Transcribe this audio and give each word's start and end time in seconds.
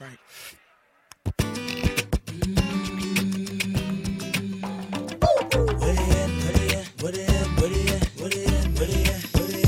Right. 0.00 0.18
In 8.80 9.67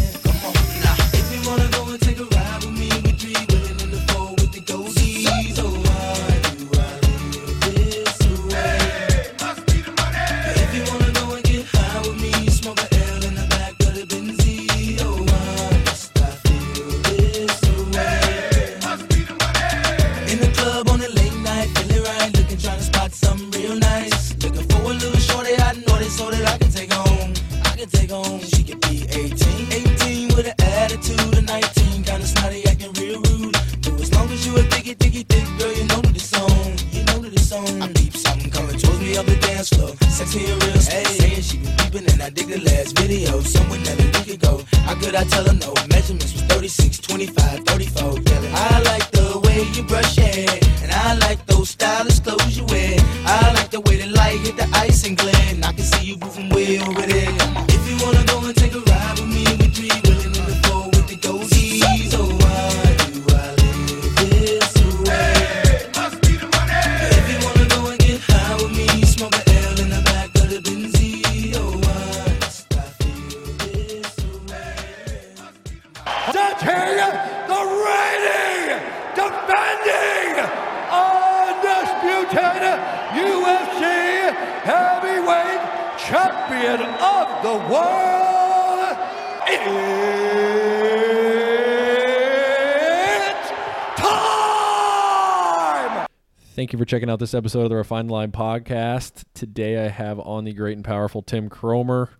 checking 96.90 97.08
out 97.08 97.20
this 97.20 97.34
episode 97.34 97.62
of 97.62 97.68
the 97.68 97.76
Refined 97.76 98.10
Line 98.10 98.32
podcast. 98.32 99.22
Today 99.32 99.78
I 99.78 99.90
have 99.90 100.18
on 100.18 100.42
the 100.42 100.52
great 100.52 100.74
and 100.74 100.84
powerful 100.84 101.22
Tim 101.22 101.48
Cromer. 101.48 102.10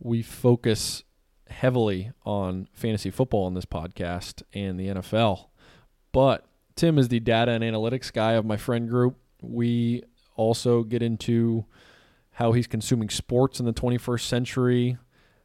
We 0.00 0.22
focus 0.22 1.04
heavily 1.48 2.10
on 2.24 2.66
fantasy 2.72 3.12
football 3.12 3.46
in 3.46 3.54
this 3.54 3.64
podcast 3.64 4.42
and 4.52 4.76
the 4.76 4.88
NFL. 4.88 5.50
But 6.10 6.44
Tim 6.74 6.98
is 6.98 7.06
the 7.06 7.20
data 7.20 7.52
and 7.52 7.62
analytics 7.62 8.12
guy 8.12 8.32
of 8.32 8.44
my 8.44 8.56
friend 8.56 8.88
group. 8.88 9.18
We 9.40 10.02
also 10.34 10.82
get 10.82 11.00
into 11.00 11.66
how 12.32 12.50
he's 12.50 12.66
consuming 12.66 13.10
sports 13.10 13.60
in 13.60 13.66
the 13.66 13.72
21st 13.72 14.22
century, 14.22 14.98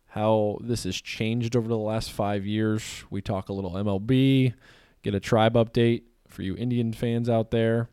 how 0.08 0.58
this 0.62 0.86
has 0.86 1.00
changed 1.00 1.56
over 1.56 1.68
the 1.68 1.78
last 1.78 2.12
five 2.12 2.44
years. 2.44 3.04
We 3.12 3.22
talk 3.22 3.50
a 3.50 3.54
little 3.54 3.74
MLB, 3.74 4.56
get 5.04 5.14
a 5.14 5.20
tribe 5.20 5.54
update 5.54 6.06
for 6.28 6.42
you 6.42 6.56
Indian 6.56 6.92
fans 6.92 7.30
out 7.30 7.52
there. 7.52 7.92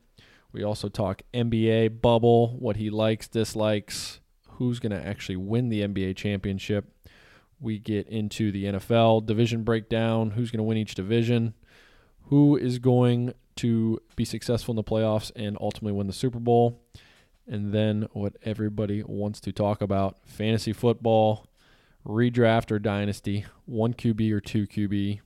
We 0.53 0.63
also 0.65 0.89
talk 0.89 1.23
NBA 1.33 2.01
bubble, 2.01 2.57
what 2.59 2.77
he 2.77 2.91
likes, 2.91 3.29
dislikes, 3.29 4.21
who's 4.53 4.81
going 4.81 4.93
to 4.93 5.07
actually 5.07 5.37
win 5.37 5.69
the 5.69 5.83
NBA 5.83 6.17
championship. 6.17 6.93
We 7.61 7.79
get 7.79 8.09
into 8.09 8.51
the 8.51 8.65
NFL 8.65 9.27
division 9.27 9.63
breakdown, 9.63 10.33
who's 10.33 10.51
going 10.51 10.59
to 10.59 10.65
win 10.65 10.79
each 10.79 10.95
division, 10.95 11.55
who 12.25 12.57
is 12.57 12.79
going 12.79 13.35
to 13.57 14.01
be 14.17 14.25
successful 14.25 14.73
in 14.73 14.77
the 14.77 14.85
playoffs 14.85 15.31
and 15.37 15.57
ultimately 15.61 15.93
win 15.93 16.07
the 16.07 16.13
Super 16.13 16.39
Bowl. 16.39 16.83
And 17.47 17.73
then 17.73 18.09
what 18.13 18.37
everybody 18.45 19.03
wants 19.03 19.41
to 19.41 19.53
talk 19.53 19.83
about 19.83 20.19
fantasy 20.25 20.73
football, 20.73 21.47
redraft 22.07 22.71
or 22.71 22.79
dynasty, 22.79 23.45
one 23.67 23.95
QB 23.95 24.33
or 24.33 24.41
two 24.41 24.67
QB. 24.67 25.21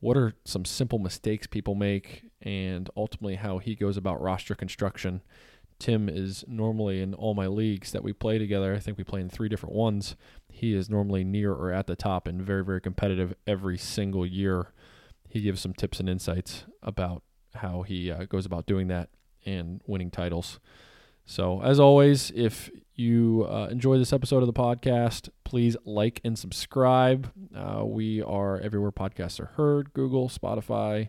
What 0.00 0.16
are 0.16 0.34
some 0.44 0.64
simple 0.64 0.98
mistakes 0.98 1.46
people 1.46 1.74
make, 1.74 2.24
and 2.42 2.88
ultimately 2.96 3.36
how 3.36 3.58
he 3.58 3.74
goes 3.74 3.96
about 3.96 4.20
roster 4.20 4.54
construction? 4.54 5.22
Tim 5.78 6.08
is 6.08 6.44
normally 6.46 7.00
in 7.00 7.12
all 7.12 7.34
my 7.34 7.48
leagues 7.48 7.90
that 7.90 8.04
we 8.04 8.12
play 8.12 8.38
together. 8.38 8.72
I 8.72 8.78
think 8.78 8.98
we 8.98 9.04
play 9.04 9.20
in 9.20 9.28
three 9.28 9.48
different 9.48 9.74
ones. 9.74 10.14
He 10.48 10.74
is 10.74 10.88
normally 10.88 11.24
near 11.24 11.52
or 11.52 11.72
at 11.72 11.88
the 11.88 11.96
top 11.96 12.28
and 12.28 12.40
very, 12.40 12.64
very 12.64 12.80
competitive 12.80 13.34
every 13.48 13.78
single 13.78 14.24
year. 14.24 14.72
He 15.28 15.40
gives 15.40 15.60
some 15.60 15.72
tips 15.72 15.98
and 15.98 16.08
insights 16.08 16.66
about 16.82 17.22
how 17.54 17.82
he 17.82 18.10
uh, 18.10 18.26
goes 18.26 18.46
about 18.46 18.66
doing 18.66 18.88
that 18.88 19.08
and 19.44 19.80
winning 19.86 20.10
titles. 20.10 20.60
So, 21.24 21.62
as 21.62 21.78
always, 21.80 22.30
if 22.34 22.70
you 22.94 23.46
uh, 23.48 23.68
enjoy 23.70 23.98
this 23.98 24.12
episode 24.12 24.42
of 24.42 24.46
the 24.46 24.52
podcast, 24.52 25.30
please 25.44 25.76
like 25.84 26.20
and 26.24 26.38
subscribe. 26.38 27.32
Uh, 27.56 27.84
we 27.84 28.22
are 28.22 28.58
everywhere 28.60 28.92
podcasts 28.92 29.40
are 29.40 29.46
heard 29.56 29.92
Google, 29.92 30.28
Spotify, 30.28 31.08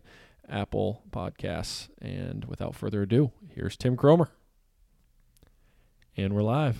Apple 0.49 1.03
Podcasts. 1.11 1.89
And 2.01 2.45
without 2.45 2.75
further 2.75 3.01
ado, 3.03 3.31
here's 3.53 3.77
Tim 3.77 3.95
Cromer. 3.95 4.29
And 6.15 6.33
we're 6.33 6.43
live. 6.43 6.77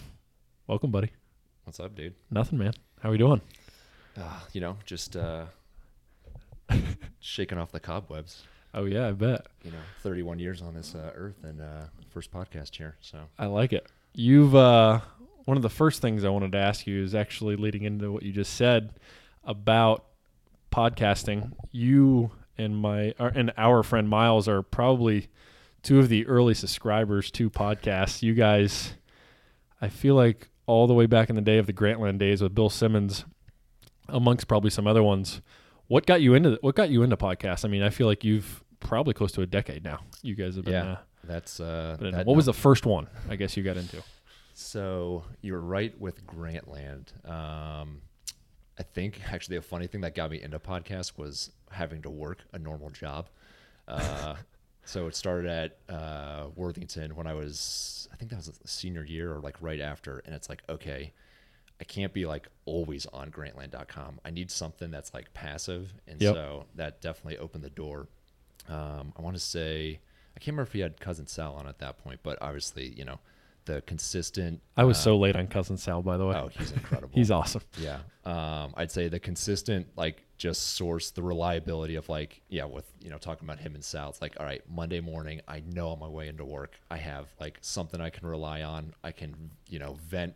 Welcome, 0.68 0.92
buddy. 0.92 1.12
What's 1.64 1.80
up, 1.80 1.96
dude? 1.96 2.14
Nothing, 2.30 2.60
man. 2.60 2.74
How 3.02 3.10
are 3.10 3.12
we 3.12 3.18
doing? 3.18 3.42
Uh, 4.18 4.40
you 4.52 4.62
know, 4.62 4.78
just 4.86 5.16
uh, 5.16 5.46
shaking 7.20 7.58
off 7.58 7.72
the 7.72 7.80
cobwebs. 7.80 8.44
Oh, 8.74 8.86
yeah, 8.86 9.08
I 9.08 9.12
bet. 9.12 9.48
You 9.64 9.72
know, 9.72 9.78
31 10.02 10.40
years 10.40 10.62
on 10.62 10.74
this 10.74 10.96
uh, 10.96 11.12
earth 11.16 11.44
and 11.44 11.62
uh, 11.62 11.86
first 12.10 12.32
podcast 12.32 12.76
here. 12.76 12.96
So 13.02 13.20
I 13.38 13.46
like 13.48 13.74
it. 13.74 13.88
You've 14.14 14.56
uh, 14.56 15.00
one 15.46 15.58
of 15.58 15.64
the 15.64 15.70
first 15.70 16.02
things 16.02 16.24
I 16.24 16.30
wanted 16.30 16.52
to 16.54 16.58
ask 16.58 16.88
you 16.88 17.04
is 17.04 17.16
actually 17.16 17.56
leading 17.56 17.84
into 17.84 18.12
what 18.12 18.24
you 18.24 18.32
just 18.32 18.54
said 18.56 18.94
about 19.44 20.06
podcasting. 20.72 21.52
You 21.72 22.32
and 22.58 22.76
my 22.78 23.14
or, 23.20 23.28
and 23.30 23.52
our 23.58 23.84
friend 23.84 24.08
Miles 24.10 24.48
are 24.48 24.62
probably 24.62 25.28
two 25.82 26.00
of 26.00 26.10
the 26.10 26.26
early 26.28 26.54
subscribers 26.54 27.30
to 27.32 27.50
podcasts. 27.50 28.22
You 28.22 28.34
guys, 28.34 28.94
I 29.82 29.90
feel 29.90 30.16
like 30.16 30.50
all 30.66 30.88
the 30.88 30.94
way 30.94 31.06
back 31.06 31.30
in 31.30 31.36
the 31.36 31.42
day 31.42 31.58
of 31.58 31.66
the 31.68 31.74
Grantland 31.74 32.20
days 32.20 32.42
with 32.42 32.56
Bill 32.56 32.70
Simmons, 32.70 33.26
amongst 34.08 34.48
probably 34.48 34.70
some 34.70 34.88
other 34.88 35.04
ones. 35.04 35.42
What 35.88 36.06
got 36.06 36.22
you 36.22 36.34
into 36.34 36.58
what 36.62 36.76
got 36.76 36.90
you 36.90 37.04
into 37.04 37.18
podcasts? 37.18 37.66
I 37.66 37.68
mean, 37.68 37.84
I 37.84 37.90
feel 37.90 38.08
like 38.08 38.24
you've 38.24 38.64
probably 38.80 39.14
close 39.14 39.32
to 39.34 39.42
a 39.42 39.46
decade 39.46 39.84
now. 39.84 40.00
You 40.22 40.36
guys 40.36 40.56
have 40.56 40.66
been. 40.66 40.74
yeah, 40.74 40.92
Uh, 40.92 40.98
that's 41.26 41.60
uh, 41.60 41.98
that 42.00 42.26
what 42.26 42.36
was 42.36 42.46
the 42.46 42.54
first 42.54 42.86
one? 42.86 43.08
I 43.30 43.36
guess 43.36 43.56
you 43.58 43.64
got 43.64 43.78
into. 43.78 44.02
So 44.54 45.24
you're 45.42 45.60
right 45.60 46.00
with 46.00 46.26
Grantland. 46.28 47.08
Um, 47.30 48.02
I 48.80 48.84
think 48.84 49.22
actually 49.32 49.58
a 49.58 49.62
funny 49.62 49.88
thing 49.88 50.02
that 50.02 50.16
got 50.16 50.32
me 50.32 50.42
into 50.42 50.60
podcasts 50.60 51.18
was 51.18 51.52
having 51.72 52.02
to 52.04 52.10
work 52.10 52.40
a 52.54 52.60
normal 52.60 52.90
job. 52.90 53.30
Uh, 53.88 54.36
so 54.86 55.08
it 55.08 55.16
started 55.16 55.50
at 55.50 55.94
uh, 55.94 56.48
Worthington 56.56 57.16
when 57.16 57.28
I 57.28 57.34
was, 57.34 58.08
I 58.12 58.16
think 58.16 58.32
that 58.32 58.38
was 58.38 58.48
a 58.64 58.68
senior 58.68 59.04
year 59.04 59.34
or 59.34 59.40
like 59.40 59.58
right 59.62 59.80
after. 59.80 60.20
And 60.26 60.34
it's 60.34 60.50
like, 60.50 60.64
okay, 60.68 61.14
I 61.80 61.84
can't 61.84 62.14
be 62.14 62.26
like 62.26 62.48
always 62.66 63.06
on 63.08 63.30
Grantland.com. 63.30 64.20
I 64.26 64.32
need 64.32 64.50
something 64.50 64.90
that's 64.92 65.14
like 65.14 65.34
passive, 65.34 65.94
and 66.08 66.22
Yep. 66.22 66.34
so 66.34 66.66
that 66.76 67.02
definitely 67.02 67.38
opened 67.40 67.64
the 67.64 67.70
door. 67.70 68.08
Um, 68.70 69.12
I 69.18 69.22
want 69.22 69.36
to 69.36 69.42
say 69.42 70.00
I 70.36 70.40
can't 70.40 70.48
remember 70.54 70.64
if 70.64 70.74
he 70.74 70.80
had 70.80 71.00
cousin 71.00 71.28
Sal 71.28 71.54
on 71.56 71.68
at 71.68 71.80
that 71.80 71.98
point, 71.98 72.22
but 72.24 72.38
obviously, 72.42 72.88
you 72.98 73.04
know, 73.06 73.20
the 73.66 73.82
consistent. 73.82 74.62
I 74.78 74.84
was 74.84 74.98
uh, 74.98 75.02
so 75.02 75.18
late 75.18 75.36
on 75.36 75.48
cousin 75.48 75.78
Sal, 75.78 76.02
by 76.02 76.18
the 76.18 76.26
way. 76.26 76.36
Oh, 76.36 76.48
he's 76.48 76.72
incredible. 76.72 77.12
He's 77.14 77.32
awesome. 77.32 77.62
Yeah. 77.78 78.00
Um, 78.26 78.74
I'd 78.76 78.92
say 78.92 79.08
the 79.10 79.20
consistent, 79.20 79.88
like, 79.96 80.24
just 80.38 80.76
source, 80.76 81.12
the 81.12 81.24
reliability 81.24 81.96
of, 81.96 82.10
like, 82.10 82.42
yeah, 82.50 82.66
with, 82.66 82.86
you 83.02 83.10
know, 83.10 83.18
talking 83.18 83.48
about 83.48 83.60
him 83.60 83.76
and 83.76 83.84
Sal, 83.84 84.10
it's 84.10 84.22
like, 84.22 84.40
all 84.40 84.46
right, 84.46 84.62
Monday 84.70 85.02
morning, 85.02 85.42
I 85.48 85.62
know 85.74 85.90
on 85.90 86.00
my 86.00 86.08
way 86.08 86.28
into 86.28 86.46
work, 86.46 86.80
I 86.90 86.98
have, 86.98 87.28
like, 87.40 87.58
something 87.62 88.00
I 88.00 88.10
can 88.10 88.28
rely 88.28 88.64
on. 88.64 88.94
I 89.04 89.12
can, 89.12 89.52
you 89.70 89.80
know, 89.80 89.98
vent 90.08 90.36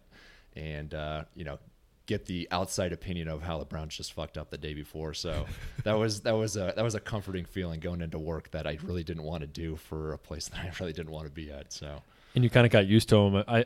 and, 0.56 0.94
uh, 0.94 1.24
you 1.36 1.46
know, 1.46 1.60
get 2.08 2.26
the 2.26 2.48
outside 2.52 2.94
opinion 2.94 3.28
of 3.28 3.44
how 3.44 3.60
the 3.60 3.66
Browns 3.66 3.96
just 3.96 4.14
fucked 4.14 4.38
up 4.38 4.50
the 4.50 4.58
day 4.58 4.74
before. 4.74 5.14
So 5.14 5.46
that 5.84 5.94
was 5.94 6.22
that 6.22 6.36
was 6.36 6.56
a 6.56 6.74
that 6.76 6.84
was 6.84 6.96
a 6.96 7.00
comforting 7.00 7.46
feeling 7.46 7.80
going 7.80 8.02
into 8.02 8.18
work 8.18 8.50
that 8.52 8.66
I 8.66 8.80
really 8.84 9.04
didn't 9.04 9.24
want 9.24 9.42
to 9.42 9.48
do 9.48 9.76
for 9.76 10.14
a 10.14 10.18
place 10.18 10.48
that 10.48 10.60
I 10.60 10.72
really 10.80 10.94
didn't 10.94 11.12
want 11.12 11.26
to 11.26 11.32
be 11.32 11.52
at. 11.52 11.72
So 11.72 12.02
and 12.38 12.44
you 12.44 12.52
kind 12.52 12.68
of 12.68 12.72
got 12.72 12.86
used 12.86 13.10
to 13.10 13.16
them. 13.16 13.44
I, 13.48 13.66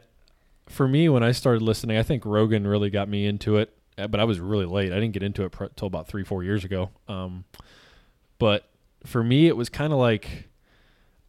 for 0.67 0.87
me, 0.87 1.09
when 1.09 1.23
I 1.23 1.33
started 1.33 1.61
listening, 1.61 1.97
I 1.97 2.03
think 2.03 2.23
Rogan 2.25 2.65
really 2.65 2.89
got 2.89 3.09
me 3.09 3.25
into 3.25 3.57
it, 3.57 3.75
uh, 3.97 4.07
but 4.07 4.21
I 4.21 4.23
was 4.23 4.39
really 4.39 4.65
late. 4.65 4.93
I 4.93 4.95
didn't 4.95 5.11
get 5.11 5.23
into 5.23 5.43
it 5.43 5.51
pr- 5.51 5.65
till 5.75 5.87
about 5.87 6.07
three, 6.07 6.23
four 6.23 6.41
years 6.41 6.63
ago. 6.63 6.89
Um, 7.09 7.43
but 8.39 8.69
for 9.05 9.21
me, 9.25 9.47
it 9.47 9.57
was 9.57 9.67
kind 9.67 9.91
of 9.91 9.99
like 9.99 10.47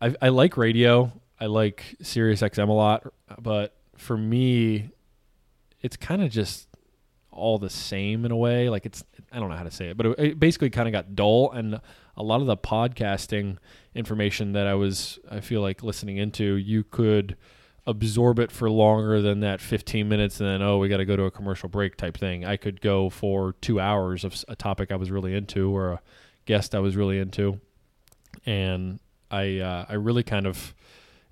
I, 0.01 0.15
I 0.23 0.29
like 0.29 0.57
radio. 0.57 1.11
I 1.41 1.47
like 1.47 1.97
Sirius 2.01 2.43
XM 2.43 2.69
a 2.69 2.73
lot, 2.73 3.13
but 3.41 3.75
for 3.97 4.17
me, 4.17 4.91
it's 5.81 5.97
kind 5.97 6.23
of 6.23 6.31
just 6.31 6.69
all 7.33 7.59
the 7.59 7.71
same 7.71 8.25
in 8.25 8.31
a 8.31 8.37
way. 8.37 8.69
Like 8.69 8.87
it's 8.87 9.03
I 9.33 9.41
don't 9.41 9.49
know 9.49 9.57
how 9.57 9.65
to 9.65 9.71
say 9.73 9.89
it, 9.89 9.97
but 9.97 10.07
it, 10.07 10.19
it 10.21 10.39
basically 10.39 10.71
kind 10.71 10.87
of 10.87 10.93
got 10.93 11.17
dull, 11.17 11.51
and 11.51 11.81
a 12.17 12.23
lot 12.23 12.41
of 12.41 12.47
the 12.47 12.57
podcasting 12.57 13.59
information 13.95 14.53
that 14.53 14.67
I 14.67 14.75
was 14.75 15.19
I 15.31 15.41
feel 15.41 15.61
like 15.61 15.83
listening 15.83 16.17
into, 16.17 16.57
you 16.57 16.85
could 16.85 17.37
absorb 17.87 18.39
it 18.39 18.53
for 18.53 18.71
longer 18.71 19.21
than 19.21 19.41
that 19.41 19.61
15 19.61 20.09
minutes 20.09 20.39
and 20.39 20.49
then 20.49 20.63
oh 20.63 20.79
we 20.79 20.89
got 20.89 20.99
to 20.99 21.05
go 21.05 21.17
to 21.17 21.25
a 21.25 21.31
commercial 21.31 21.69
break 21.69 21.97
type 21.97 22.17
thing. 22.17 22.45
I 22.45 22.57
could 22.57 22.81
go 22.81 23.11
for 23.11 23.55
two 23.61 23.81
hours 23.81 24.23
of 24.25 24.45
a 24.47 24.55
topic 24.55 24.93
i 24.93 24.97
was 24.97 25.11
really 25.11 25.35
into 25.35 25.75
or 25.75 25.93
a 25.93 26.01
guest 26.47 26.75
i 26.75 26.79
was 26.79 26.97
really 26.97 27.19
into. 27.19 27.61
And 28.47 29.01
i 29.31 29.59
uh, 29.59 29.87
i 29.89 29.95
really 29.95 30.23
kind 30.23 30.47
of 30.47 30.75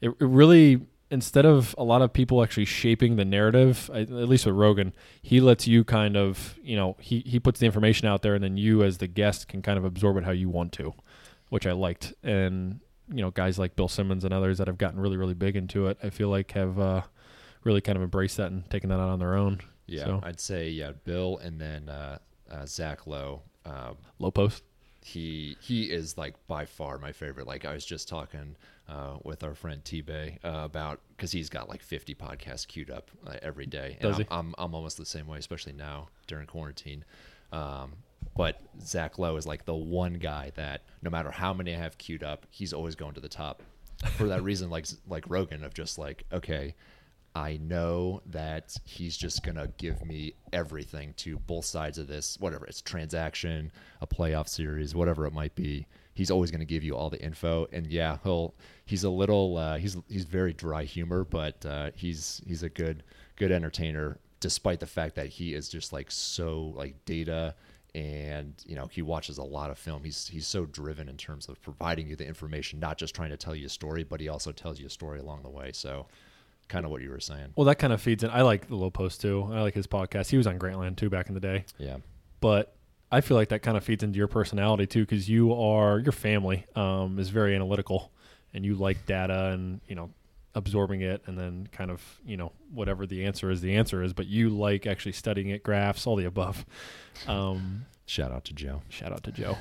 it, 0.00 0.08
it 0.08 0.16
really 0.20 0.80
instead 1.10 1.44
of 1.44 1.74
a 1.76 1.84
lot 1.84 2.02
of 2.02 2.12
people 2.12 2.42
actually 2.42 2.64
shaping 2.64 3.16
the 3.16 3.24
narrative 3.24 3.90
at 3.92 4.10
least 4.10 4.46
with 4.46 4.54
rogan 4.54 4.92
he 5.22 5.40
lets 5.40 5.66
you 5.66 5.82
kind 5.84 6.16
of 6.16 6.56
you 6.62 6.76
know 6.76 6.96
he, 7.00 7.20
he 7.26 7.40
puts 7.40 7.58
the 7.60 7.66
information 7.66 8.06
out 8.06 8.22
there 8.22 8.34
and 8.34 8.44
then 8.44 8.56
you 8.56 8.82
as 8.82 8.98
the 8.98 9.06
guest 9.06 9.48
can 9.48 9.60
kind 9.62 9.76
of 9.78 9.84
absorb 9.84 10.16
it 10.16 10.24
how 10.24 10.30
you 10.30 10.48
want 10.48 10.72
to 10.72 10.94
which 11.48 11.66
i 11.66 11.72
liked 11.72 12.14
and 12.22 12.80
you 13.12 13.20
know 13.22 13.30
guys 13.32 13.58
like 13.58 13.74
Bill 13.74 13.88
Simmons 13.88 14.22
and 14.24 14.32
others 14.32 14.58
that 14.58 14.68
have 14.68 14.78
gotten 14.78 15.00
really 15.00 15.16
really 15.16 15.34
big 15.34 15.56
into 15.56 15.88
it. 15.88 15.98
I 16.00 16.10
feel 16.10 16.28
like 16.28 16.52
have 16.52 16.78
uh, 16.78 17.02
really 17.64 17.80
kind 17.80 17.96
of 17.96 18.04
embraced 18.04 18.36
that 18.36 18.52
and 18.52 18.70
taken 18.70 18.88
that 18.90 19.00
out 19.00 19.08
on 19.08 19.18
their 19.18 19.34
own. 19.34 19.58
yeah, 19.88 20.04
So- 20.04 20.20
I'd 20.22 20.38
say 20.38 20.70
yeah, 20.70 20.92
Bill 20.92 21.38
and 21.38 21.60
then 21.60 21.88
uh, 21.88 22.18
uh, 22.48 22.66
Zach 22.66 23.08
Lowe. 23.08 23.42
Um, 23.64 23.96
Lowe 24.20 24.30
post. 24.30 24.62
he 25.02 25.56
he 25.60 25.90
is 25.90 26.16
like 26.16 26.34
by 26.46 26.64
far 26.66 26.98
my 26.98 27.10
favorite. 27.10 27.48
Like 27.48 27.64
I 27.64 27.72
was 27.74 27.84
just 27.84 28.08
talking 28.08 28.54
uh, 28.90 29.18
with 29.22 29.44
our 29.44 29.54
friend 29.54 29.84
T 29.84 30.00
Bay 30.00 30.38
uh, 30.44 30.62
about 30.64 31.00
because 31.16 31.30
he's 31.30 31.48
got 31.48 31.68
like 31.68 31.80
50 31.82 32.14
podcasts 32.16 32.66
queued 32.66 32.90
up 32.90 33.10
uh, 33.26 33.36
every 33.40 33.66
day. 33.66 33.96
And 34.00 34.10
Does 34.10 34.16
I'm, 34.16 34.22
he? 34.22 34.26
I'm 34.30 34.54
I'm 34.58 34.74
almost 34.74 34.96
the 34.96 35.06
same 35.06 35.26
way, 35.26 35.38
especially 35.38 35.72
now 35.74 36.08
during 36.26 36.46
quarantine. 36.46 37.04
Um, 37.52 37.92
but 38.36 38.60
Zach 38.82 39.18
Lowe 39.18 39.36
is 39.36 39.46
like 39.46 39.64
the 39.64 39.74
one 39.74 40.14
guy 40.14 40.50
that 40.56 40.82
no 41.02 41.10
matter 41.10 41.30
how 41.30 41.54
many 41.54 41.74
I 41.74 41.78
have 41.78 41.98
queued 41.98 42.24
up, 42.24 42.46
he's 42.50 42.72
always 42.72 42.94
going 42.96 43.14
to 43.14 43.20
the 43.20 43.28
top. 43.28 43.62
For 44.16 44.28
that 44.28 44.42
reason, 44.42 44.70
like 44.70 44.86
like 45.08 45.24
Rogan, 45.28 45.62
of 45.62 45.72
just 45.74 45.98
like 45.98 46.24
okay, 46.32 46.74
I 47.34 47.58
know 47.58 48.22
that 48.26 48.76
he's 48.84 49.16
just 49.16 49.44
gonna 49.44 49.68
give 49.78 50.04
me 50.04 50.32
everything 50.52 51.14
to 51.18 51.38
both 51.38 51.64
sides 51.64 51.98
of 51.98 52.08
this, 52.08 52.38
whatever 52.40 52.66
it's 52.66 52.80
transaction, 52.80 53.70
a 54.00 54.06
playoff 54.06 54.48
series, 54.48 54.94
whatever 54.94 55.26
it 55.26 55.32
might 55.32 55.54
be. 55.54 55.86
He's 56.20 56.30
always 56.30 56.50
gonna 56.50 56.66
give 56.66 56.84
you 56.84 56.94
all 56.94 57.08
the 57.08 57.22
info, 57.22 57.66
and 57.72 57.86
yeah, 57.86 58.18
he'll 58.24 58.52
he's 58.84 59.04
a 59.04 59.08
little 59.10 59.56
uh, 59.56 59.78
he's 59.78 59.96
he's 60.06 60.24
very 60.24 60.52
dry 60.52 60.84
humor, 60.84 61.24
but 61.24 61.64
uh, 61.64 61.92
he's 61.94 62.42
he's 62.46 62.62
a 62.62 62.68
good 62.68 63.02
good 63.36 63.50
entertainer, 63.50 64.18
despite 64.40 64.80
the 64.80 64.86
fact 64.86 65.14
that 65.14 65.28
he 65.28 65.54
is 65.54 65.70
just 65.70 65.94
like 65.94 66.10
so 66.10 66.74
like 66.76 66.94
data 67.06 67.54
and 67.94 68.52
you 68.66 68.76
know 68.76 68.86
he 68.92 69.00
watches 69.02 69.38
a 69.38 69.42
lot 69.42 69.68
of 69.70 69.76
film 69.78 70.04
he's 70.04 70.28
he's 70.28 70.46
so 70.46 70.64
driven 70.66 71.08
in 71.08 71.16
terms 71.16 71.48
of 71.48 71.60
providing 71.60 72.06
you 72.06 72.14
the 72.14 72.24
information 72.24 72.78
not 72.78 72.96
just 72.96 73.16
trying 73.16 73.30
to 73.30 73.36
tell 73.36 73.52
you 73.54 73.66
a 73.66 73.68
story 73.68 74.04
but 74.04 74.20
he 74.20 74.28
also 74.28 74.52
tells 74.52 74.78
you 74.78 74.86
a 74.86 74.90
story 74.90 75.18
along 75.18 75.42
the 75.42 75.48
way 75.50 75.72
so 75.72 76.06
kind 76.68 76.84
of 76.84 76.92
what 76.92 77.02
you 77.02 77.10
were 77.10 77.18
saying 77.18 77.48
Well, 77.56 77.64
that 77.64 77.80
kind 77.80 77.92
of 77.92 78.00
feeds 78.00 78.22
in. 78.22 78.30
I 78.30 78.42
like 78.42 78.68
the 78.68 78.76
Lowe 78.76 78.90
Post 78.90 79.20
too. 79.22 79.48
I 79.50 79.60
like 79.62 79.74
his 79.74 79.88
podcast. 79.88 80.30
He 80.30 80.36
was 80.36 80.46
on 80.46 80.56
Grantland 80.56 80.98
too 80.98 81.10
back 81.10 81.28
in 81.28 81.34
the 81.34 81.40
day. 81.40 81.64
yeah 81.78 81.96
but 82.40 82.76
I 83.12 83.20
feel 83.20 83.36
like 83.36 83.48
that 83.48 83.62
kind 83.62 83.76
of 83.76 83.84
feeds 83.84 84.02
into 84.02 84.16
your 84.18 84.28
personality 84.28 84.86
too, 84.86 85.00
because 85.00 85.28
you 85.28 85.52
are 85.52 85.98
your 85.98 86.12
family 86.12 86.66
um, 86.76 87.18
is 87.18 87.28
very 87.28 87.54
analytical, 87.54 88.12
and 88.54 88.64
you 88.64 88.74
like 88.74 89.06
data 89.06 89.46
and 89.52 89.80
you 89.88 89.94
know 89.94 90.10
absorbing 90.54 91.00
it, 91.00 91.22
and 91.26 91.38
then 91.38 91.68
kind 91.72 91.90
of 91.90 92.02
you 92.24 92.36
know 92.36 92.52
whatever 92.72 93.06
the 93.06 93.24
answer 93.24 93.50
is, 93.50 93.60
the 93.60 93.74
answer 93.74 94.02
is. 94.02 94.12
But 94.12 94.26
you 94.26 94.50
like 94.50 94.86
actually 94.86 95.12
studying 95.12 95.48
it, 95.48 95.62
graphs, 95.62 96.06
all 96.06 96.16
the 96.16 96.26
above. 96.26 96.64
Um, 97.26 97.86
shout 98.06 98.32
out 98.32 98.44
to 98.46 98.52
joe 98.52 98.82
shout 98.88 99.12
out 99.12 99.22
to 99.24 99.32
Joe. 99.32 99.56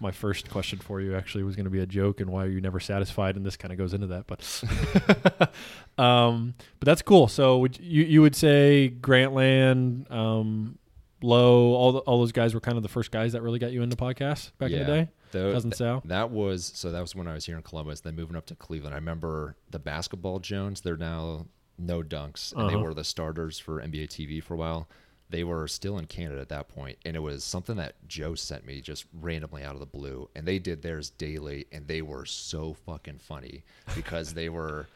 My 0.00 0.10
first 0.10 0.50
question 0.50 0.80
for 0.80 1.00
you 1.00 1.14
actually 1.14 1.44
was 1.44 1.54
going 1.54 1.64
to 1.64 1.70
be 1.70 1.78
a 1.78 1.86
joke, 1.86 2.20
and 2.20 2.30
why 2.30 2.44
are 2.44 2.48
you 2.48 2.60
never 2.60 2.80
satisfied? 2.80 3.36
And 3.36 3.46
this 3.46 3.56
kind 3.56 3.70
of 3.70 3.78
goes 3.78 3.94
into 3.94 4.08
that, 4.08 4.26
but 4.26 5.52
um, 6.02 6.54
but 6.80 6.86
that's 6.86 7.02
cool. 7.02 7.28
So 7.28 7.58
would 7.58 7.78
you 7.78 8.02
you 8.04 8.22
would 8.22 8.34
say 8.34 8.92
Grantland, 9.00 10.10
um, 10.10 10.78
Lowe, 11.22 11.72
all 11.74 11.92
the, 11.92 11.98
all 12.00 12.18
those 12.18 12.32
guys 12.32 12.54
were 12.54 12.60
kind 12.60 12.76
of 12.76 12.82
the 12.82 12.88
first 12.88 13.10
guys 13.10 13.32
that 13.32 13.42
really 13.42 13.58
got 13.58 13.72
you 13.72 13.82
into 13.82 13.96
podcasts 13.96 14.50
back 14.58 14.70
in 14.70 14.78
the 14.80 14.84
day. 14.84 15.08
Tho- 15.32 15.52
Cousin 15.52 15.70
th- 15.70 15.78
Sal? 15.78 16.02
that 16.06 16.30
was 16.30 16.70
so 16.74 16.92
that 16.92 17.00
was 17.00 17.14
when 17.14 17.26
i 17.26 17.32
was 17.32 17.46
here 17.46 17.56
in 17.56 17.62
columbus 17.62 18.00
then 18.02 18.14
moving 18.14 18.36
up 18.36 18.44
to 18.46 18.54
cleveland 18.54 18.92
i 18.94 18.98
remember 18.98 19.56
the 19.70 19.78
basketball 19.78 20.38
jones 20.40 20.82
they're 20.82 20.98
now 20.98 21.46
no 21.78 22.02
dunks 22.02 22.52
and 22.54 22.68
they 22.68 22.74
Uh-huh. 22.74 22.84
were 22.84 22.92
the 22.92 23.02
starters 23.02 23.58
for 23.58 23.80
nba 23.80 24.08
tv 24.08 24.42
for 24.42 24.52
a 24.52 24.56
while 24.58 24.90
they 25.30 25.42
were 25.42 25.66
still 25.68 25.96
in 25.96 26.04
canada 26.04 26.38
at 26.38 26.50
that 26.50 26.68
point 26.68 26.98
and 27.06 27.16
it 27.16 27.20
was 27.20 27.44
something 27.44 27.76
that 27.76 27.94
joe 28.06 28.34
sent 28.34 28.66
me 28.66 28.82
just 28.82 29.06
randomly 29.22 29.62
out 29.62 29.72
of 29.72 29.80
the 29.80 29.86
blue 29.86 30.28
and 30.36 30.46
they 30.46 30.58
did 30.58 30.82
theirs 30.82 31.08
daily 31.08 31.64
and 31.72 31.88
they 31.88 32.02
were 32.02 32.26
so 32.26 32.74
fucking 32.74 33.18
funny 33.18 33.64
because 33.94 34.34
they 34.34 34.50
were 34.50 34.86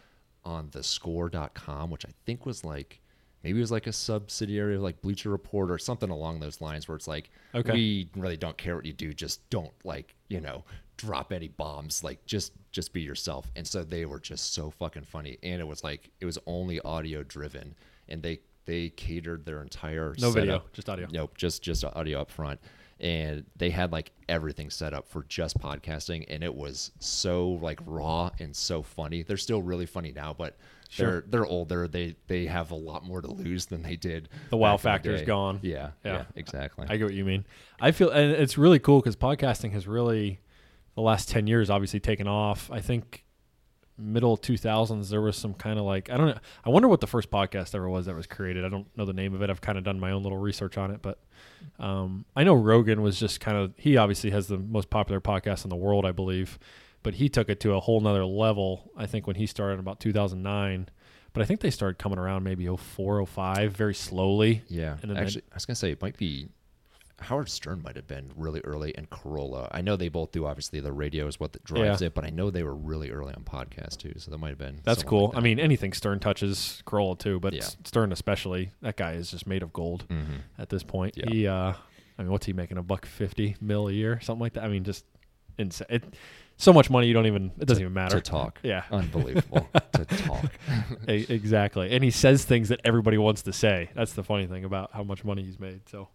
on 0.45 0.69
the 0.73 0.83
score.com 0.83 1.89
which 1.91 2.05
i 2.05 2.11
think 2.27 2.45
was 2.45 2.63
like 2.63 3.01
maybe 3.47 3.61
it 3.61 3.63
was 3.63 3.71
like 3.71 3.87
a 3.87 3.93
subsidiary 3.93 4.75
of 4.75 4.83
like 4.83 5.01
bleacher 5.03 5.31
report 5.31 5.71
or 5.71 5.79
something 5.79 6.11
along 6.11 6.41
those 6.41 6.61
lines 6.61 6.89
where 6.89 6.97
it's 6.97 7.07
like 7.07 7.31
Okay. 7.55 7.73
we 7.73 8.09
really 8.17 8.37
don't 8.37 8.59
care 8.59 8.75
what 8.75 8.85
you 8.85 8.93
do. 8.93 9.13
Just 9.15 9.49
don't 9.51 9.73
like 9.85 10.17
you 10.29 10.41
know 10.41 10.65
drop 10.97 11.33
any 11.33 11.47
bombs. 11.47 12.03
Like 12.03 12.25
just 12.27 12.53
just 12.73 12.93
be 12.93 13.03
yourself. 13.03 13.49
And 13.55 13.65
so 13.65 13.85
they 13.85 14.05
were 14.05 14.19
just 14.19 14.53
so 14.53 14.71
fucking 14.71 15.05
funny. 15.05 15.39
And 15.45 15.61
it 15.61 15.67
was 15.67 15.85
like 15.85 16.11
it 16.21 16.25
was 16.25 16.39
only 16.47 16.81
audio 16.81 17.23
driven. 17.23 17.77
And 18.09 18.21
they 18.21 18.41
they 18.65 18.89
catered 18.89 19.47
their 19.47 19.63
entire 19.63 20.17
No 20.19 20.33
video, 20.33 20.65
just 20.73 20.89
audio. 20.89 21.07
nope 21.13 21.37
just 21.37 21.63
just 21.63 21.85
audio 21.85 22.23
up 22.23 22.33
front 22.33 22.59
and 23.01 23.45
they 23.57 23.69
had 23.71 23.93
like 23.93 24.13
everything 24.29 24.71
set 24.71 24.95
up 24.95 25.07
for 25.07 25.25
just 25.25 25.59
podcasting 25.59 26.25
and 26.29 26.43
it 26.43 26.55
was 26.55 26.93
so 26.99 27.51
like 27.61 27.79
raw 27.85 28.31
and 28.41 28.57
so 28.57 28.83
funny 28.83 29.23
they're 29.23 29.37
still 29.37 29.61
really 29.63 29.85
funny 29.87 30.13
now 30.13 30.35
but 30.37 30.57
Sure. 30.89 31.07
they're 31.07 31.25
they're 31.29 31.47
older 31.47 31.89
they 31.89 32.15
they 32.29 32.47
have 32.47 32.71
a 32.71 32.75
lot 32.77 33.05
more 33.05 33.21
to 33.21 33.27
lose 33.31 33.67
than 33.67 33.83
they 33.83 33.97
did 33.97 34.29
The 34.51 34.57
wow 34.57 34.77
factor 34.77 35.13
is 35.13 35.23
gone. 35.23 35.59
yeah 35.63 35.91
Yeah. 36.05 36.13
yeah, 36.13 36.25
exactly 36.37 36.87
I 36.89 36.97
get 36.97 37.05
what 37.07 37.15
you 37.15 37.25
mean. 37.25 37.45
I 37.81 37.91
feel, 37.91 38.09
and 38.11 38.31
it's 38.33 38.57
really 38.57 38.79
cool 38.79 39.01
because 39.01 39.17
podcasting 39.17 39.73
has 39.73 39.87
really, 39.89 40.39
the 40.95 41.01
last 41.03 41.29
ten 41.29 41.47
years, 41.49 41.69
obviously 41.71 41.99
taken 42.01 42.27
off. 42.29 42.71
I 42.71 42.81
think 42.81 43.25
middle 43.99 44.37
two 44.37 44.57
thousands 44.57 45.09
there 45.09 45.23
was 45.23 45.37
some 45.37 45.55
kind 45.55 45.79
of 45.79 45.85
like 45.85 46.11
I 46.11 46.17
don't 46.17 46.27
know. 46.27 46.39
I 46.65 46.71
wonder 46.71 46.89
what 46.89 47.01
the 47.01 47.07
first 47.07 47.31
podcast 47.31 47.75
ever 47.75 47.89
was 47.89 48.07
that 48.07 48.15
was 48.15 48.27
created. 48.27 48.65
I 48.65 48.69
don't 48.69 48.87
know 48.97 49.05
the 49.05 49.13
name 49.13 49.35
of 49.35 49.43
it. 49.43 49.51
I've 49.51 49.61
kind 49.61 49.79
of 49.79 49.85
done 49.85 49.99
my 49.99 50.11
own 50.11 50.23
little 50.23 50.39
research 50.39 50.77
on 50.77 50.91
it, 50.91 51.01
but 51.03 51.19
um, 51.79 52.25
I 52.35 52.45
know 52.45 52.55
Rogan 52.55 53.03
was 53.03 53.19
just 53.19 53.41
kind 53.41 53.57
of 53.57 53.73
he 53.77 53.97
obviously 53.97 54.31
has 54.31 54.49
the 54.49 54.59
most 54.59 54.91
popular 54.91 55.21
podcast 55.21 55.65
in 55.65 55.71
the 55.71 55.77
world, 55.77 56.05
I 56.05 56.13
believe, 56.13 56.59
but 57.03 57.15
he 57.15 57.29
took 57.29 57.49
it 57.49 57.61
to 57.61 57.75
a 57.75 57.81
whole 57.81 58.01
nother 58.01 58.25
level. 58.25 58.91
I 58.97 59.07
think 59.07 59.27
when 59.27 59.37
he 59.37 59.47
started 59.47 59.75
in 59.75 59.81
about 59.81 60.01
two 60.01 60.13
thousand 60.13 60.43
nine. 60.43 60.89
But 61.33 61.43
I 61.43 61.45
think 61.45 61.61
they 61.61 61.71
started 61.71 61.99
coming 61.99 62.19
around 62.19 62.45
maybe 62.45 62.67
04, 62.67 63.27
05, 63.27 63.73
very 63.73 63.95
slowly. 63.95 64.63
Yeah, 64.69 64.97
And 65.03 65.11
then 65.11 65.19
actually, 65.19 65.43
I 65.53 65.57
was 65.57 65.67
gonna 65.67 65.77
say 65.77 65.91
it 65.91 66.01
might 66.01 66.17
be 66.17 66.49
Howard 67.19 67.49
Stern 67.49 67.83
might 67.83 67.97
have 67.97 68.07
been 68.07 68.31
really 68.37 68.61
early, 68.61 68.95
and 68.97 69.09
Carolla. 69.09 69.69
I 69.73 69.81
know 69.81 69.97
they 69.97 70.09
both 70.09 70.33
do. 70.33 70.45
Obviously, 70.47 70.81
the 70.81 70.93
radio 70.93 71.27
is 71.27 71.41
what 71.41 71.53
that 71.55 71.65
drives 71.65 72.01
Yeah. 72.03 72.09
it, 72.09 72.15
but 72.15 72.25
I 72.25 72.31
know 72.31 72.51
they 72.51 72.63
were 72.63 72.75
really 72.75 73.11
early 73.11 73.33
on 73.35 73.43
podcast 73.45 73.97
too. 73.99 74.13
So 74.19 74.31
that 74.31 74.39
might 74.39 74.51
have 74.51 74.59
been. 74.59 74.81
That's 74.85 75.03
cool. 75.03 75.29
like 75.29 75.37
I 75.37 75.41
mean, 75.41 75.59
anything 75.59 75.93
Stern 75.95 76.19
touches, 76.21 76.83
Carolla 76.87 77.19
too, 77.19 77.41
but 77.41 77.55
Yeah. 77.55 77.63
Stern 77.85 78.13
especially. 78.13 78.73
That 78.83 78.97
guy 78.97 79.13
is 79.13 79.31
just 79.31 79.47
made 79.47 79.63
of 79.63 79.73
gold 79.73 80.07
Mhm. 80.09 80.41
at 80.59 80.69
this 80.69 80.83
point. 80.83 81.17
Yeah. 81.17 81.31
He, 81.31 81.47
uh, 81.47 81.73
I 82.19 82.23
mean, 82.23 82.31
what's 82.31 82.47
he 82.47 82.53
making? 82.53 82.77
A 82.79 82.83
buck 82.83 83.07
fifty 83.07 83.57
mil 83.61 83.89
a 83.89 83.93
year, 83.93 84.21
something 84.21 84.41
like 84.43 84.53
that. 84.55 84.65
I 84.65 84.69
mean, 84.69 84.85
just 84.85 85.05
insane. 85.59 85.87
It, 85.91 86.05
so 86.59 86.73
much 86.73 86.89
money, 86.91 87.07
you 87.07 87.13
don't 87.15 87.27
even. 87.27 87.51
It 87.59 87.67
doesn't 87.67 87.83
even 87.83 87.93
matter 87.95 88.17
to 88.21 88.31
talk. 88.31 88.61
Yeah. 88.63 88.85
unbelievable 88.91 89.69
to 89.93 90.05
talk. 90.05 90.53
Exactly. 91.09 91.93
And 91.93 92.03
he 92.05 92.11
says 92.11 92.45
things 92.45 92.69
that 92.69 92.81
everybody 92.85 93.19
wants 93.19 93.43
to 93.43 93.53
say. 93.53 93.91
That's 93.95 94.13
the 94.15 94.23
funny 94.23 94.47
thing 94.47 94.65
about 94.65 94.91
how 94.93 95.03
much 95.03 95.25
money 95.25 95.43
he's 95.45 95.59
made. 95.61 95.89
So, 95.89 96.09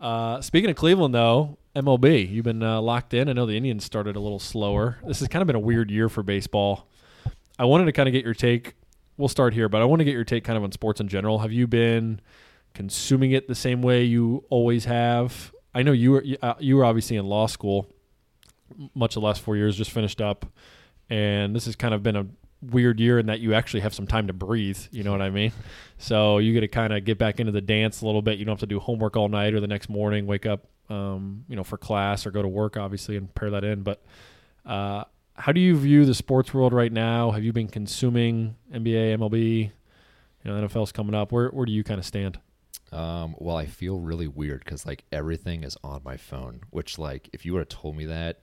uh, 0.00 0.40
speaking 0.40 0.70
of 0.70 0.76
Cleveland, 0.76 1.14
though, 1.14 1.58
MLB, 1.76 2.30
you've 2.30 2.44
been 2.44 2.62
uh, 2.62 2.80
locked 2.80 3.14
in. 3.14 3.28
I 3.28 3.32
know 3.32 3.46
the 3.46 3.56
Indians 3.56 3.84
started 3.84 4.16
a 4.16 4.20
little 4.20 4.38
slower. 4.38 4.98
This 5.06 5.20
has 5.20 5.28
kind 5.28 5.42
of 5.42 5.46
been 5.46 5.56
a 5.56 5.60
weird 5.60 5.90
year 5.90 6.08
for 6.08 6.22
baseball. 6.22 6.88
I 7.58 7.64
wanted 7.64 7.84
to 7.84 7.92
kind 7.92 8.08
of 8.08 8.12
get 8.12 8.24
your 8.24 8.34
take. 8.34 8.74
We'll 9.16 9.28
start 9.28 9.52
here, 9.52 9.68
but 9.68 9.82
I 9.82 9.84
want 9.84 10.00
to 10.00 10.04
get 10.04 10.14
your 10.14 10.24
take 10.24 10.44
kind 10.44 10.56
of 10.56 10.64
on 10.64 10.72
sports 10.72 11.00
in 11.00 11.08
general. 11.08 11.40
Have 11.40 11.52
you 11.52 11.66
been 11.66 12.20
consuming 12.72 13.32
it 13.32 13.46
the 13.48 13.54
same 13.54 13.82
way 13.82 14.04
you 14.04 14.44
always 14.48 14.86
have? 14.86 15.54
I 15.74 15.82
know 15.82 15.92
you 15.92 16.12
were 16.12 16.24
you, 16.24 16.38
uh, 16.42 16.54
you 16.58 16.76
were 16.76 16.84
obviously 16.84 17.16
in 17.16 17.26
law 17.26 17.46
school, 17.46 17.86
much 18.94 19.16
of 19.16 19.20
the 19.20 19.26
last 19.26 19.42
four 19.42 19.56
years, 19.56 19.76
just 19.76 19.90
finished 19.90 20.20
up, 20.20 20.46
and 21.10 21.54
this 21.54 21.66
has 21.66 21.76
kind 21.76 21.92
of 21.92 22.02
been 22.02 22.16
a 22.16 22.26
weird 22.62 23.00
year 23.00 23.18
in 23.18 23.26
that 23.26 23.40
you 23.40 23.54
actually 23.54 23.80
have 23.80 23.94
some 23.94 24.06
time 24.06 24.26
to 24.26 24.32
breathe. 24.32 24.78
You 24.90 25.02
know 25.02 25.12
what 25.12 25.22
I 25.22 25.30
mean? 25.30 25.52
So 25.98 26.38
you 26.38 26.52
get 26.52 26.60
to 26.60 26.68
kind 26.68 26.92
of 26.92 27.04
get 27.04 27.18
back 27.18 27.40
into 27.40 27.52
the 27.52 27.60
dance 27.60 28.02
a 28.02 28.06
little 28.06 28.22
bit. 28.22 28.38
You 28.38 28.44
don't 28.44 28.52
have 28.52 28.60
to 28.60 28.66
do 28.66 28.78
homework 28.78 29.16
all 29.16 29.28
night 29.28 29.54
or 29.54 29.60
the 29.60 29.66
next 29.66 29.88
morning 29.88 30.26
wake 30.26 30.46
up, 30.46 30.66
um, 30.88 31.44
you 31.48 31.56
know, 31.56 31.64
for 31.64 31.78
class 31.78 32.26
or 32.26 32.30
go 32.30 32.42
to 32.42 32.48
work, 32.48 32.76
obviously, 32.76 33.16
and 33.16 33.34
pair 33.34 33.50
that 33.50 33.64
in. 33.64 33.82
But 33.82 34.02
uh, 34.66 35.04
how 35.34 35.52
do 35.52 35.60
you 35.60 35.76
view 35.76 36.04
the 36.04 36.14
sports 36.14 36.52
world 36.52 36.72
right 36.72 36.92
now? 36.92 37.30
Have 37.30 37.42
you 37.42 37.52
been 37.52 37.68
consuming 37.68 38.56
NBA, 38.72 39.16
MLB? 39.16 39.70
You 40.44 40.50
know, 40.50 40.66
NFL's 40.66 40.92
coming 40.92 41.14
up. 41.14 41.32
Where 41.32 41.48
where 41.48 41.66
do 41.66 41.72
you 41.72 41.84
kind 41.84 41.98
of 41.98 42.06
stand? 42.06 42.38
Um, 42.92 43.36
well, 43.38 43.56
I 43.56 43.66
feel 43.66 44.00
really 44.00 44.26
weird 44.26 44.64
because 44.64 44.84
like 44.84 45.04
everything 45.12 45.64
is 45.64 45.76
on 45.84 46.02
my 46.04 46.16
phone. 46.16 46.60
Which 46.70 46.98
like 46.98 47.28
if 47.32 47.44
you 47.44 47.52
would 47.52 47.60
have 47.60 47.68
told 47.68 47.96
me 47.96 48.06
that, 48.06 48.40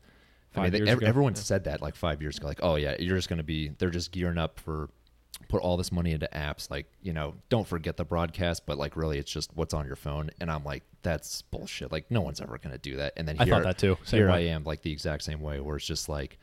I 0.57 0.69
mean, 0.69 0.71
they- 0.85 0.91
ev- 0.91 1.03
everyone 1.03 1.33
Yeah. 1.33 1.41
said 1.41 1.63
that 1.65 1.81
like 1.81 1.95
five 1.95 2.21
years 2.21 2.37
ago. 2.37 2.47
Like, 2.47 2.59
oh 2.63 2.75
yeah, 2.75 2.95
you're 2.99 3.15
just 3.15 3.29
gonna 3.29 3.43
be. 3.43 3.69
They're 3.69 3.89
just 3.89 4.11
gearing 4.11 4.37
up 4.37 4.59
for 4.59 4.89
put 5.49 5.61
all 5.61 5.77
this 5.77 5.91
money 5.91 6.11
into 6.11 6.27
apps. 6.33 6.69
Like, 6.71 6.87
you 7.01 7.13
know, 7.13 7.35
don't 7.49 7.67
forget 7.67 7.95
the 7.95 8.03
broadcast, 8.03 8.65
but 8.65 8.77
like 8.77 8.95
really, 8.97 9.17
it's 9.19 9.31
just 9.31 9.51
what's 9.55 9.73
on 9.73 9.85
your 9.85 9.95
phone. 9.95 10.29
And 10.41 10.49
I'm 10.51 10.63
like, 10.63 10.83
that's 11.03 11.41
bullshit. 11.43 11.91
Like, 11.91 12.09
no 12.11 12.21
one's 12.21 12.41
ever 12.41 12.57
gonna 12.57 12.77
do 12.79 12.97
that. 12.97 13.13
And 13.17 13.27
then 13.27 13.37
here, 13.37 13.53
I 13.53 13.57
thought 13.57 13.63
that 13.63 13.77
too. 13.77 13.97
Same 14.03 14.17
here 14.19 14.27
way. 14.29 14.49
I 14.49 14.53
am, 14.53 14.63
like 14.63 14.81
the 14.81 14.91
exact 14.91 15.23
same 15.23 15.39
way, 15.41 15.59
where 15.59 15.77
it's 15.77 15.85
just 15.85 16.09
like. 16.09 16.37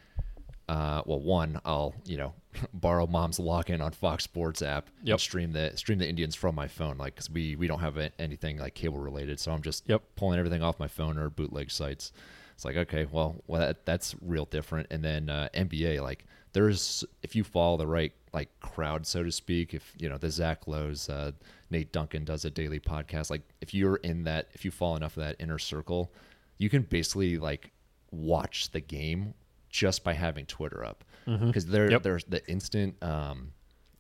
Uh, 0.66 1.02
well, 1.04 1.20
one, 1.20 1.60
I'll 1.66 1.94
you 2.06 2.16
know 2.16 2.32
borrow 2.72 3.06
mom's 3.06 3.38
login 3.38 3.82
on 3.82 3.92
Fox 3.92 4.24
Sports 4.24 4.62
app 4.62 4.88
Yep. 5.02 5.12
and 5.14 5.20
stream 5.20 5.52
the 5.52 5.72
stream 5.76 5.98
the 5.98 6.08
Indians 6.08 6.34
from 6.34 6.54
my 6.54 6.68
phone, 6.68 6.96
like 6.96 7.14
because 7.14 7.28
we 7.28 7.54
we 7.54 7.66
don't 7.66 7.80
have 7.80 7.98
a- 7.98 8.12
anything 8.18 8.56
like 8.56 8.72
cable 8.74 8.98
related, 8.98 9.38
so 9.38 9.52
I'm 9.52 9.60
just 9.60 9.86
Yep. 9.90 10.02
pulling 10.16 10.38
everything 10.38 10.62
off 10.62 10.78
my 10.80 10.88
phone 10.88 11.18
or 11.18 11.28
bootleg 11.28 11.70
sites. 11.70 12.12
It's 12.54 12.64
like 12.64 12.76
okay, 12.76 13.06
well, 13.10 13.42
well 13.46 13.60
that, 13.60 13.84
that's 13.84 14.14
real 14.22 14.44
different. 14.46 14.88
And 14.90 15.02
then 15.04 15.28
uh, 15.28 15.48
NBA, 15.54 16.00
like 16.02 16.24
there's 16.52 17.04
if 17.22 17.34
you 17.34 17.44
follow 17.44 17.76
the 17.76 17.86
right 17.86 18.12
like 18.32 18.48
crowd, 18.60 19.06
so 19.06 19.22
to 19.22 19.30
speak, 19.32 19.74
if 19.74 19.92
you 19.98 20.08
know 20.08 20.18
the 20.18 20.30
Zach 20.30 20.66
Lowe's, 20.66 21.08
uh, 21.08 21.32
Nate 21.70 21.92
Duncan 21.92 22.24
does 22.24 22.44
a 22.44 22.50
daily 22.50 22.80
podcast. 22.80 23.30
Like 23.30 23.42
if 23.60 23.74
you're 23.74 23.96
in 23.96 24.24
that, 24.24 24.48
if 24.54 24.64
you 24.64 24.70
fall 24.70 24.96
enough 24.96 25.16
of 25.16 25.24
that 25.24 25.36
inner 25.40 25.58
circle, 25.58 26.12
you 26.58 26.68
can 26.70 26.82
basically 26.82 27.38
like 27.38 27.70
watch 28.12 28.70
the 28.70 28.80
game 28.80 29.34
just 29.70 30.04
by 30.04 30.12
having 30.12 30.46
Twitter 30.46 30.84
up 30.84 31.02
because 31.26 31.66
there 31.66 31.90
Yep. 31.90 32.02
there's 32.04 32.24
the 32.24 32.46
instant 32.48 33.02
um, 33.02 33.53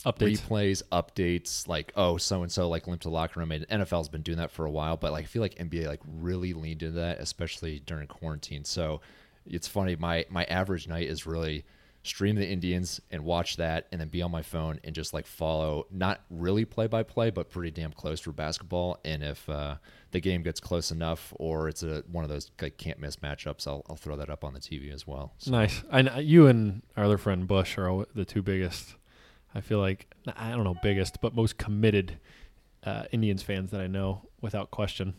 Updates. 0.04 0.40
replays, 0.40 0.82
updates, 0.92 1.66
like 1.68 1.92
oh 1.96 2.16
so 2.16 2.42
and 2.42 2.52
so 2.52 2.68
like 2.68 2.86
limped 2.86 3.02
to 3.02 3.08
the 3.08 3.14
locker 3.14 3.40
room. 3.40 3.52
And 3.52 3.66
NFL's 3.68 4.08
been 4.08 4.22
doing 4.22 4.38
that 4.38 4.50
for 4.50 4.64
a 4.64 4.70
while, 4.70 4.96
but 4.96 5.12
like 5.12 5.24
I 5.24 5.26
feel 5.26 5.42
like 5.42 5.54
NBA 5.56 5.86
like 5.86 6.00
really 6.06 6.52
leaned 6.52 6.82
into 6.82 6.96
that, 6.96 7.20
especially 7.20 7.80
during 7.80 8.06
quarantine. 8.06 8.64
So 8.64 9.00
it's 9.46 9.68
funny. 9.68 9.96
My 9.96 10.26
my 10.30 10.44
average 10.44 10.88
night 10.88 11.08
is 11.08 11.26
really 11.26 11.64
stream 12.04 12.36
the 12.36 12.46
Indians 12.46 13.00
and 13.10 13.24
watch 13.24 13.56
that, 13.56 13.86
and 13.90 14.00
then 14.00 14.08
be 14.08 14.20
on 14.20 14.30
my 14.30 14.42
phone 14.42 14.78
and 14.84 14.94
just 14.94 15.14
like 15.14 15.26
follow 15.26 15.86
not 15.90 16.20
really 16.30 16.64
play 16.64 16.86
by 16.86 17.02
play, 17.02 17.30
but 17.30 17.50
pretty 17.50 17.70
damn 17.70 17.92
close 17.92 18.20
for 18.20 18.30
basketball. 18.30 19.00
And 19.04 19.22
if 19.24 19.48
uh, 19.48 19.76
the 20.10 20.20
game 20.20 20.42
gets 20.42 20.60
close 20.60 20.90
enough, 20.90 21.32
or 21.38 21.68
it's 21.68 21.82
a 21.82 22.04
one 22.12 22.22
of 22.22 22.30
those 22.30 22.50
like 22.60 22.76
can't 22.76 23.00
miss 23.00 23.16
matchups, 23.16 23.66
I'll 23.66 23.82
I'll 23.88 23.96
throw 23.96 24.16
that 24.16 24.30
up 24.30 24.44
on 24.44 24.52
the 24.52 24.60
TV 24.60 24.92
as 24.92 25.06
well. 25.06 25.32
So, 25.38 25.50
Nice. 25.50 25.82
And 25.90 26.10
you 26.18 26.46
and 26.46 26.82
our 26.96 27.04
other 27.04 27.18
friend 27.18 27.46
Bush 27.46 27.78
are 27.78 28.06
the 28.14 28.24
two 28.24 28.42
biggest. 28.42 28.96
I 29.54 29.60
feel 29.60 29.78
like 29.78 30.06
I 30.36 30.50
don't 30.50 30.64
know 30.64 30.74
biggest, 30.82 31.20
but 31.20 31.34
most 31.34 31.58
committed 31.58 32.18
uh, 32.84 33.04
Indians 33.12 33.42
fans 33.42 33.70
that 33.70 33.80
I 33.80 33.86
know, 33.86 34.22
without 34.40 34.70
question. 34.70 35.14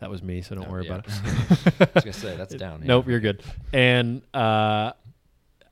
That 0.00 0.10
was 0.10 0.22
me, 0.22 0.40
so 0.42 0.54
don't 0.54 0.66
Oh, 0.66 0.70
worry 0.70 0.86
yeah. 0.86 0.94
about 0.94 1.06
it. 1.08 1.12
I 1.80 1.88
was 1.94 2.04
gonna 2.04 2.12
say 2.12 2.36
that's 2.36 2.54
down. 2.66 2.82
Nope, 2.84 3.06
you're 3.08 3.20
good. 3.20 3.42
And 3.72 4.22
uh, 4.32 4.92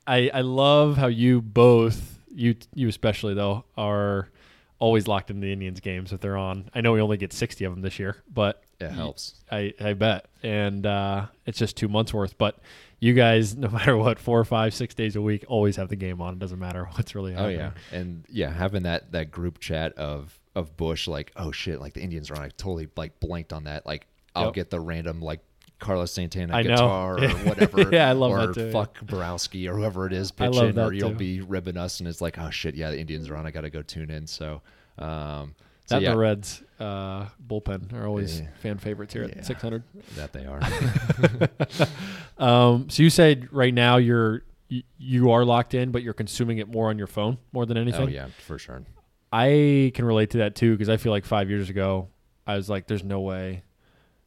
I 0.05 0.29
I 0.33 0.41
love 0.41 0.97
how 0.97 1.07
you 1.07 1.41
both 1.41 2.19
you 2.33 2.55
you 2.75 2.87
especially 2.87 3.33
though 3.33 3.65
are 3.77 4.29
always 4.77 5.07
locked 5.07 5.29
into 5.29 5.41
the 5.41 5.51
Indians 5.51 5.79
games 5.79 6.13
if 6.13 6.19
they're 6.21 6.37
on. 6.37 6.69
I 6.75 6.81
know 6.81 6.93
we 6.93 7.01
only 7.01 7.17
get 7.17 7.33
60 7.33 7.65
of 7.65 7.73
them 7.73 7.81
this 7.81 7.99
year, 7.99 8.17
but 8.33 8.63
It 8.79 8.91
helps. 8.91 9.35
I, 9.51 9.73
I 9.79 9.93
bet. 9.93 10.27
And 10.41 10.85
uh, 10.85 11.25
it's 11.45 11.57
just 11.59 11.75
two 11.75 11.87
months 11.89 12.13
worth. 12.13 12.37
But 12.37 12.59
you 12.99 13.13
guys, 13.13 13.55
no 13.57 13.67
matter 13.69 13.97
what, 13.97 14.19
four 14.19 14.39
or 14.39 14.45
five, 14.45 14.73
six 14.73 14.93
days 14.95 15.15
a 15.15 15.21
week, 15.21 15.43
always 15.47 15.75
have 15.75 15.89
the 15.89 15.95
game 15.97 16.21
on. 16.21 16.33
It 16.33 16.39
doesn't 16.39 16.59
matter 16.59 16.85
what's 16.93 17.13
really 17.15 17.33
happening. 17.33 17.59
Oh 17.59 17.63
happening. 17.63 17.83
yeah, 17.91 17.97
and 17.99 18.25
yeah, 18.29 18.51
having 18.53 18.83
that 18.83 19.11
that 19.11 19.31
group 19.31 19.59
chat 19.59 19.93
of 19.97 20.37
of 20.55 20.75
Bush, 20.77 21.07
like, 21.07 21.31
oh 21.35 21.51
shit, 21.51 21.79
like 21.79 21.93
the 21.93 22.01
Indians 22.01 22.31
are 22.31 22.35
on. 22.35 22.41
I 22.41 22.49
totally 22.49 22.87
like 22.95 23.19
blanked 23.19 23.53
on 23.53 23.65
that. 23.65 23.85
Like, 23.85 24.07
I'll 24.35 24.45
Yep. 24.45 24.53
get 24.53 24.69
the 24.69 24.79
random 24.79 25.21
like 25.21 25.41
Carlos 25.79 26.11
Santana 26.11 26.53
I 26.55 26.61
know. 26.63 26.69
guitar 26.75 27.23
or 27.23 27.29
whatever. 27.47 27.89
Yeah, 27.93 28.09
I 28.09 28.13
love 28.13 28.31
or 28.31 28.47
that 28.47 28.53
too, 28.53 28.65
yeah. 28.65 28.71
Fuck 28.71 28.99
Borowski 29.05 29.67
or 29.69 29.75
whoever 29.77 30.05
it 30.07 30.13
is 30.13 30.33
I 30.39 30.47
love 30.47 30.53
pitching, 30.63 30.75
that 30.75 30.85
or 30.87 30.93
you'll 30.93 31.11
too. 31.11 31.15
be 31.15 31.41
ribbing 31.41 31.77
us, 31.77 31.99
and 31.99 32.07
it's 32.09 32.19
like, 32.21 32.37
oh 32.39 32.49
shit, 32.49 32.75
yeah, 32.75 32.91
the 32.91 32.99
Indians 32.99 33.29
are 33.29 33.35
on. 33.37 33.45
I 33.45 33.51
got 33.51 33.61
to 33.61 33.69
go 33.69 33.81
tune 33.81 34.09
in. 34.09 34.25
So, 34.27 34.61
um, 34.97 35.55
so 35.89 35.95
That 35.95 36.01
yeah, 36.03 36.11
the 36.11 36.17
Reds 36.17 36.63
uh, 36.79 37.25
bullpen 37.45 37.93
are 37.93 38.05
always 38.07 38.41
Yeah. 38.41 38.47
fan 38.61 38.77
favorites 38.77 39.13
here 39.13 39.23
Yeah. 39.25 39.39
at 39.39 39.45
600. 39.45 39.83
that 40.15 40.31
they 40.33 40.45
are. 40.45 40.59
Um, 42.37 42.89
so 42.89 43.03
you 43.03 43.09
said 43.09 43.51
right 43.51 43.73
now 43.73 43.97
you're 43.97 44.43
you, 44.69 44.83
you 44.97 45.31
are 45.31 45.43
locked 45.43 45.73
in, 45.73 45.91
but 45.91 46.03
you're 46.03 46.13
consuming 46.13 46.59
it 46.59 46.69
more 46.69 46.89
on 46.89 46.97
your 46.97 47.07
phone 47.07 47.37
more 47.51 47.65
than 47.65 47.75
anything. 47.77 48.01
oh 48.01 48.07
yeah, 48.07 48.27
for 48.45 48.57
sure. 48.57 48.83
I 49.31 49.91
can 49.93 50.05
relate 50.05 50.29
to 50.31 50.37
that 50.39 50.55
too 50.55 50.71
because 50.73 50.89
I 50.89 50.97
feel 50.97 51.11
like 51.11 51.25
five 51.25 51.49
years 51.49 51.69
ago 51.69 52.07
I 52.47 52.55
was 52.55 52.69
like, 52.69 52.87
"There's 52.87 53.03
no 53.03 53.19
way." 53.21 53.63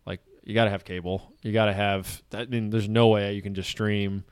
Like 0.04 0.20
you 0.44 0.52
got 0.54 0.64
to 0.64 0.70
have 0.70 0.84
cable. 0.84 1.32
You 1.42 1.52
got 1.52 1.66
to 1.66 1.72
have. 1.72 2.22
I 2.34 2.44
mean, 2.44 2.68
there's 2.70 2.88
no 2.88 3.08
way 3.08 3.32
you 3.34 3.40
can 3.42 3.54
just 3.54 3.70
stream. 3.70 4.24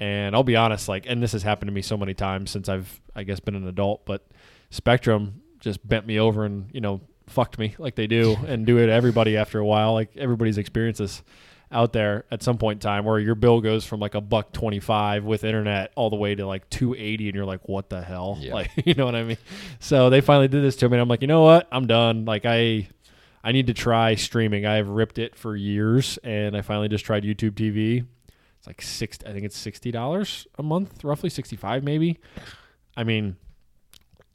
And 0.00 0.34
I'll 0.34 0.44
be 0.44 0.54
honest, 0.56 0.88
like, 0.88 1.06
and 1.08 1.20
this 1.22 1.32
has 1.32 1.42
happened 1.42 1.68
to 1.68 1.72
me 1.72 1.82
so 1.82 1.96
many 1.96 2.14
times 2.14 2.52
since 2.52 2.68
I've, 2.68 3.00
I 3.16 3.24
guess, 3.24 3.40
been 3.40 3.56
an 3.56 3.66
adult. 3.66 4.06
But 4.06 4.24
Spectrum 4.70 5.42
just 5.60 5.86
bent 5.86 6.06
me 6.06 6.18
over 6.18 6.44
and 6.44 6.70
you 6.72 6.80
know 6.80 7.00
fucked 7.26 7.58
me 7.58 7.74
like 7.78 7.94
they 7.94 8.06
do, 8.06 8.36
and 8.46 8.66
do 8.66 8.78
it 8.78 8.86
to 8.86 8.92
everybody 8.92 9.36
after 9.36 9.58
a 9.58 9.64
while. 9.64 9.94
Like 9.94 10.16
everybody's 10.16 10.58
experiences 10.58 11.22
out 11.70 11.92
there 11.92 12.24
at 12.30 12.42
some 12.42 12.56
point 12.56 12.76
in 12.76 12.80
time 12.80 13.04
where 13.04 13.18
your 13.18 13.34
bill 13.34 13.60
goes 13.60 13.84
from 13.84 14.00
like 14.00 14.14
a 14.14 14.20
buck 14.22 14.52
25 14.52 15.24
with 15.24 15.44
internet 15.44 15.92
all 15.96 16.08
the 16.08 16.16
way 16.16 16.34
to 16.34 16.46
like 16.46 16.68
280 16.70 17.28
and 17.28 17.34
you're 17.34 17.44
like 17.44 17.68
what 17.68 17.90
the 17.90 18.00
hell? 18.00 18.38
Yeah. 18.40 18.54
like 18.54 18.70
you 18.86 18.94
know 18.94 19.04
what 19.04 19.14
i 19.14 19.22
mean? 19.22 19.36
So 19.78 20.08
they 20.08 20.22
finally 20.22 20.48
did 20.48 20.62
this 20.62 20.76
to 20.76 20.88
me 20.88 20.94
and 20.94 21.02
i'm 21.02 21.08
like 21.08 21.20
you 21.20 21.26
know 21.26 21.42
what? 21.42 21.68
I'm 21.70 21.86
done. 21.86 22.24
Like 22.24 22.46
i 22.46 22.88
i 23.44 23.52
need 23.52 23.66
to 23.66 23.74
try 23.74 24.14
streaming. 24.14 24.64
I've 24.64 24.88
ripped 24.88 25.18
it 25.18 25.36
for 25.36 25.54
years 25.54 26.18
and 26.24 26.56
i 26.56 26.62
finally 26.62 26.88
just 26.88 27.04
tried 27.04 27.24
youtube 27.24 27.52
tv 27.52 28.06
it's 28.58 28.66
like 28.66 28.80
six 28.80 29.18
i 29.26 29.32
think 29.32 29.44
it's 29.44 29.62
$60 29.62 30.46
a 30.58 30.62
month 30.62 31.04
roughly 31.04 31.28
65 31.28 31.84
maybe. 31.84 32.18
I 32.96 33.04
mean 33.04 33.36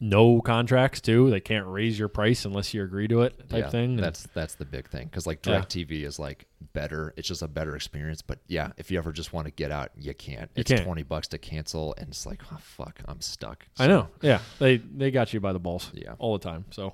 no 0.05 0.41
contracts 0.41 0.99
too 0.99 1.29
they 1.29 1.39
can't 1.39 1.65
raise 1.65 1.97
your 1.97 2.09
price 2.09 2.43
unless 2.45 2.73
you 2.73 2.83
agree 2.83 3.07
to 3.07 3.21
it 3.21 3.37
type 3.49 3.63
yeah, 3.65 3.69
thing 3.69 3.95
That's 3.95 4.27
that's 4.33 4.55
the 4.55 4.65
big 4.65 4.89
thing 4.89 5.07
because 5.07 5.25
like 5.25 5.45
Yeah. 5.45 5.61
DirecTV 5.61 6.03
is 6.03 6.19
like 6.19 6.45
better. 6.73 7.13
It's 7.15 7.27
just 7.27 7.41
a 7.41 7.47
better 7.47 7.75
experience. 7.75 8.21
But 8.21 8.39
yeah, 8.47 8.71
if 8.77 8.89
you 8.91 8.97
ever 8.97 9.11
just 9.11 9.31
want 9.31 9.45
to 9.47 9.51
get 9.51 9.71
out, 9.71 9.91
you 9.97 10.13
can't. 10.13 10.49
You 10.55 10.61
It's 10.61 10.71
can't. 10.71 10.83
twenty 10.83 11.03
bucks 11.03 11.27
to 11.29 11.37
cancel, 11.37 11.93
and 11.97 12.07
it's 12.09 12.25
like, 12.25 12.41
oh 12.51 12.57
fuck, 12.61 12.99
I'm 13.07 13.21
stuck. 13.21 13.65
I 13.79 13.87
know. 13.87 14.07
Yeah, 14.21 14.39
they 14.59 14.77
they 14.77 15.11
got 15.11 15.33
you 15.33 15.39
by 15.39 15.53
the 15.53 15.59
balls. 15.59 15.91
Yeah. 15.93 16.15
all 16.19 16.37
the 16.37 16.43
time. 16.43 16.65
So, 16.71 16.93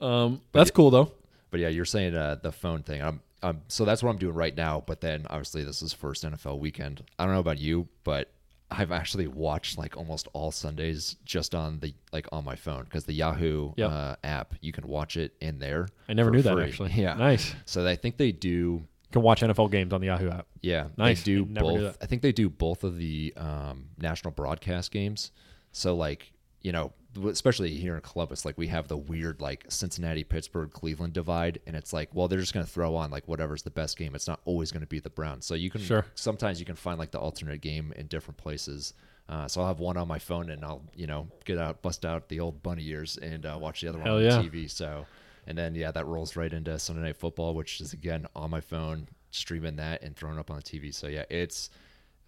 um, 0.00 0.40
that's 0.52 0.70
cool 0.70 0.90
though. 0.90 1.12
But 1.50 1.60
yeah, 1.60 1.68
you're 1.68 1.84
saying 1.86 2.14
uh, 2.14 2.36
the 2.42 2.52
phone 2.52 2.82
thing. 2.82 3.02
I'm, 3.02 3.20
um, 3.42 3.60
so 3.68 3.84
that's 3.84 4.02
what 4.02 4.10
I'm 4.10 4.18
doing 4.18 4.34
right 4.34 4.54
now. 4.56 4.82
But 4.86 5.00
then 5.00 5.26
obviously 5.30 5.64
this 5.64 5.80
is 5.82 5.92
first 5.92 6.24
NFL 6.24 6.58
weekend. 6.58 7.02
I 7.18 7.24
don't 7.24 7.34
know 7.34 7.40
about 7.40 7.58
you, 7.58 7.88
but 8.04 8.30
I've 8.70 8.92
actually 8.92 9.26
watched 9.28 9.78
like 9.78 9.96
almost 9.96 10.28
all 10.34 10.50
Sundays 10.50 11.16
just 11.24 11.54
on 11.54 11.78
the 11.80 11.94
like 12.12 12.26
on 12.32 12.44
my 12.44 12.54
phone 12.56 12.84
because 12.84 13.04
the 13.04 13.14
Yahoo 13.14 13.72
Yep. 13.76 13.90
uh, 13.90 14.16
app 14.24 14.54
you 14.60 14.72
can 14.72 14.86
watch 14.86 15.16
it 15.16 15.34
in 15.40 15.58
there. 15.58 15.88
I 16.08 16.12
never 16.14 16.30
knew 16.30 16.42
that 16.42 16.58
actually. 16.58 16.92
Yeah, 16.92 17.14
nice. 17.14 17.54
So 17.64 17.86
I 17.86 17.96
think 17.96 18.16
they 18.18 18.32
do. 18.32 18.48
You 18.48 19.12
can 19.12 19.22
watch 19.22 19.40
NFL 19.40 19.70
games 19.70 19.94
on 19.94 20.02
the 20.02 20.08
Yahoo 20.08 20.28
app. 20.28 20.46
Yeah, 20.60 20.88
Nice. 20.98 21.22
They 21.22 21.32
do 21.36 21.48
I 21.56 21.60
both. 21.60 21.96
I 22.02 22.06
think 22.06 22.20
they 22.20 22.32
do 22.32 22.50
both 22.50 22.84
of 22.84 22.98
the 22.98 23.32
um, 23.38 23.86
national 23.96 24.32
broadcast 24.32 24.90
games. 24.90 25.32
So 25.72 25.96
like 25.96 26.30
you 26.60 26.72
know, 26.72 26.92
especially 27.26 27.70
here 27.70 27.94
in 27.94 28.00
Columbus, 28.00 28.44
like 28.44 28.56
we 28.58 28.68
have 28.68 28.88
the 28.88 28.96
weird 28.96 29.40
like 29.40 29.64
Cincinnati, 29.68 30.24
Pittsburgh, 30.24 30.70
Cleveland 30.70 31.12
divide, 31.12 31.60
and 31.66 31.74
it's 31.76 31.92
like, 31.92 32.08
well, 32.14 32.28
they're 32.28 32.40
just 32.40 32.54
gonna 32.54 32.66
throw 32.66 32.94
on 32.96 33.10
like 33.10 33.26
whatever's 33.28 33.62
the 33.62 33.70
best 33.70 33.96
game. 33.96 34.14
It's 34.14 34.28
not 34.28 34.40
always 34.44 34.72
gonna 34.72 34.86
be 34.86 35.00
the 35.00 35.10
Browns. 35.10 35.46
So 35.46 35.54
you 35.54 35.70
can 35.70 35.80
Sure. 35.80 36.04
sometimes 36.14 36.60
you 36.60 36.66
can 36.66 36.76
find 36.76 36.98
like 36.98 37.10
the 37.10 37.18
alternate 37.20 37.60
game 37.60 37.92
in 37.96 38.06
different 38.06 38.38
places. 38.38 38.94
Uh, 39.28 39.46
so 39.46 39.60
I'll 39.60 39.66
have 39.68 39.78
one 39.80 39.96
on 39.98 40.08
my 40.08 40.18
phone, 40.18 40.48
and 40.50 40.64
I'll 40.64 40.82
you 40.94 41.06
know 41.06 41.28
get 41.44 41.58
out, 41.58 41.82
bust 41.82 42.04
out 42.06 42.28
the 42.28 42.40
old 42.40 42.62
bunny 42.62 42.86
ears, 42.88 43.18
and 43.18 43.44
uh, 43.44 43.58
watch 43.60 43.80
the 43.82 43.88
other 43.88 43.98
one 43.98 44.06
Hell 44.06 44.16
on 44.16 44.22
yeah. 44.24 44.40
the 44.42 44.48
TV. 44.48 44.70
So, 44.70 45.06
and 45.46 45.56
then 45.58 45.74
yeah, 45.74 45.90
that 45.90 46.06
rolls 46.06 46.34
right 46.36 46.52
into 46.52 46.78
Sunday 46.78 47.02
Night 47.02 47.16
Football, 47.16 47.54
which 47.54 47.80
is 47.80 47.92
again 47.92 48.26
on 48.34 48.50
my 48.50 48.60
phone, 48.62 49.06
streaming 49.30 49.76
that 49.76 50.02
and 50.02 50.16
throwing 50.16 50.38
up 50.38 50.50
on 50.50 50.56
the 50.56 50.62
TV. 50.62 50.94
So 50.94 51.08
yeah, 51.08 51.24
it's 51.28 51.68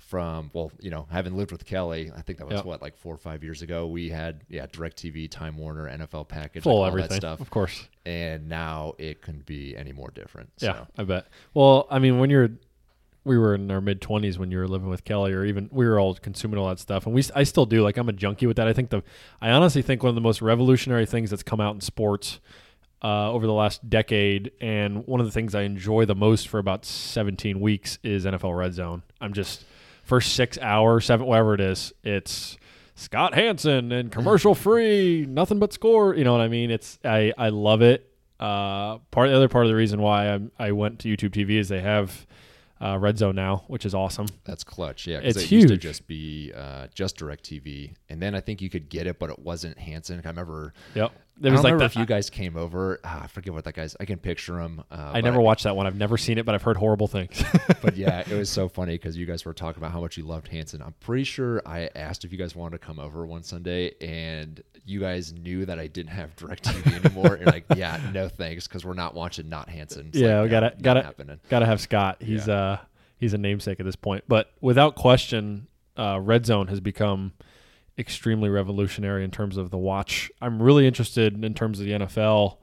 from 0.00 0.50
well, 0.52 0.72
you 0.80 0.90
know, 0.90 1.06
having 1.10 1.36
lived 1.36 1.52
with 1.52 1.64
Kelly, 1.64 2.10
I 2.16 2.22
think 2.22 2.38
that 2.38 2.46
was 2.46 2.56
Yep. 2.56 2.64
what 2.64 2.82
like 2.82 2.96
four 2.96 3.14
or 3.14 3.18
five 3.18 3.44
years 3.44 3.62
ago. 3.62 3.86
We 3.86 4.08
had 4.08 4.40
yeah, 4.48 4.66
Directv, 4.66 5.30
Time 5.30 5.56
Warner, 5.56 5.86
NFL 5.88 6.26
package, 6.28 6.62
Full 6.64 6.72
like, 6.72 6.78
all 6.80 6.86
everything, 6.86 7.08
that 7.10 7.16
stuff, 7.16 7.40
of 7.40 7.50
course. 7.50 7.88
and 8.04 8.48
now 8.48 8.94
it 8.98 9.22
couldn't 9.22 9.46
be 9.46 9.76
any 9.76 9.92
more 9.92 10.10
different. 10.10 10.50
Yeah, 10.58 10.72
So, 10.72 10.86
I 10.98 11.04
bet. 11.04 11.26
Well, 11.54 11.86
I 11.90 11.98
mean, 11.98 12.18
when 12.18 12.30
you're, 12.30 12.50
we 13.24 13.36
were 13.38 13.54
in 13.54 13.70
our 13.70 13.80
mid 13.82 14.00
twenties 14.00 14.38
when 14.38 14.50
you 14.50 14.58
were 14.58 14.66
living 14.68 14.88
with 14.88 15.04
Kelly, 15.04 15.32
or 15.32 15.44
even 15.44 15.68
we 15.70 15.86
were 15.86 16.00
all 16.00 16.14
consuming 16.14 16.58
all 16.58 16.68
that 16.68 16.78
stuff, 16.78 17.04
and 17.06 17.14
we, 17.14 17.22
I 17.34 17.42
still 17.44 17.66
do. 17.66 17.82
Like, 17.82 17.96
I'm 17.98 18.08
a 18.08 18.12
junkie 18.14 18.46
with 18.46 18.56
that. 18.56 18.66
I 18.66 18.72
think 18.72 18.90
the, 18.90 19.02
I 19.40 19.50
honestly 19.50 19.82
think 19.82 20.02
one 20.02 20.08
of 20.08 20.14
the 20.14 20.20
most 20.22 20.40
revolutionary 20.42 21.04
things 21.06 21.30
that's 21.30 21.42
come 21.42 21.60
out 21.60 21.74
in 21.74 21.80
sports 21.82 22.40
uh, 23.02 23.30
over 23.30 23.46
the 23.46 23.52
last 23.52 23.88
decade, 23.90 24.52
and 24.60 25.06
one 25.06 25.20
of 25.20 25.26
the 25.26 25.32
things 25.32 25.54
I 25.54 25.62
enjoy 25.62 26.06
the 26.06 26.14
most 26.14 26.48
for 26.48 26.58
about 26.58 26.84
17 26.86 27.60
weeks 27.60 27.98
is 28.02 28.24
NFL 28.24 28.56
Red 28.56 28.72
Zone. 28.74 29.02
I'm 29.20 29.32
just 29.34 29.64
first 30.10 30.34
six 30.34 30.58
hours, 30.58 31.06
seven, 31.06 31.24
whatever 31.26 31.54
it 31.54 31.60
is, 31.62 31.92
it's. 32.04 32.58
Scott 32.96 33.32
Hanson 33.32 33.92
and 33.92 34.12
commercial 34.12 34.54
free, 34.66 35.24
nothing 35.26 35.58
but 35.58 35.72
score. 35.72 36.14
You 36.14 36.22
know 36.22 36.32
what 36.32 36.42
I 36.42 36.48
mean? 36.48 36.70
It's 36.70 36.98
I 37.02 37.32
I 37.38 37.48
love 37.48 37.80
it. 37.80 38.12
Uh, 38.38 38.98
part 39.10 39.30
the 39.30 39.36
other 39.36 39.48
part 39.48 39.64
of 39.64 39.70
the 39.70 39.74
reason 39.74 40.02
why 40.02 40.34
I 40.34 40.40
I 40.58 40.72
went 40.72 40.98
to 41.00 41.08
YouTube 41.08 41.30
TV 41.30 41.58
is 41.58 41.70
they 41.70 41.80
have 41.80 42.26
uh, 42.78 42.98
Red 42.98 43.16
Zone 43.16 43.34
now, 43.34 43.64
which 43.68 43.86
is 43.86 43.94
awesome. 43.94 44.26
That's 44.44 44.64
clutch, 44.64 45.06
Yeah, 45.06 45.20
It's 45.22 45.38
it 45.38 45.50
used 45.50 45.68
to 45.68 45.74
huge. 45.74 45.82
just 45.82 46.06
be 46.06 46.52
uh, 46.54 46.88
just 46.94 47.18
TV, 47.20 47.94
and 48.10 48.20
then 48.20 48.34
I 48.34 48.40
think 48.40 48.60
you 48.60 48.68
could 48.68 48.90
get 48.90 49.06
it, 49.06 49.18
but 49.18 49.30
it 49.30 49.38
wasn't 49.38 49.78
Hanson. 49.78 50.20
I 50.22 50.28
remember. 50.28 50.74
Yep. 50.94 51.12
It 51.42 51.50
was 51.50 51.62
like 51.62 51.78
that. 51.78 51.84
if 51.84 51.96
you 51.96 52.04
guys 52.04 52.28
came 52.28 52.56
over. 52.56 53.00
Ah, 53.02 53.24
I 53.24 53.26
forget 53.26 53.54
what 53.54 53.64
that 53.64 53.74
guy's. 53.74 53.96
I 53.98 54.04
can 54.04 54.18
picture 54.18 54.60
him. 54.60 54.82
Uh, 54.90 55.12
I 55.14 55.20
never 55.22 55.40
watched 55.40 55.64
that 55.64 55.74
one. 55.74 55.86
I've 55.86 55.96
never 55.96 56.18
seen 56.18 56.36
it, 56.38 56.44
but 56.44 56.54
I've 56.54 56.62
heard 56.62 56.76
horrible 56.76 57.06
things. 57.06 57.42
but 57.82 57.96
yeah, 57.96 58.20
it 58.20 58.36
was 58.36 58.50
so 58.50 58.68
funny 58.68 58.94
because 58.94 59.16
you 59.16 59.24
guys 59.26 59.44
were 59.44 59.54
talking 59.54 59.80
about 59.80 59.92
how 59.92 60.00
much 60.00 60.16
you 60.18 60.24
loved 60.24 60.48
Hanson. 60.48 60.82
I'm 60.82 60.94
pretty 61.00 61.24
sure 61.24 61.62
I 61.64 61.88
asked 61.94 62.24
if 62.24 62.32
you 62.32 62.38
guys 62.38 62.54
wanted 62.54 62.80
to 62.80 62.86
come 62.86 62.98
over 62.98 63.24
one 63.26 63.42
Sunday, 63.42 63.92
and 64.00 64.62
you 64.84 65.00
guys 65.00 65.32
knew 65.32 65.64
that 65.66 65.78
I 65.78 65.86
didn't 65.86 66.10
have 66.12 66.36
DirecTV 66.36 67.04
anymore. 67.04 67.34
and 67.36 67.46
like, 67.46 67.64
yeah, 67.74 67.98
no 68.12 68.28
thanks, 68.28 68.66
because 68.68 68.84
we're 68.84 68.92
not 68.94 69.14
watching 69.14 69.48
not 69.48 69.68
Hanson. 69.68 70.08
It's 70.08 70.18
yeah, 70.18 70.36
like, 70.40 70.44
we 70.44 70.48
gotta 70.50 70.66
not 70.70 70.82
gotta 70.82 71.02
happening. 71.02 71.40
gotta 71.48 71.66
have 71.66 71.80
Scott. 71.80 72.18
He's 72.20 72.46
Yeah. 72.48 72.54
uh 72.54 72.78
he's 73.18 73.32
a 73.34 73.38
namesake 73.38 73.80
at 73.80 73.86
this 73.86 73.96
point. 73.96 74.24
But 74.28 74.50
without 74.60 74.94
question, 74.94 75.68
uh, 75.96 76.18
Red 76.20 76.44
Zone 76.46 76.66
has 76.68 76.80
become 76.80 77.32
extremely 78.00 78.48
revolutionary 78.48 79.22
in 79.22 79.30
terms 79.30 79.56
of 79.56 79.70
the 79.70 79.78
watch. 79.78 80.30
I'm 80.40 80.60
really 80.60 80.86
interested 80.86 81.44
in 81.44 81.54
terms 81.54 81.78
of 81.78 81.86
the 81.86 81.92
NFL, 81.92 82.56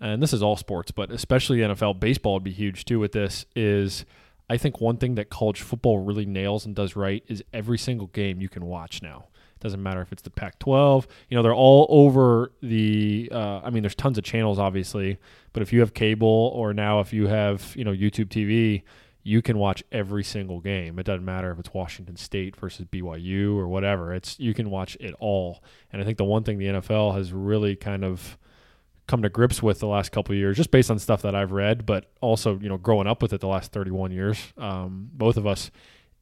and 0.00 0.22
this 0.22 0.32
is 0.32 0.42
all 0.42 0.56
sports, 0.56 0.92
but 0.92 1.10
especially 1.10 1.58
NFL. 1.58 2.00
Baseball 2.00 2.34
would 2.34 2.44
be 2.44 2.52
huge 2.52 2.84
too 2.84 3.00
with 3.00 3.12
this. 3.12 3.44
Is 3.54 4.06
I 4.48 4.56
think 4.56 4.80
one 4.80 4.96
thing 4.96 5.16
that 5.16 5.28
college 5.28 5.60
football 5.60 5.98
really 5.98 6.24
nails 6.24 6.64
and 6.64 6.74
does 6.74 6.96
right 6.96 7.22
is 7.26 7.42
every 7.52 7.76
single 7.76 8.06
game 8.06 8.40
you 8.40 8.48
can 8.48 8.64
watch 8.64 9.02
now. 9.02 9.26
It 9.56 9.60
Doesn't 9.60 9.82
matter 9.82 10.00
if 10.00 10.12
it's 10.12 10.22
the 10.22 10.30
Pac-12. 10.30 11.06
You 11.28 11.36
know, 11.36 11.42
they're 11.42 11.52
all 11.52 11.86
over 11.90 12.52
the. 12.62 13.28
Uh, 13.30 13.60
I 13.62 13.70
mean, 13.70 13.82
there's 13.82 13.94
tons 13.94 14.16
of 14.16 14.24
channels, 14.24 14.58
obviously, 14.58 15.18
but 15.52 15.62
if 15.62 15.72
you 15.72 15.80
have 15.80 15.92
cable 15.92 16.52
or 16.54 16.72
now 16.72 17.00
if 17.00 17.12
you 17.12 17.26
have 17.26 17.74
you 17.76 17.84
know 17.84 17.92
YouTube 17.92 18.28
TV, 18.28 18.82
you 19.22 19.42
can 19.42 19.58
watch 19.58 19.82
every 19.92 20.24
single 20.24 20.60
game. 20.60 20.98
It 20.98 21.04
doesn't 21.04 21.24
matter 21.24 21.50
if 21.50 21.58
it's 21.58 21.74
Washington 21.74 22.16
State 22.16 22.56
versus 22.56 22.86
BYU 22.86 23.56
or 23.56 23.68
whatever. 23.68 24.14
It's 24.14 24.38
you 24.38 24.54
can 24.54 24.70
watch 24.70 24.96
it 25.00 25.14
all. 25.20 25.62
And 25.92 26.00
I 26.00 26.04
think 26.04 26.18
the 26.18 26.24
one 26.24 26.42
thing 26.42 26.58
the 26.58 26.66
NFL 26.66 27.14
has 27.16 27.32
really 27.32 27.76
kind 27.76 28.04
of 28.04 28.38
come 29.06 29.22
to 29.22 29.28
grips 29.28 29.62
with 29.62 29.80
the 29.80 29.86
last 29.86 30.12
couple 30.12 30.34
years, 30.34 30.56
just 30.56 30.70
based 30.70 30.90
on 30.90 30.98
stuff 30.98 31.22
that 31.22 31.34
I've 31.34 31.52
read, 31.52 31.84
but 31.84 32.10
also 32.20 32.58
you 32.58 32.68
know 32.68 32.78
growing 32.78 33.06
up 33.06 33.20
with 33.20 33.32
it 33.32 33.40
the 33.40 33.48
last 33.48 33.72
31 33.72 34.12
years, 34.12 34.52
um, 34.56 35.10
both 35.12 35.36
of 35.36 35.46
us, 35.46 35.70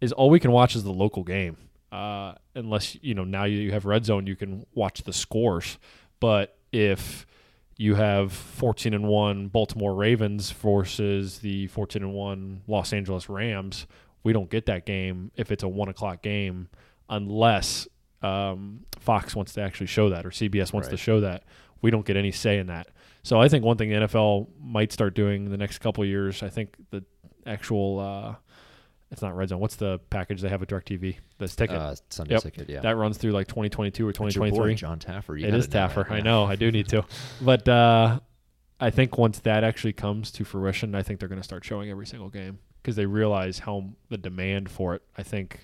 is 0.01 0.13
all 0.13 0.31
we 0.31 0.41
can 0.41 0.51
watch 0.51 0.75
is 0.75 0.85
the 0.85 0.93
local 0.93 1.23
game. 1.23 1.57
Uh, 1.93 2.35
unless 2.55 2.97
you 3.03 3.15
know 3.15 3.25
now 3.25 3.45
you 3.45 3.73
have 3.73 3.85
red 3.85 4.05
zone, 4.05 4.27
you 4.27 4.37
can 4.37 4.67
watch 4.75 5.05
the 5.05 5.13
scores. 5.13 5.79
But 6.21 6.57
if 6.73 7.27
you 7.79 7.95
have 7.95 8.33
14 8.33 8.93
and 8.93 9.07
1 9.07 9.49
Baltimore 9.49 9.95
Ravens 9.95 10.51
versus 10.51 11.39
the 11.39 11.69
14 11.69 12.03
and 12.03 12.13
1 12.13 12.63
Los 12.67 12.93
Angeles 12.93 13.29
Rams, 13.29 13.87
we 14.25 14.33
don't 14.33 14.51
get 14.51 14.67
that 14.67 14.85
game 14.85 15.31
if 15.37 15.53
it's 15.53 15.63
a 15.63 15.69
one 15.69 15.89
o'clock 15.89 16.21
game 16.21 16.69
unless 17.09 17.87
um, 18.21 18.81
Fox 18.99 19.35
wants 19.37 19.53
to 19.55 19.63
actually 19.63 19.87
show 19.87 20.11
that 20.11 20.27
or 20.27 20.31
CBS 20.31 20.73
wants 20.73 20.89
to 20.89 20.97
show 20.97 21.21
that. 21.21 21.45
We 21.81 21.93
don't 21.93 22.05
get 22.05 22.17
any 22.17 22.33
say 22.33 22.59
in 22.59 22.67
that. 22.67 22.89
So 23.23 23.41
I 23.41 23.49
think 23.49 23.65
one 23.65 23.77
thing 23.77 23.91
the 23.91 23.95
NFL 23.95 24.49
might 24.61 24.93
start 24.93 25.15
doing 25.15 25.47
in 25.47 25.51
the 25.53 25.57
next 25.57 25.79
couple 25.79 26.03
of 26.03 26.09
years, 26.09 26.43
I 26.43 26.49
think 26.49 26.75
the 26.91 27.05
actual 27.47 28.01
uh, 28.01 28.35
it's 29.11 29.23
not 29.23 29.35
red 29.37 29.49
zone. 29.49 29.59
What's 29.61 29.77
the 29.77 29.99
package 30.11 30.41
they 30.43 30.49
have 30.49 30.61
with 30.61 30.69
DirecTV? 30.69 31.17
This 31.39 31.57
ticket 31.57 31.77
Uh, 31.77 31.95
Sunday 32.11 32.35
Yep. 32.35 32.43
ticket, 32.43 32.69
yeah. 32.69 32.81
that 32.81 32.97
runs 32.97 33.17
through 33.19 33.33
like 33.33 33.47
2022 33.49 34.07
or 34.07 34.13
That's 34.13 34.19
your 34.35 34.45
boy, 34.45 34.51
2023. 34.51 34.75
Jon 34.75 34.99
Taffer. 34.99 35.41
You 35.41 35.47
It 35.47 35.53
know 35.53 35.59
Taffer. 35.59 36.11
I 36.11 36.21
know. 36.21 36.45
I 36.45 36.57
do 36.57 36.71
need 36.71 36.89
to. 36.89 37.05
But 37.41 37.67
uh, 37.69 38.21
I 38.81 38.91
think 38.91 39.17
once 39.19 39.39
that 39.41 39.65
actually 39.65 39.95
comes 39.95 40.31
to 40.33 40.45
fruition, 40.45 40.95
I 40.95 41.03
think 41.03 41.21
they're 41.21 41.29
going 41.29 41.41
to 41.41 41.45
start 41.45 41.65
showing 41.65 41.91
every 41.91 42.07
single 42.07 42.29
game 42.29 42.59
because 42.83 42.97
they 42.97 43.07
realize 43.07 43.59
how 43.61 43.91
the 44.09 44.19
demand 44.19 44.71
for 44.71 44.95
it. 44.95 45.03
I 45.17 45.23
think 45.23 45.61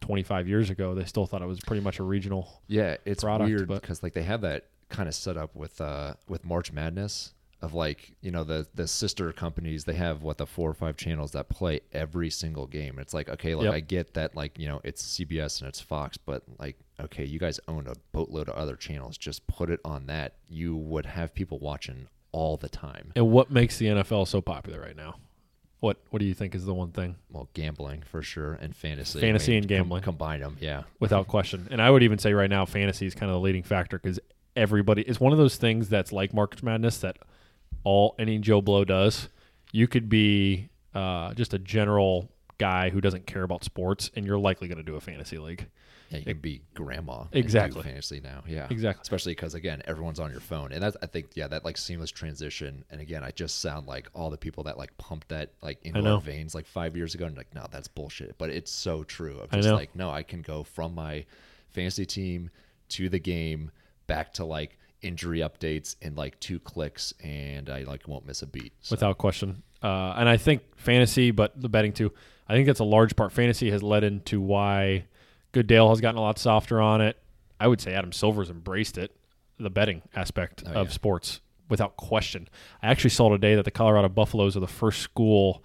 25 0.00 0.48
years 0.48 0.70
ago, 0.70 0.94
they 0.94 1.04
still 1.04 1.26
thought 1.26 1.42
it 1.42 1.46
was 1.46 1.60
pretty 1.60 1.82
much 1.82 1.98
a 1.98 2.02
regional. 2.02 2.62
Yeah, 2.68 2.96
it's 3.04 3.24
product, 3.24 3.48
weird 3.48 3.68
because 3.68 4.02
like 4.02 4.12
they 4.12 4.22
have 4.22 4.42
that 4.42 4.66
kind 4.88 5.08
of 5.08 5.14
set 5.16 5.36
up 5.36 5.54
with 5.56 5.80
uh 5.80 6.14
with 6.28 6.44
March 6.44 6.70
Madness 6.72 7.32
of 7.62 7.72
like 7.74 8.14
you 8.20 8.30
know 8.30 8.44
the 8.44 8.66
the 8.74 8.86
sister 8.86 9.32
companies 9.32 9.84
they 9.84 9.94
have 9.94 10.22
what 10.22 10.36
the 10.38 10.46
four 10.46 10.68
or 10.70 10.74
five 10.74 10.96
channels 10.96 11.32
that 11.32 11.48
play 11.48 11.80
every 11.92 12.30
single 12.30 12.66
game. 12.66 12.98
It's 12.98 13.14
like 13.14 13.28
okay, 13.28 13.54
like 13.54 13.64
Yep. 13.64 13.74
I 13.74 13.80
get 13.80 14.14
that 14.14 14.36
like 14.36 14.58
you 14.58 14.68
know 14.68 14.80
it's 14.84 15.18
CBS 15.18 15.60
and 15.60 15.68
it's 15.68 15.80
Fox, 15.80 16.16
but 16.16 16.42
like 16.58 16.76
okay, 17.00 17.24
you 17.24 17.38
guys 17.38 17.58
own 17.68 17.86
a 17.86 17.94
boatload 18.12 18.48
of 18.48 18.56
other 18.56 18.76
channels. 18.76 19.16
Just 19.16 19.46
put 19.46 19.70
it 19.70 19.80
on 19.84 20.06
that. 20.06 20.34
You 20.48 20.76
would 20.76 21.06
have 21.06 21.34
people 21.34 21.58
watching 21.58 22.08
all 22.32 22.56
the 22.56 22.68
time. 22.68 23.12
And 23.16 23.30
what 23.30 23.50
makes 23.50 23.78
the 23.78 23.86
NFL 23.86 24.28
so 24.28 24.40
popular 24.42 24.80
right 24.80 24.96
now? 24.96 25.16
What 25.80 25.98
What 26.10 26.20
do 26.20 26.26
you 26.26 26.34
think 26.34 26.54
is 26.54 26.66
the 26.66 26.74
one 26.74 26.92
thing? 26.92 27.16
Well, 27.30 27.48
gambling 27.54 28.02
for 28.02 28.22
sure 28.22 28.54
and 28.54 28.76
fantasy. 28.76 29.20
Fantasy 29.20 29.56
and 29.56 29.64
com- 29.64 29.76
gambling. 29.76 30.02
combine 30.02 30.40
them, 30.40 30.58
yeah. 30.60 30.82
without 31.00 31.26
question. 31.28 31.68
And 31.70 31.80
I 31.80 31.90
would 31.90 32.02
even 32.02 32.18
say 32.18 32.34
right 32.34 32.50
now, 32.50 32.66
fantasy 32.66 33.06
is 33.06 33.14
kind 33.14 33.30
of 33.30 33.36
the 33.36 33.40
leading 33.40 33.62
factor 33.62 33.98
because 33.98 34.20
everybody 34.54 35.02
it's 35.02 35.20
one 35.20 35.32
of 35.32 35.38
those 35.38 35.56
things 35.56 35.88
that's 35.88 36.12
like 36.12 36.32
market 36.32 36.62
Madness 36.62 36.98
that 36.98 37.18
all 37.84 38.14
any 38.18 38.38
Joe 38.38 38.60
Blow 38.60 38.84
does. 38.84 39.28
You 39.72 39.86
could 39.86 40.08
be 40.08 40.68
uh, 40.94 41.34
just 41.34 41.54
a 41.54 41.58
general 41.58 42.30
guy 42.58 42.90
who 42.90 43.00
doesn't 43.00 43.26
care 43.26 43.42
about 43.42 43.64
sports, 43.64 44.10
and 44.16 44.26
you're 44.26 44.38
likely 44.38 44.68
going 44.68 44.78
to 44.78 44.84
do 44.84 44.96
a 44.96 45.00
fantasy 45.00 45.38
league. 45.38 45.68
Yeah, 46.10 46.18
you 46.18 46.24
can 46.24 46.38
be 46.38 46.62
grandma. 46.74 47.24
Exactly. 47.32 47.82
fantasy 47.82 48.20
now. 48.20 48.44
Yeah. 48.46 48.68
Exactly. 48.70 49.02
Especially 49.02 49.32
because 49.32 49.54
again, 49.54 49.82
everyone's 49.86 50.20
on 50.20 50.30
your 50.30 50.40
phone, 50.40 50.72
and 50.72 50.82
that's 50.82 50.96
I 51.02 51.06
think 51.06 51.30
yeah 51.34 51.48
that 51.48 51.64
like 51.64 51.76
seamless 51.76 52.10
transition. 52.10 52.84
And 52.90 53.00
again, 53.00 53.24
I 53.24 53.32
just 53.32 53.60
sound 53.60 53.86
like 53.86 54.08
all 54.14 54.30
the 54.30 54.36
people 54.36 54.64
that 54.64 54.78
like 54.78 54.96
pumped 54.98 55.28
that 55.28 55.50
like 55.62 55.78
into 55.82 56.08
our 56.08 56.20
veins 56.20 56.54
like 56.54 56.66
five 56.66 56.96
years 56.96 57.14
ago, 57.14 57.26
and 57.26 57.36
like 57.36 57.52
no, 57.54 57.66
that's 57.70 57.88
bullshit. 57.88 58.36
But 58.38 58.50
it's 58.50 58.70
so 58.70 59.02
true. 59.02 59.38
Of 59.38 59.52
I 59.52 59.56
just 59.56 59.68
know. 59.68 59.74
like 59.74 59.94
no, 59.96 60.10
I 60.10 60.22
can 60.22 60.42
go 60.42 60.62
from 60.62 60.94
my 60.94 61.24
fantasy 61.70 62.06
team 62.06 62.50
to 62.90 63.08
the 63.08 63.18
game 63.18 63.72
back 64.06 64.32
to 64.34 64.44
like 64.44 64.78
injury 65.02 65.40
updates 65.40 65.96
in 66.00 66.14
like 66.14 66.38
two 66.40 66.58
clicks, 66.58 67.12
and 67.22 67.68
I 67.70 67.82
like 67.82 68.06
won't 68.08 68.26
miss 68.26 68.42
a 68.42 68.46
beat. 68.46 68.72
So, 68.80 68.94
without 68.94 69.18
question. 69.18 69.62
Uh, 69.82 70.14
and 70.16 70.28
I 70.28 70.36
think 70.36 70.62
fantasy, 70.76 71.30
but 71.30 71.60
the 71.60 71.68
betting 71.68 71.92
too. 71.92 72.12
I 72.48 72.54
think 72.54 72.66
that's 72.66 72.80
a 72.80 72.84
large 72.84 73.16
part. 73.16 73.32
Fantasy 73.32 73.70
has 73.70 73.82
led 73.82 74.04
into 74.04 74.40
why 74.40 75.06
Goodell 75.52 75.88
has 75.90 76.00
gotten 76.00 76.18
a 76.18 76.22
lot 76.22 76.38
softer 76.38 76.80
on 76.80 77.00
it. 77.00 77.18
I 77.58 77.66
would 77.68 77.80
say 77.80 77.92
Adam 77.94 78.12
Silver's 78.12 78.50
embraced 78.50 78.98
it, 78.98 79.16
the 79.58 79.70
betting 79.70 80.02
aspect 80.14 80.62
Oh, 80.66 80.72
of 80.72 80.86
yeah. 80.88 80.92
sports, 80.92 81.40
without 81.68 81.96
question. 81.96 82.48
I 82.82 82.88
actually 82.88 83.10
saw 83.10 83.30
today 83.30 83.54
that 83.56 83.64
the 83.64 83.70
Colorado 83.70 84.08
Buffaloes 84.08 84.56
are 84.56 84.60
the 84.60 84.66
first 84.66 85.00
school 85.00 85.64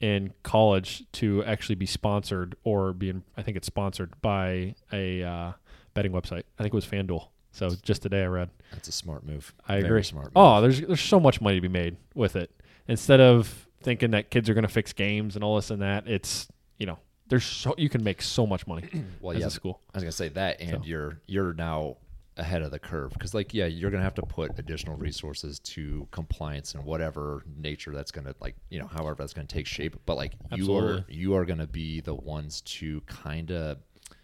in 0.00 0.32
college 0.42 1.04
to 1.12 1.42
actually 1.44 1.74
be 1.76 1.86
sponsored 1.86 2.54
or 2.62 2.92
being, 2.92 3.24
I 3.36 3.42
think 3.42 3.56
it's 3.56 3.66
sponsored 3.66 4.12
by 4.20 4.74
a 4.92 5.22
uh, 5.22 5.52
betting 5.94 6.12
website. 6.12 6.42
I 6.58 6.62
think 6.62 6.72
it 6.72 6.74
was 6.74 6.86
FanDuel. 6.86 7.28
So 7.52 7.70
just 7.82 8.02
today 8.02 8.22
I 8.22 8.26
read. 8.26 8.50
that's 8.72 8.88
a 8.88 8.92
smart 8.92 9.24
move. 9.26 9.54
I 9.66 9.76
Very 9.76 9.84
agree. 9.86 10.02
Smart. 10.02 10.32
Oh, 10.36 10.42
move. 10.44 10.58
Oh, 10.58 10.60
there's 10.62 10.80
there's 10.80 11.00
so 11.00 11.18
much 11.18 11.40
money 11.40 11.56
to 11.56 11.60
be 11.60 11.68
made 11.68 11.96
with 12.14 12.36
it. 12.36 12.50
Instead 12.86 13.20
of 13.20 13.66
thinking 13.82 14.10
that 14.12 14.30
kids 14.30 14.48
are 14.48 14.54
going 14.54 14.66
to 14.66 14.72
fix 14.72 14.92
games 14.92 15.34
and 15.34 15.44
all 15.44 15.56
this 15.56 15.70
and 15.70 15.82
that, 15.82 16.06
it's 16.08 16.48
you 16.78 16.86
know 16.86 16.98
there's 17.28 17.44
so 17.44 17.74
you 17.78 17.88
can 17.88 18.02
make 18.02 18.22
so 18.22 18.46
much 18.46 18.66
money 18.66 18.88
well, 19.20 19.34
as 19.36 19.40
yeah, 19.40 19.46
a 19.46 19.50
school. 19.50 19.80
I 19.94 19.98
was 19.98 20.04
gonna 20.04 20.12
say 20.12 20.28
that, 20.28 20.60
and 20.60 20.70
So. 20.70 20.82
you're 20.84 21.20
you're 21.26 21.52
now 21.54 21.96
ahead 22.36 22.62
of 22.62 22.70
the 22.70 22.78
curve 22.78 23.12
because, 23.12 23.34
like, 23.34 23.52
yeah, 23.52 23.66
you're 23.66 23.90
gonna 23.90 24.02
have 24.02 24.14
to 24.14 24.22
put 24.22 24.58
additional 24.58 24.96
resources 24.96 25.58
to 25.58 26.06
compliance 26.12 26.74
and 26.74 26.84
whatever 26.84 27.42
nature 27.56 27.92
that's 27.92 28.12
gonna 28.12 28.34
like, 28.40 28.54
you 28.70 28.78
know, 28.78 28.86
however 28.86 29.16
that's 29.18 29.32
gonna 29.34 29.46
take 29.46 29.66
shape. 29.66 29.96
But 30.06 30.16
like, 30.16 30.34
you 30.54 30.74
are 30.76 31.04
you 31.08 31.34
are 31.34 31.44
gonna 31.44 31.66
be 31.66 32.00
the 32.00 32.14
ones 32.14 32.60
to 32.62 33.00
kind 33.02 33.50
of 33.50 33.78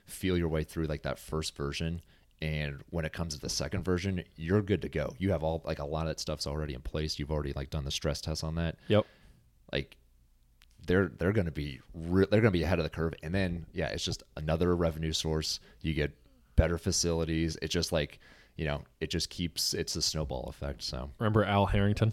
feel 0.07 0.39
your 0.39 0.49
way 0.49 0.65
through 0.65 0.87
like 0.87 1.03
that 1.03 1.19
first 1.19 1.57
version. 1.57 2.01
And 2.45 2.83
when 2.91 3.05
it 3.05 3.13
comes 3.15 3.35
to 3.35 3.41
the 3.41 3.49
second 3.49 3.85
version, 3.85 4.23
you're 4.37 4.61
good 4.63 4.83
to 4.83 4.89
go. 4.89 5.15
You 5.19 5.31
have 5.33 5.43
all 5.43 5.63
like 5.65 5.79
a 5.79 5.85
lot 5.85 6.03
of 6.03 6.09
that 6.09 6.21
stuff's 6.21 6.47
already 6.47 6.75
in 6.75 6.83
place. 6.83 7.19
You've 7.19 7.31
already 7.33 7.53
like 7.55 7.71
done 7.71 7.85
the 7.85 7.91
stress 7.91 8.21
test 8.21 8.45
on 8.45 8.55
that 8.57 8.77
Yep. 8.89 9.07
like 9.73 9.97
they're 10.87 11.11
they're 11.19 11.33
going 11.33 11.47
to 11.47 11.51
be 11.53 11.81
re- 11.95 12.27
they're 12.31 12.43
going 12.43 12.53
to 12.53 12.59
be 12.59 12.63
ahead 12.63 12.79
of 12.79 12.83
the 12.85 12.91
curve. 12.91 13.15
And 13.23 13.35
then 13.35 13.65
yeah, 13.73 13.87
it's 13.89 14.05
just 14.05 14.23
another 14.37 14.77
revenue 14.77 15.13
source. 15.13 15.59
You 15.81 15.95
get 15.95 16.13
better 16.57 16.77
facilities. 16.77 17.57
It's 17.63 17.73
just 17.73 17.93
like 17.93 18.21
you 18.57 18.67
know, 18.67 18.83
it 19.01 19.09
just 19.11 19.31
keeps 19.31 19.73
it's 19.75 19.97
a 19.97 20.03
snowball 20.03 20.45
effect. 20.49 20.83
So 20.83 21.11
Remember 21.19 21.45
Al 21.45 21.67
Harrington, 21.67 22.13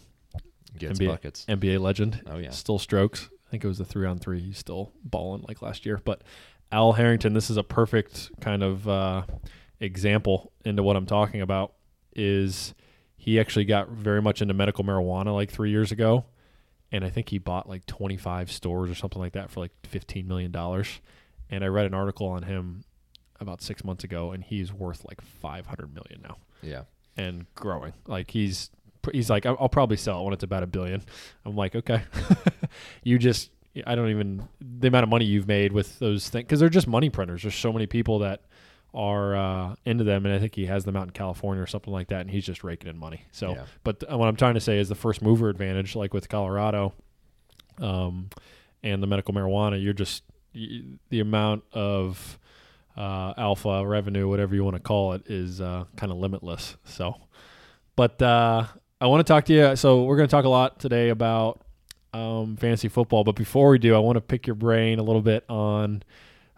gets 0.78 0.98
NBA, 1.00 1.08
buckets. 1.08 1.46
NBA 1.50 1.80
legend. 1.82 2.22
Oh, 2.26 2.38
yeah. 2.38 2.50
still 2.52 2.80
strokes. 2.80 3.30
I 3.48 3.52
think 3.52 3.64
it 3.66 3.68
was 3.68 3.78
the 3.80 3.86
three 3.86 4.08
on 4.08 4.18
three. 4.18 4.40
He's 4.40 4.58
still 4.58 4.94
balling 5.04 5.44
like 5.48 5.62
last 5.62 5.86
year. 5.86 6.00
But 6.04 6.24
Al 6.72 6.94
Harrington, 6.94 7.34
this 7.34 7.50
is 7.50 7.58
a 7.58 7.64
perfect 7.64 8.32
kind 8.40 8.64
of 8.64 8.88
uh, 8.88 9.24
example 9.82 10.54
into 10.64 10.82
what 10.84 10.96
I'm 10.96 11.06
talking 11.06 11.42
about. 11.42 11.74
Is 12.16 12.74
he 13.18 13.40
actually 13.40 13.66
got 13.66 13.90
very 13.90 14.22
much 14.22 14.42
into 14.42 14.54
medical 14.54 14.84
marijuana 14.86 15.34
like 15.34 15.52
three 15.52 15.70
years 15.72 15.92
ago, 15.92 16.26
and 16.92 17.04
I 17.04 17.10
think 17.10 17.30
he 17.30 17.38
bought 17.38 17.68
like 17.68 17.86
25 17.86 18.52
stores 18.52 18.90
or 18.90 18.96
something 18.96 19.20
like 19.22 19.34
that 19.34 19.50
for 19.50 19.60
like 19.60 19.72
15 19.88 20.28
million 20.28 20.52
dollars. 20.52 21.02
And 21.50 21.64
I 21.64 21.68
read 21.68 21.86
an 21.86 21.94
article 21.94 22.28
on 22.28 22.44
him 22.44 22.84
about 23.40 23.62
six 23.62 23.84
months 23.84 24.04
ago, 24.04 24.32
and 24.32 24.44
he's 24.44 24.72
worth 24.72 25.04
like 25.06 25.20
500 25.22 25.94
million 25.94 26.22
now 26.24 26.38
Yeah. 26.62 26.84
and 27.18 27.46
growing. 27.56 27.94
Like 28.08 28.32
he's 28.32 28.70
he's 29.12 29.30
like 29.30 29.46
I'll 29.46 29.58
I'll 29.60 29.70
probably 29.70 29.98
sell 29.98 30.22
it 30.22 30.24
when 30.26 30.34
it's 30.34 30.44
about 30.44 30.64
a 30.64 30.68
billion. 30.68 31.02
I'm 31.46 31.56
like 31.56 31.76
okay, 31.76 32.04
you 33.04 33.18
just 33.18 33.52
I 33.86 33.96
don't 33.96 34.10
even 34.10 34.48
the 34.60 34.88
amount 34.90 35.04
of 35.04 35.10
money 35.10 35.26
you've 35.26 35.48
made 35.48 35.72
with 35.72 35.98
those 36.00 36.30
things 36.30 36.44
because 36.44 36.60
they're 36.60 36.70
just 36.70 36.88
money 36.88 37.10
printers. 37.10 37.42
There's 37.44 37.56
so 37.56 37.72
many 37.72 37.88
people 37.88 38.20
that 38.20 38.42
are 38.94 39.36
uh, 39.36 39.76
into 39.86 40.04
them, 40.04 40.26
and 40.26 40.36
I 40.36 40.40
think 40.40 40.54
he 40.56 40.66
has 40.66 40.84
them 40.86 40.96
out 40.98 41.04
in 41.04 41.10
California 41.12 41.64
or 41.64 41.68
something 41.68 41.94
like 41.94 42.10
that, 42.10 42.22
and 42.22 42.30
he's 42.30 42.46
just 42.46 42.64
raking 42.64 42.90
in 42.90 42.98
money. 42.98 43.26
So, 43.32 43.52
Yeah. 43.56 43.64
but 43.84 44.04
what 44.10 44.28
I'm 44.28 44.36
trying 44.36 44.56
to 44.56 44.60
say 44.60 44.80
is 44.80 44.90
the 44.90 44.96
first 44.96 45.22
mover 45.22 45.50
advantage, 45.50 45.96
like 45.96 46.14
with 46.14 46.28
Colorado, 46.28 46.94
um, 47.80 48.30
and 48.84 49.02
the 49.02 49.08
medical 49.08 49.34
marijuana, 49.34 49.82
you're 49.82 49.94
just 49.94 50.24
y- 50.54 50.82
the 51.10 51.20
amount 51.22 51.64
of 51.72 52.38
uh, 52.98 53.34
alpha 53.38 53.86
revenue, 53.86 54.28
whatever 54.28 54.54
you 54.56 54.64
want 54.64 54.76
to 54.76 54.82
call 54.82 55.14
it, 55.14 55.24
is 55.28 55.62
uh, 55.62 55.86
kind 55.96 56.12
of 56.12 56.18
limitless. 56.18 56.76
So, 56.84 57.16
but 57.96 58.22
uh, 58.22 58.66
I 59.00 59.08
want 59.08 59.26
to 59.26 59.32
talk 59.32 59.46
to 59.46 59.54
you. 59.54 59.76
So 59.78 60.04
we're 60.04 60.18
going 60.18 60.28
to 60.28 60.32
talk 60.32 60.44
a 60.46 60.50
lot 60.50 60.80
today 60.80 61.10
about 61.10 61.62
um, 62.14 62.58
fantasy 62.58 62.90
football. 62.90 63.24
But 63.24 63.36
before 63.38 63.70
we 63.70 63.80
do, 63.80 63.96
I 63.96 64.00
want 64.00 64.18
to 64.18 64.22
pick 64.22 64.46
your 64.46 64.56
brain 64.56 65.00
a 65.00 65.04
little 65.04 65.22
bit 65.22 65.46
on. 65.50 66.04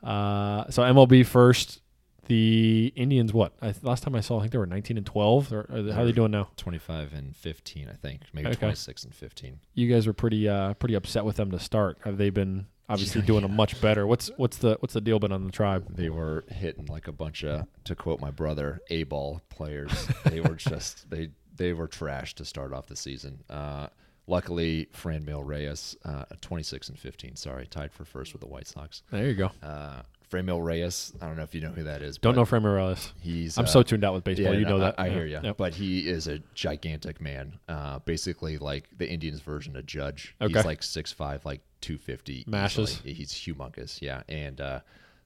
Uh, 0.01 0.69
so 0.71 0.81
MLB 0.81 1.25
first. 1.25 1.81
The 2.27 2.93
Indians, 2.95 3.33
what? 3.33 3.53
I, 3.61 3.73
last 3.81 4.03
time 4.03 4.15
I 4.15 4.21
saw, 4.21 4.37
I 4.37 4.41
think 4.41 4.51
they 4.53 4.57
were 4.57 4.65
19 4.65 4.97
and 4.97 5.05
12. 5.05 5.51
Or, 5.53 5.59
or 5.69 5.91
how 5.93 6.01
are 6.01 6.05
they 6.05 6.11
doing 6.11 6.31
now? 6.31 6.49
25 6.57 7.13
and 7.13 7.35
15, 7.35 7.89
I 7.89 7.93
think. 7.95 8.21
Maybe 8.33 8.47
Okay. 8.47 8.55
26 8.57 9.03
and 9.05 9.13
15. 9.15 9.59
You 9.73 9.91
guys 9.93 10.07
were 10.07 10.13
pretty 10.13 10.47
uh, 10.47 10.73
pretty 10.75 10.95
upset 10.95 11.25
with 11.25 11.35
them 11.35 11.51
to 11.51 11.59
start. 11.59 11.97
Have 12.05 12.17
they 12.17 12.29
been 12.29 12.67
obviously 12.89 13.21
doing 13.21 13.43
a 13.43 13.47
much 13.47 13.79
better? 13.81 14.07
What's 14.07 14.29
what's 14.37 14.57
the 14.57 14.77
what's 14.79 14.93
the 14.93 15.01
deal 15.01 15.19
been 15.19 15.31
on 15.31 15.45
the 15.45 15.51
tribe? 15.51 15.95
They 15.95 16.09
were 16.09 16.45
hitting 16.49 16.85
like 16.85 17.07
a 17.07 17.11
bunch 17.11 17.43
of, 17.43 17.65
to 17.85 17.95
quote 17.95 18.19
my 18.21 18.31
brother, 18.31 18.79
A 18.89 19.03
ball 19.03 19.41
players. 19.49 19.91
they 20.25 20.39
were 20.39 20.55
just, 20.55 21.09
they 21.09 21.29
they 21.55 21.73
were 21.73 21.87
trash 21.87 22.35
to 22.35 22.45
start 22.45 22.73
off 22.73 22.87
the 22.87 22.95
season. 22.95 23.43
Uh, 23.49 23.87
luckily, 24.27 24.87
Franmil 24.95 25.45
Reyes, 25.45 25.95
uh, 26.05 26.25
26 26.41 26.89
and 26.89 26.97
15, 26.99 27.35
sorry, 27.35 27.67
tied 27.67 27.91
for 27.91 28.05
first 28.05 28.33
with 28.33 28.41
the 28.41 28.47
White 28.47 28.67
Sox. 28.67 29.03
There 29.11 29.27
you 29.27 29.35
go. 29.35 29.51
Uh, 29.61 30.01
Franmil 30.33 30.63
Reyes, 30.63 31.13
I 31.21 31.27
don't 31.27 31.37
know 31.37 31.43
if 31.43 31.53
you 31.53 31.61
know 31.61 31.69
who 31.69 31.83
that 31.83 32.01
is. 32.01 32.17
Don't 32.17 32.35
know 32.35 32.45
Fran 32.45 32.63
Reyes. 32.63 33.13
He's 33.21 33.57
I'm 33.57 33.65
uh, 33.65 33.67
so 33.67 33.83
tuned 33.83 34.03
out 34.03 34.13
with 34.13 34.23
baseball. 34.23 34.53
Yeah, 34.53 34.59
you 34.59 34.65
know 34.65 34.77
I- 34.77 34.79
that. 34.79 34.95
I, 34.99 35.07
Yeah. 35.07 35.13
hear 35.13 35.25
you. 35.25 35.39
Yep. 35.43 35.57
But 35.57 35.73
he 35.75 36.07
is 36.09 36.27
a 36.27 36.39
gigantic 36.55 37.21
man. 37.21 37.59
Uh, 37.69 37.99
basically, 37.99 38.57
like 38.57 38.89
the 38.97 39.09
Indians' 39.09 39.41
version 39.41 39.75
of 39.75 39.85
Judge. 39.85 40.35
Okay. 40.41 40.53
He's 40.53 40.65
like 40.65 40.81
6'5", 40.81 41.45
like 41.45 41.61
250. 41.81 42.45
Mashes. 42.47 42.91
easily. 42.93 43.13
He's 43.13 43.31
humongous, 43.31 44.01
yeah. 44.01 44.23
And 44.27 44.59
uh, 44.59 44.79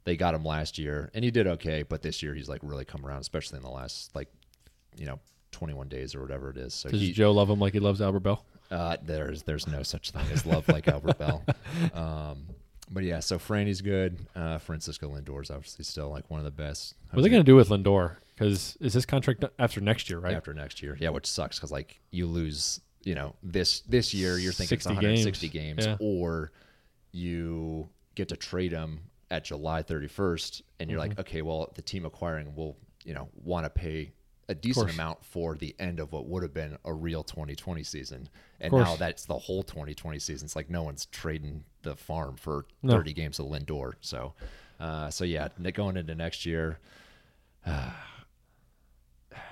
they 0.03 0.17
got 0.17 0.33
him 0.33 0.43
last 0.43 0.77
year, 0.77 1.09
and 1.13 1.23
he 1.23 1.31
did 1.31 1.47
okay. 1.47 1.83
But 1.83 2.01
this 2.01 2.21
year, 2.21 2.33
he's 2.33 2.49
like 2.49 2.61
really 2.63 2.85
come 2.85 3.05
around, 3.05 3.21
especially 3.21 3.57
in 3.57 3.63
the 3.63 3.69
last, 3.71 4.13
like, 4.15 4.27
you 4.97 5.05
know, 5.05 5.19
21 5.51 5.87
days 5.87 6.13
or 6.15 6.21
whatever 6.21 6.49
it 6.49 6.57
is. 6.57 6.73
So 6.73 6.89
Does 6.89 6.99
he, 7.01 7.11
Joe 7.13 7.31
love 7.31 7.49
him 7.49 7.59
like 7.59 7.73
he 7.73 7.79
loves 7.79 8.01
Albert 8.01 8.19
Belle? 8.21 8.43
uh, 8.69 8.97
there's 9.01 9.43
there's 9.43 9.65
no 9.65 9.81
such 9.81 10.11
thing 10.11 10.25
as 10.33 10.45
love 10.45 10.67
like 10.67 10.87
Albert 10.89 11.17
Belle. 11.17 11.43
Um, 11.93 12.47
but 12.89 13.03
yeah, 13.03 13.19
so 13.19 13.37
Franny's 13.37 13.81
good. 13.81 14.17
Uh, 14.35 14.57
Francisco 14.57 15.09
Lindor's 15.09 15.51
obviously 15.51 15.83
still 15.85 16.09
like 16.09 16.29
one 16.29 16.39
of 16.39 16.45
the 16.45 16.51
best. 16.51 16.95
What 17.11 17.19
are 17.19 17.21
they 17.23 17.29
going 17.29 17.41
to 17.43 17.45
do 17.45 17.55
with 17.55 17.69
Lindor? 17.69 18.15
Because 18.35 18.77
is 18.79 18.93
his 18.93 19.05
contract 19.05 19.43
after 19.59 19.81
next 19.81 20.09
year, 20.09 20.19
right? 20.19 20.35
after 20.35 20.53
next 20.53 20.81
year. 20.83 20.95
Yeah, 20.99 21.09
which 21.09 21.25
sucks 21.25 21.57
because 21.57 21.71
like 21.71 21.99
you 22.11 22.27
lose, 22.27 22.79
you 23.03 23.15
know, 23.15 23.35
this 23.43 23.81
this 23.81 24.13
year 24.13 24.37
you're 24.37 24.53
thinking 24.53 24.75
it's 24.75 24.83
60 24.85 24.95
160 24.95 25.49
games. 25.49 25.75
games, 25.85 25.85
Yeah. 25.87 25.95
or 25.99 26.51
you 27.11 27.89
get 28.15 28.29
to 28.29 28.35
trade 28.35 28.71
him 28.71 28.99
at 29.31 29.43
July 29.43 29.83
31st, 29.83 30.61
and 30.79 30.89
you're 30.89 30.99
Mm-hmm. 30.99 31.09
like, 31.09 31.19
okay, 31.19 31.41
well, 31.41 31.71
the 31.75 31.81
team 31.81 32.05
acquiring 32.05 32.55
will, 32.55 32.77
you 33.03 33.13
know, 33.13 33.27
want 33.43 33.65
to 33.65 33.69
pay 33.69 34.11
a 34.49 34.55
decent 34.55 34.91
amount 34.91 35.25
for 35.25 35.55
the 35.55 35.75
end 35.79 35.99
of 35.99 36.11
what 36.13 36.25
would 36.27 36.41
have 36.43 36.53
been 36.53 36.77
a 36.85 36.93
real 36.93 37.23
2020 37.23 37.83
season, 37.83 38.29
and 38.61 38.71
now 38.73 38.95
that's 38.95 39.25
the 39.25 39.37
whole 39.37 39.61
2020 39.63 40.19
season. 40.19 40.45
It's 40.45 40.55
like 40.55 40.69
no 40.69 40.83
one's 40.83 41.05
trading 41.07 41.63
the 41.81 41.95
farm 41.95 42.35
for 42.37 42.65
No. 42.81 42.93
30 42.93 43.13
games 43.13 43.39
of 43.39 43.47
Lindor. 43.47 43.93
So, 44.01 44.33
uh, 44.79 45.09
so 45.09 45.23
yeah, 45.25 45.49
going 45.73 45.97
into 45.97 46.15
next 46.15 46.45
year. 46.45 46.79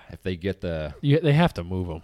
if 0.09 0.21
they 0.23 0.35
get 0.35 0.61
the 0.61 0.93
You, 1.01 1.19
they 1.19 1.33
have 1.33 1.53
to 1.55 1.63
move 1.63 1.87
them. 1.87 2.01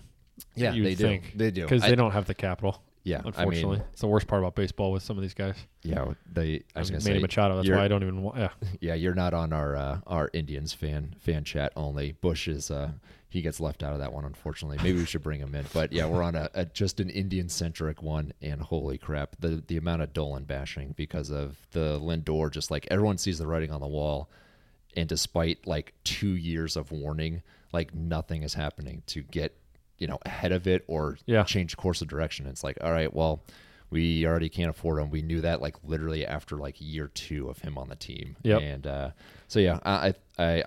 yeah, 0.55 0.71
they 0.71 0.95
do. 0.95 1.03
think. 1.03 1.33
They 1.35 1.51
do 1.51 1.63
because 1.63 1.81
they 1.83 1.95
don't 1.95 2.11
have 2.11 2.25
the 2.25 2.35
capital. 2.35 2.81
Yeah, 3.03 3.17
I 3.17 3.21
mean- 3.21 3.33
unfortunately, 3.35 3.81
it's 3.91 4.01
the 4.01 4.07
worst 4.07 4.27
part 4.27 4.41
about 4.41 4.55
baseball 4.55 4.91
with 4.91 5.01
some 5.03 5.17
of 5.17 5.21
these 5.23 5.33
guys. 5.33 5.55
Yeah, 5.81 6.13
they. 6.31 6.63
I 6.75 6.79
was 6.79 6.91
mean, 6.91 6.99
gonna 6.99 7.09
Manny 7.09 7.19
say 7.19 7.21
Machado. 7.21 7.55
That's 7.55 7.69
why 7.69 7.83
I 7.85 7.87
don't 7.87 8.03
even 8.03 8.21
want. 8.21 8.37
Yeah, 8.37 8.49
Yeah, 8.79 8.93
you're 8.93 9.15
not 9.15 9.33
on 9.33 9.53
our 9.53 9.75
uh, 9.75 9.99
our 10.05 10.29
Indians 10.33 10.73
fan 10.73 11.15
fan 11.19 11.43
chat 11.43 11.73
only. 11.75 12.11
Bush 12.11 12.47
is 12.47 12.69
uh, 12.69 12.91
he 13.29 13.41
gets 13.41 13.59
left 13.59 13.81
out 13.81 13.93
of 13.93 13.99
that 13.99 14.13
one, 14.13 14.25
unfortunately. 14.25 14.77
Maybe 14.83 14.99
we 14.99 15.05
should 15.05 15.23
bring 15.23 15.39
him 15.39 15.55
in, 15.55 15.65
but 15.73 15.91
yeah, 15.91 16.05
we're 16.05 16.21
on 16.21 16.35
a, 16.35 16.49
a 16.53 16.65
just 16.65 16.99
an 16.99 17.09
Indian 17.09 17.49
centric 17.49 18.03
one. 18.03 18.33
And 18.41 18.61
holy 18.61 18.97
crap, 18.99 19.35
the 19.39 19.63
the 19.65 19.77
amount 19.77 20.03
of 20.03 20.13
Dolan 20.13 20.43
bashing 20.43 20.93
because 20.95 21.31
of 21.31 21.57
the 21.71 21.99
Lindor, 21.99 22.51
just 22.51 22.69
like 22.69 22.87
everyone 22.91 23.17
sees 23.17 23.39
the 23.39 23.47
writing 23.47 23.71
on 23.71 23.81
the 23.81 23.87
wall, 23.87 24.29
and 24.95 25.09
despite 25.09 25.65
like 25.65 25.93
two 26.03 26.35
years 26.35 26.75
of 26.75 26.91
warning, 26.91 27.41
like 27.73 27.95
nothing 27.95 28.43
is 28.43 28.53
happening 28.53 29.01
to 29.07 29.23
get 29.23 29.55
you 30.01 30.07
know 30.07 30.17
ahead 30.25 30.51
of 30.51 30.67
it 30.67 30.83
or 30.87 31.17
Yeah. 31.25 31.43
change 31.43 31.77
course 31.77 32.01
of 32.01 32.07
direction. 32.09 32.47
It's 32.47 32.63
like, 32.63 32.77
all 32.81 32.91
right, 32.91 33.13
well. 33.13 33.41
We 33.93 34.25
already 34.25 34.47
can't 34.47 34.69
afford 34.69 35.01
him. 35.01 35.09
We 35.09 35.21
knew 35.21 35.41
that 35.41 35.61
like 35.61 35.75
literally 35.83 36.25
after 36.25 36.55
like 36.55 36.75
year 36.79 37.09
two 37.09 37.49
of 37.49 37.59
him 37.59 37.77
on 37.77 37.89
the 37.89 37.97
team. 37.97 38.37
Yeah, 38.41 38.59
And 38.59 38.87
uh, 38.87 39.09
so 39.49 39.59
yeah, 39.59 39.79
I 39.83 40.13
I 40.39 40.63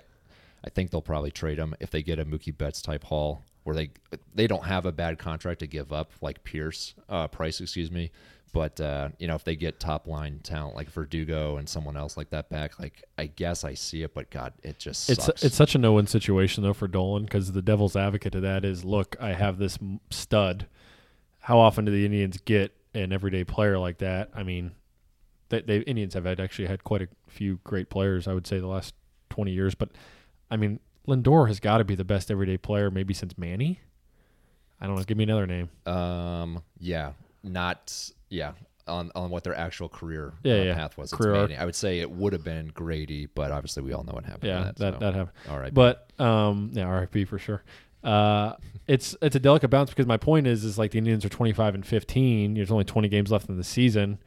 I 0.63 0.69
think 0.69 0.91
they'll 0.91 1.01
probably 1.01 1.31
trade 1.31 1.57
him 1.57 1.73
if 1.79 1.89
they 1.89 2.03
get 2.03 2.19
a 2.19 2.25
Mookie 2.25 2.55
Betts 2.55 2.83
type 2.83 3.03
haul 3.03 3.41
where 3.63 3.75
they 3.75 3.89
they 4.35 4.45
don't 4.45 4.65
have 4.65 4.85
a 4.85 4.91
bad 4.91 5.17
contract 5.17 5.61
to 5.61 5.65
give 5.67 5.91
up 5.91 6.11
like 6.21 6.43
Pierce 6.43 6.93
uh, 7.09 7.27
Price, 7.27 7.59
excuse 7.61 7.89
me. 7.89 8.11
But 8.55 8.79
uh, 8.79 9.09
you 9.19 9.27
know, 9.27 9.35
if 9.35 9.43
they 9.43 9.57
get 9.57 9.81
top 9.81 10.07
line 10.07 10.39
talent 10.41 10.77
like 10.77 10.89
Verdugo 10.89 11.57
and 11.57 11.67
someone 11.67 11.97
else 11.97 12.15
like 12.15 12.29
that 12.29 12.49
back, 12.49 12.79
like 12.79 13.03
I 13.17 13.25
guess 13.25 13.65
I 13.65 13.73
see 13.73 14.01
it, 14.01 14.13
but 14.13 14.29
God, 14.29 14.53
it 14.63 14.79
just 14.79 15.09
it's 15.09 15.25
sucks. 15.25 15.43
it's 15.43 15.57
such 15.57 15.75
a 15.75 15.77
no-win 15.77 16.07
situation 16.07 16.63
though 16.63 16.71
for 16.71 16.87
Dolan 16.87 17.25
because 17.25 17.51
the 17.51 17.61
devil's 17.61 17.97
advocate 17.97 18.31
to 18.31 18.39
that 18.39 18.63
is, 18.63 18.85
look, 18.85 19.17
I 19.19 19.33
have 19.33 19.57
this 19.57 19.77
stud. 20.09 20.67
How 21.39 21.59
often 21.59 21.83
do 21.83 21.91
the 21.91 22.05
Indians 22.05 22.37
get 22.45 22.73
an 22.93 23.11
everyday 23.11 23.43
player 23.43 23.77
like 23.77 23.97
that? 23.97 24.29
I 24.33 24.43
mean, 24.43 24.71
they, 25.49 25.59
they 25.59 25.79
Indians 25.79 26.13
have 26.13 26.23
had 26.23 26.39
actually 26.39 26.69
had 26.69 26.85
quite 26.85 27.01
a 27.01 27.09
few 27.27 27.59
great 27.65 27.89
players. 27.89 28.25
I 28.25 28.33
would 28.33 28.47
say 28.47 28.59
the 28.59 28.67
last 28.67 28.93
twenty 29.29 29.51
years, 29.51 29.75
but 29.75 29.89
I 30.49 30.55
mean, 30.55 30.79
Lindor 31.09 31.49
has 31.49 31.59
got 31.59 31.79
to 31.79 31.83
be 31.83 31.95
the 31.95 32.05
best 32.05 32.31
everyday 32.31 32.55
player 32.55 32.89
maybe 32.89 33.13
since 33.13 33.37
Manny. 33.37 33.81
I 34.79 34.87
don't 34.87 34.95
know. 34.95 35.03
Give 35.03 35.17
me 35.17 35.25
another 35.25 35.45
name. 35.45 35.69
Um, 35.85 36.63
yeah, 36.79 37.11
not 37.43 38.11
yeah 38.29 38.51
on 38.87 39.11
on 39.15 39.29
what 39.29 39.43
their 39.43 39.55
actual 39.55 39.89
career 39.89 40.33
Yeah, 40.43 40.53
uh, 40.53 40.63
yeah. 40.63 40.73
path 40.75 40.97
was. 40.97 41.11
Career. 41.11 41.57
I 41.59 41.65
would 41.65 41.75
say 41.75 41.99
it 41.99 42.09
would 42.11 42.33
have 42.33 42.43
been 42.43 42.67
Grady, 42.67 43.25
but 43.25 43.51
obviously 43.51 43.83
we 43.83 43.93
all 43.93 44.03
know 44.03 44.13
what 44.13 44.25
happened. 44.25 44.43
Yeah, 44.49 44.63
that 44.65 44.77
that 44.77 44.93
so. 44.93 44.99
that 44.99 45.13
happened. 45.15 45.37
All 45.49 45.59
right, 45.59 45.73
But 45.73 46.11
um, 46.19 46.71
yeah, 46.73 46.87
RIP 46.89 47.27
for 47.27 47.39
sure. 47.39 47.63
Uh, 48.03 48.53
it's 48.87 49.15
it's 49.21 49.35
a 49.35 49.39
delicate 49.39 49.69
balance 49.69 49.89
because 49.89 50.05
my 50.05 50.17
point 50.17 50.45
is 50.45 50.63
is 50.63 50.77
like 50.77 50.91
the 50.91 50.99
Indians 50.99 51.25
are 51.25 51.29
25 51.29 51.73
and 51.75 51.85
15. 51.85 52.53
There's 52.53 52.71
only 52.71 52.83
20 52.83 53.07
games 53.09 53.31
left 53.31 53.49
in 53.49 53.57
the 53.57 53.63
season. 53.63 54.19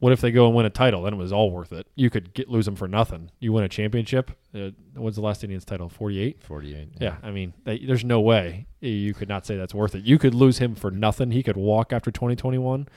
What 0.00 0.12
if 0.12 0.20
they 0.20 0.32
go 0.32 0.46
and 0.46 0.54
win 0.56 0.66
a 0.66 0.70
title? 0.70 1.04
Then 1.04 1.14
it 1.14 1.16
was 1.16 1.32
all 1.32 1.50
worth 1.52 1.72
it. 1.72 1.86
You 1.94 2.10
could 2.10 2.34
get 2.34 2.48
lose 2.48 2.64
them 2.64 2.74
for 2.74 2.88
nothing. 2.88 3.30
You 3.38 3.52
win 3.52 3.62
a 3.62 3.68
championship. 3.68 4.32
Uh, 4.52 4.70
what's 4.96 5.14
the 5.16 5.22
last 5.22 5.44
Indians 5.44 5.64
title? 5.64 5.88
48. 5.88 6.42
48. 6.42 6.88
Yeah, 7.00 7.16
I 7.22 7.30
mean, 7.30 7.54
they, 7.64 7.78
there's 7.78 8.04
no 8.04 8.20
way 8.20 8.66
you 8.80 9.14
could 9.14 9.28
not 9.28 9.46
say 9.46 9.56
that's 9.56 9.72
worth 9.72 9.94
it. 9.94 10.02
You 10.04 10.18
could 10.18 10.34
lose 10.34 10.58
him 10.58 10.74
for 10.74 10.90
nothing. 10.90 11.30
He 11.30 11.42
could 11.44 11.56
walk 11.56 11.92
after 11.92 12.10
2021, 12.10 12.88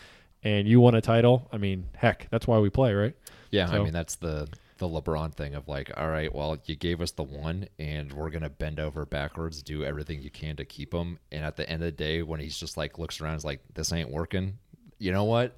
and 0.48 0.68
you 0.68 0.80
won 0.80 0.96
a 0.96 1.02
title. 1.02 1.48
I 1.52 1.58
mean, 1.58 1.86
heck, 1.96 2.28
that's 2.32 2.48
why 2.48 2.58
we 2.60 2.70
play, 2.70 2.94
right? 2.94 3.16
Yeah, 3.52 3.70
I 3.70 3.80
mean 3.80 3.94
that's 3.94 4.16
the 4.16 4.48
the 4.78 4.88
LeBron 4.88 5.34
thing 5.34 5.56
of 5.56 5.68
like, 5.68 5.92
all 5.98 6.08
right, 6.08 6.34
well, 6.34 6.56
you 6.66 6.76
gave 6.76 7.02
us 7.02 7.12
the 7.12 7.24
one, 7.24 7.68
and 7.80 8.14
we're 8.14 8.30
gonna 8.30 8.50
bend 8.50 8.80
over 8.80 9.06
backwards, 9.06 9.62
do 9.64 9.84
everything 9.84 10.22
you 10.22 10.30
can 10.30 10.56
to 10.58 10.66
keep 10.66 10.94
him. 10.94 11.18
And 11.32 11.44
at 11.44 11.56
the 11.56 11.68
end 11.70 11.82
of 11.82 11.88
the 11.88 11.92
day, 11.92 12.22
when 12.22 12.40
he's 12.40 12.58
just 12.58 12.78
like 12.78 13.00
looks 13.00 13.20
around, 13.20 13.36
is 13.38 13.46
like, 13.46 13.60
this 13.74 13.92
ain't 13.92 14.10
working. 14.12 14.58
You 15.00 15.12
know 15.12 15.26
what? 15.26 15.56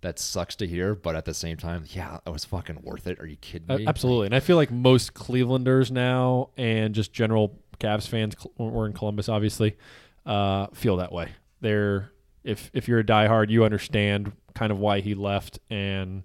that 0.00 0.18
sucks 0.18 0.54
to 0.56 0.66
hear, 0.66 0.94
but 0.94 1.16
at 1.16 1.24
the 1.24 1.32
same 1.32 1.56
time, 1.56 1.82
yeah, 1.88 2.18
it 2.26 2.30
was 2.30 2.44
fucking 2.44 2.78
worth 2.82 3.06
it. 3.06 3.18
Are 3.20 3.26
you 3.26 3.36
kidding 3.36 3.70
Uh, 3.70 3.78
me? 3.78 3.86
absolutely. 3.86 4.26
And 4.26 4.34
I 4.34 4.40
feel 4.40 4.56
like 4.56 4.70
most 4.70 5.14
Clevelanders 5.14 5.90
now 5.90 6.50
and 6.58 6.94
just 6.94 7.10
general 7.14 7.58
Cavs 7.80 8.06
fans, 8.06 8.34
we're 8.58 8.84
in 8.84 8.92
Columbus, 8.92 9.30
obviously, 9.30 9.78
uh, 10.26 10.66
feel 10.74 10.98
that 10.98 11.10
way. 11.10 11.30
They're 11.62 12.10
if 12.44 12.70
if 12.72 12.86
you're 12.88 13.00
a 13.00 13.04
diehard, 13.04 13.50
you 13.50 13.64
understand 13.64 14.32
kind 14.54 14.70
of 14.70 14.78
why 14.78 15.00
he 15.00 15.14
left, 15.14 15.58
and 15.70 16.22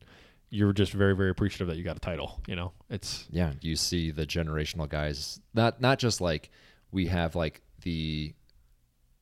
you're 0.49 0.73
just 0.73 0.91
very 0.93 1.15
very 1.15 1.29
appreciative 1.29 1.67
that 1.67 1.77
you 1.77 1.83
got 1.83 1.95
a 1.97 1.99
title. 2.01 2.41
You 2.47 2.55
know, 2.55 2.73
it's 2.89 3.25
yeah, 3.31 3.53
you 3.61 3.75
see 3.75 4.11
the 4.11 4.25
generational 4.25 4.87
guys. 4.87 5.39
Not 5.53 5.79
not 5.81 5.99
just 5.99 6.21
like 6.21 6.49
we 6.91 7.07
have 7.07 7.35
like 7.35 7.61
the 7.83 8.33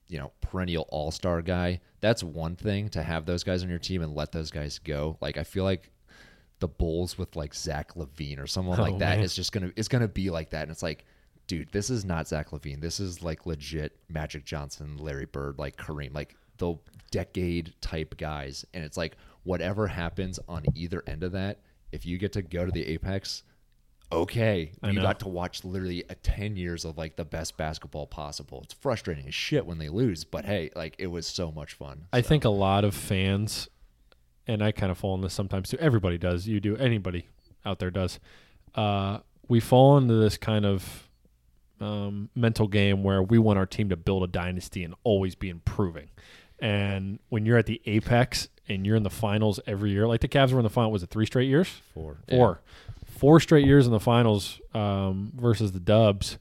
you 0.08 0.18
know 0.20 0.32
perennial 0.42 0.86
all 0.90 1.12
star 1.12 1.42
guy. 1.42 1.82
That's 2.00 2.24
one 2.24 2.56
thing 2.56 2.90
to 2.90 3.04
have 3.04 3.26
those 3.26 3.44
guys 3.44 3.64
on 3.64 3.70
your 3.70 3.80
team 3.80 4.02
and 4.02 4.14
let 4.16 4.32
those 4.32 4.52
guys 4.52 4.80
go. 4.80 5.18
Like 5.22 5.38
I 5.38 5.44
feel 5.44 5.64
like 5.64 5.92
the 6.60 6.68
Bulls 6.68 7.18
with 7.18 7.36
like 7.36 7.54
Zach 7.54 7.94
LaVine 7.96 8.40
or 8.40 8.48
someone 8.48 8.80
Oh, 8.80 8.84
like 8.84 9.00
that 9.00 9.18
man. 9.18 9.24
is 9.26 9.36
just 9.36 9.52
gonna 9.52 9.72
it's 9.76 9.88
gonna 9.88 10.08
be 10.08 10.30
like 10.30 10.50
that. 10.52 10.64
And 10.64 10.72
it's 10.72 10.82
like, 10.84 11.06
dude, 11.48 11.72
this 11.72 11.90
is 11.90 12.04
not 12.06 12.28
Zach 12.28 12.50
LaVine. 12.52 12.82
This 12.82 13.00
is 13.00 13.22
like 13.22 13.46
legit 13.46 13.98
Magic 14.10 14.44
Johnson, 14.46 14.98
Larry 14.98 15.26
Bird, 15.26 15.60
like 15.60 15.76
Kareem, 15.76 16.14
like 16.16 16.36
the 16.58 16.76
decade 17.12 17.74
type 17.82 18.18
guys. 18.18 18.66
And 18.74 18.84
it's 18.84 18.98
like 18.98 19.16
whatever 19.44 19.88
happens 19.88 20.40
on 20.48 20.64
either 20.76 21.04
end 21.08 21.24
of 21.24 21.32
that, 21.34 21.60
if 21.92 22.06
you 22.06 22.18
get 22.18 22.34
to 22.34 22.42
go 22.42 22.66
to 22.66 22.72
the 22.72 22.86
apex, 22.88 23.44
okay, 24.12 24.72
I 24.82 24.88
you 24.90 24.94
know. 24.94 25.02
got 25.02 25.20
to 25.22 25.28
watch 25.28 25.64
literally 25.64 26.04
a 26.10 26.16
10 26.16 26.56
years 26.58 26.86
of 26.86 26.98
like 26.98 27.16
the 27.16 27.26
best 27.26 27.58
basketball 27.58 28.08
possible. 28.08 28.62
It's 28.64 28.74
frustrating 28.74 29.28
as 29.28 29.34
shit 29.36 29.66
when 29.66 29.78
they 29.78 29.90
lose, 29.90 30.24
but 30.24 30.46
hey, 30.46 30.70
like 30.76 30.96
it 31.00 31.08
was 31.08 31.28
so 31.28 31.52
much 31.52 31.74
fun. 31.74 32.08
I 32.14 32.22
So, 32.22 32.28
think 32.30 32.46
a 32.46 32.50
lot 32.50 32.84
of 32.84 32.94
fans, 32.96 33.68
and 34.48 34.62
I 34.64 34.72
kind 34.72 34.92
of 34.92 34.98
fall 34.98 35.16
in 35.16 35.22
this 35.22 35.34
sometimes 35.34 35.70
too. 35.70 35.78
Everybody 35.80 36.18
does. 36.18 36.48
You 36.48 36.60
do. 36.60 36.76
Anybody 36.78 37.28
out 37.66 37.80
there 37.80 37.92
does. 37.92 38.20
Uh, 38.76 39.20
we 39.48 39.60
fall 39.60 39.98
into 39.98 40.14
this 40.16 40.38
kind 40.38 40.66
of 40.66 41.10
um, 41.80 42.30
mental 42.36 42.68
game 42.68 43.04
where 43.04 43.22
we 43.22 43.38
want 43.40 43.58
our 43.60 43.66
team 43.66 43.90
to 43.90 43.96
build 43.98 44.24
a 44.24 44.28
dynasty 44.28 44.84
and 44.84 44.94
always 45.04 45.36
be 45.36 45.50
improving. 45.50 46.10
And 46.60 47.20
when 47.30 47.46
you're 47.46 47.58
at 47.58 47.66
the 47.68 47.82
apex 47.86 48.48
and 48.68 48.86
you're 48.86 48.96
in 48.96 49.04
the 49.04 49.10
finals 49.10 49.60
every 49.68 49.92
year, 49.92 50.08
like 50.08 50.22
the 50.22 50.28
Cavs 50.28 50.52
were 50.52 50.60
in 50.60 50.64
the 50.64 50.70
final, 50.70 50.92
was 50.92 51.04
it 51.04 51.10
three 51.10 51.26
straight 51.26 51.48
years? 51.48 51.70
four. 51.94 52.18
Four, 52.30 52.62
four 53.06 53.40
straight 53.40 53.66
years 53.66 53.86
in 53.86 53.92
the 53.92 54.00
finals 54.00 54.60
um, 54.74 55.32
versus 55.36 55.72
the 55.72 55.80
Dubs, 55.80 56.38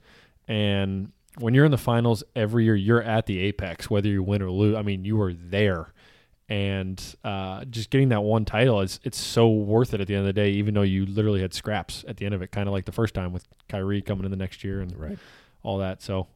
and 0.48 1.12
when 1.38 1.52
you're 1.52 1.64
in 1.66 1.70
the 1.70 1.76
finals 1.79 2.24
every 2.35 2.64
year, 2.64 2.74
you're 2.74 3.02
at 3.02 3.26
the 3.26 3.38
apex, 3.40 3.90
whether 3.90 4.09
you 4.09 4.22
win 4.22 4.40
or 4.42 4.50
lose. 4.50 4.74
I 4.74 4.83
mean, 4.83 5.05
you 5.05 5.20
are 5.20 5.35
there, 5.35 5.92
and 6.48 7.02
uh, 7.24 7.64
just 7.66 7.90
getting 7.90 8.09
that 8.11 8.22
one 8.22 8.44
title 8.46 8.81
is 8.81 9.00
it's 9.05 9.18
so 9.18 9.48
worth 9.50 9.92
it 9.92 10.00
at 10.00 10.07
the 10.07 10.14
end 10.14 10.20
of 10.20 10.26
the 10.26 10.33
day. 10.33 10.50
Even 10.52 10.74
though 10.74 10.83
you 10.83 11.05
literally 11.05 11.40
had 11.42 11.52
scraps 11.52 12.05
at 12.09 12.16
the 12.16 12.24
end 12.24 12.35
of 12.35 12.40
it, 12.42 12.52
kind 12.52 12.68
of 12.68 12.72
like 12.72 12.85
the 12.87 12.92
first 12.92 13.12
time 13.14 13.33
with 13.33 13.44
Kyrie 13.68 14.00
coming 14.02 14.24
in 14.24 14.31
the 14.31 14.37
next 14.37 14.64
year 14.64 14.81
and 14.81 14.96
Right. 14.98 15.18
all 15.62 15.79
that. 15.79 16.00
So, 16.02 16.29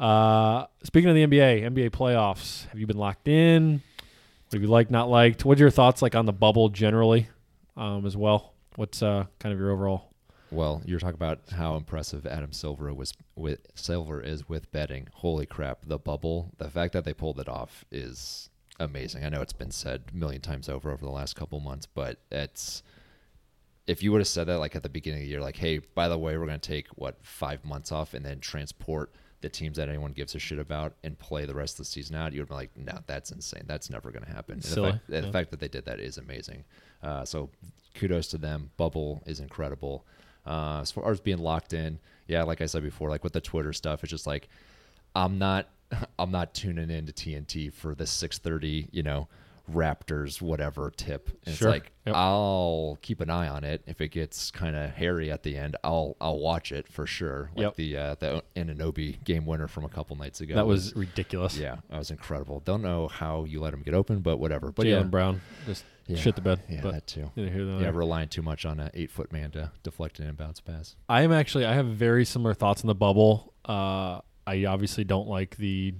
uh, 0.00 0.66
speaking 0.82 1.10
of 1.10 1.14
the 1.14 1.26
NBA, 1.26 1.62
NBA 1.70 1.90
playoffs, 1.90 2.66
have 2.68 2.78
you 2.78 2.86
been 2.86 2.96
locked 2.96 3.28
in? 3.28 3.82
What 4.48 4.54
have 4.54 4.62
you 4.62 4.68
liked, 4.68 4.90
not 4.90 5.10
liked? 5.10 5.44
What 5.44 5.58
are 5.58 5.60
your 5.60 5.70
thoughts 5.70 6.02
like 6.02 6.14
on 6.14 6.26
the 6.26 6.32
bubble 6.32 6.70
generally, 6.70 7.28
um, 7.76 8.06
as 8.06 8.16
well? 8.16 8.54
What's 8.76 9.02
uh, 9.02 9.26
kind 9.38 9.52
of 9.52 9.58
your 9.58 9.70
overall? 9.70 10.10
Well, 10.50 10.82
you're 10.84 10.98
talking 10.98 11.14
about 11.14 11.40
how 11.54 11.76
impressive 11.76 12.26
Adam 12.26 12.52
Silver 12.52 12.92
was 12.92 13.12
with 13.36 13.60
Silver 13.74 14.20
is 14.20 14.48
with 14.48 14.72
betting. 14.72 15.08
Holy 15.12 15.46
crap, 15.46 15.80
the 15.86 15.98
bubble, 15.98 16.50
the 16.58 16.68
fact 16.68 16.94
that 16.94 17.04
they 17.04 17.12
pulled 17.12 17.38
it 17.38 17.48
off 17.48 17.84
is 17.92 18.50
amazing. 18.80 19.24
I 19.24 19.28
know 19.28 19.42
it's 19.42 19.52
been 19.52 19.70
said 19.70 20.04
a 20.12 20.16
million 20.16 20.40
times 20.40 20.68
over 20.68 20.90
over 20.90 21.04
the 21.04 21.12
last 21.12 21.36
couple 21.36 21.60
months, 21.60 21.86
but 21.86 22.18
it's 22.32 22.82
if 23.86 24.02
you 24.02 24.12
would 24.12 24.20
have 24.20 24.28
said 24.28 24.46
that 24.46 24.58
like 24.58 24.74
at 24.74 24.82
the 24.82 24.88
beginning 24.88 25.20
of 25.20 25.24
the 25.24 25.30
year, 25.30 25.40
like, 25.40 25.56
hey, 25.56 25.78
by 25.78 26.08
the 26.08 26.18
way, 26.18 26.36
we're 26.36 26.46
going 26.46 26.58
to 26.58 26.68
take 26.68 26.88
what 26.96 27.18
five 27.22 27.64
months 27.64 27.92
off 27.92 28.14
and 28.14 28.24
then 28.24 28.40
transport 28.40 29.12
the 29.40 29.48
teams 29.48 29.76
that 29.76 29.88
anyone 29.88 30.12
gives 30.12 30.34
a 30.34 30.38
shit 30.38 30.58
about 30.58 30.94
and 31.02 31.18
play 31.18 31.46
the 31.46 31.54
rest 31.54 31.74
of 31.74 31.78
the 31.78 31.84
season 31.86 32.16
out, 32.16 32.32
you 32.32 32.40
would 32.40 32.48
be 32.48 32.54
like, 32.54 32.70
no, 32.76 32.98
that's 33.06 33.30
insane. 33.32 33.64
That's 33.66 33.88
never 33.90 34.10
going 34.10 34.24
to 34.24 34.30
happen. 34.30 34.54
And 34.54 34.64
Silly, 34.64 34.90
The 34.90 34.92
fact, 34.92 35.08
and 35.10 35.24
the 35.24 35.32
fact 35.32 35.50
that 35.50 35.60
they 35.60 35.68
did 35.68 35.84
that 35.86 36.00
is 36.00 36.18
amazing. 36.18 36.64
Uh, 37.02 37.24
so 37.24 37.50
kudos 37.94 38.28
to 38.28 38.38
them. 38.38 38.70
Bubble 38.76 39.22
is 39.26 39.40
incredible. 39.40 40.04
Uh, 40.46 40.80
as 40.80 40.90
far 40.90 41.10
as 41.10 41.20
being 41.20 41.38
locked 41.38 41.72
in, 41.72 41.98
yeah, 42.26 42.42
like 42.42 42.60
I 42.60 42.66
said 42.66 42.82
before, 42.82 43.08
like 43.10 43.24
with 43.24 43.32
the 43.32 43.40
Twitter 43.40 43.72
stuff, 43.72 44.02
it's 44.02 44.10
just 44.10 44.26
like 44.26 44.48
I'm 45.14 45.38
not 45.38 45.68
I'm 46.18 46.30
not 46.30 46.54
tuning 46.54 46.90
in 46.90 47.06
to 47.06 47.12
TNT 47.12 47.72
for 47.72 47.94
the 47.94 48.04
6:30, 48.04 48.88
you 48.92 49.02
know, 49.02 49.28
Raptors 49.72 50.40
whatever 50.42 50.90
tip. 50.90 51.30
And 51.46 51.54
Sure. 51.54 51.68
It's 51.68 51.74
like 51.74 51.92
Yep. 52.06 52.14
I'll 52.16 52.98
keep 53.02 53.20
an 53.20 53.28
eye 53.30 53.46
on 53.48 53.62
it. 53.62 53.82
If 53.86 54.00
it 54.00 54.08
gets 54.08 54.50
kind 54.50 54.74
of 54.74 54.90
hairy 54.90 55.30
at 55.30 55.42
the 55.42 55.56
end, 55.56 55.76
I'll 55.84 56.16
I'll 56.20 56.38
watch 56.38 56.72
it 56.72 56.88
for 56.88 57.06
sure. 57.06 57.50
Like 57.54 57.64
Yep. 57.64 57.74
the 57.76 57.96
uh, 57.96 58.14
the 58.16 58.42
Anunoby 58.56 59.22
game 59.24 59.46
winner 59.46 59.68
from 59.68 59.84
a 59.84 59.88
couple 59.88 60.16
nights 60.16 60.40
ago. 60.40 60.54
that 60.54 60.66
was 60.66 60.94
ridiculous. 60.96 61.56
yeah, 61.58 61.76
that 61.90 61.98
was 61.98 62.10
incredible. 62.10 62.60
Don't 62.60 62.82
know 62.82 63.08
how 63.08 63.44
you 63.44 63.60
let 63.60 63.72
him 63.74 63.82
get 63.82 63.94
open, 63.94 64.20
but 64.20 64.38
whatever. 64.38 64.72
But 64.72 64.86
Jalen 64.86 64.90
yeah, 64.90 65.02
Brown 65.04 65.40
just 65.66 65.84
Yeah. 66.06 66.16
shit 66.16 66.34
the 66.36 66.40
bed. 66.40 66.60
yeah, 66.68 66.80
but 66.82 66.92
that 66.92 67.06
too. 67.06 67.30
here 67.34 67.46
Yeah, 67.48 67.90
relying 67.92 68.28
too 68.28 68.42
much 68.42 68.64
on 68.64 68.80
an 68.80 68.90
eight 68.94 69.10
foot 69.10 69.30
man 69.32 69.50
to 69.52 69.70
deflect 69.82 70.18
an 70.20 70.34
inbounds 70.34 70.64
pass. 70.64 70.96
I 71.08 71.22
am 71.22 71.32
actually 71.32 71.66
I 71.66 71.74
have 71.74 71.86
very 71.86 72.24
similar 72.24 72.54
thoughts 72.54 72.82
on 72.82 72.88
the 72.88 72.94
bubble. 72.94 73.52
Uh, 73.64 74.20
I 74.46 74.64
obviously 74.64 75.04
don't 75.04 75.28
like 75.28 75.56
the 75.58 75.94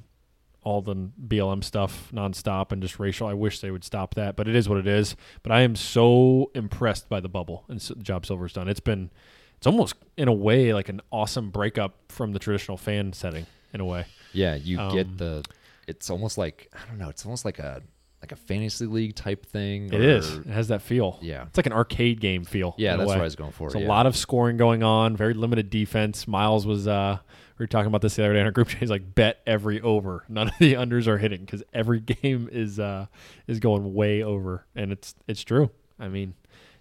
all 0.62 0.82
the 0.82 0.94
BLM 0.94 1.64
stuff 1.64 2.10
nonstop 2.12 2.70
and 2.72 2.82
just 2.82 2.98
racial. 2.98 3.26
I 3.26 3.32
wish 3.34 3.60
they 3.60 3.70
would 3.70 3.84
stop 3.84 4.14
that, 4.14 4.36
but 4.36 4.46
it 4.48 4.54
is 4.54 4.68
what 4.68 4.78
it 4.78 4.86
is. 4.86 5.16
But 5.42 5.52
I 5.52 5.62
am 5.62 5.74
so 5.76 6.50
impressed 6.54 7.08
by 7.08 7.20
the 7.20 7.28
bubble 7.28 7.64
and 7.68 7.76
s- 7.78 7.88
the 7.88 7.94
job 7.96 8.26
Silver's 8.26 8.52
done. 8.52 8.68
It's 8.68 8.80
been 8.80 9.10
it's 9.56 9.66
almost 9.66 9.94
in 10.16 10.28
a 10.28 10.32
way 10.32 10.72
like 10.74 10.88
an 10.88 11.00
awesome 11.10 11.50
breakup 11.50 11.94
from 12.08 12.32
the 12.32 12.38
traditional 12.38 12.76
fan 12.76 13.12
setting 13.12 13.46
in 13.74 13.80
a 13.80 13.84
way. 13.84 14.04
Yeah, 14.32 14.54
you 14.54 14.78
Um, 14.78 14.94
get 14.94 15.18
the. 15.18 15.44
It's 15.86 16.08
almost 16.10 16.38
like 16.38 16.70
I 16.74 16.88
don't 16.88 16.98
know. 16.98 17.08
It's 17.08 17.24
almost 17.24 17.44
like 17.44 17.58
a 17.58 17.82
like 18.22 18.32
a 18.32 18.36
fantasy 18.36 18.84
league 18.84 19.14
type 19.14 19.46
thing. 19.46 19.86
It 19.86 19.94
or- 19.94 20.02
is. 20.02 20.30
It 20.36 20.46
has 20.46 20.68
that 20.68 20.82
feel. 20.82 21.18
Yeah. 21.22 21.44
It's 21.46 21.56
like 21.56 21.64
an 21.66 21.72
arcade 21.72 22.20
game 22.20 22.44
feel. 22.44 22.74
Yeah, 22.76 22.96
that's 22.96 23.08
what 23.08 23.18
I 23.18 23.22
was 23.22 23.34
going 23.34 23.52
for. 23.52 23.70
There's 23.70 23.80
yeah. 23.82 23.88
a 23.88 23.90
lot 23.90 24.04
of 24.06 24.14
scoring 24.14 24.58
going 24.58 24.82
on, 24.82 25.16
very 25.16 25.32
limited 25.32 25.70
defense. 25.70 26.28
Miles 26.28 26.66
was 26.66 26.86
uh 26.86 27.18
we 27.60 27.64
were 27.64 27.68
talking 27.68 27.88
about 27.88 28.00
this 28.00 28.16
the 28.16 28.24
other 28.24 28.32
day 28.32 28.40
in 28.40 28.46
our 28.46 28.52
group 28.52 28.68
chat. 28.68 28.80
He's 28.80 28.88
like 28.90 29.14
bet 29.14 29.42
every 29.46 29.82
over. 29.82 30.24
None 30.30 30.48
of 30.48 30.54
the 30.58 30.72
unders 30.74 31.06
are 31.06 31.18
hitting 31.18 31.40
because 31.42 31.62
every 31.74 32.00
game 32.00 32.48
is 32.50 32.80
uh 32.80 33.06
is 33.46 33.60
going 33.60 33.92
way 33.94 34.22
over. 34.22 34.64
And 34.74 34.90
it's 34.92 35.14
it's 35.28 35.42
true. 35.44 35.70
I 35.98 36.08
mean, 36.08 36.32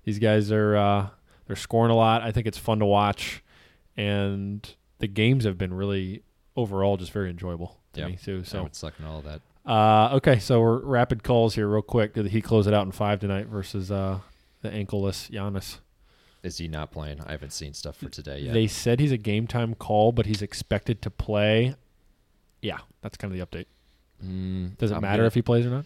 these 0.06 0.20
guys 0.20 0.52
are 0.54 0.78
uh 0.78 1.10
they're 1.48 1.58
scoring 1.58 1.92
a 1.92 1.96
lot. 1.96 2.22
I 2.22 2.32
think 2.32 2.48
it's 2.48 2.58
fun 2.58 2.80
to 2.80 2.86
watch 2.86 3.44
and 3.98 4.74
the 5.00 5.08
games 5.08 5.44
have 5.44 5.58
been 5.58 5.74
really 5.74 6.24
overall 6.56 6.96
just 6.96 7.12
very 7.12 7.30
enjoyable 7.30 7.78
to 7.94 8.00
Yeah. 8.02 8.08
me 8.08 8.15
too. 8.22 8.44
So 8.46 8.65
it's 8.65 8.80
sucking 8.80 9.06
all 9.06 9.20
of 9.20 9.26
that. 9.26 9.42
uh, 9.65 10.15
okay, 10.15 10.39
so 10.39 10.62
we're 10.62 10.80
rapid 10.80 11.24
calls 11.24 11.56
here, 11.56 11.68
real 11.68 11.82
quick. 11.82 12.13
Did 12.13 12.28
he 12.28 12.42
close 12.42 12.68
it 12.68 12.74
out 12.74 12.86
in 12.86 12.92
five 12.94 13.20
tonight 13.20 13.48
versus 13.48 13.92
uh, 13.92 14.20
the 14.62 14.70
ankleless 14.70 15.30
Giannis? 15.30 15.80
Is 16.43 16.58
he 16.58 16.67
not 16.67 16.91
playing? 16.91 17.19
I 17.25 17.32
haven't 17.32 17.52
seen 17.52 17.73
stuff 17.73 17.97
for 17.97 18.10
today 18.10 18.39
yet. 18.39 18.54
They 18.54 18.67
said 18.67 18.99
he's 18.99 19.12
a 19.12 19.17
game 19.17 19.45
time 19.47 19.75
call, 19.75 20.12
but 20.12 20.25
he's 20.25 20.41
expected 20.41 21.02
to 21.02 21.10
play. 21.10 21.75
Yeah, 22.62 22.80
that's 23.02 23.17
kind 23.17 23.34
of 23.34 23.38
the 23.39 23.45
update. 23.45 23.65
Mm, 24.25 24.78
Does 24.78 24.91
it 24.91 24.95
I'm 24.95 25.02
matter 25.02 25.17
gonna- 25.19 25.28
if 25.28 25.34
he 25.34 25.41
plays 25.41 25.65
or 25.65 25.69
not? 25.69 25.86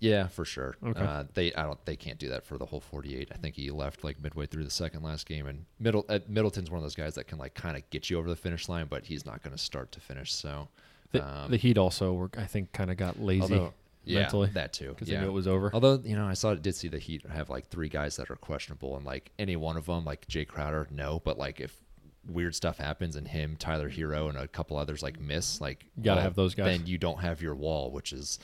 Yeah, 0.00 0.28
for 0.28 0.44
sure. 0.44 0.76
Okay. 0.84 1.00
Uh, 1.00 1.24
they 1.34 1.52
I 1.54 1.64
don't 1.64 1.84
they 1.84 1.96
can't 1.96 2.18
do 2.20 2.28
that 2.28 2.44
for 2.44 2.56
the 2.56 2.64
whole 2.66 2.78
48. 2.80 3.30
I 3.34 3.36
think 3.36 3.56
he 3.56 3.70
left 3.70 4.04
like 4.04 4.22
midway 4.22 4.46
through 4.46 4.62
the 4.62 4.70
second 4.70 5.02
last 5.02 5.26
game 5.26 5.46
and 5.48 5.64
Middle 5.80 6.04
uh, 6.08 6.20
Middleton's 6.28 6.70
one 6.70 6.78
of 6.78 6.84
those 6.84 6.94
guys 6.94 7.14
that 7.16 7.26
can 7.26 7.36
like 7.38 7.54
kind 7.54 7.76
of 7.76 7.88
get 7.90 8.08
you 8.08 8.16
over 8.18 8.28
the 8.28 8.36
finish 8.36 8.68
line, 8.68 8.86
but 8.88 9.06
he's 9.06 9.26
not 9.26 9.42
going 9.42 9.56
to 9.56 9.62
start 9.62 9.90
to 9.92 10.00
finish. 10.00 10.32
So 10.32 10.68
The, 11.10 11.26
um, 11.26 11.50
the 11.50 11.56
Heat 11.56 11.78
also, 11.78 12.12
were, 12.12 12.30
I 12.38 12.44
think, 12.44 12.72
kind 12.72 12.90
of 12.92 12.96
got 12.96 13.18
lazy 13.20 13.42
although- 13.42 13.72
yeah, 14.08 14.20
mentally 14.20 14.50
that 14.50 14.72
too. 14.72 14.88
because 14.88 15.08
yeah. 15.08 15.18
they 15.18 15.24
knew 15.24 15.30
it 15.30 15.34
was 15.34 15.48
over. 15.48 15.70
Although 15.72 16.00
you 16.04 16.16
know, 16.16 16.26
I 16.26 16.34
saw 16.34 16.54
did 16.54 16.74
see 16.74 16.88
the 16.88 16.98
Heat 16.98 17.24
have 17.30 17.50
like 17.50 17.68
three 17.68 17.88
guys 17.88 18.16
that 18.16 18.30
are 18.30 18.36
questionable, 18.36 18.96
and 18.96 19.04
like 19.04 19.30
any 19.38 19.56
one 19.56 19.76
of 19.76 19.86
them, 19.86 20.04
like 20.04 20.26
Jae 20.26 20.46
Crowder, 20.46 20.88
no, 20.90 21.20
but 21.24 21.38
like 21.38 21.60
if 21.60 21.74
weird 22.28 22.54
stuff 22.54 22.78
happens 22.78 23.16
and 23.16 23.26
him, 23.26 23.56
Tyler 23.56 23.90
Herro, 23.90 24.28
and 24.28 24.38
a 24.38 24.48
couple 24.48 24.76
others 24.76 25.02
like 25.02 25.20
miss, 25.20 25.60
like 25.60 25.86
You 25.96 26.04
gotta 26.04 26.16
well, 26.16 26.24
have 26.24 26.34
those 26.34 26.54
guys. 26.54 26.66
Then 26.66 26.86
you 26.86 26.98
don't 26.98 27.20
have 27.20 27.42
your 27.42 27.54
wall, 27.54 27.90
which 27.90 28.12
is 28.12 28.38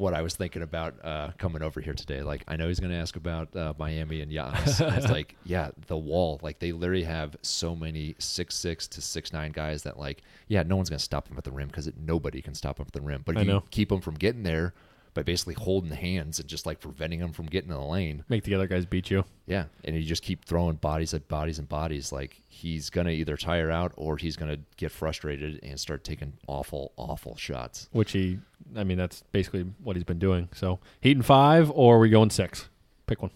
what 0.00 0.14
I 0.14 0.22
was 0.22 0.34
thinking 0.34 0.62
about 0.62 0.94
uh, 1.04 1.30
coming 1.36 1.62
over 1.62 1.80
here 1.80 1.92
today. 1.92 2.22
Like 2.22 2.42
I 2.48 2.56
know 2.56 2.68
he's 2.68 2.80
going 2.80 2.90
to 2.90 2.96
ask 2.96 3.16
about 3.16 3.54
uh, 3.54 3.74
Miami 3.78 4.22
and 4.22 4.32
Giannis. 4.32 4.84
And 4.84 4.96
it's 4.96 5.08
like 5.10 5.36
yeah, 5.44 5.70
the 5.86 5.96
wall. 5.96 6.40
Like 6.42 6.58
they 6.58 6.72
literally 6.72 7.04
have 7.04 7.36
so 7.42 7.76
many 7.76 8.16
six 8.18 8.56
six 8.56 8.88
to 8.88 9.02
six 9.02 9.32
nine 9.32 9.52
guys 9.52 9.82
that 9.82 9.98
like 9.98 10.22
yeah, 10.48 10.62
no 10.62 10.76
one's 10.76 10.88
going 10.88 10.98
to 10.98 11.04
stop 11.04 11.28
them 11.28 11.36
at 11.36 11.44
the 11.44 11.52
rim 11.52 11.68
because 11.68 11.90
nobody 11.98 12.40
can 12.40 12.54
stop 12.54 12.78
them 12.78 12.86
at 12.86 12.92
the 12.92 13.02
rim. 13.02 13.22
But 13.24 13.36
if 13.36 13.38
I 13.40 13.42
you 13.42 13.52
know. 13.52 13.64
keep 13.70 13.90
them 13.90 14.00
from 14.00 14.14
getting 14.14 14.42
there 14.42 14.74
by 15.14 15.22
basically 15.22 15.54
holding 15.54 15.90
hands 15.90 16.38
and 16.38 16.48
just 16.48 16.66
like 16.66 16.80
preventing 16.80 17.20
them 17.20 17.32
from 17.32 17.46
getting 17.46 17.70
in 17.70 17.76
the 17.76 17.82
lane. 17.84 18.24
Make 18.28 18.44
the 18.44 18.54
other 18.54 18.66
guys 18.66 18.86
beat 18.86 19.10
you. 19.10 19.24
Yeah, 19.46 19.64
and 19.84 19.96
you 19.96 20.02
just 20.02 20.22
keep 20.22 20.44
throwing 20.44 20.76
bodies 20.76 21.14
at 21.14 21.26
bodies 21.28 21.58
and 21.58 21.68
bodies. 21.68 22.12
Like 22.12 22.40
he's 22.48 22.90
gonna 22.90 23.10
either 23.10 23.36
tire 23.36 23.70
out 23.70 23.92
or 23.96 24.16
he's 24.16 24.36
gonna 24.36 24.58
get 24.76 24.90
frustrated 24.92 25.60
and 25.62 25.78
start 25.78 26.04
taking 26.04 26.32
awful, 26.46 26.92
awful 26.96 27.36
shots. 27.36 27.88
Which 27.92 28.12
he, 28.12 28.38
I 28.76 28.84
mean, 28.84 28.98
that's 28.98 29.22
basically 29.32 29.62
what 29.82 29.96
he's 29.96 30.04
been 30.04 30.18
doing. 30.18 30.48
So 30.54 30.78
Heat 31.00 31.16
in 31.16 31.22
five, 31.22 31.70
or 31.70 31.96
are 31.96 32.00
we 32.00 32.08
going 32.10 32.30
six? 32.30 32.68
Pick 33.06 33.22
one. 33.22 33.30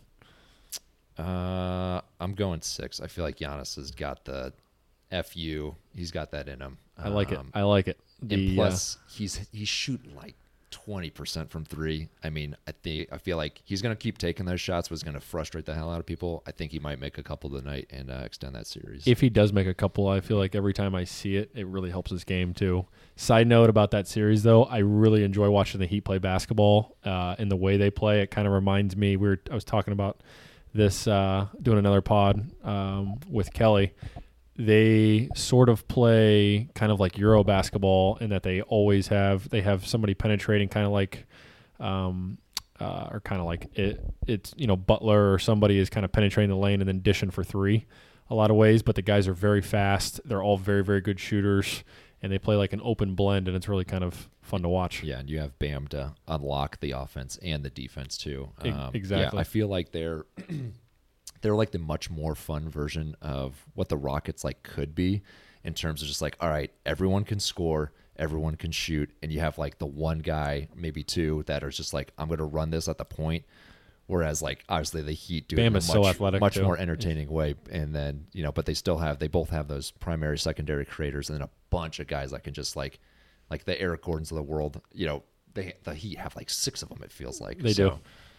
Uh, 1.19 2.01
I'm 2.21 2.35
going 2.35 2.61
six. 2.63 3.01
I 3.01 3.07
feel 3.07 3.25
like 3.25 3.39
Giannis 3.39 3.77
has 3.77 3.91
got 3.91 4.25
the 4.25 4.53
fu. 5.25 5.75
He's 5.95 6.11
got 6.11 6.31
that 6.33 6.49
in 6.49 6.61
him. 6.61 6.79
I 6.99 7.09
like 7.09 7.33
it. 7.33 7.39
Um, 7.39 7.51
I 7.55 7.63
like 7.63 7.89
it. 7.89 7.99
and 8.21 8.31
The, 8.31 8.53
uh, 8.53 8.55
plus, 8.55 8.99
he's 9.09 9.49
he's 9.53 9.69
shooting 9.69 10.15
like 10.17 10.35
twenty 10.75 11.09
percent 11.09 11.51
from 11.51 11.65
three. 11.65 12.09
I 12.25 12.31
mean, 12.31 12.57
I 12.67 12.73
think 12.73 13.09
I 13.13 13.19
feel 13.19 13.37
like 13.37 13.63
he's 13.65 13.81
gonna 13.81 13.95
keep 13.95 14.19
taking 14.19 14.45
those 14.45 14.61
shots, 14.61 14.89
but 14.89 14.95
it's 14.95 15.05
gonna 15.05 15.21
frustrate 15.21 15.67
the 15.67 15.75
hell 15.75 15.91
out 15.91 16.01
of 16.01 16.07
people. 16.07 16.43
I 16.47 16.51
think 16.51 16.73
he 16.73 16.81
might 16.81 16.99
make 16.99 17.17
a 17.17 17.23
couple 17.23 17.49
tonight 17.49 17.87
and 17.91 18.11
uh, 18.11 18.23
extend 18.25 18.55
that 18.57 18.67
series. 18.67 19.07
if 19.07 19.21
he 19.21 19.31
does 19.31 19.53
make 19.53 19.69
a 19.69 19.75
couple, 19.75 20.09
I 20.09 20.21
feel 20.21 20.37
like 20.37 20.55
every 20.55 20.73
time 20.73 20.95
I 20.95 21.05
see 21.05 21.37
it, 21.37 21.51
it 21.55 21.67
really 21.69 21.91
helps 21.91 22.11
his 22.11 22.25
game 22.25 22.53
too. 22.53 22.87
Side 23.17 23.47
note 23.47 23.71
about 23.71 23.93
that 23.93 24.09
series, 24.09 24.43
though, 24.43 24.65
I 24.65 24.79
really 24.79 25.23
enjoy 25.23 25.49
watching 25.49 25.79
the 25.79 25.87
Heat 25.87 26.01
play 26.01 26.19
basketball 26.19 26.97
uh, 27.05 27.37
and 27.39 27.49
the 27.49 27.57
way 27.57 27.77
they 27.77 27.91
play. 27.91 28.23
It 28.23 28.33
kind 28.33 28.47
of 28.49 28.53
reminds 28.53 28.97
me. 28.97 29.17
We 29.17 29.29
were 29.29 29.41
I 29.51 29.55
was 29.55 29.65
talking 29.65 29.93
about 29.93 30.21
this 30.75 31.07
uh, 31.07 31.47
doing 31.63 31.79
another 31.79 32.01
pod 32.01 32.51
um, 32.65 33.21
with 33.31 33.53
Kelly. 33.53 33.93
They 34.57 35.29
sort 35.35 35.69
of 35.69 35.89
play 35.89 36.69
kind 36.75 36.93
of 36.93 37.01
like 37.01 37.19
Euro 37.19 37.43
basketball 37.43 38.17
in 38.21 38.31
that 38.31 38.43
they 38.43 38.61
always 38.63 39.09
have 39.09 39.49
they 39.49 39.63
have 39.63 39.87
somebody 39.87 40.15
penetrating, 40.15 40.69
kind 40.69 40.87
of 40.87 40.93
like. 40.93 41.27
Um, 41.81 42.39
uh, 42.81 43.09
or 43.13 43.21
kind 43.21 43.41
of 43.41 43.47
like 43.47 43.69
it, 43.79 44.01
it's 44.27 44.53
you 44.57 44.67
know 44.67 44.75
Butler 44.75 45.33
or 45.33 45.39
somebody 45.39 45.79
is 45.79 45.89
kind 45.89 46.05
of 46.05 46.11
penetrating 46.11 46.51
the 46.51 46.57
lane 46.57 46.81
and 46.81 46.89
then 46.89 47.01
dishing 47.01 47.31
for 47.31 47.45
three 47.45 47.87
a 48.31 48.35
lot 48.35 48.51
of 48.51 48.57
ways, 48.57 48.83
but 48.83 48.95
the 48.95 49.03
guys 49.03 49.29
are 49.29 49.35
very 49.35 49.61
fast. 49.61 50.21
They're 50.25 50.43
all 50.43 50.57
very, 50.57 50.83
very 50.83 51.01
good 51.01 51.21
shooters, 51.21 51.85
and 52.23 52.33
they 52.33 52.39
play 52.39 52.57
like 52.57 52.73
an 52.73 52.81
open 52.83 53.15
blend, 53.15 53.49
and 53.49 53.57
it's 53.57 53.69
really 53.69 53.85
kind 53.85 54.05
of 54.05 54.29
fun 54.43 54.63
to 54.63 54.69
watch. 54.69 55.03
Yeah, 55.03 55.19
and 55.19 55.29
you 55.29 55.39
have 55.41 55.59
Bam 55.59 55.89
to 55.89 56.15
unlock 56.27 56.81
the 56.81 56.93
offense 56.93 57.39
and 57.43 57.63
the 57.63 57.71
defense 57.71 58.17
too. 58.17 58.51
Um, 58.61 58.91
exactly. 58.95 59.37
Yeah, 59.37 59.41
I 59.41 59.45
feel 59.45 59.69
like 59.69 59.93
they're 59.93 60.25
they're 61.45 61.55
like 61.55 61.73
the 61.73 61.79
much 61.79 62.09
more 62.09 62.35
fun 62.35 62.71
version 62.71 63.15
of 63.21 63.67
what 63.75 63.91
the 63.91 63.99
Rockets 63.99 64.45
like 64.45 64.63
could 64.63 64.95
be 64.95 65.23
in 65.63 65.75
terms 65.75 66.01
of 66.01 66.09
just 66.09 66.23
like, 66.23 66.37
all 66.41 66.49
right, 66.49 66.71
everyone 66.87 67.23
can 67.23 67.39
score, 67.39 67.93
everyone 68.17 68.57
can 68.57 68.73
shoot, 68.73 69.11
and 69.23 69.31
you 69.31 69.41
have 69.41 69.59
like 69.59 69.79
the 69.79 69.85
one 69.85 70.21
guy, 70.21 70.69
maybe 70.75 71.03
two, 71.03 71.43
that 71.47 71.63
are 71.63 71.69
just 71.69 71.93
like, 71.93 72.13
I'm 72.17 72.29
going 72.29 72.39
to 72.39 72.45
run 72.45 72.71
this 72.71 72.89
at 72.89 72.97
the 72.97 73.05
point. 73.05 73.45
Whereas, 74.07 74.41
like 74.41 74.65
obviously, 74.71 75.03
the 75.03 75.13
Heat 75.13 75.47
do 75.49 75.57
it 75.57 75.59
Bam 75.59 75.67
in 75.73 75.75
a 75.75 75.79
is 75.79 75.87
so 75.87 76.01
much, 76.01 76.19
much 76.19 76.55
too. 76.55 76.63
more 76.63 76.79
entertaining 76.79 77.29
way, 77.31 77.57
and 77.71 77.95
then 77.95 78.27
you 78.33 78.43
know, 78.43 78.51
but 78.53 78.65
they 78.65 78.75
still 78.75 78.97
have 78.97 79.19
they 79.19 79.29
both 79.29 79.51
have 79.51 79.69
those 79.69 79.91
primary, 79.91 80.39
secondary 80.39 80.87
creators, 80.87 81.29
and 81.29 81.39
then 81.39 81.47
a 81.47 81.51
bunch 81.69 82.01
of 82.01 82.07
guys 82.07 82.31
that 82.31 82.43
can 82.43 82.55
just 82.55 82.75
like, 82.75 83.01
like 83.51 83.65
the 83.65 83.79
Eric 83.79 84.03
Gordons 84.03 84.31
of 84.31 84.37
the 84.37 84.43
world. 84.43 84.81
You 84.95 85.07
know, 85.07 85.23
they 85.53 85.75
the 85.85 85.95
Heat 85.95 86.19
have 86.19 86.37
like 86.37 86.49
six 86.49 86.83
of 86.83 86.89
them. 86.89 87.03
It 87.03 87.13
feels 87.13 87.41
like 87.41 87.59
They 87.59 87.75
do. 87.75 87.99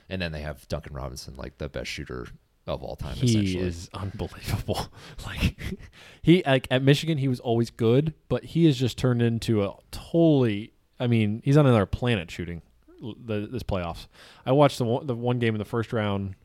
and 0.09 0.19
then 0.21 0.31
they 0.31 0.41
have 0.41 0.67
Duncan 0.67 0.93
Robinson, 0.93 1.35
like 1.35 1.57
the 1.59 1.69
best 1.69 1.89
shooter 1.89 2.27
of 2.67 2.83
all 2.83 2.95
time. 2.95 3.15
He 3.15 3.27
essentially. 3.27 3.67
is 3.67 3.89
unbelievable. 3.93 4.87
like 5.25 5.79
he 6.21 6.43
like 6.45 6.67
at 6.71 6.81
Michigan, 6.81 7.17
he 7.17 7.27
was 7.27 7.39
always 7.39 7.69
good, 7.69 8.13
but 8.29 8.43
he 8.43 8.65
has 8.65 8.77
just 8.77 8.97
turned 8.97 9.21
into 9.21 9.63
a 9.63 9.75
totally. 9.91 10.73
I 10.99 11.07
mean, 11.07 11.41
he's 11.43 11.57
on 11.57 11.65
another 11.65 11.85
planet 11.85 12.31
shooting 12.31 12.61
the, 13.01 13.47
this 13.51 13.63
playoffs. 13.63 14.07
I 14.45 14.51
watched 14.51 14.77
the 14.77 14.85
one, 14.85 15.07
the 15.07 15.15
one 15.15 15.39
game 15.39 15.53
in 15.55 15.59
the 15.59 15.65
first 15.65 15.93
round, 15.93 16.35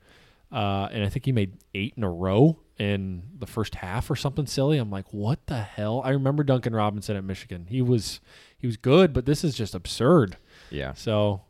uh, 0.52 0.88
and 0.90 1.04
I 1.04 1.09
think 1.09 1.24
he 1.24 1.33
made 1.33 1.52
eight 1.74 1.94
in 1.96 2.02
a 2.02 2.11
row 2.11 2.59
in 2.78 3.22
the 3.38 3.46
first 3.46 3.76
half 3.76 4.11
or 4.11 4.16
something 4.16 4.46
silly. 4.46 4.78
I'm 4.78 4.90
like, 4.90 5.12
what 5.12 5.46
the 5.46 5.61
hell? 5.61 6.00
I 6.04 6.11
remember 6.11 6.42
Duncan 6.42 6.74
Robinson 6.74 7.16
at 7.16 7.24
Michigan. 7.24 7.66
He 7.68 7.83
was 7.83 8.20
he 8.59 8.66
was 8.66 8.76
good, 8.76 9.12
but 9.12 9.26
this 9.26 9.44
is 9.44 9.54
just 9.54 9.74
absurd. 9.74 10.37
yeah. 10.70 10.94
So 10.94 11.42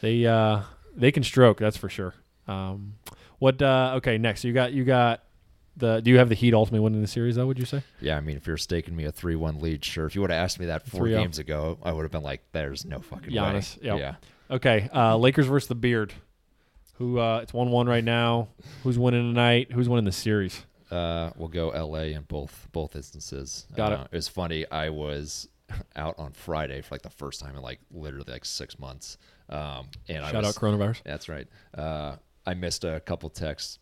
they 0.00 0.26
uh 0.26 0.62
they 0.94 1.12
can 1.12 1.22
stroke, 1.22 1.58
that's 1.58 1.76
for 1.76 1.88
sure. 1.88 2.14
Um 2.46 2.94
what 3.38 3.60
uh 3.62 3.94
okay, 3.96 4.18
next. 4.18 4.44
You 4.44 4.52
got 4.52 4.72
you 4.72 4.84
got 4.84 5.22
the 5.76 6.00
do 6.00 6.10
you 6.10 6.18
have 6.18 6.28
the 6.28 6.34
Heat 6.34 6.54
ultimately 6.54 6.80
winning 6.80 7.00
the 7.00 7.08
series 7.08 7.36
though, 7.36 7.46
would 7.46 7.58
you 7.58 7.64
say? 7.64 7.82
Yeah, 8.00 8.16
I 8.16 8.20
mean, 8.20 8.36
if 8.36 8.46
you're 8.46 8.56
staking 8.56 8.96
me 8.96 9.04
a 9.04 9.12
three-one 9.12 9.60
lead, 9.60 9.84
sure. 9.84 10.06
If 10.06 10.14
you 10.14 10.20
would 10.20 10.30
have 10.30 10.42
asked 10.42 10.58
me 10.58 10.66
that 10.66 10.86
four 10.86 11.06
3-0. 11.06 11.10
games 11.10 11.38
ago, 11.38 11.78
I 11.82 11.92
would 11.92 12.02
have 12.02 12.12
been 12.12 12.22
like, 12.22 12.42
"There's 12.52 12.84
no 12.84 13.00
fucking 13.00 13.32
Giannis, 13.32 13.80
way." 13.80 13.86
yep. 13.86 13.98
Yeah, 13.98 14.14
Okay, 14.56 14.88
uh 14.92 15.16
Lakers 15.16 15.46
versus 15.46 15.68
the 15.68 15.74
Beard. 15.74 16.12
Who 16.94 17.18
uh 17.18 17.38
it's 17.42 17.52
one 17.52 17.70
one 17.70 17.88
right 17.88 18.04
now. 18.04 18.48
Who's 18.82 18.98
winning 18.98 19.32
tonight? 19.32 19.70
Who's 19.72 19.88
winning 19.88 20.04
the 20.04 20.12
series? 20.12 20.64
uh, 20.90 21.30
we'll 21.36 21.48
go 21.48 21.70
L.A. 21.70 22.14
in 22.14 22.22
both 22.22 22.66
both 22.72 22.96
instances. 22.96 23.66
Got 23.76 23.92
uh, 23.92 23.94
it. 23.96 24.08
It 24.12 24.16
was 24.16 24.28
funny. 24.28 24.64
I 24.70 24.88
was 24.88 25.48
out 25.96 26.14
on 26.18 26.32
Friday 26.32 26.80
for 26.80 26.94
like 26.94 27.02
the 27.02 27.10
first 27.10 27.40
time 27.40 27.56
in 27.56 27.62
like 27.62 27.80
literally 27.90 28.32
like 28.32 28.44
six 28.44 28.78
months. 28.78 29.18
Um, 29.48 29.88
and 30.08 30.24
I 30.24 30.32
Shout 30.32 30.44
was, 30.44 30.56
out 30.56 30.60
coronavirus. 30.62 31.02
That's 31.04 31.28
right. 31.28 31.46
Uh, 31.76 32.16
I 32.48 32.54
missed 32.54 32.84
a 32.84 32.98
couple 33.00 33.28
texts 33.28 33.78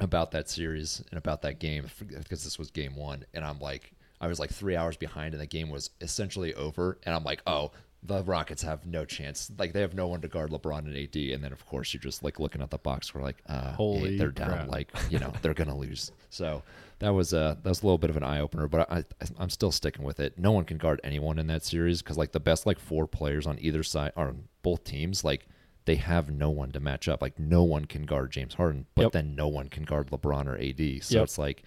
about 0.00 0.32
that 0.32 0.50
series 0.50 1.00
and 1.10 1.18
about 1.18 1.42
that 1.42 1.60
game 1.60 1.86
because 2.08 2.42
this 2.42 2.58
was 2.58 2.70
game 2.72 2.96
one, 2.96 3.24
and 3.34 3.44
I'm 3.44 3.60
like, 3.60 3.92
I 4.20 4.26
was 4.26 4.40
like 4.40 4.50
three 4.50 4.74
hours 4.74 4.96
behind, 4.96 5.32
and 5.32 5.40
the 5.40 5.46
game 5.46 5.70
was 5.70 5.90
essentially 6.00 6.52
over, 6.54 6.98
and 7.04 7.14
I'm 7.14 7.24
like, 7.24 7.40
oh. 7.46 7.70
The 8.02 8.24
Rockets 8.24 8.62
have 8.62 8.86
no 8.86 9.04
chance. 9.04 9.52
Like 9.58 9.74
they 9.74 9.82
have 9.82 9.92
no 9.92 10.06
one 10.06 10.22
to 10.22 10.28
guard 10.28 10.48
LeBron 10.50 10.86
and 10.86 10.96
AD, 10.96 11.16
and 11.34 11.44
then 11.44 11.52
of 11.52 11.66
course 11.66 11.92
you're 11.92 12.00
just 12.00 12.24
like 12.24 12.40
looking 12.40 12.62
at 12.62 12.70
the 12.70 12.78
box. 12.78 13.14
We're 13.14 13.20
like, 13.20 13.36
uh, 13.46 13.60
hey, 13.60 13.74
Holy 13.74 14.16
they're 14.16 14.30
down. 14.30 14.48
crap. 14.48 14.68
Like 14.68 14.90
you 15.10 15.18
know 15.18 15.34
they're 15.42 15.52
gonna 15.52 15.76
lose. 15.76 16.10
So 16.30 16.62
that 17.00 17.10
was 17.10 17.34
a 17.34 17.58
that 17.62 17.68
was 17.68 17.82
a 17.82 17.84
little 17.84 17.98
bit 17.98 18.08
of 18.08 18.16
an 18.16 18.22
eye 18.22 18.40
opener, 18.40 18.68
but 18.68 18.90
I, 18.90 19.00
I 19.20 19.26
I'm 19.38 19.50
still 19.50 19.70
sticking 19.70 20.02
with 20.02 20.18
it. 20.18 20.38
No 20.38 20.50
one 20.50 20.64
can 20.64 20.78
guard 20.78 21.02
anyone 21.04 21.38
in 21.38 21.46
that 21.48 21.62
series 21.62 22.00
because 22.00 22.16
like 22.16 22.32
the 22.32 22.40
best 22.40 22.64
like 22.64 22.78
four 22.78 23.06
players 23.06 23.46
on 23.46 23.58
either 23.60 23.82
side 23.82 24.12
or 24.16 24.28
on 24.28 24.44
both 24.62 24.82
teams 24.82 25.22
like 25.22 25.46
they 25.90 25.96
have 25.96 26.30
no 26.30 26.50
one 26.50 26.70
to 26.70 26.78
match 26.78 27.08
up. 27.08 27.20
Like 27.20 27.36
no 27.38 27.64
one 27.64 27.84
can 27.86 28.04
guard 28.04 28.30
James 28.30 28.54
Harden, 28.54 28.86
but 28.94 29.02
Yep. 29.02 29.12
then 29.12 29.34
no 29.34 29.48
one 29.48 29.68
can 29.68 29.82
guard 29.82 30.06
LeBron 30.12 30.46
or 30.46 30.56
AD. 30.56 31.02
So 31.02 31.16
Yep. 31.16 31.24
it's 31.24 31.36
like 31.38 31.62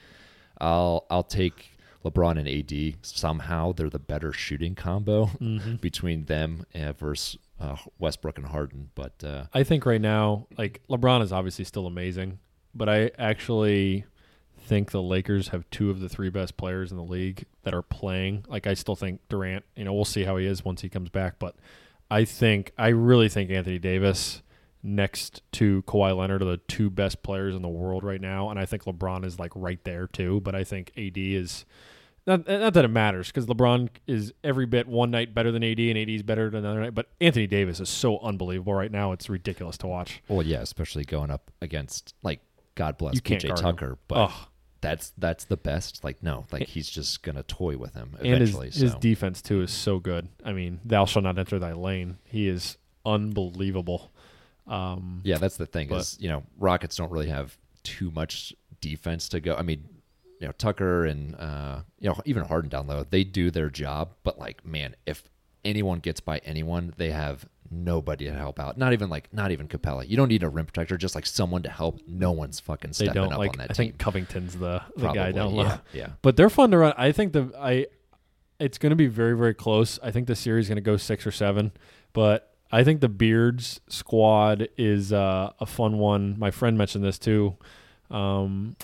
I'll 0.60 1.06
I'll 1.10 1.24
take 1.24 1.72
LeBron 2.06 2.38
and 2.40 2.48
AD. 2.48 2.96
Somehow 3.02 3.74
they're 3.74 3.90
the 3.90 4.00
better 4.00 4.32
shooting 4.32 4.76
combo 4.76 5.26
Mm-hmm. 5.42 5.76
between 5.76 6.26
them 6.26 6.66
versus 6.98 7.38
uh, 7.60 7.76
Westbrook 8.00 8.38
and 8.38 8.48
Harden. 8.48 8.92
But 8.96 9.22
uh, 9.26 9.46
I 9.54 9.64
think 9.64 9.86
right 9.86 10.00
now, 10.02 10.48
like 10.58 10.82
LeBron 10.90 11.22
is 11.22 11.34
obviously 11.34 11.66
still 11.66 11.86
amazing, 11.88 12.40
but 12.74 12.88
I 12.88 13.12
actually 13.18 14.06
think 14.58 14.92
the 14.92 15.02
Lakers 15.02 15.50
have 15.50 15.70
two 15.70 15.90
of 15.90 16.00
the 16.00 16.08
three 16.08 16.30
best 16.30 16.56
players 16.56 16.92
in 16.92 16.98
the 16.98 17.04
league 17.04 17.44
that 17.64 17.74
are 17.74 17.82
playing. 17.82 18.46
Like 18.48 18.68
I 18.68 18.74
still 18.76 18.96
think 18.96 19.20
Durant, 19.28 19.66
you 19.76 19.84
know, 19.84 19.94
we'll 19.94 20.06
see 20.06 20.24
how 20.24 20.38
he 20.38 20.46
is 20.46 20.64
once 20.64 20.82
he 20.82 20.88
comes 20.88 21.10
back, 21.10 21.36
but 21.40 21.56
I 22.14 22.26
think 22.26 22.74
I 22.78 22.90
really 22.90 23.28
think 23.28 23.50
Anthony 23.50 23.80
Davis 23.80 24.44
next 24.84 25.42
to 25.54 25.82
Kawhi 25.88 26.16
Leonard 26.16 26.44
are 26.44 26.46
the 26.46 26.58
two 26.58 26.92
best 26.92 27.24
players 27.24 27.56
in 27.56 27.64
the 27.64 27.70
world 27.70 28.04
right 28.04 28.22
now, 28.22 28.52
and 28.52 28.60
I 28.60 28.68
think 28.68 28.84
LeBron 28.84 29.26
is 29.26 29.40
like 29.40 29.52
right 29.56 29.84
there 29.84 30.06
too. 30.06 30.40
But 30.42 30.54
I 30.54 30.64
think 30.64 30.92
AD 30.96 31.18
is 31.18 31.66
not, 32.28 32.48
not 32.48 32.76
that 32.76 32.86
it 32.86 32.90
matters 32.90 33.30
because 33.30 33.48
LeBron 33.48 33.90
is 34.06 34.32
every 34.44 34.68
bit 34.68 34.88
one 34.88 35.10
night 35.10 35.34
better 35.34 35.52
than 35.52 35.64
AD, 35.64 35.80
and 35.80 35.98
AD 35.98 36.10
is 36.10 36.22
better 36.22 36.52
than 36.52 36.64
another 36.64 36.82
night. 36.82 36.94
But 36.94 37.10
Anthony 37.20 37.48
Davis 37.48 37.80
is 37.80 37.90
so 37.90 38.20
unbelievable 38.20 38.76
right 38.76 38.92
now; 38.92 39.12
it's 39.12 39.28
ridiculous 39.28 39.80
to 39.80 39.88
watch. 39.88 40.22
Well, 40.28 40.46
yeah, 40.46 40.62
especially 40.62 41.06
going 41.06 41.32
up 41.32 41.50
against 41.64 42.14
like 42.22 42.42
God 42.76 43.00
bless 43.00 43.16
You 43.16 43.22
PJ 43.22 43.48
guard 43.48 43.60
him. 43.60 43.66
Tucker, 43.66 43.98
but 44.08 44.18
Ugh. 44.18 44.48
That's 44.84 45.14
that's 45.18 45.46
the 45.46 45.58
best. 45.58 46.04
Like 46.04 46.22
no, 46.22 46.46
like 46.52 46.68
he's 46.68 46.90
just 46.90 47.24
gonna 47.24 47.44
toy 47.44 47.78
with 47.78 47.96
him 47.96 48.16
and 48.20 48.28
his 48.28 48.50
eventually. 48.52 48.70
his 48.70 48.94
defense 48.96 49.42
too 49.42 49.62
is 49.62 49.72
so 49.72 50.00
good. 50.00 50.28
I 50.46 50.52
mean, 50.52 50.80
thou 50.86 51.06
shall 51.06 51.22
not 51.22 51.40
enter 51.40 51.58
thy 51.58 51.74
lane. 51.74 52.18
He 52.26 52.48
is 52.48 52.78
unbelievable. 53.06 54.12
Um, 54.68 55.22
yeah, 55.24 55.38
that's 55.38 55.58
the 55.58 55.66
thing 55.66 55.88
but- 55.88 56.02
is 56.02 56.18
you 56.20 56.30
know 56.30 56.44
Rockets 56.60 56.96
don't 56.98 57.12
really 57.12 57.30
have 57.30 57.58
too 57.84 58.12
much 58.12 58.54
defense 58.82 59.30
to 59.30 59.40
go. 59.40 59.56
I 59.56 59.62
mean, 59.64 59.84
you 60.40 60.48
know 60.48 60.54
Tucker 60.58 61.06
and 61.06 61.36
uh, 61.36 61.82
you 62.00 62.10
know 62.10 62.18
even 62.26 62.44
Harden 62.44 62.70
down 62.70 62.88
low, 62.88 63.06
they 63.10 63.24
do 63.24 63.50
their 63.50 63.70
job, 63.70 64.14
but 64.24 64.38
like 64.38 64.66
man, 64.66 64.96
if 65.06 65.24
anyone 65.66 66.00
gets 66.00 66.20
by 66.20 66.40
anyone, 66.40 66.94
they 66.98 67.12
have 67.12 67.46
nobody 67.74 68.26
to 68.26 68.34
help 68.34 68.60
out. 68.60 68.78
Not 68.78 68.94
even 68.94 69.10
like 69.10 69.34
not 69.34 69.52
even 69.52 69.68
Capela. 69.68 70.08
You 70.08 70.16
don't 70.18 70.28
need 70.30 70.44
a 70.44 70.50
rim 70.50 70.66
protector, 70.66 70.98
just 70.98 71.16
like 71.16 71.26
someone 71.26 71.64
to 71.64 71.70
help. 71.70 72.00
No 72.08 72.32
one's 72.32 72.60
fucking 72.60 72.92
they 72.92 73.06
stepping 73.06 73.14
don't 73.14 73.34
up 73.34 73.40
like. 73.40 73.52
on 73.52 73.58
that 73.58 73.72
I 73.72 73.74
team. 73.74 73.88
think 73.88 73.98
Covington's 74.00 74.56
the 74.56 74.82
the 74.96 75.12
guy 75.12 75.32
down 75.32 75.54
low. 75.54 75.64
yeah, 75.64 75.78
yeah. 75.94 76.10
But 76.22 76.38
they're 76.38 76.50
fun 76.50 76.72
to 76.72 76.78
run. 76.78 76.94
I 76.98 77.12
think 77.12 77.34
the 77.34 77.52
I 77.60 77.88
it's 78.60 78.78
going 78.78 78.92
to 78.92 78.96
be 78.96 79.08
very 79.08 79.36
very 79.36 79.54
close. 79.54 80.00
I 80.04 80.12
think 80.12 80.28
the 80.28 80.36
series 80.36 80.66
is 80.66 80.70
going 80.70 80.76
to 80.78 80.82
go 80.82 80.96
6 80.98 81.28
or 81.28 81.32
7, 81.32 81.72
but 82.14 82.54
I 82.72 82.84
think 82.84 83.02
the 83.02 83.10
Beards 83.10 83.82
squad 83.88 84.68
is 84.78 85.12
uh, 85.14 85.52
a 85.60 85.66
fun 85.66 85.98
one. 85.98 86.38
My 86.40 86.50
friend 86.52 86.78
mentioned 86.78 87.04
this 87.04 87.20
too. 87.20 87.58
Um 88.12 88.76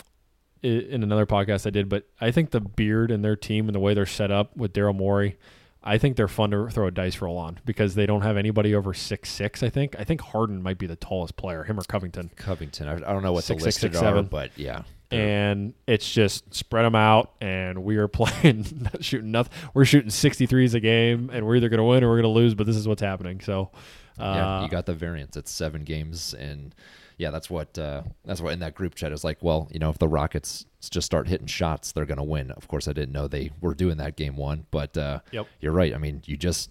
in 0.62 1.04
another 1.04 1.26
podcast 1.26 1.66
I 1.66 1.70
did, 1.70 1.88
but 1.88 2.06
I 2.20 2.32
think 2.32 2.52
the 2.52 2.60
Beard 2.60 3.12
and 3.12 3.24
their 3.24 3.38
team 3.38 3.70
and 3.70 3.76
the 3.76 3.80
way 3.80 3.94
they're 3.94 4.06
set 4.06 4.30
up 4.30 4.58
with 4.58 4.74
Daryl 4.74 4.94
Morey, 4.94 5.38
I 5.84 5.98
think 5.98 6.18
they're 6.18 6.28
fun 6.28 6.52
to 6.52 6.70
throw 6.70 6.88
a 6.88 6.92
dice 6.92 7.22
roll 7.22 7.38
on 7.38 7.60
because 7.66 7.96
they 7.96 8.06
don't 8.06 8.22
have 8.22 8.36
anybody 8.38 8.76
over 8.76 8.94
six 8.94 9.30
six. 9.30 9.64
I 9.64 9.70
think 9.70 9.96
I 9.98 10.04
think 10.04 10.22
Harden 10.22 10.62
might 10.62 10.78
be 10.78 10.88
the 10.88 10.96
tallest 10.96 11.36
player, 11.38 11.64
him 11.64 11.80
or 11.80 11.84
Covington. 11.84 12.32
Covington. 12.36 12.88
I, 12.88 12.96
I 12.96 12.98
don't 13.14 13.24
know 13.24 13.34
what 13.34 13.44
Six, 13.46 13.64
the 13.64 13.72
six, 13.72 13.84
listed 13.84 13.94
six, 13.94 14.04
are, 14.04 14.06
seven. 14.08 14.26
but 14.26 14.52
yeah. 14.58 14.84
and 15.12 15.74
it's 15.88 16.12
just 16.12 16.54
spread 16.54 16.84
them 16.84 16.96
out 16.96 17.32
and 17.42 17.84
we 17.84 17.98
are 17.98 18.08
playing 18.20 18.66
shooting 19.00 19.32
nothing 19.32 19.54
we're 19.74 19.86
shooting 19.86 20.12
63s 20.12 20.76
a 20.76 20.80
game 20.80 21.32
and 21.34 21.48
we're 21.48 21.56
either 21.56 21.70
going 21.70 21.80
to 21.80 21.84
win 21.84 22.04
or 22.04 22.10
we're 22.10 22.22
going 22.22 22.32
to 22.32 22.40
lose 22.40 22.54
but 22.54 22.68
this 22.68 22.76
is 22.76 22.88
what's 22.88 23.02
happening 23.02 23.40
so 23.40 23.72
uh, 24.20 24.34
yeah, 24.36 24.64
you 24.64 24.70
got 24.70 24.86
the 24.86 24.94
variance. 24.94 25.38
It's 25.38 25.50
seven 25.50 25.84
games, 25.86 26.34
and 26.34 26.76
yeah, 27.18 27.32
that's 27.32 27.50
what 27.50 27.78
uh, 27.80 28.04
that's 28.26 28.42
what 28.42 28.52
in 28.52 28.60
that 28.60 28.76
group 28.76 28.96
chat 28.96 29.14
is 29.14 29.24
like. 29.24 29.38
Well, 29.42 29.70
you 29.72 29.80
know, 29.80 29.90
if 29.90 29.98
the 29.98 30.10
Rockets 30.10 30.66
just 30.88 31.06
start 31.06 31.28
hitting 31.28 31.48
shots, 31.48 31.92
they're 31.92 32.06
gonna 32.06 32.24
win. 32.24 32.52
Of 32.52 32.68
course, 32.68 32.88
I 32.88 32.94
didn't 32.94 33.12
know 33.12 33.28
they 33.28 33.52
were 33.60 33.74
doing 33.74 33.98
that 33.98 34.16
game 34.16 34.38
one, 34.38 34.68
but 34.72 34.96
uh, 34.96 35.20
Yep. 35.32 35.48
you're 35.60 35.74
right. 35.74 35.94
I 35.94 35.98
mean, 35.98 36.22
you 36.26 36.38
just 36.38 36.70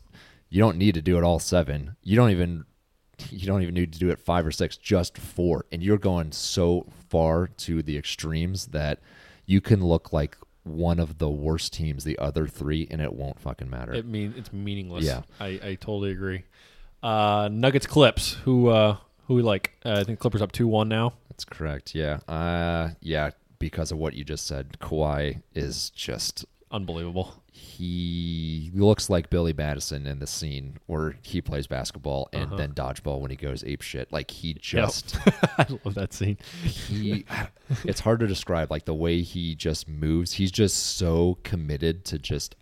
you 0.49 0.61
don't 0.61 0.79
need 0.79 0.95
to 0.95 1.03
do 1.03 1.19
it 1.19 1.25
all 1.25 1.39
seven. 1.41 1.97
You 2.03 2.17
don't 2.17 2.31
even 2.31 2.65
you 3.31 3.47
don't 3.49 3.63
even 3.63 3.75
need 3.75 3.93
to 3.93 3.99
do 3.99 4.11
it 4.11 4.21
five 4.21 4.47
or 4.47 4.53
six, 4.53 4.77
just 4.77 5.19
four, 5.19 5.67
and 5.73 5.83
you're 5.83 5.99
going 5.99 6.31
so 6.31 6.87
far 7.09 7.49
to 7.49 7.83
the 7.83 7.99
extremes 7.99 8.67
that 8.67 9.01
you 9.45 9.61
can 9.61 9.85
look 9.85 10.13
like 10.13 10.39
one 10.63 11.01
of 11.01 11.19
the 11.19 11.29
worst 11.29 11.73
teams 11.73 12.05
the 12.05 12.19
other 12.19 12.47
three, 12.47 12.87
and 12.91 13.01
it 13.01 13.13
won't 13.13 13.41
fucking 13.41 13.69
matter. 13.69 13.93
It 13.93 14.07
mean 14.07 14.35
it's 14.37 14.53
meaningless. 14.53 15.05
Yeah. 15.05 15.23
I, 15.41 15.47
I 15.63 15.75
totally 15.81 16.13
agree. 16.13 16.45
Uh, 17.03 17.49
Nuggets 17.51 17.87
Clips. 17.87 18.35
Who 18.45 18.69
uh, 18.69 18.97
who 19.27 19.35
we 19.35 19.43
like? 19.43 19.73
Uh, 19.85 19.99
I 20.01 20.05
think 20.05 20.19
Clippers 20.19 20.41
up 20.43 20.53
two 20.53 20.67
one 20.69 20.89
now. 20.89 21.15
That's 21.31 21.45
correct. 21.45 21.95
Yeah. 21.95 22.19
Uh, 22.29 22.91
yeah. 23.01 23.31
Because 23.59 23.91
of 23.91 23.99
what 23.99 24.15
you 24.15 24.25
just 24.25 24.47
said, 24.47 24.77
Kawhi 24.81 25.43
is 25.55 25.91
just 25.91 26.45
Unbelievable. 26.71 27.43
he 27.51 28.71
looks 28.75 29.09
like 29.09 29.31
Billy 29.31 29.55
Madison 29.55 30.07
in 30.07 30.19
the 30.19 30.27
scene 30.27 30.77
where 30.87 31.17
he 31.23 31.41
plays 31.41 31.67
basketball 31.67 32.29
and 32.33 32.45
uh-huh. 32.45 32.57
then 32.57 32.73
dodgeball 32.73 33.21
when 33.21 33.31
he 33.31 33.37
goes 33.37 33.65
ape 33.65 33.81
shit. 33.81 34.13
Like 34.13 34.31
he 34.31 34.55
just 34.55 35.17
I 35.59 35.67
love 35.85 35.95
that 35.95 36.13
scene. 36.13 36.37
he 36.63 37.25
it's 37.85 38.01
hard 38.01 38.21
to 38.21 38.27
describe 38.27 38.71
like 38.71 38.85
the 38.85 38.95
way 38.95 39.23
he 39.23 39.55
just 39.55 39.89
moves. 39.89 40.35
He's 40.35 40.53
just 40.53 40.97
so 40.97 41.39
committed 41.43 42.05
to 42.07 42.19
just 42.19 42.55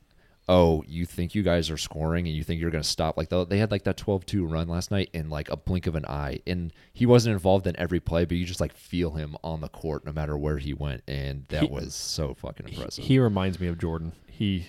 oh, 0.48 0.84
you 0.86 1.04
think 1.04 1.34
you 1.34 1.42
guys 1.42 1.70
are 1.70 1.76
scoring 1.76 2.26
and 2.28 2.36
you 2.36 2.44
think 2.44 2.60
you're 2.60 2.70
going 2.70 2.82
to 2.82 2.88
stop 2.88 3.16
like 3.16 3.28
the, 3.30 3.44
they 3.44 3.58
had 3.58 3.70
like 3.72 3.82
that 3.82 3.96
12-2 3.96 4.48
run 4.48 4.68
last 4.68 4.90
night 4.92 5.10
in 5.12 5.28
like 5.28 5.50
a 5.50 5.56
blink 5.56 5.88
of 5.88 5.96
an 5.96 6.06
eye 6.06 6.38
and 6.46 6.72
he 6.92 7.04
wasn't 7.04 7.32
involved 7.32 7.66
in 7.66 7.76
every 7.78 7.98
play 7.98 8.24
but 8.24 8.36
you 8.36 8.44
just 8.44 8.60
like 8.60 8.72
feel 8.72 9.10
him 9.12 9.36
on 9.42 9.60
the 9.60 9.68
court 9.68 10.04
no 10.06 10.12
matter 10.12 10.38
where 10.38 10.58
he 10.58 10.72
went 10.72 11.02
and 11.08 11.44
that 11.48 11.64
He- 11.64 11.68
was 11.68 11.94
so 11.94 12.32
fucking 12.34 12.68
impressive. 12.68 13.04
He 13.04 13.18
reminds 13.18 13.58
me 13.58 13.66
of 13.66 13.76
Jordan. 13.78 14.12
He 14.28 14.66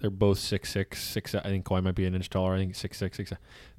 they're 0.00 0.10
both 0.10 0.38
six 0.38 0.70
six 0.70 1.02
six. 1.02 1.34
I 1.34 1.42
think 1.42 1.64
Kawhi 1.64 1.82
might 1.82 1.94
be 1.94 2.06
an 2.06 2.14
inch 2.14 2.30
taller. 2.30 2.54
I 2.54 2.58
think 2.58 2.74
six 2.74 2.96
six 2.96 3.18
six. 3.18 3.32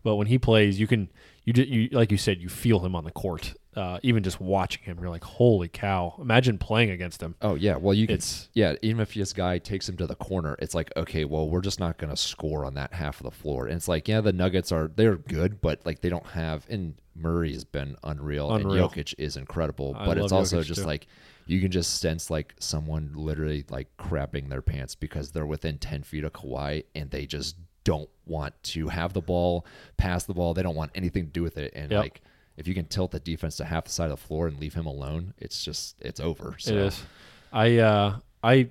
But 0.03 0.15
when 0.17 0.27
he 0.27 0.37
plays, 0.37 0.79
you 0.79 0.85
can 0.87 1.09
you 1.45 1.53
you 1.63 1.89
like 1.91 2.11
you 2.11 2.17
said, 2.17 2.41
you 2.41 2.49
feel 2.49 2.79
him 2.85 2.95
on 2.95 3.03
the 3.03 3.11
court. 3.11 3.53
Uh, 3.75 3.99
even 4.03 4.21
just 4.21 4.39
watching 4.39 4.83
him, 4.83 4.99
you're 4.99 5.09
like, 5.09 5.23
holy 5.23 5.67
cow! 5.67 6.13
Imagine 6.21 6.59
playing 6.59 6.91
against 6.91 7.21
him. 7.21 7.33
Oh 7.41 7.55
yeah, 7.55 7.75
well 7.75 7.93
you 7.93 8.05
can. 8.05 8.15
It's- 8.15 8.49
yeah, 8.53 8.75
even 8.83 9.01
if 9.01 9.15
this 9.15 9.33
guy 9.33 9.57
takes 9.57 9.89
him 9.89 9.97
to 9.97 10.05
the 10.05 10.15
corner, 10.15 10.55
it's 10.59 10.75
like 10.75 10.91
okay, 10.95 11.25
well 11.25 11.49
we're 11.49 11.61
just 11.61 11.79
not 11.79 11.97
going 11.97 12.11
to 12.11 12.15
score 12.17 12.65
on 12.65 12.75
that 12.75 12.93
half 12.93 13.19
of 13.19 13.23
the 13.23 13.31
floor. 13.31 13.65
And 13.65 13.75
it's 13.75 13.87
like 13.87 14.07
yeah, 14.07 14.21
the 14.21 14.31
Nuggets 14.31 14.71
are 14.71 14.91
they're 14.95 15.17
good, 15.17 15.59
but 15.59 15.83
like 15.85 16.01
they 16.01 16.09
don't 16.09 16.27
have. 16.27 16.65
And 16.69 16.95
Murray's 17.15 17.63
been 17.63 17.95
unreal, 18.03 18.53
Unreal. 18.53 18.83
and 18.85 18.91
Jokic 18.93 19.15
is 19.17 19.35
incredible. 19.37 19.95
I 19.97 20.05
but 20.05 20.17
it's 20.19 20.31
also 20.31 20.61
Jokic, 20.61 20.65
just 20.65 20.81
too. 20.81 20.87
like 20.87 21.07
you 21.47 21.59
can 21.59 21.71
just 21.71 21.99
sense 21.99 22.29
like 22.29 22.53
someone 22.59 23.11
literally 23.15 23.65
like 23.69 23.87
crapping 23.97 24.49
their 24.49 24.61
pants 24.61 24.93
because 24.95 25.31
they're 25.31 25.45
within 25.47 25.77
ten 25.79 26.03
feet 26.03 26.23
of 26.23 26.31
Kawhi 26.33 26.83
and 26.95 27.09
they 27.09 27.25
just 27.25 27.55
don't 27.83 28.09
want 28.25 28.53
to 28.63 28.87
have 28.87 29.13
the 29.13 29.21
ball, 29.21 29.65
pass 29.97 30.23
the 30.23 30.33
ball. 30.33 30.53
They 30.53 30.63
don't 30.63 30.75
want 30.75 30.91
anything 30.95 31.25
to 31.25 31.31
do 31.31 31.43
with 31.43 31.57
it. 31.57 31.73
And 31.75 31.91
Yep. 31.91 32.01
like 32.01 32.21
if 32.57 32.67
you 32.67 32.73
can 32.73 32.85
tilt 32.85 33.11
the 33.11 33.19
defense 33.19 33.57
to 33.57 33.65
half 33.65 33.85
the 33.85 33.91
side 33.91 34.05
of 34.11 34.19
the 34.19 34.25
floor 34.25 34.47
and 34.47 34.59
leave 34.59 34.73
him 34.73 34.85
alone, 34.85 35.33
it's 35.37 35.63
just 35.63 35.95
it's 35.99 36.19
over. 36.19 36.55
So. 36.59 36.71
It 36.71 36.77
is. 36.77 37.03
I 37.51 37.77
uh 37.77 38.19
I 38.43 38.69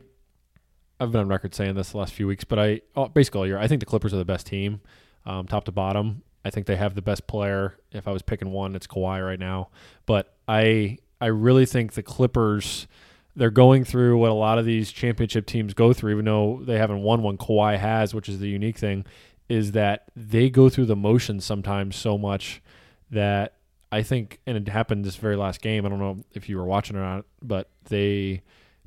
I've 1.01 1.11
been 1.13 1.21
on 1.23 1.29
record 1.29 1.55
saying 1.55 1.75
this 1.75 1.91
the 1.91 1.99
last 1.99 2.13
few 2.13 2.27
weeks, 2.27 2.45
but 2.45 2.59
I 2.59 2.81
oh, 2.97 3.09
basically 3.09 3.41
all 3.41 3.47
year 3.47 3.59
I 3.59 3.67
think 3.67 3.81
the 3.81 3.87
Clippers 3.87 4.15
are 4.15 4.19
the 4.19 4.25
best 4.25 4.47
team, 4.47 4.81
um, 5.27 5.47
top 5.47 5.65
to 5.65 5.73
bottom. 5.73 6.23
I 6.45 6.51
think 6.51 6.67
they 6.67 6.77
have 6.77 6.95
the 6.95 7.03
best 7.03 7.27
player. 7.27 7.77
If 7.93 8.09
I 8.09 8.13
was 8.13 8.23
picking 8.23 8.51
one, 8.53 8.75
it's 8.75 8.87
Kawhi 8.87 9.25
right 9.25 9.39
now. 9.39 9.71
But 10.07 10.35
I 10.49 10.99
I 11.21 11.27
really 11.27 11.67
think 11.67 11.93
the 11.93 12.03
Clippers 12.03 12.87
they're 13.35 13.51
going 13.51 13.85
through 13.85 14.18
what 14.18 14.30
a 14.30 14.35
lot 14.35 14.59
of 14.59 14.64
these 14.64 14.93
championship 14.93 15.47
teams 15.47 15.74
go 15.74 15.93
through, 15.93 16.12
even 16.12 16.24
though 16.24 16.61
they 16.62 16.78
haven't 16.78 17.03
won 17.03 17.22
one. 17.22 17.39
Kawhi 17.39 17.78
has, 17.78 18.14
which 18.14 18.28
is 18.28 18.41
the 18.41 18.49
unique 18.49 18.76
thing, 18.76 19.07
is 19.49 19.72
that 19.72 20.05
they 20.14 20.51
go 20.51 20.68
through 20.68 20.87
the 20.87 20.97
motions 20.97 21.45
sometimes 21.45 21.97
so 21.97 22.18
much 22.18 22.62
that 23.11 23.55
I 23.91 24.03
think, 24.03 24.41
and 24.47 24.57
it 24.57 24.68
happened 24.68 25.05
this 25.05 25.16
very 25.16 25.37
last 25.37 25.61
game. 25.61 25.85
I 25.85 25.89
don't 25.89 25.99
know 25.99 26.24
if 26.33 26.49
you 26.49 26.57
were 26.57 26.64
watching 26.64 26.97
or 26.97 27.01
not, 27.01 27.24
but 27.41 27.68
they 27.85 28.43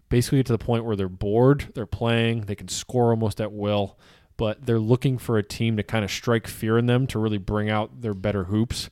basically 0.09 0.39
get 0.39 0.47
to 0.47 0.53
the 0.53 0.57
point 0.57 0.85
where 0.85 0.95
they're 0.95 1.09
bored, 1.09 1.71
they're 1.73 1.85
playing, 1.85 2.41
they 2.41 2.55
can 2.55 2.67
score 2.67 3.11
almost 3.11 3.41
at 3.41 3.51
will, 3.51 3.97
but 4.37 4.65
they're 4.65 4.79
looking 4.79 5.17
for 5.17 5.37
a 5.37 5.43
team 5.43 5.77
to 5.77 5.83
kind 5.83 6.05
of 6.05 6.11
strike 6.11 6.47
fear 6.47 6.77
in 6.77 6.85
them 6.85 7.07
to 7.07 7.19
really 7.19 7.37
bring 7.37 7.69
out 7.69 8.01
their 8.01 8.13
better 8.13 8.45
hoops. 8.45 8.89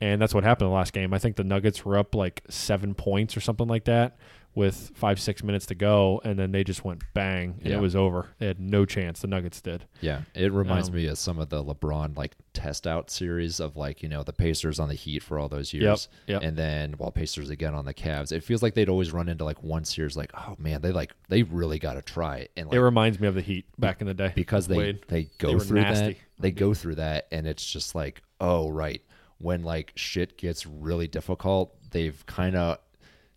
And 0.00 0.20
that's 0.20 0.34
what 0.34 0.44
happened 0.44 0.66
in 0.66 0.70
the 0.70 0.76
last 0.76 0.92
game. 0.92 1.14
I 1.14 1.18
think 1.18 1.36
the 1.36 1.44
Nuggets 1.44 1.84
were 1.84 1.96
up 1.96 2.14
like 2.14 2.42
seven 2.50 2.94
points 2.94 3.36
or 3.36 3.40
something 3.40 3.66
like 3.66 3.84
that 3.84 4.18
with 4.56 4.90
five, 4.94 5.20
six 5.20 5.44
minutes 5.44 5.66
to 5.66 5.74
go, 5.76 6.20
and 6.24 6.36
then 6.38 6.50
they 6.50 6.64
just 6.64 6.82
went 6.82 7.02
bang, 7.14 7.58
and 7.60 7.68
Yeah. 7.68 7.76
it 7.76 7.80
was 7.80 7.94
over. 7.94 8.30
They 8.38 8.46
had 8.46 8.58
no 8.58 8.84
chance. 8.86 9.20
The 9.20 9.26
Nuggets 9.28 9.60
did. 9.60 9.84
Yeah, 10.00 10.22
it 10.34 10.50
reminds 10.50 10.88
Um, 10.88 10.94
me 10.96 11.06
of 11.06 11.18
some 11.18 11.38
of 11.38 11.50
the 11.50 11.62
LeBron 11.62 12.16
like 12.16 12.34
test 12.54 12.86
out 12.86 13.10
series 13.10 13.60
of 13.60 13.76
like 13.76 14.02
you 14.02 14.08
know 14.08 14.22
the 14.22 14.32
Pacers 14.32 14.80
on 14.80 14.88
the 14.88 14.94
Heat 14.94 15.22
for 15.22 15.38
all 15.38 15.48
those 15.50 15.74
years, 15.74 16.08
yep. 16.26 16.42
and 16.42 16.56
then 16.56 16.94
while 16.94 17.12
Pacers 17.12 17.50
again 17.50 17.74
on 17.74 17.84
the 17.84 17.92
Cavs. 17.94 18.32
It 18.32 18.42
feels 18.42 18.62
like 18.62 18.72
they'd 18.72 18.88
always 18.88 19.12
run 19.12 19.28
into 19.28 19.44
like 19.44 19.62
one 19.62 19.84
series 19.84 20.16
like 20.16 20.30
oh 20.34 20.56
man 20.58 20.80
they 20.80 20.90
like 20.90 21.12
they 21.28 21.42
really 21.42 21.78
got 21.78 21.94
to 21.94 22.02
try 22.02 22.38
it. 22.38 22.50
and 22.56 22.66
like 22.68 22.74
it 22.76 22.80
reminds 22.80 23.20
me 23.20 23.28
of 23.28 23.34
the 23.34 23.42
Heat 23.42 23.66
back 23.78 24.00
in 24.00 24.06
the 24.06 24.14
day 24.14 24.32
because 24.34 24.66
they 24.68 24.76
Wade. 24.78 25.04
they 25.08 25.24
go 25.36 25.58
They 25.58 25.64
through 25.66 25.80
that 25.82 26.16
they 26.40 26.50
go 26.50 26.72
through 26.72 26.94
that 26.94 27.26
and 27.30 27.46
it's 27.46 27.70
just 27.70 27.94
like 27.94 28.22
oh 28.40 28.70
right 28.70 29.02
when 29.38 29.62
like 29.62 29.92
shit 29.96 30.38
gets 30.38 30.64
really 30.66 31.06
difficult 31.06 31.74
they've 31.90 32.24
kind 32.26 32.56
of 32.56 32.78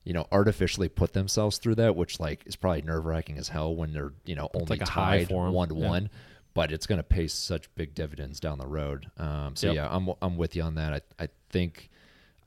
you 0.04 0.14
know 0.14 0.26
artificially 0.32 0.90
put 0.90 1.14
themselves 1.14 1.58
through 1.58 1.76
that 1.76 1.96
which 1.96 2.20
like 2.20 2.44
is 2.46 2.56
probably 2.56 2.82
nerve 2.82 3.06
wracking 3.06 3.38
as 3.38 3.50
hell 3.50 3.76
when 3.76 3.92
they're 3.94 4.14
you 4.26 4.36
know 4.36 4.50
only 4.54 4.68
like 4.78 4.86
tied 4.86 5.30
one 5.54 5.70
to 5.70 5.76
Yeah. 5.76 5.88
one 5.90 6.10
but 6.54 6.72
it's 6.72 6.88
going 6.88 6.98
to 6.98 7.04
pay 7.04 7.28
such 7.28 7.74
big 7.76 7.94
dividends 7.94 8.40
down 8.40 8.58
the 8.58 8.66
road 8.68 9.10
um, 9.18 9.56
so 9.56 9.68
Yep. 9.68 9.76
yeah 9.76 9.88
I'm 9.90 10.10
I'm 10.22 10.38
with 10.38 10.56
you 10.56 10.64
on 10.64 10.76
that 10.76 10.94
I 11.20 11.24
I 11.24 11.30
think 11.50 11.90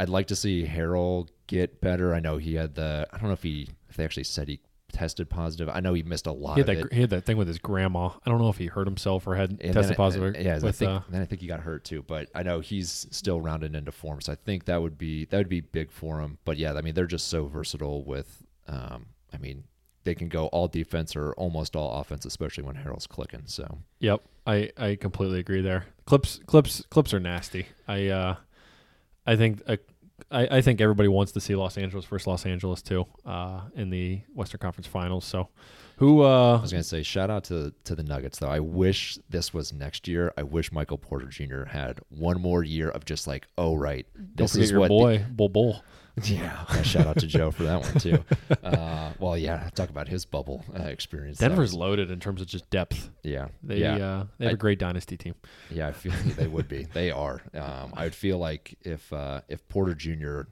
I'd 0.01 0.09
like 0.09 0.27
to 0.29 0.37
see 0.37 0.67
Harrell 0.67 1.29
get 1.47 1.81
better 1.81 2.15
I 2.15 2.21
know 2.21 2.37
he 2.39 2.55
had 2.55 2.75
the 2.75 3.07
I 3.13 3.19
don't 3.19 3.29
know 3.29 3.35
if 3.35 3.43
he 3.43 3.69
if 3.89 3.97
they 3.97 4.05
actually 4.05 4.25
said 4.25 4.49
he 4.49 4.59
tested 4.93 5.29
positive 5.31 5.69
I 5.69 5.81
know 5.81 5.95
he 5.95 6.03
missed 6.03 6.27
a 6.27 6.33
lot 6.33 6.55
He 6.55 6.61
had 6.61 6.69
of 6.69 6.77
that. 6.77 6.87
it 6.87 6.93
He 6.93 7.01
had 7.01 7.11
that 7.11 7.25
thing 7.25 7.37
with 7.37 7.49
his 7.49 7.59
grandma. 7.59 8.11
I 8.25 8.31
don't 8.31 8.39
know 8.41 8.49
if 8.49 8.59
he 8.59 8.67
hurt 8.67 8.87
himself 8.87 9.27
or 9.27 9.35
had 9.35 9.51
and 9.51 9.73
tested 9.73 9.89
then- 9.91 9.95
positive. 9.97 10.37
Yeah, 10.39 10.57
I 10.57 10.59
with, 10.59 10.77
think, 10.77 10.91
uh, 10.91 11.01
then 11.11 11.23
I 11.23 11.25
think 11.25 11.41
he 11.41 11.47
got 11.47 11.61
hurt 11.61 11.85
too. 11.85 12.03
But 12.03 12.29
I 12.35 12.43
know 12.43 12.61
he's 12.61 13.07
still 13.11 13.41
rounded 13.41 13.75
into 13.75 13.93
form, 13.93 14.21
so 14.21 14.33
I 14.33 14.37
think 14.37 14.67
that 14.67 14.81
would 14.83 14.99
be 14.99 15.25
that 15.27 15.39
would 15.39 15.49
be 15.49 15.61
big 15.61 15.91
for 15.91 16.21
him. 16.21 16.39
But 16.45 16.57
yeah, 16.59 16.73
I 16.75 16.81
mean 16.83 16.95
they're 16.95 17.07
just 17.07 17.29
so 17.29 17.47
versatile. 17.47 18.05
With, 18.05 18.43
um, 18.69 19.07
I 19.33 19.39
mean 19.39 19.65
they 20.05 20.15
can 20.15 20.29
go 20.29 20.47
all 20.49 20.67
defense 20.69 21.15
or 21.15 21.33
almost 21.35 21.77
all 21.77 22.01
offense, 22.01 22.25
especially 22.25 22.65
when 22.65 22.75
Harrell's 22.77 23.07
clicking. 23.07 23.43
So 23.47 23.79
Yep, 24.01 24.21
I, 24.47 24.71
I 24.77 24.97
completely 24.97 25.39
agree 25.39 25.61
there. 25.63 25.87
Clips 26.07 26.41
clips 26.47 26.85
clips 26.91 27.15
are 27.15 27.21
nasty. 27.21 27.67
I 27.87 28.09
uh, 28.09 28.37
I 29.27 29.37
think 29.37 29.63
uh, 29.69 29.77
I, 30.33 30.59
I 30.59 30.63
think 30.63 30.81
everybody 30.81 31.09
wants 31.09 31.33
to 31.33 31.41
see 31.41 31.55
Los 31.55 31.77
Angeles 31.77 32.05
versus 32.07 32.27
Los 32.27 32.47
Angeles 32.47 32.83
too 32.83 33.07
uh, 33.27 33.63
in 33.75 33.91
the 33.91 34.23
Western 34.35 34.59
Conference 34.59 34.87
Finals. 34.87 35.25
So 35.25 35.49
who 35.97 36.23
I 36.23 36.55
uh, 36.55 36.61
was 36.61 36.73
gonna 36.73 36.83
say 36.83 37.03
shout 37.03 37.31
out 37.31 37.45
to 37.45 37.73
to 37.85 37.95
the 37.95 38.03
Nuggets 38.03 38.39
though. 38.39 38.49
I 38.49 38.61
wish 38.61 39.19
this 39.29 39.53
was 39.55 39.73
next 39.73 40.09
year. 40.09 40.33
I 40.37 40.43
wish 40.43 40.73
Michael 40.73 40.99
Porter 40.99 41.27
Jr. 41.27 41.65
had 41.65 42.01
one 42.09 42.41
more 42.41 42.65
year 42.65 42.89
of 42.89 43.05
just 43.05 43.27
like, 43.27 43.47
oh 43.59 43.77
right, 43.77 44.07
this 44.35 44.57
is 44.57 44.71
your 44.71 44.81
what 44.81 44.89
the- 44.89 44.95
boy 44.95 45.25
Bull 45.31 45.49
Bull. 45.49 45.83
yeah, 46.25 46.65
shout 46.83 47.07
out 47.07 47.19
to 47.21 47.27
Joe 47.27 47.51
for 47.51 47.63
that 47.65 47.81
one 47.81 47.95
too. 47.99 48.19
Uh, 48.63 49.13
well, 49.19 49.37
yeah, 49.37 49.69
talk 49.75 49.89
about 49.91 50.09
his 50.09 50.25
bubble 50.25 50.65
uh, 50.79 50.83
experience. 50.85 51.39
Denver's 51.39 51.71
was- 51.71 51.75
loaded 51.75 52.11
in 52.11 52.21
terms 52.21 52.41
of 52.41 52.47
just 52.47 52.69
depth. 52.71 53.11
yeah, 53.23 53.49
They 53.63 53.79
yeah. 53.79 53.95
uh, 53.97 54.27
they 54.39 54.45
have 54.47 54.53
I- 54.53 54.55
a 54.55 54.57
great 54.57 54.79
dynasty 54.79 55.17
team. 55.17 55.35
Yeah, 55.71 55.89
I 55.89 55.93
feel 55.93 56.13
they 56.37 56.47
would 56.47 56.69
be. 56.69 56.85
They 56.85 57.11
are. 57.11 57.43
Um, 57.55 57.93
I 57.95 58.05
would 58.05 58.15
feel 58.15 58.39
like 58.39 58.77
if 58.83 59.13
uh, 59.13 59.41
if 59.49 59.67
Porter 59.69 59.95
Jr. 59.95 60.43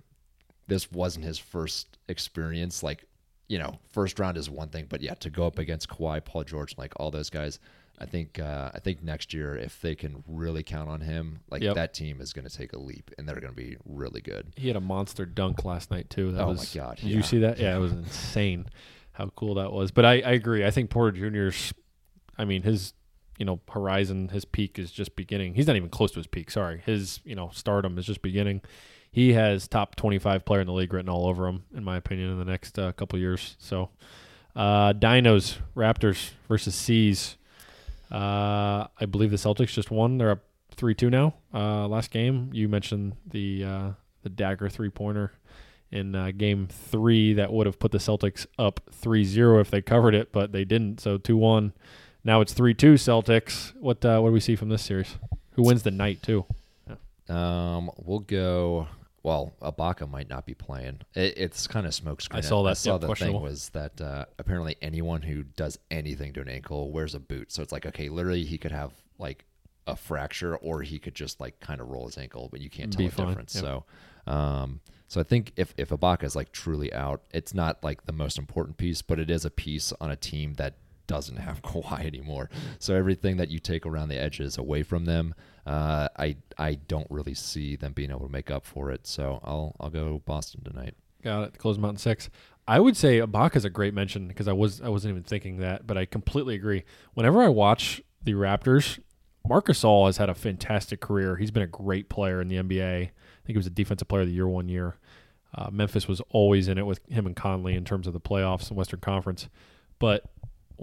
this 0.67 0.91
wasn't 0.91 1.25
his 1.25 1.39
first 1.39 1.99
experience, 2.09 2.83
like 2.83 3.05
you 3.49 3.59
know, 3.59 3.79
first 3.93 4.19
round 4.19 4.37
is 4.37 4.49
one 4.51 4.69
thing, 4.69 4.87
but 4.89 5.01
yeah, 5.03 5.15
to 5.15 5.31
go 5.31 5.47
up 5.47 5.59
against 5.59 5.89
Kawhi, 5.89 6.25
Paul 6.25 6.45
George, 6.45 6.77
like 6.79 6.93
all 6.97 7.11
those 7.11 7.31
guys, 7.31 7.59
I 8.01 8.07
think 8.07 8.39
uh, 8.39 8.71
I 8.75 8.79
think 8.81 9.03
next 9.03 9.35
year 9.35 9.57
if 9.57 9.81
they 9.81 9.95
can 9.95 10.25
really 10.27 10.63
count 10.63 10.89
on 10.89 11.01
him, 11.03 11.41
like 11.51 11.63
Yep. 11.63 11.75
that 11.75 11.95
team 11.95 12.21
is 12.21 12.33
going 12.33 12.47
to 12.49 12.57
take 12.57 12.73
a 12.73 12.79
leap 12.79 13.11
and 13.19 13.29
they're 13.29 13.41
going 13.41 13.53
to 13.53 13.57
be 13.57 13.77
really 13.85 14.21
good. 14.23 14.53
He 14.57 14.69
had 14.69 14.77
a 14.77 14.81
monster 14.81 15.27
dunk 15.27 15.65
last 15.65 15.91
night 15.91 16.09
too. 16.09 16.33
That 16.33 16.43
Oh 16.43 16.47
my 16.47 16.51
was, 16.53 16.75
God, 16.75 16.97
Did 16.97 17.11
yeah. 17.11 17.17
you 17.17 17.23
see 17.23 17.39
that? 17.41 17.59
Yeah, 17.59 17.77
it 17.77 17.81
was 17.81 17.93
insane. 17.93 18.67
How 19.13 19.27
cool 19.37 19.55
that 19.57 19.71
was. 19.73 19.91
But 19.91 20.05
I, 20.07 20.13
I 20.21 20.33
agree. 20.33 20.65
I 20.65 20.71
think 20.71 20.89
Porter 20.89 21.13
Jr.'s. 21.31 21.75
I 22.39 22.45
mean, 22.47 22.63
his 22.63 22.95
you 23.39 23.45
know 23.45 23.61
horizon, 23.71 24.29
his 24.29 24.45
peak 24.45 24.79
is 24.79 24.91
just 24.91 25.15
beginning. 25.17 25.55
He's 25.55 25.67
not 25.67 25.77
even 25.77 25.89
close 25.91 26.11
to 26.13 26.19
his 26.21 26.27
peak. 26.27 26.51
Sorry, 26.51 26.83
his 26.87 27.21
you 27.25 27.35
know 27.35 27.51
stardom 27.53 27.99
is 27.99 28.07
just 28.07 28.23
beginning. 28.23 28.63
He 29.13 29.33
has 29.35 29.67
top 29.69 29.97
twenty 29.97 30.19
five 30.19 30.45
player 30.47 30.61
in 30.61 30.67
the 30.67 30.73
league 30.73 30.93
written 30.95 31.09
all 31.11 31.27
over 31.27 31.47
him, 31.49 31.65
in 31.75 31.85
my 31.85 31.97
opinion, 31.99 32.31
in 32.31 32.39
the 32.39 32.45
next 32.47 32.79
uh, 32.79 32.93
couple 32.93 33.19
years. 33.19 33.57
So, 33.59 33.91
uh, 34.57 34.93
Dinos 34.95 35.59
Raptors 35.77 36.31
versus 36.49 36.75
C's. 36.75 37.37
Uh, 38.11 38.87
I 39.01 39.07
believe 39.09 39.31
the 39.31 39.37
Celtics 39.37 39.69
just 39.69 39.91
won. 39.91 40.19
They're 40.19 40.31
up 40.31 40.45
three 40.73 40.95
two 40.95 41.11
now. 41.11 41.35
Uh, 41.53 41.87
last 41.89 42.11
game 42.11 42.51
you 42.53 42.69
mentioned 42.69 43.17
the 43.27 43.65
uh, 43.65 43.91
the 44.23 44.29
dagger 44.29 44.69
three 44.69 44.91
pointer 44.91 45.33
in 45.91 46.15
uh, 46.15 46.31
game 46.37 46.69
three 46.69 47.35
that 47.35 47.53
would 47.53 47.67
have 47.67 47.79
put 47.79 47.91
the 47.93 47.99
Celtics 47.99 48.47
up 48.59 48.81
3-0 49.03 49.61
if 49.61 49.73
they 49.73 49.83
covered 49.83 50.15
it, 50.15 50.31
but 50.31 50.53
they 50.53 50.65
didn't. 50.65 51.01
So 51.01 51.19
two 51.19 51.37
one. 51.37 51.73
Now 52.23 52.41
it's 52.41 52.53
three 52.53 52.75
two 52.75 52.95
Celtics. 52.95 53.73
What 53.81 54.05
uh, 54.05 54.21
what 54.21 54.29
do 54.29 54.33
we 54.33 54.41
see 54.41 54.57
from 54.57 54.69
this 54.69 54.83
series? 54.83 55.17
Who 55.53 55.63
wins 55.63 55.83
the 55.83 55.91
night 55.91 56.23
too? 56.23 56.45
Um, 57.29 57.91
we'll 57.97 58.21
go. 58.21 58.89
Well, 59.23 59.53
Ibaka 59.61 60.11
might 60.11 60.31
not 60.31 60.47
be 60.47 60.55
playing. 60.55 61.01
It, 61.15 61.35
it's 61.37 61.67
kind 61.67 61.87
of 61.87 61.93
smokescreen. 61.93 62.37
I 62.37 62.41
saw 62.41 62.63
that, 62.63 62.71
I 62.71 62.75
saw 62.75 62.93
yeah, 62.93 62.99
the 63.07 63.15
thing 63.15 63.41
was 63.41 63.69
that 63.71 64.01
uh, 64.01 64.25
apparently 64.39 64.77
anyone 64.81 65.23
who 65.23 65.43
does 65.43 65.79
anything 65.91 66.33
to 66.35 66.41
an 66.41 66.49
ankle 66.49 66.91
wears 66.91 67.15
a 67.15 67.21
boot. 67.21 67.53
So 67.53 67.63
it's 67.63 67.73
like 67.73 67.85
okay, 67.87 68.09
literally 68.09 68.45
he 68.45 68.57
could 68.57 68.73
have 68.73 68.93
like 69.19 69.45
a 69.87 69.97
fracture, 69.97 70.57
or 70.57 70.83
he 70.83 70.99
could 70.99 71.15
just 71.15 71.41
like 71.41 71.61
kind 71.61 71.81
of 71.81 71.89
roll 71.89 72.07
his 72.07 72.17
ankle, 72.17 72.49
but 72.51 72.61
you 72.61 72.71
can't 72.71 72.93
tell 72.93 72.99
Be 72.99 73.09
the 73.09 73.15
fine, 73.15 73.29
difference. 73.29 73.55
yep. 73.55 73.65
So, 73.65 73.85
um, 74.27 74.81
so 75.09 75.21
I 75.21 75.25
think 75.25 75.53
if 75.57 75.75
if 75.77 75.91
Ibaka 75.91 76.25
is 76.25 76.37
like 76.37 76.53
truly 76.53 76.93
out, 76.93 77.23
it's 77.33 77.53
not 77.53 77.83
like 77.83 78.07
the 78.07 78.13
most 78.13 78.39
important 78.39 78.77
piece, 78.79 79.03
but 79.03 79.19
it 79.19 79.31
is 79.31 79.45
a 79.45 79.51
piece 79.51 79.93
on 80.01 80.11
a 80.11 80.17
team 80.17 80.55
that 80.55 80.75
doesn't 81.11 81.39
have 81.39 81.61
Kawhi 81.63 82.07
anymore. 82.07 82.49
So 82.79 82.95
everything 82.95 83.37
that 83.39 83.51
you 83.51 83.59
take 83.59 83.85
around 83.85 84.11
the 84.11 84.19
edges 84.19 84.57
away 84.57 84.85
from 84.85 85.05
them, 85.05 85.35
uh, 85.67 86.09
I 86.17 86.37
I 86.57 86.75
don't 86.75 87.09
really 87.11 87.35
see 87.35 87.75
them 87.75 87.93
being 87.93 88.11
able 88.11 88.27
to 88.27 88.33
make 88.33 88.51
up 88.51 88.65
for 88.65 88.91
it. 88.93 89.07
So 89.07 89.41
I'll 89.43 89.75
I'll 89.81 89.91
go 89.91 90.23
Boston 90.25 90.63
tonight. 90.63 90.95
Got 91.23 91.43
it. 91.43 91.59
Close 91.59 91.77
Mountain 91.79 91.99
Six. 91.99 92.31
I 92.69 92.79
would 92.79 92.97
say 92.97 93.19
Ibaka's 93.19 93.65
a 93.65 93.71
great 93.71 93.93
mention 93.93 94.29
because 94.29 94.47
I 94.47 94.53
was 94.53 94.81
I 94.81 94.89
wasn't 94.89 95.11
even 95.11 95.25
thinking 95.25 95.59
that, 95.59 95.87
but 95.87 95.99
I 95.99 96.05
completely 96.05 96.55
agree. 96.55 96.85
Whenever 97.15 97.43
I 97.43 97.49
watch 97.49 98.01
the 98.23 98.35
Raptors, 98.35 99.01
Marc 99.47 99.67
Gasol 99.67 100.07
has 100.07 100.19
had 100.19 100.31
a 100.31 100.35
fantastic 100.35 101.01
career. 101.01 101.37
He's 101.37 101.51
been 101.51 101.65
a 101.65 101.67
great 101.67 102.09
player 102.09 102.41
in 102.41 102.47
the 102.47 102.57
NBA. 102.57 103.03
I 103.03 103.11
think 103.45 103.55
he 103.55 103.57
was 103.57 103.67
a 103.67 103.71
defensive 103.71 104.07
player 104.07 104.23
of 104.23 104.29
the 104.29 104.35
year 104.35 104.49
one 104.49 104.69
year. 104.69 104.97
Uh, 105.53 105.71
Memphis 105.73 106.07
was 106.07 106.23
always 106.31 106.69
in 106.69 106.79
it 106.79 106.87
with 106.87 107.01
him 107.09 107.27
and 107.27 107.35
Conley 107.35 107.75
in 107.75 107.85
terms 107.85 108.07
of 108.07 108.13
the 108.13 108.21
playoffs 108.21 108.69
and 108.69 108.77
Western 108.77 109.01
Conference. 109.01 109.49
But 109.99 110.25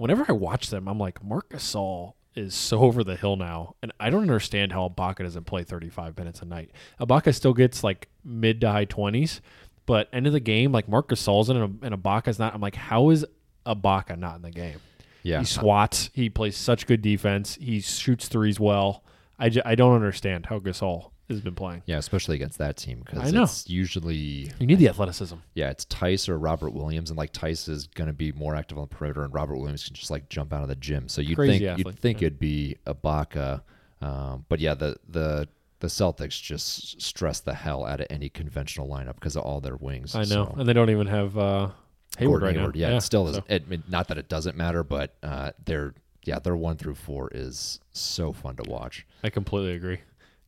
whenever 0.00 0.24
I 0.28 0.32
watch 0.32 0.70
them, 0.70 0.88
I'm 0.88 0.98
like, 0.98 1.22
Marc 1.24 1.50
Gasol 1.50 2.14
is 2.34 2.54
so 2.54 2.78
over 2.82 3.02
the 3.04 3.16
hill 3.16 3.36
now, 3.36 3.74
and 3.82 3.92
I 4.00 4.10
don't 4.10 4.22
understand 4.22 4.72
how 4.72 4.88
Ibaka 4.88 5.18
doesn't 5.18 5.44
play 5.44 5.64
35 5.64 6.16
minutes 6.16 6.40
a 6.42 6.44
night. 6.44 6.70
Ibaka 7.00 7.34
still 7.34 7.54
gets 7.54 7.82
like 7.84 8.08
mid 8.24 8.60
to 8.62 8.70
high 8.70 8.86
20s, 8.86 9.40
but 9.86 10.08
end 10.12 10.26
of 10.26 10.32
the 10.32 10.40
game, 10.40 10.72
like 10.72 10.88
Marc 10.88 11.08
Gasol's 11.08 11.50
in 11.50 11.56
and, 11.56 11.78
and 11.82 11.94
Ibaka's 11.94 12.38
not. 12.38 12.54
I'm 12.54 12.60
like, 12.60 12.76
how 12.76 13.10
is 13.10 13.24
Ibaka 13.66 14.18
not 14.18 14.36
in 14.36 14.42
the 14.42 14.50
game? 14.50 14.80
Yeah, 15.22 15.40
He 15.40 15.44
swats. 15.46 16.10
He 16.14 16.30
plays 16.30 16.56
such 16.56 16.86
good 16.86 17.02
defense. 17.02 17.56
He 17.60 17.80
shoots 17.80 18.28
threes 18.28 18.60
well. 18.60 19.02
I, 19.38 19.48
ju- 19.50 19.62
I 19.64 19.74
don't 19.74 19.94
understand 19.94 20.46
how 20.46 20.58
Gasol 20.58 21.10
has 21.28 21.40
been 21.40 21.54
playing. 21.54 21.82
yeah, 21.86 21.98
especially 21.98 22.36
against 22.36 22.58
that 22.58 22.76
team 22.76 23.02
because 23.04 23.32
it's 23.32 23.68
usually 23.68 24.50
You 24.58 24.66
need 24.66 24.78
the 24.78 24.88
athleticism. 24.88 25.36
yeah, 25.54 25.70
it's 25.70 25.84
Theis 25.84 26.28
or 26.28 26.38
Robert 26.38 26.70
Williams, 26.70 27.10
and 27.10 27.18
like 27.18 27.32
Theis 27.32 27.68
is 27.68 27.86
going 27.88 28.06
to 28.08 28.12
be 28.14 28.32
more 28.32 28.54
active 28.54 28.78
on 28.78 28.88
the 28.88 28.94
perimeter, 28.94 29.22
and 29.24 29.32
Robert 29.34 29.56
Williams 29.56 29.84
can 29.84 29.94
just 29.94 30.10
like 30.10 30.28
jump 30.28 30.52
out 30.52 30.62
of 30.62 30.68
the 30.68 30.76
gym. 30.76 31.08
So 31.08 31.20
you'd 31.20 31.36
Crazy 31.36 31.58
think 31.60 31.70
athlete, 31.70 31.86
you'd 31.86 31.98
think 32.00 32.20
yeah. 32.20 32.26
it'd 32.28 32.38
be 32.38 32.76
Ibaka, 32.86 33.62
um, 34.00 34.44
but 34.48 34.60
yeah, 34.60 34.74
the 34.74 34.96
the 35.08 35.48
the 35.80 35.86
Celtics 35.88 36.42
just 36.42 37.00
stress 37.00 37.40
the 37.40 37.54
hell 37.54 37.84
out 37.86 38.00
of 38.00 38.06
any 38.10 38.28
conventional 38.28 38.88
lineup 38.88 39.14
because 39.14 39.36
of 39.36 39.42
all 39.44 39.60
their 39.60 39.76
wings. 39.76 40.14
I 40.16 40.20
know, 40.22 40.26
So- 40.26 40.54
and 40.58 40.68
they 40.68 40.72
don't 40.72 40.90
even 40.90 41.06
have 41.06 41.38
uh, 41.38 41.70
Hayward 42.18 42.40
Gordon 42.40 42.46
right 42.46 42.56
Hayward, 42.56 42.74
now. 42.74 42.88
Yeah, 42.88 42.96
it 42.96 43.00
still 43.02 43.28
is. 43.28 43.36
so- 43.36 43.44
It, 43.48 43.88
not 43.88 44.08
that 44.08 44.18
it 44.18 44.28
doesn't 44.28 44.56
matter, 44.56 44.82
but 44.82 45.14
uh, 45.22 45.52
they're 45.64 45.94
yeah, 46.24 46.40
their 46.40 46.56
one 46.56 46.76
through 46.76 46.96
four 46.96 47.30
is 47.32 47.78
so 47.92 48.32
fun 48.32 48.56
to 48.56 48.68
watch. 48.68 49.06
I 49.22 49.30
completely 49.30 49.72
agree. 49.72 50.00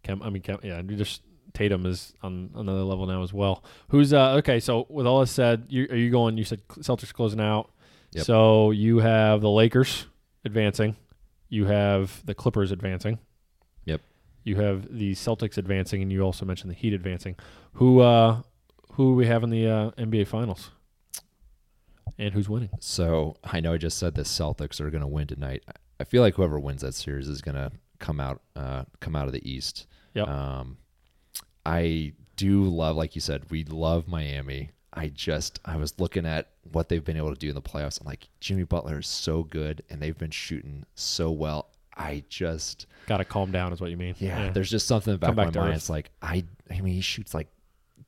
I 0.09 0.30
mean, 0.30 0.42
yeah, 0.62 0.82
just 0.82 1.22
Tatum 1.53 1.86
is 1.86 2.14
on 2.22 2.51
another 2.55 2.82
level 2.82 3.07
now 3.07 3.22
as 3.22 3.32
well. 3.32 3.64
Who's 3.88 4.12
uh 4.12 4.34
okay? 4.34 4.61
So 4.61 4.86
with 4.88 5.07
all 5.07 5.20
this 5.20 5.30
said, 5.30 5.66
you, 5.68 5.86
are 5.90 5.96
you 5.96 6.11
going? 6.11 6.36
You 6.38 6.44
said 6.44 6.66
Celtics 6.68 7.12
closing 7.12 7.40
out. 7.40 7.70
Yep. 8.12 8.24
So 8.24 8.70
you 8.70 8.98
have 8.98 9.40
the 9.40 9.51
Lakers 9.51 10.07
advancing. 10.44 10.96
You 11.48 11.66
have 11.66 12.24
the 12.26 12.34
Clippers 12.34 12.72
advancing. 12.72 13.18
Yep. 13.84 14.01
You 14.44 14.57
have 14.57 14.96
the 14.96 15.12
Celtics 15.12 15.59
advancing, 15.59 16.03
and 16.03 16.11
you 16.11 16.22
also 16.22 16.44
mentioned 16.44 16.70
the 16.70 16.76
Heat 16.76 16.92
advancing. 16.92 17.36
Who 17.74 18.01
uh 18.01 18.42
who 18.92 19.14
we 19.14 19.26
have 19.26 19.42
in 19.42 19.51
the 19.51 19.66
uh, 19.66 19.90
NBA 19.92 20.26
Finals? 20.26 20.70
And 22.18 22.34
who's 22.34 22.48
winning? 22.48 22.70
So 22.80 23.36
I 23.44 23.61
know 23.61 23.72
I 23.72 23.78
just 23.78 23.98
said 23.98 24.14
the 24.14 24.22
Celtics 24.22 24.80
are 24.80 24.90
going 24.90 25.01
to 25.01 25.07
win 25.07 25.26
tonight. 25.26 25.64
I 25.98 26.05
feel 26.05 26.22
like 26.22 26.34
whoever 26.34 26.59
wins 26.59 26.82
that 26.82 26.94
series 26.94 27.28
is 27.28 27.40
going 27.40 27.55
to 27.55 27.70
come 27.98 28.20
out 28.20 28.42
uh, 28.57 28.84
come 29.01 29.16
out 29.16 29.26
of 29.26 29.32
the 29.32 29.51
East. 29.51 29.86
Yep. 30.15 30.29
Um, 30.29 30.77
I 31.65 32.13
do 32.37 32.65
love, 32.65 32.97
like 32.97 33.15
you 33.15 33.21
said, 33.21 33.51
we 33.51 33.65
love 33.65 34.09
Miami. 34.09 34.71
I 34.93 35.09
just 35.09 35.61
I 35.65 35.77
was 35.77 35.99
looking 36.01 36.27
at 36.27 36.49
what 36.73 36.89
they've 36.89 37.05
been 37.05 37.17
able 37.17 37.33
to 37.33 37.39
do 37.39 37.49
in 37.49 37.55
the 37.55 37.63
playoffs. 37.63 38.01
I'm 38.01 38.07
like, 38.07 38.29
Jimmy 38.41 38.65
Butler 38.65 38.99
is 38.99 39.07
so 39.07 39.45
good, 39.45 39.83
and 39.89 40.01
they've 40.01 40.19
been 40.19 40.31
shooting 40.33 40.85
so 40.95 41.31
well. 41.31 41.69
I 41.97 42.25
just 42.29 42.87
Got 43.07 43.19
to 43.19 43.25
calm 43.25 43.53
down, 43.53 43.73
is 43.73 43.81
what 43.81 43.91
you 43.91 43.97
mean? 43.97 44.15
yeah, 44.19 44.51
there's 44.51 44.71
just 44.71 44.87
something 44.87 45.15
about 45.15 45.37
my 45.37 45.45
mind. 45.45 45.57
earth. 45.57 45.75
It's 45.77 45.91
like 45.91 46.11
I 46.23 46.45
I 46.71 46.81
mean 46.81 46.95
he 46.95 47.01
shoots 47.03 47.35
like 47.35 47.49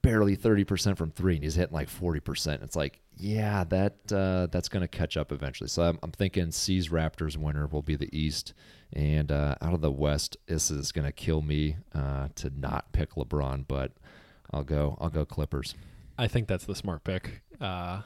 barely 0.00 0.36
30% 0.36 0.96
from 0.96 1.12
3 1.12 1.34
and 1.36 1.44
he's 1.44 1.54
hitting 1.54 1.72
like 1.74 1.88
40%. 1.88 2.62
It's 2.64 2.74
like, 2.74 3.00
yeah, 3.16 3.62
that 3.64 3.94
uh, 4.12 4.46
that's 4.50 4.68
going 4.68 4.80
to 4.80 4.88
catch 4.88 5.16
up 5.16 5.30
eventually. 5.30 5.68
So 5.68 5.82
I'm, 5.84 5.98
I'm 6.02 6.10
thinking 6.10 6.50
C's 6.50 6.88
Raptors 6.88 7.36
winner 7.36 7.68
will 7.68 7.82
be 7.82 7.94
the 7.94 8.08
East 8.16 8.52
and 8.92 9.32
uh, 9.32 9.56
out 9.60 9.74
of 9.74 9.80
the 9.80 9.90
West 9.90 10.36
this 10.46 10.70
is 10.70 10.92
going 10.92 11.06
to 11.06 11.12
kill 11.12 11.42
me 11.42 11.76
uh, 11.94 12.28
to 12.36 12.50
not 12.56 12.92
pick 12.92 13.14
LeBron, 13.14 13.64
but 13.66 13.92
I'll 14.52 14.64
go 14.64 14.96
I'll 15.00 15.10
go 15.10 15.24
Clippers. 15.24 15.74
I 16.18 16.28
think 16.28 16.46
that's 16.48 16.66
the 16.66 16.74
smart 16.74 17.04
pick. 17.04 17.42
Uh, 17.60 18.02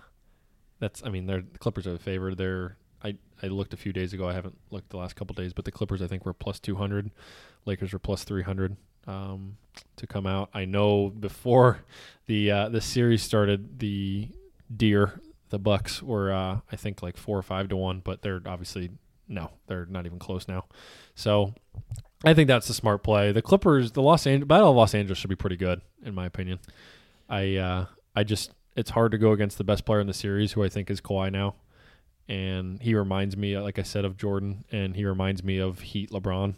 that's, 0.79 1.03
I 1.05 1.09
mean, 1.09 1.27
they're 1.27 1.43
the 1.43 1.59
Clippers 1.59 1.87
are 1.87 1.93
the 1.93 1.99
favorite. 1.99 2.39
They're, 2.39 2.77
I, 3.03 3.17
I 3.43 3.49
looked 3.49 3.75
a 3.75 3.77
few 3.77 3.93
days 3.93 4.13
ago. 4.13 4.29
I 4.29 4.33
haven't 4.33 4.57
looked 4.71 4.91
the 4.91 4.97
last 4.97 5.17
couple 5.17 5.35
days, 5.35 5.53
but 5.53 5.65
the 5.65 5.73
Clippers 5.73 6.03
I 6.03 6.07
think 6.07 6.25
were 6.25 6.33
plus 6.33 6.61
two 6.61 6.77
hundred. 6.77 7.11
Lakers 7.65 7.93
were 7.93 7.99
plus 7.99 8.25
three 8.25 8.43
hundred 8.43 8.77
um, 9.07 9.57
to 9.97 10.07
come 10.07 10.27
out. 10.27 10.51
I 10.55 10.65
know 10.65 11.11
before 11.11 11.81
the 12.27 12.51
uh, 12.51 12.69
the 12.69 12.81
series 12.81 13.23
started, 13.23 13.81
the 13.81 14.29
deer, 14.75 15.21
the 15.51 15.59
Bucks 15.59 16.03
were 16.03 16.33
uh, 16.33 16.61
I 16.71 16.77
think 16.77 17.03
like 17.03 17.17
four 17.17 17.39
or 17.39 17.43
five 17.43 17.69
to 17.69 17.77
one, 17.77 18.01
but 18.01 18.23
they're 18.23 18.43
obviously 18.47 18.91
no, 19.29 19.51
they're 19.67 19.87
not 19.87 20.07
even 20.07 20.19
close 20.19 20.47
now. 20.49 20.65
So 21.15 21.55
I 22.25 22.35
think 22.35 22.49
that's 22.49 22.69
the 22.69 22.75
smart 22.75 23.03
play. 23.03 23.33
The 23.33 23.43
Clippers, 23.43 23.93
the 23.93 24.03
Los 24.03 24.27
Angeles 24.27 24.49
Battle 24.49 24.71
of 24.71 24.77
Los 24.77 24.95
Angeles 24.95 25.19
should 25.19 25.31
be 25.31 25.37
pretty 25.37 25.57
good 25.57 25.81
in 26.05 26.15
my 26.15 26.27
opinion. 26.27 26.59
I 27.29 27.57
uh, 27.57 27.87
I 28.15 28.25
just 28.25 28.53
it's 28.77 28.91
hard 28.91 29.13
to 29.13 29.19
go 29.19 29.33
against 29.33 29.59
the 29.59 29.65
best 29.65 29.85
player 29.85 30.01
in 30.01 30.07
the 30.07 30.15
series, 30.15 30.53
who 30.53 30.63
I 30.63 30.69
think 30.69 30.91
is 30.91 31.01
Kawhi 31.01 31.33
now, 31.33 31.55
and 32.29 32.81
he 32.83 32.95
reminds 32.95 33.37
me, 33.37 33.59
like 33.59 33.79
I 33.79 33.83
said, 33.83 34.05
of 34.05 34.17
Jordan, 34.17 34.65
and 34.71 34.95
he 34.97 35.05
reminds 35.05 35.43
me 35.43 35.59
of 35.59 35.81
Heat 35.81 36.11
LeBron 36.11 36.55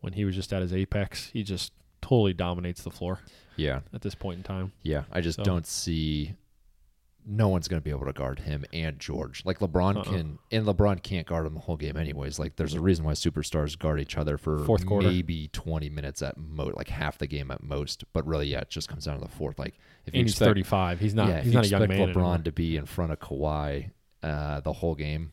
when 0.00 0.12
he 0.12 0.24
was 0.24 0.34
just 0.34 0.52
at 0.52 0.62
his 0.62 0.72
apex. 0.72 1.26
He 1.32 1.42
just 1.42 1.72
totally 2.02 2.32
dominates 2.34 2.82
the 2.82 2.90
floor 2.90 3.20
Yeah. 3.56 3.80
at 3.92 4.02
this 4.02 4.14
point 4.14 4.36
in 4.38 4.42
time. 4.44 4.72
Yeah, 4.82 5.04
I 5.10 5.20
just 5.20 5.36
So- 5.38 5.42
don't 5.44 5.66
see 5.66 6.34
no 7.28 7.48
one's 7.48 7.66
going 7.66 7.80
to 7.80 7.84
be 7.84 7.90
able 7.90 8.06
to 8.06 8.12
guard 8.12 8.38
him 8.38 8.64
and 8.72 9.00
George. 9.00 9.42
Like 9.44 9.58
LeBron 9.58 9.96
Uh-uh. 9.96 10.04
can, 10.04 10.38
and 10.52 10.64
LeBron 10.64 11.02
can't 11.02 11.26
guard 11.26 11.44
him 11.44 11.54
the 11.54 11.60
whole 11.60 11.76
game 11.76 11.96
anyways. 11.96 12.38
Like 12.38 12.54
there's 12.54 12.74
a 12.74 12.80
reason 12.80 13.04
why 13.04 13.12
superstars 13.12 13.76
guard 13.76 14.00
each 14.00 14.16
other 14.16 14.38
for 14.38 14.60
Fourth 14.60 14.86
quarter. 14.86 15.08
maybe 15.08 15.48
20 15.52 15.90
minutes 15.90 16.22
at 16.22 16.36
most, 16.38 16.76
like 16.76 16.88
half 16.88 17.18
the 17.18 17.26
game 17.26 17.50
at 17.50 17.62
most. 17.64 18.04
But 18.12 18.24
really, 18.26 18.46
yeah, 18.46 18.60
it 18.60 18.70
just 18.70 18.88
comes 18.88 19.06
down 19.06 19.18
to 19.18 19.24
the 19.24 19.30
fourth. 19.30 19.58
Like 19.58 19.74
if 20.06 20.14
you 20.14 20.20
And 20.20 20.26
he's 20.28 20.34
expect, 20.34 20.48
35. 20.50 21.00
He's 21.00 21.14
not. 21.14 21.28
yeah, 21.28 21.40
he's 21.42 21.52
not 21.52 21.64
a 21.64 21.68
young 21.68 21.88
man. 21.88 21.98
LeBron 21.98 22.06
anymore. 22.14 22.38
to 22.38 22.52
be 22.52 22.76
in 22.76 22.86
front 22.86 23.10
of 23.10 23.18
Kawhi 23.18 23.90
uh, 24.22 24.60
the 24.60 24.72
whole 24.72 24.94
game. 24.94 25.32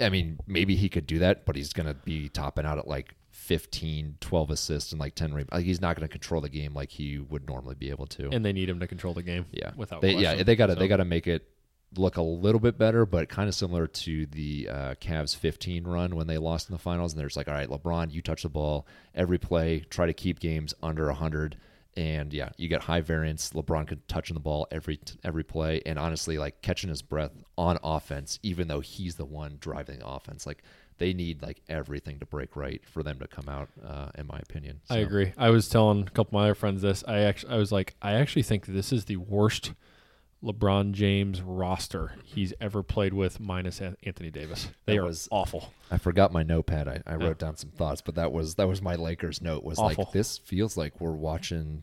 I 0.00 0.08
mean, 0.10 0.38
maybe 0.46 0.76
he 0.76 0.88
could 0.88 1.06
do 1.06 1.18
that, 1.18 1.44
but 1.44 1.54
he's 1.56 1.72
going 1.72 1.86
to 1.86 1.94
be 1.94 2.28
topping 2.28 2.64
out 2.66 2.78
at 2.78 2.86
like 2.86 3.14
15, 3.42 4.16
12 4.20 4.50
assists 4.50 4.92
and 4.92 5.00
like 5.00 5.14
10 5.14 5.34
rebounds. 5.34 5.52
Like 5.52 5.64
he's 5.64 5.80
not 5.80 5.96
going 5.96 6.06
to 6.08 6.12
control 6.12 6.40
the 6.40 6.48
game 6.48 6.74
like 6.74 6.90
he 6.90 7.18
would 7.18 7.46
normally 7.48 7.74
be 7.74 7.90
able 7.90 8.06
to. 8.06 8.28
and 8.30 8.44
they 8.44 8.52
need 8.52 8.68
him 8.68 8.80
to 8.80 8.86
control 8.86 9.14
the 9.14 9.22
game. 9.22 9.46
Yeah, 9.50 9.72
without 9.76 10.00
they, 10.00 10.12
yeah, 10.14 10.42
they 10.42 10.54
got 10.56 10.66
to 10.66 10.74
So- 10.74 10.78
they 10.78 10.88
got 10.88 10.98
to 10.98 11.04
make 11.04 11.26
it 11.26 11.48
look 11.96 12.16
a 12.16 12.22
little 12.22 12.60
bit 12.60 12.78
better, 12.78 13.04
but 13.04 13.28
kind 13.28 13.48
of 13.48 13.54
similar 13.54 13.86
to 13.86 14.24
the 14.26 14.68
uh, 14.70 14.94
Cavs 14.94 15.36
15 15.36 15.84
run 15.84 16.14
when 16.16 16.26
they 16.26 16.38
lost 16.38 16.70
in 16.70 16.72
the 16.74 16.78
finals. 16.78 17.12
And 17.12 17.20
there's 17.20 17.36
like, 17.36 17.48
all 17.48 17.54
right, 17.54 17.68
LeBron, 17.68 18.10
you 18.12 18.22
touch 18.22 18.44
the 18.44 18.48
ball 18.48 18.86
every 19.14 19.36
play, 19.38 19.80
try 19.90 20.06
to 20.06 20.14
keep 20.14 20.40
games 20.40 20.72
under 20.82 21.06
100. 21.06 21.56
And 21.94 22.32
yeah, 22.32 22.48
you 22.56 22.68
get 22.68 22.80
high 22.80 23.02
variance. 23.02 23.50
LeBron 23.50 23.86
could 23.86 24.08
touching 24.08 24.32
the 24.32 24.40
ball 24.40 24.66
every 24.70 24.98
every 25.22 25.44
play, 25.44 25.82
and 25.84 25.98
honestly, 25.98 26.38
like 26.38 26.62
catching 26.62 26.88
his 26.88 27.02
breath 27.02 27.32
on 27.58 27.76
offense, 27.84 28.38
even 28.42 28.66
though 28.68 28.80
he's 28.80 29.16
the 29.16 29.26
one 29.26 29.58
driving 29.60 29.98
the 29.98 30.06
offense. 30.06 30.46
Like 30.46 30.62
they 31.02 31.12
need 31.12 31.42
like 31.42 31.60
everything 31.68 32.20
to 32.20 32.26
break 32.26 32.54
right 32.54 32.80
for 32.86 33.02
them 33.02 33.18
to 33.18 33.26
come 33.26 33.48
out, 33.48 33.68
uh, 33.84 34.10
in 34.16 34.24
my 34.28 34.38
opinion. 34.38 34.80
I 34.88 34.98
agree. 34.98 35.32
I 35.36 35.50
was 35.50 35.68
telling 35.68 36.02
a 36.02 36.10
couple 36.10 36.28
of 36.28 36.32
my 36.34 36.42
other 36.44 36.54
friends 36.54 36.80
this. 36.82 37.02
I 37.08 37.18
actually, 37.22 37.52
I 37.54 37.56
was 37.56 37.72
like, 37.72 37.96
I 38.00 38.12
actually 38.12 38.44
think 38.44 38.66
this 38.66 38.92
is 38.92 39.06
the 39.06 39.16
worst 39.16 39.72
LeBron 40.44 40.92
James 40.92 41.40
roster 41.42 42.14
he's 42.24 42.52
ever 42.60 42.82
played 42.84 43.14
with, 43.14 43.40
minus 43.40 43.80
Anthony 43.80 44.30
Davis. 44.30 44.68
They 44.86 44.94
That 44.96 45.02
are 45.02 45.06
was- 45.06 45.28
awful. 45.32 45.72
I 45.90 45.98
forgot 45.98 46.32
my 46.32 46.42
notepad. 46.44 46.86
I, 46.88 47.02
I 47.06 47.16
Yeah. 47.16 47.26
wrote 47.26 47.38
down 47.38 47.56
some 47.56 47.70
thoughts, 47.70 48.00
but 48.00 48.14
that 48.14 48.30
was 48.32 48.54
that 48.56 48.68
was 48.68 48.80
my 48.80 48.94
Lakers 48.94 49.40
note. 49.42 49.64
Was 49.64 49.78
Awful. 49.80 50.04
like 50.04 50.12
this 50.12 50.38
feels 50.38 50.76
like 50.76 51.00
we're 51.00 51.12
watching 51.12 51.82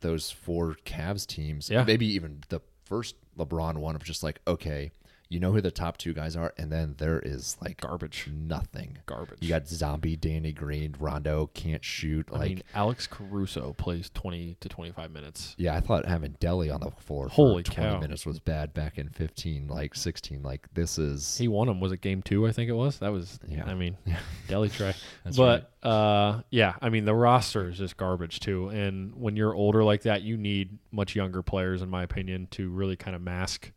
those 0.00 0.30
four 0.30 0.76
Cavs 0.86 1.26
teams, 1.26 1.68
Yeah. 1.70 1.84
maybe 1.84 2.06
even 2.06 2.42
the 2.48 2.60
first 2.84 3.16
LeBron 3.38 3.76
one 3.78 3.94
of 3.96 4.04
just 4.04 4.22
like, 4.22 4.40
okay, 4.46 4.90
you 5.28 5.40
know 5.40 5.52
who 5.52 5.60
the 5.60 5.70
top 5.70 5.96
two 5.96 6.12
guys 6.12 6.36
are, 6.36 6.52
and 6.58 6.70
then 6.70 6.94
there 6.98 7.18
is 7.18 7.56
like 7.62 7.80
Garbage. 7.80 8.28
nothing. 8.32 8.98
Garbage. 9.06 9.38
You 9.40 9.48
got 9.48 9.66
zombie 9.66 10.16
Danny 10.16 10.52
Green, 10.52 10.94
Rondo 10.98 11.50
can't 11.54 11.84
shoot. 11.84 12.28
I 12.32 12.36
Like, 12.38 12.48
mean, 12.50 12.62
Alex 12.74 13.06
Caruso 13.06 13.72
plays 13.78 14.10
20 14.14 14.56
to 14.60 14.68
25 14.68 15.10
minutes. 15.10 15.54
yeah, 15.58 15.74
I 15.74 15.80
thought 15.80 16.06
having 16.06 16.32
Delly 16.40 16.72
on 16.72 16.80
the 16.80 16.90
floor 16.90 17.28
Holy 17.28 17.62
for 17.64 17.72
20 17.72 17.90
cow. 17.94 18.00
minutes 18.00 18.26
was 18.26 18.38
bad 18.38 18.74
back 18.74 18.98
in 18.98 19.08
15, 19.08 19.66
like 19.68 19.94
16. 19.94 20.42
Like 20.42 20.68
this 20.74 20.98
is 20.98 21.36
He 21.38 21.48
won 21.48 21.68
them. 21.68 21.80
Was 21.80 21.92
it 21.92 22.00
game 22.00 22.22
two? 22.22 22.46
I 22.46 22.52
think 22.52 22.68
it 22.68 22.74
was. 22.74 22.98
That 22.98 23.10
was. 23.12 23.40
Yeah. 23.48 23.64
I 23.66 23.74
mean, 23.74 23.96
Delly 24.48 24.70
try. 24.72 24.94
But 25.36 25.70
uh, 25.82 26.42
yeah, 26.50 26.74
I 26.80 26.90
mean 26.90 27.04
the 27.06 27.14
roster 27.14 27.68
is 27.68 27.78
just 27.78 27.96
garbage 27.96 28.40
too. 28.40 28.68
And 28.68 29.14
when 29.16 29.36
you're 29.36 29.54
older 29.54 29.82
like 29.82 30.02
that, 30.02 30.22
you 30.22 30.36
need 30.36 30.78
much 30.92 31.16
younger 31.16 31.42
players, 31.42 31.82
in 31.82 31.88
my 31.88 32.02
opinion, 32.02 32.46
to 32.52 32.68
really 32.70 32.96
kind 32.96 33.16
of 33.16 33.22
mask 33.22 33.72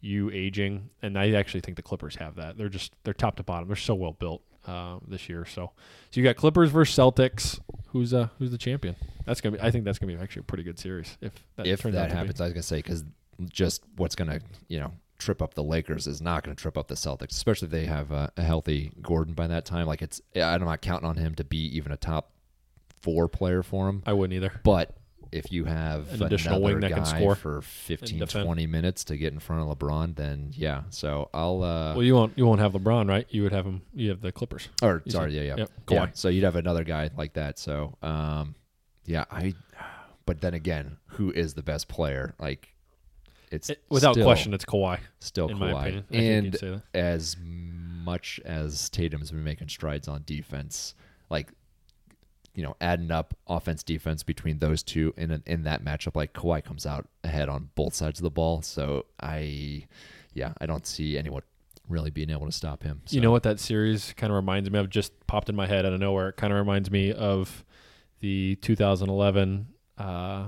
you 0.00 0.30
aging. 0.30 0.90
And 1.02 1.18
I 1.18 1.32
actually 1.32 1.60
think 1.60 1.76
the 1.76 1.82
Clippers 1.82 2.16
have 2.16 2.36
that. 2.36 2.56
They're 2.58 2.68
just 2.68 2.92
they're 3.04 3.14
top 3.14 3.36
to 3.36 3.42
bottom. 3.42 3.68
They're 3.68 3.76
so 3.76 3.94
well 3.94 4.12
built 4.12 4.42
uh, 4.66 4.98
this 5.06 5.28
year. 5.28 5.44
So 5.44 5.72
so 6.10 6.20
you 6.20 6.24
got 6.24 6.36
Clippers 6.36 6.70
versus 6.70 6.96
Celtics. 6.96 7.58
Who's 7.88 8.12
uh 8.12 8.28
who's 8.38 8.50
the 8.50 8.58
champion? 8.58 8.96
That's 9.26 9.40
gonna 9.40 9.56
be. 9.56 9.62
I 9.62 9.70
think 9.70 9.84
that's 9.84 9.98
gonna 9.98 10.14
be 10.14 10.22
actually 10.22 10.40
a 10.40 10.44
pretty 10.44 10.64
good 10.64 10.78
series 10.78 11.16
if 11.20 11.32
that 11.56 11.66
if 11.66 11.80
turns 11.80 11.94
out 11.94 12.00
that 12.00 12.08
to 12.08 12.14
be. 12.14 12.18
happens, 12.18 12.40
I 12.40 12.44
was 12.44 12.52
gonna 12.52 12.62
say 12.62 12.76
because 12.76 13.04
just 13.50 13.82
what's 13.96 14.14
gonna 14.14 14.40
you 14.68 14.78
know 14.80 14.92
trip 15.18 15.42
up 15.42 15.54
the 15.54 15.62
Lakers 15.64 16.06
is 16.06 16.20
not 16.20 16.42
gonna 16.44 16.54
trip 16.54 16.76
up 16.78 16.88
the 16.88 16.94
Celtics, 16.94 17.30
especially 17.30 17.66
if 17.66 17.72
they 17.72 17.86
have 17.86 18.12
a, 18.12 18.30
a 18.36 18.42
healthy 18.42 18.92
Gordon 19.02 19.34
by 19.34 19.46
that 19.46 19.64
time. 19.64 19.86
Like 19.86 20.02
it's 20.02 20.20
I'm 20.36 20.64
not 20.64 20.82
counting 20.82 21.08
on 21.08 21.16
him 21.16 21.34
to 21.36 21.44
be 21.44 21.58
even 21.76 21.92
a 21.92 21.96
top 21.96 22.32
four 23.00 23.28
player 23.28 23.62
for 23.62 23.88
him, 23.88 24.02
I 24.06 24.12
wouldn't 24.12 24.34
either. 24.36 24.60
but 24.64 24.94
if 25.32 25.52
you 25.52 25.64
have 25.64 26.12
An 26.14 26.22
additional 26.22 26.60
wing 26.62 26.80
that 26.80 26.90
can 26.92 27.04
score 27.04 27.34
for 27.34 27.60
15 27.62 28.26
20 28.26 28.66
minutes 28.66 29.04
to 29.04 29.16
get 29.16 29.32
in 29.32 29.38
front 29.38 29.62
of 29.68 29.78
LeBron 29.78 30.16
then 30.16 30.52
yeah 30.54 30.82
so 30.90 31.28
I'll 31.34 31.62
uh 31.62 31.94
Well, 31.94 32.02
you 32.02 32.14
won't 32.14 32.32
you 32.36 32.46
won't 32.46 32.60
have 32.60 32.72
LeBron, 32.72 33.08
right? 33.08 33.26
You 33.30 33.42
would 33.42 33.52
have 33.52 33.66
him. 33.66 33.82
You 33.94 34.10
have 34.10 34.20
the 34.20 34.32
Clippers. 34.32 34.68
or 34.82 35.02
sorry 35.08 35.32
said- 35.32 35.36
yeah 35.46 35.54
yeah 35.54 35.56
yep, 35.56 35.70
yeah 35.90 36.06
so 36.14 36.28
you'd 36.28 36.44
have 36.44 36.56
another 36.56 36.84
guy 36.84 37.10
like 37.16 37.34
that 37.34 37.58
so 37.58 37.96
um 38.02 38.54
yeah 39.04 39.24
I 39.30 39.54
but 40.26 40.40
then 40.40 40.54
again 40.54 40.96
who 41.06 41.30
is 41.30 41.54
the 41.54 41.62
best 41.62 41.88
player 41.88 42.34
like 42.38 42.68
it's 43.50 43.70
It- 43.70 43.82
without 43.88 44.12
still- 44.14 44.26
question, 44.26 44.52
it's 44.52 44.66
Kawhi. 44.66 44.98
still 45.20 45.48
in 45.48 45.56
Kawhi. 45.56 45.72
my 45.72 45.86
opinion. 45.88 46.04
And 46.12 46.44
you'd 46.46 46.58
say 46.58 46.70
that. 46.70 46.82
as 46.94 47.36
much 47.42 48.40
as 48.44 48.90
Tatum's 48.90 49.30
been 49.30 49.42
making 49.44 49.68
strides 49.68 50.06
on 50.06 50.22
defense, 50.26 50.94
like 51.30 51.48
you 52.54 52.62
know, 52.62 52.76
adding 52.80 53.10
up 53.10 53.34
offense 53.46 53.82
defense 53.82 54.22
between 54.22 54.58
those 54.58 54.82
two 54.82 55.14
in 55.16 55.30
an, 55.30 55.42
in 55.46 55.62
that 55.64 55.84
matchup, 55.84 56.16
like 56.16 56.32
Kawhi 56.32 56.62
comes 56.64 56.86
out 56.86 57.06
ahead 57.24 57.48
on 57.48 57.70
both 57.74 57.94
sides 57.94 58.18
of 58.18 58.24
the 58.24 58.30
ball. 58.30 58.62
So 58.62 59.06
I, 59.20 59.86
yeah, 60.34 60.52
I 60.60 60.66
don't 60.66 60.86
see 60.86 61.16
anyone 61.16 61.42
really 61.88 62.10
being 62.10 62.30
able 62.30 62.46
to 62.46 62.52
stop 62.52 62.82
him. 62.82 63.02
You 63.10 63.20
know 63.20 63.30
what 63.30 63.44
that 63.44 63.60
series 63.60 64.12
kind 64.16 64.30
of 64.32 64.36
reminds 64.36 64.70
me 64.70 64.78
of? 64.78 64.90
Just 64.90 65.12
popped 65.26 65.48
in 65.48 65.56
my 65.56 65.66
head 65.66 65.86
out 65.86 65.92
of 65.92 66.00
nowhere. 66.00 66.30
It 66.30 66.36
kind 66.36 66.52
of 66.52 66.58
reminds 66.58 66.90
me 66.90 67.12
of 67.12 67.64
the 68.20 68.56
2011 68.56 69.68
uh, 69.96 70.46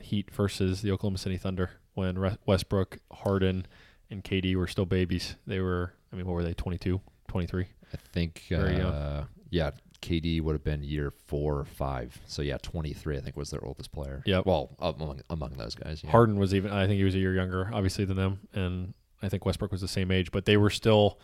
Heat 0.00 0.30
versus 0.32 0.82
the 0.82 0.90
Oklahoma 0.90 1.18
City 1.18 1.36
Thunder 1.36 1.70
when 1.94 2.18
Re- 2.18 2.36
Westbrook, 2.46 2.98
Harden, 3.12 3.66
and 4.10 4.24
KD 4.24 4.56
were 4.56 4.66
still 4.66 4.86
babies. 4.86 5.36
They 5.46 5.60
were, 5.60 5.94
I 6.12 6.16
mean, 6.16 6.26
what 6.26 6.32
were 6.34 6.42
they? 6.42 6.54
22, 6.54 7.00
23. 7.28 7.66
I 7.92 7.96
think, 8.12 8.44
Very 8.48 8.78
young. 8.78 8.86
uh, 8.92 9.24
yeah, 9.50 9.70
KD 10.02 10.42
would 10.42 10.52
have 10.52 10.64
been 10.64 10.82
year 10.82 11.12
four 11.26 11.58
or 11.58 11.64
five. 11.64 12.20
So 12.26 12.42
yeah, 12.42 12.58
twenty 12.60 12.92
three. 12.92 13.16
I 13.16 13.20
think 13.20 13.36
was 13.36 13.50
their 13.50 13.64
oldest 13.64 13.92
player. 13.92 14.22
Yeah. 14.26 14.42
Well, 14.44 14.76
among 14.78 15.22
among 15.30 15.52
those 15.52 15.74
guys. 15.74 16.02
Yeah. 16.04 16.10
Harden 16.10 16.36
was 16.36 16.52
even, 16.54 16.70
I 16.72 16.86
think 16.86 16.98
he 16.98 17.04
was 17.04 17.14
a 17.14 17.18
year 17.18 17.34
younger, 17.34 17.70
obviously, 17.72 18.04
than 18.04 18.16
them. 18.16 18.40
And 18.52 18.94
I 19.22 19.28
think 19.28 19.46
Westbrook 19.46 19.72
was 19.72 19.80
the 19.80 19.88
same 19.88 20.10
age, 20.10 20.32
but 20.32 20.44
they 20.44 20.56
were 20.56 20.70
still, 20.70 21.18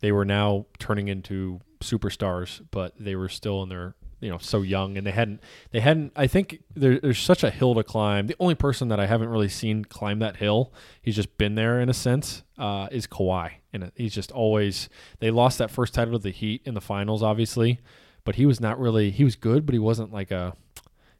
they 0.00 0.12
were 0.12 0.24
now 0.24 0.66
turning 0.78 1.08
into 1.08 1.60
superstars, 1.80 2.60
but 2.70 2.92
they 2.98 3.14
were 3.14 3.28
still 3.28 3.62
in 3.62 3.68
their, 3.68 3.94
you 4.20 4.28
know, 4.28 4.38
so 4.38 4.62
young. 4.62 4.98
And 4.98 5.06
they 5.06 5.12
hadn't, 5.12 5.40
they 5.70 5.80
hadn't, 5.80 6.12
I 6.16 6.26
think 6.26 6.62
there, 6.74 6.98
there's 6.98 7.18
such 7.18 7.44
a 7.44 7.50
hill 7.50 7.74
to 7.76 7.84
climb. 7.84 8.26
The 8.26 8.36
only 8.40 8.56
person 8.56 8.88
that 8.88 8.98
I 8.98 9.06
haven't 9.06 9.28
really 9.28 9.48
seen 9.48 9.84
climb 9.84 10.18
that 10.18 10.36
hill, 10.36 10.72
he's 11.00 11.14
just 11.14 11.38
been 11.38 11.54
there 11.54 11.80
in 11.80 11.88
a 11.88 11.94
sense, 11.94 12.42
uh, 12.58 12.88
is 12.90 13.06
Kawhi. 13.06 13.52
And 13.72 13.92
he's 13.94 14.14
just 14.14 14.32
always, 14.32 14.88
they 15.20 15.30
lost 15.30 15.58
that 15.58 15.70
first 15.70 15.94
title 15.94 16.18
to 16.18 16.22
the 16.22 16.30
Heat 16.30 16.62
in 16.64 16.74
the 16.74 16.80
finals, 16.80 17.22
obviously, 17.22 17.80
but 18.24 18.36
he 18.36 18.46
was 18.46 18.60
not 18.60 18.78
really, 18.78 19.10
he 19.10 19.24
was 19.24 19.36
good, 19.36 19.66
but 19.66 19.72
he 19.72 19.78
wasn't 19.78 20.12
like 20.12 20.30
a, 20.30 20.54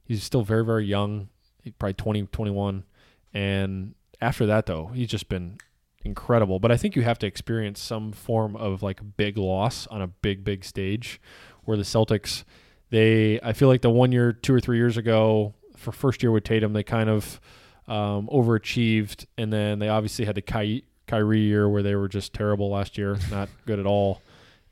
he's 0.04 0.22
still 0.22 0.42
very, 0.42 0.64
very 0.64 0.84
young. 0.84 1.28
Probably 1.78 1.94
20, 1.94 2.22
21. 2.26 2.84
And 3.32 3.94
after 4.20 4.46
that, 4.46 4.66
though, 4.66 4.86
he's 4.88 5.08
just 5.08 5.28
been 5.28 5.58
incredible. 6.04 6.58
But 6.58 6.70
I 6.70 6.76
think 6.76 6.96
you 6.96 7.02
have 7.02 7.18
to 7.20 7.26
experience 7.26 7.80
some 7.80 8.12
form 8.12 8.56
of 8.56 8.82
like 8.82 9.00
big 9.16 9.38
loss 9.38 9.86
on 9.86 10.02
a 10.02 10.06
big, 10.06 10.44
big 10.44 10.64
stage 10.64 11.20
where 11.64 11.76
the 11.76 11.82
Celtics, 11.82 12.44
they, 12.90 13.40
I 13.42 13.52
feel 13.52 13.68
like 13.68 13.80
the 13.80 13.90
one 13.90 14.12
year, 14.12 14.32
two 14.32 14.54
or 14.54 14.60
three 14.60 14.76
years 14.76 14.96
ago, 14.96 15.54
for 15.76 15.92
first 15.92 16.22
year 16.22 16.30
with 16.30 16.44
Tatum, 16.44 16.72
they 16.72 16.82
kind 16.82 17.08
of 17.08 17.40
um, 17.88 18.28
overachieved. 18.28 19.26
And 19.38 19.52
then 19.52 19.78
they 19.78 19.88
obviously 19.88 20.24
had 20.26 20.34
the 20.34 20.42
Ky- 20.42 20.84
Kyrie 21.06 21.40
year 21.40 21.68
where 21.68 21.82
they 21.82 21.94
were 21.94 22.08
just 22.08 22.32
terrible 22.32 22.70
last 22.70 22.96
year, 22.98 23.16
not 23.30 23.48
good 23.66 23.78
at 23.78 23.86
all. 23.86 24.20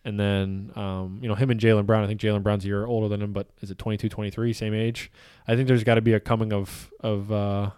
And 0.05 0.18
then, 0.18 0.72
um, 0.74 1.20
you 1.22 1.28
know, 1.28 1.34
him 1.36 1.50
and 1.50 1.61
Jaylen 1.61 1.86
Brown, 1.86 2.03
I 2.03 2.09
think 2.09 2.20
Jaylen 2.20 2.42
Brown's 2.42 2.64
a 2.64 2.66
year 2.68 2.84
older 2.86 3.09
than 3.09 3.22
him, 3.22 3.32
but 3.32 3.48
is 3.61 3.70
it 3.70 3.78
22, 3.78 4.09
23, 4.09 4.53
same 4.53 4.74
age? 4.74 5.12
I 5.46 5.55
think 5.55 5.68
there's 5.68 5.84
got 5.84 5.94
to 5.94 6.00
be 6.00 6.12
a 6.12 6.18
coming 6.20 6.53
of, 6.53 6.90
of, 7.00 7.30
uh, 7.30 7.70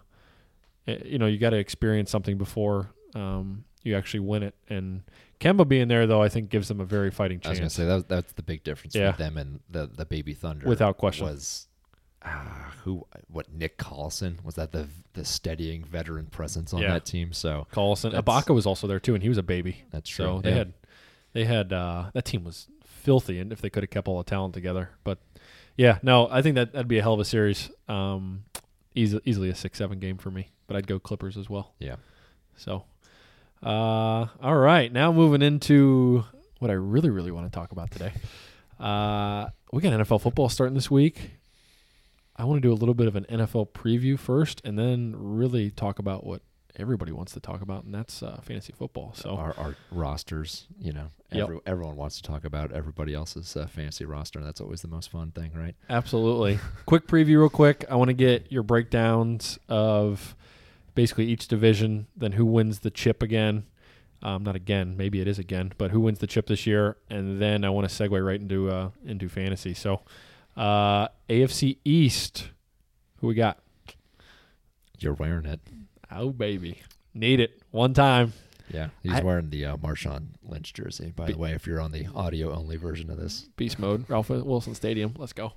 eh, 0.87 0.97
you 1.05 1.19
know, 1.19 1.27
you 1.27 1.37
got 1.37 1.51
to 1.51 1.57
experience 1.57 2.09
something 2.09 2.37
before 2.39 2.89
um, 3.13 3.63
you 3.83 3.95
actually 3.95 4.21
win 4.21 4.41
it. 4.41 4.55
And 4.69 5.03
Kemba 5.39 5.67
being 5.67 5.87
there, 5.87 6.07
though, 6.07 6.21
I 6.23 6.29
think 6.29 6.49
gives 6.49 6.67
them 6.67 6.79
a 6.79 6.85
very 6.85 7.11
fighting 7.11 7.39
chance. 7.39 7.47
I 7.47 7.49
was 7.51 7.59
gonna 7.59 7.69
say 7.69 7.85
that, 7.85 8.09
that's 8.09 8.33
the 8.33 8.41
big 8.43 8.63
difference 8.63 8.95
Yeah. 8.95 9.09
with 9.09 9.17
them 9.17 9.37
and 9.37 9.59
the 9.69 9.85
the 9.87 10.05
baby 10.05 10.33
Thunder. 10.33 10.67
Without 10.67 10.97
question. 10.97 11.27
was 11.27 11.67
uh, 12.23 12.29
who? 12.83 13.05
What 13.27 13.53
Nick 13.53 13.77
Collison 13.77 14.43
was 14.43 14.55
that 14.55 14.71
the 14.71 14.87
the 15.13 15.23
steadying 15.23 15.83
veteran 15.83 16.25
presence 16.25 16.73
on 16.73 16.81
Yeah. 16.81 16.93
that 16.93 17.05
team? 17.05 17.33
So 17.33 17.67
Collison, 17.71 18.13
Ibaka 18.19 18.55
was 18.55 18.65
also 18.65 18.87
there 18.87 18.99
too, 18.99 19.13
and 19.13 19.21
he 19.21 19.29
was 19.29 19.37
a 19.37 19.43
baby. 19.43 19.83
that's 19.91 20.09
So 20.11 20.33
true. 20.35 20.41
they 20.41 20.49
Yeah. 20.49 20.55
had, 20.55 20.73
they 21.35 21.43
had 21.43 21.73
uh, 21.73 22.11
that 22.13 22.23
team 22.23 22.45
was 22.45 22.67
filthy, 22.85 23.39
and 23.39 23.51
if 23.51 23.59
they 23.59 23.69
could 23.69 23.83
have 23.83 23.89
kept 23.89 24.07
all 24.07 24.17
the 24.17 24.23
talent 24.23 24.53
together, 24.53 24.91
but 25.03 25.19
yeah, 25.75 25.99
no, 26.01 26.29
I 26.31 26.41
think 26.41 26.55
that 26.55 26.71
that'd 26.71 26.87
be 26.87 26.97
a 26.97 27.01
hell 27.01 27.13
of 27.13 27.19
a 27.19 27.25
series. 27.25 27.69
Um, 27.89 28.45
easily, 28.95 29.21
easily 29.25 29.49
a 29.49 29.55
six-seven 29.55 29.99
game 29.99 30.17
for 30.17 30.31
me, 30.31 30.47
but 30.65 30.77
I'd 30.77 30.87
go 30.87 30.97
Clippers 30.97 31.35
as 31.35 31.49
well. 31.49 31.73
yeah. 31.77 31.97
So, 32.55 32.85
uh, 33.61 34.27
all 34.41 34.55
right, 34.55 34.89
now 34.89 35.11
moving 35.11 35.41
into 35.41 36.23
what 36.59 36.71
I 36.71 36.75
really, 36.75 37.09
really 37.09 37.31
want 37.31 37.51
to 37.51 37.53
talk 37.53 37.73
about 37.73 37.91
today. 37.91 38.13
Uh, 38.79 39.49
we 39.73 39.81
got 39.81 39.91
NFL 39.91 40.21
football 40.21 40.47
starting 40.47 40.73
this 40.73 40.89
week. 40.89 41.31
I 42.37 42.45
want 42.45 42.61
to 42.61 42.65
do 42.65 42.71
a 42.71 42.79
little 42.79 42.95
bit 42.95 43.07
of 43.07 43.17
an 43.17 43.25
NFL 43.29 43.71
preview 43.71 44.17
first, 44.17 44.61
and 44.63 44.79
then 44.79 45.13
really 45.17 45.69
talk 45.69 45.99
about 45.99 46.25
what 46.25 46.41
everybody 46.77 47.11
wants 47.11 47.33
to 47.33 47.39
talk 47.39 47.61
about, 47.61 47.83
and 47.83 47.93
that's 47.93 48.21
uh, 48.23 48.39
fantasy 48.43 48.73
football. 48.73 49.13
So, 49.15 49.31
our, 49.35 49.53
our 49.57 49.75
rosters, 49.91 50.67
you 50.79 50.93
know, 50.93 51.07
Yep. 51.31 51.49
everyone 51.65 51.95
wants 51.97 52.15
to 52.17 52.23
talk 52.23 52.45
about 52.45 52.71
everybody 52.71 53.13
else's 53.13 53.57
uh, 53.57 53.67
fantasy 53.67 54.05
roster, 54.05 54.39
and 54.39 54.47
that's 54.47 54.61
always 54.61 54.81
the 54.81 54.87
most 54.87 55.09
fun 55.11 55.31
thing, 55.31 55.51
right? 55.53 55.75
Absolutely. 55.89 56.59
quick 56.85 57.07
preview, 57.07 57.39
real 57.39 57.49
quick. 57.49 57.83
I 57.89 57.95
want 57.95 58.09
to 58.09 58.13
get 58.13 58.51
your 58.51 58.63
breakdowns 58.63 59.59
of 59.67 60.35
basically 60.93 61.25
each 61.25 61.47
division, 61.47 62.07
then 62.15 62.33
who 62.33 62.45
wins 62.45 62.79
the 62.79 62.89
chip 62.91 63.21
again. 63.21 63.65
Um, 64.23 64.43
not 64.43 64.55
again, 64.55 64.95
maybe 64.97 65.19
it 65.21 65.27
is 65.27 65.37
again, 65.39 65.73
but 65.77 65.91
who 65.91 65.99
wins 65.99 66.19
the 66.19 66.25
chip 66.27 66.47
this 66.47 66.65
year, 66.65 66.95
and 67.09 67.41
then 67.41 67.63
I 67.65 67.69
want 67.69 67.87
to 67.89 67.93
segue 67.93 68.25
right 68.25 68.39
into 68.39 68.71
uh, 68.71 68.89
into 69.05 69.27
fantasy. 69.29 69.73
So, 69.73 70.01
uh, 70.55 71.09
AFC 71.29 71.77
East, 71.83 72.49
who 73.19 73.27
we 73.27 73.33
got? 73.35 73.59
You're 74.99 75.13
wearing 75.13 75.45
it. 75.45 75.59
Oh 76.11 76.29
baby, 76.31 76.81
need 77.13 77.39
it 77.39 77.61
one 77.71 77.93
time. 77.93 78.33
Yeah, 78.71 78.89
he's 79.03 79.13
I- 79.13 79.21
wearing 79.23 79.49
the 79.49 79.65
uh, 79.65 79.77
Marshawn 79.77 80.29
Lynch 80.43 80.73
jersey. 80.73 81.11
By 81.15 81.27
Be- 81.27 81.33
the 81.33 81.37
way, 81.39 81.51
if 81.53 81.67
you're 81.67 81.79
on 81.81 81.91
the 81.91 82.07
audio 82.15 82.53
only 82.53 82.77
version 82.77 83.09
of 83.11 83.17
this, 83.17 83.47
Beast 83.57 83.77
mode, 83.79 84.05
Ralph 84.09 84.29
Wilson 84.29 84.73
Stadium. 84.75 85.13
Let's 85.17 85.33
go. 85.33 85.53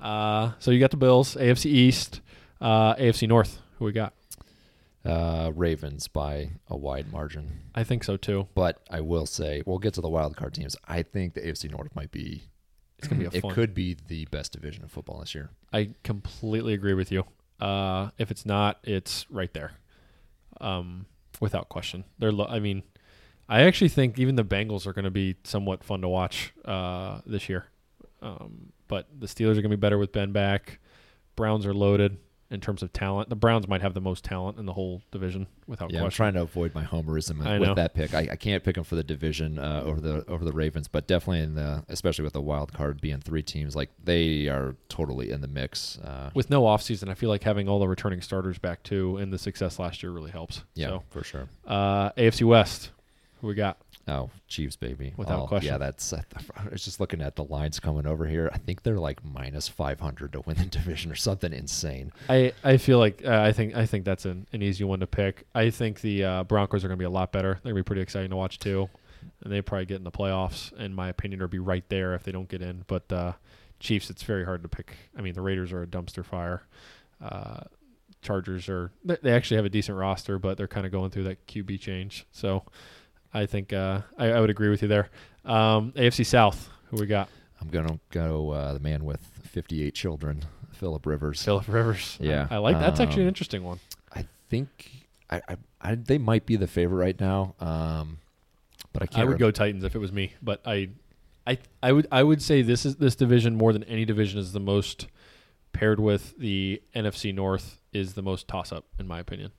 Uh, 0.00 0.52
so 0.58 0.70
you 0.70 0.80
got 0.80 0.90
the 0.90 0.96
Bills, 0.96 1.34
AFC 1.36 1.66
East, 1.66 2.20
uh, 2.60 2.94
AFC 2.96 3.28
North. 3.28 3.58
Who 3.78 3.84
we 3.84 3.92
got? 3.92 4.12
uh, 5.04 5.52
Ravens 5.54 6.08
by 6.08 6.50
a 6.68 6.76
wide 6.76 7.10
margin. 7.12 7.60
I 7.74 7.84
think 7.84 8.04
so 8.04 8.16
too. 8.16 8.48
But 8.54 8.80
I 8.90 9.00
will 9.00 9.26
say, 9.26 9.62
we'll 9.64 9.78
get 9.78 9.94
to 9.94 10.00
the 10.00 10.08
wild 10.08 10.36
card 10.36 10.54
teams. 10.54 10.76
I 10.86 11.02
think 11.02 11.34
the 11.34 11.40
AFC 11.40 11.70
North 11.70 11.94
might 11.94 12.10
be. 12.10 12.42
It's 12.98 13.06
gonna 13.06 13.20
be 13.20 13.26
a 13.26 13.30
it 13.38 13.40
fun. 13.42 13.54
could 13.54 13.74
be 13.74 13.96
the 14.08 14.24
best 14.26 14.52
division 14.52 14.82
of 14.82 14.90
football 14.90 15.20
this 15.20 15.34
year. 15.34 15.50
I 15.72 15.90
completely 16.02 16.74
agree 16.74 16.94
with 16.94 17.12
you. 17.12 17.24
Uh, 17.60 18.10
if 18.18 18.30
it's 18.32 18.44
not, 18.44 18.78
it's 18.82 19.24
right 19.30 19.52
there, 19.54 19.72
um, 20.60 21.06
without 21.40 21.68
question. 21.68 22.04
They're. 22.18 22.32
Lo- 22.32 22.48
I 22.48 22.58
mean, 22.58 22.82
I 23.48 23.62
actually 23.62 23.88
think 23.88 24.18
even 24.18 24.36
the 24.36 24.44
Bengals 24.44 24.86
are 24.86 24.92
going 24.92 25.04
to 25.04 25.10
be 25.10 25.36
somewhat 25.44 25.82
fun 25.84 26.02
to 26.02 26.08
watch 26.08 26.52
uh, 26.64 27.20
this 27.26 27.48
year. 27.48 27.66
Um, 28.20 28.72
but 28.88 29.06
the 29.18 29.26
Steelers 29.26 29.52
are 29.52 29.62
going 29.62 29.70
to 29.70 29.76
be 29.76 29.76
better 29.76 29.98
with 29.98 30.12
Ben 30.12 30.32
back. 30.32 30.80
Browns 31.36 31.66
are 31.66 31.74
loaded. 31.74 32.18
In 32.50 32.60
terms 32.60 32.82
of 32.82 32.92
talent. 32.92 33.28
The 33.28 33.36
Browns 33.36 33.68
might 33.68 33.82
have 33.82 33.92
the 33.92 34.00
most 34.00 34.24
talent 34.24 34.58
in 34.58 34.64
the 34.64 34.72
whole 34.72 35.02
division 35.10 35.46
without 35.66 35.90
Yeah, 35.92 36.02
I'm 36.02 36.10
trying 36.10 36.32
to 36.32 36.40
avoid 36.42 36.74
my 36.74 36.82
homerism 36.84 37.44
I 37.46 37.58
with 37.58 37.68
know. 37.68 37.74
that 37.74 37.92
pick. 37.94 38.14
I, 38.14 38.28
I 38.32 38.36
can't 38.36 38.64
pick 38.64 38.74
them 38.76 38.84
for 38.84 38.94
the 38.94 39.02
division 39.04 39.58
uh, 39.58 39.82
over 39.84 40.00
the 40.00 40.24
over 40.28 40.44
the 40.44 40.52
Ravens, 40.52 40.88
but 40.88 41.06
definitely 41.06 41.40
in 41.40 41.54
the 41.54 41.84
especially 41.88 42.24
with 42.24 42.32
the 42.32 42.40
wild 42.40 42.72
card 42.72 43.00
being 43.00 43.20
three 43.20 43.42
teams, 43.42 43.76
like 43.76 43.90
they 44.02 44.48
are 44.48 44.76
totally 44.88 45.30
in 45.30 45.40
the 45.42 45.48
mix. 45.48 45.98
Uh, 45.98 46.30
With 46.34 46.48
no 46.48 46.62
offseason, 46.62 47.08
I 47.10 47.14
feel 47.14 47.28
like 47.28 47.42
having 47.42 47.68
all 47.68 47.78
the 47.80 47.88
returning 47.88 48.22
starters 48.22 48.58
back 48.58 48.82
too 48.82 49.18
and 49.18 49.30
the 49.32 49.38
success 49.38 49.78
last 49.78 50.02
year 50.02 50.10
really 50.12 50.30
helps. 50.30 50.64
yeah, 50.74 50.86
So, 50.88 51.02
for 51.10 51.22
sure. 51.24 51.48
uh, 51.66 52.10
AFC 52.12 52.44
West, 52.46 52.90
who 53.40 53.46
we 53.48 53.54
got? 53.54 53.76
Oh, 54.08 54.30
Chiefs, 54.48 54.76
baby. 54.76 55.12
Without 55.16 55.42
Oh, 55.42 55.46
question. 55.46 55.72
Yeah, 55.72 55.78
that's. 55.78 56.12
I 56.12 56.22
was 56.72 56.84
just 56.84 56.98
looking 56.98 57.20
at 57.20 57.36
the 57.36 57.44
lines 57.44 57.78
coming 57.78 58.06
over 58.06 58.26
here. 58.26 58.50
I 58.52 58.58
think 58.58 58.82
they're 58.82 58.98
like 58.98 59.22
minus 59.24 59.68
500 59.68 60.32
to 60.32 60.40
win 60.40 60.56
the 60.56 60.64
division 60.70 61.12
or 61.12 61.14
something 61.14 61.52
insane. 61.52 62.12
I, 62.28 62.52
I 62.64 62.78
feel 62.78 62.98
like 62.98 63.22
uh, 63.24 63.42
I 63.42 63.52
think 63.52 63.76
I 63.76 63.84
think 63.86 64.04
that's 64.04 64.24
an, 64.24 64.46
an 64.52 64.62
easy 64.62 64.84
one 64.84 65.00
to 65.00 65.06
pick. 65.06 65.44
I 65.54 65.70
think 65.70 66.00
the 66.00 66.24
uh, 66.24 66.44
Broncos 66.44 66.84
are 66.84 66.88
going 66.88 66.96
to 66.98 67.02
be 67.02 67.04
a 67.04 67.10
lot 67.10 67.32
better. 67.32 67.54
They're 67.62 67.72
going 67.72 67.76
to 67.76 67.82
be 67.84 67.86
pretty 67.86 68.02
exciting 68.02 68.30
to 68.30 68.36
watch 68.36 68.58
too, 68.58 68.88
and 69.44 69.52
they 69.52 69.60
probably 69.60 69.86
get 69.86 69.96
in 69.98 70.04
the 70.04 70.10
playoffs. 70.10 70.72
In 70.78 70.94
my 70.94 71.08
opinion, 71.08 71.42
or 71.42 71.48
be 71.48 71.58
right 71.58 71.84
there 71.88 72.14
if 72.14 72.22
they 72.22 72.32
don't 72.32 72.48
get 72.48 72.62
in. 72.62 72.84
But 72.86 73.12
uh, 73.12 73.32
Chiefs, 73.80 74.08
it's 74.10 74.22
very 74.22 74.44
hard 74.44 74.62
to 74.62 74.68
pick. 74.68 74.96
I 75.16 75.20
mean, 75.20 75.34
the 75.34 75.42
Raiders 75.42 75.72
are 75.72 75.82
a 75.82 75.86
dumpster 75.86 76.24
fire. 76.24 76.62
Uh, 77.22 77.60
Chargers 78.20 78.68
are 78.68 78.90
they 79.04 79.30
actually 79.30 79.58
have 79.58 79.64
a 79.64 79.68
decent 79.70 79.96
roster, 79.96 80.38
but 80.40 80.56
they're 80.56 80.66
kind 80.66 80.84
of 80.84 80.90
going 80.90 81.10
through 81.10 81.24
that 81.24 81.46
QB 81.46 81.78
change. 81.78 82.26
So 82.32 82.64
I 83.32 83.46
think 83.46 83.72
uh, 83.72 84.02
I, 84.16 84.32
I 84.32 84.40
would 84.40 84.50
agree 84.50 84.68
with 84.68 84.82
you 84.82 84.88
there. 84.88 85.08
Um, 85.44 85.92
AFC 85.92 86.24
South, 86.24 86.68
who 86.90 86.98
we 86.98 87.06
got? 87.06 87.28
I'm 87.60 87.68
gonna 87.68 87.98
go 88.10 88.50
uh, 88.50 88.72
the 88.72 88.80
man 88.80 89.04
with 89.04 89.20
58 89.44 89.94
children, 89.94 90.44
Philip 90.72 91.06
Rivers. 91.06 91.42
Philip 91.42 91.68
Rivers. 91.68 92.16
Yeah, 92.20 92.46
I, 92.50 92.56
I 92.56 92.58
like 92.58 92.78
that's 92.78 93.00
actually 93.00 93.22
an 93.22 93.28
um, 93.28 93.28
interesting 93.28 93.64
one. 93.64 93.80
I 94.14 94.26
think 94.48 95.06
I, 95.30 95.42
I, 95.48 95.56
I 95.80 95.94
they 95.94 96.18
might 96.18 96.46
be 96.46 96.56
the 96.56 96.66
favorite 96.66 96.98
right 96.98 97.20
now. 97.20 97.54
Um, 97.60 98.18
but 98.92 99.02
I 99.02 99.06
can't. 99.06 99.22
I 99.22 99.24
would 99.24 99.32
rem- 99.32 99.38
go 99.38 99.50
Titans 99.50 99.84
if 99.84 99.94
it 99.94 99.98
was 99.98 100.12
me, 100.12 100.34
but 100.42 100.60
I, 100.64 100.90
I, 101.46 101.58
I 101.82 101.92
would 101.92 102.06
I 102.10 102.22
would 102.22 102.42
say 102.42 102.62
this 102.62 102.86
is 102.86 102.96
this 102.96 103.16
division 103.16 103.56
more 103.56 103.72
than 103.72 103.84
any 103.84 104.04
division 104.04 104.38
is 104.38 104.52
the 104.52 104.60
most 104.60 105.06
paired 105.72 106.00
with 106.00 106.36
the 106.38 106.82
NFC 106.94 107.34
North 107.34 107.78
is 107.92 108.14
the 108.14 108.22
most 108.22 108.48
toss 108.48 108.72
up 108.72 108.84
in 108.98 109.06
my 109.06 109.18
opinion. 109.18 109.52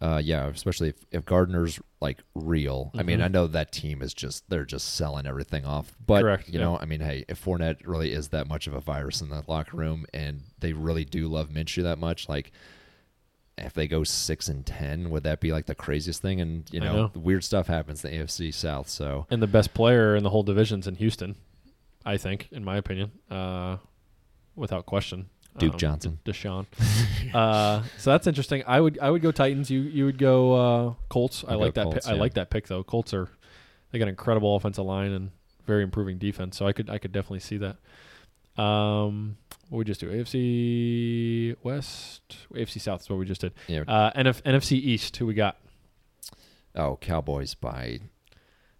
Uh, 0.00 0.20
yeah, 0.22 0.46
especially 0.48 0.88
if, 0.90 0.96
if 1.10 1.24
Gardner's 1.24 1.80
like 2.02 2.18
real. 2.34 2.90
I 2.94 3.02
mean, 3.02 3.20
Mhm. 3.20 3.24
I 3.24 3.28
know 3.28 3.46
that 3.46 3.72
team 3.72 4.02
is 4.02 4.12
just 4.12 4.48
they're 4.50 4.66
just 4.66 4.94
selling 4.94 5.26
everything 5.26 5.64
off. 5.64 5.94
But 6.06 6.20
Correct, 6.22 6.48
you 6.48 6.58
yeah. 6.58 6.64
know, 6.66 6.78
I 6.78 6.84
mean, 6.84 7.00
hey, 7.00 7.24
if 7.28 7.42
Fournette 7.42 7.78
really 7.86 8.12
is 8.12 8.28
that 8.28 8.46
much 8.46 8.66
of 8.66 8.74
a 8.74 8.80
virus 8.80 9.22
in 9.22 9.30
the 9.30 9.42
locker 9.48 9.76
room, 9.76 10.04
and 10.12 10.42
they 10.58 10.74
really 10.74 11.04
do 11.06 11.28
love 11.28 11.48
Minshew 11.48 11.82
that 11.84 11.98
much, 11.98 12.28
like 12.28 12.52
if 13.56 13.72
they 13.72 13.88
go 13.88 14.04
six 14.04 14.48
and 14.48 14.66
ten, 14.66 15.08
would 15.08 15.22
that 15.22 15.40
be 15.40 15.50
like 15.50 15.64
the 15.64 15.74
craziest 15.74 16.20
thing? 16.20 16.42
And 16.42 16.64
you 16.70 16.80
know, 16.80 17.06
know. 17.06 17.10
weird 17.14 17.42
stuff 17.42 17.66
happens 17.68 18.04
in 18.04 18.10
the 18.10 18.18
AFC 18.18 18.52
South. 18.52 18.90
So 18.90 19.26
And 19.30 19.40
the 19.42 19.46
best 19.46 19.72
player 19.72 20.14
in 20.14 20.22
the 20.24 20.30
whole 20.30 20.42
division's 20.42 20.86
in 20.86 20.96
Houston, 20.96 21.36
I 22.04 22.18
think, 22.18 22.48
in 22.52 22.62
my 22.64 22.76
opinion, 22.76 23.12
uh, 23.30 23.78
without 24.54 24.84
question. 24.84 25.30
Duke 25.58 25.76
Johnson. 25.76 26.18
Deshaun. 26.24 26.66
uh, 27.34 27.82
so 27.98 28.10
that's 28.10 28.26
interesting. 28.26 28.62
I 28.66 28.80
would 28.80 28.98
I 28.98 29.10
would 29.10 29.22
go 29.22 29.32
Titans. 29.32 29.70
You 29.70 29.80
you 29.80 30.04
would 30.04 30.18
go 30.18 30.52
uh, 30.54 30.94
Colts. 31.08 31.44
I 31.46 31.52
I'll 31.52 31.60
like 31.60 31.74
that. 31.74 31.84
Colts, 31.84 32.06
pick. 32.06 32.14
I 32.14 32.18
like 32.18 32.34
that 32.34 32.50
pick 32.50 32.66
though. 32.68 32.82
Colts 32.84 33.12
are 33.14 33.28
they 33.90 33.98
got 33.98 34.04
an 34.04 34.10
incredible 34.10 34.56
offensive 34.56 34.84
line 34.84 35.12
and 35.12 35.30
very 35.66 35.82
improving 35.82 36.18
defense. 36.18 36.56
So 36.56 36.66
I 36.66 36.72
could 36.72 36.88
I 36.90 36.98
could 36.98 37.12
definitely 37.12 37.40
see 37.40 37.58
that. 37.58 37.76
Um, 38.62 39.36
what 39.68 39.78
we 39.78 39.84
just 39.84 40.00
do? 40.00 40.08
AFC 40.10 41.56
West, 41.62 42.22
AFC 42.54 42.80
South 42.80 43.02
is 43.02 43.10
what 43.10 43.18
we 43.18 43.26
just 43.26 43.40
did. 43.42 43.52
yeah, 43.66 43.82
Uh, 43.86 44.12
NF, 44.12 44.42
NFC 44.42 44.72
East. 44.72 45.16
Who 45.18 45.26
we 45.26 45.34
got? 45.34 45.58
oh, 46.74 46.96
Cowboys 47.00 47.54
by. 47.54 48.00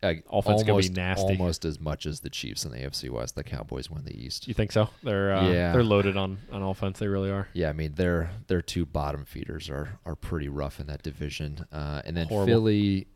Uh, 0.02 0.12
Offense 0.30 0.62
gonna 0.62 0.64
be 0.64 0.70
almost, 0.72 0.92
nasty. 0.92 1.22
almost 1.38 1.64
as 1.64 1.80
much 1.80 2.04
as 2.06 2.20
the 2.20 2.28
Chiefs 2.30 2.64
in 2.64 2.70
the 2.70 2.78
AFC 2.78 3.08
West. 3.10 3.34
The 3.34 3.42
Cowboys 3.42 3.90
win 3.90 4.04
the 4.04 4.14
East. 4.16 4.46
You 4.46 4.54
think 4.54 4.70
so? 4.70 4.90
They're 5.02 5.34
uh, 5.34 5.48
Yeah. 5.50 5.72
they're 5.72 5.82
loaded 5.82 6.16
on 6.16 6.38
on 6.52 6.62
offense. 6.62 6.98
They 6.98 7.08
really 7.08 7.30
are. 7.30 7.48
Yeah, 7.54 7.70
I 7.70 7.72
mean 7.72 7.94
their 7.94 8.30
their 8.46 8.62
two 8.62 8.84
bottom 8.86 9.24
feeders 9.24 9.70
are 9.70 9.98
are 10.04 10.14
pretty 10.14 10.48
rough 10.48 10.80
in 10.80 10.86
that 10.88 11.02
division, 11.02 11.64
uh, 11.72 12.02
and 12.04 12.16
then 12.16 12.26
Horrible. 12.28 12.46
Philly, 12.46 13.06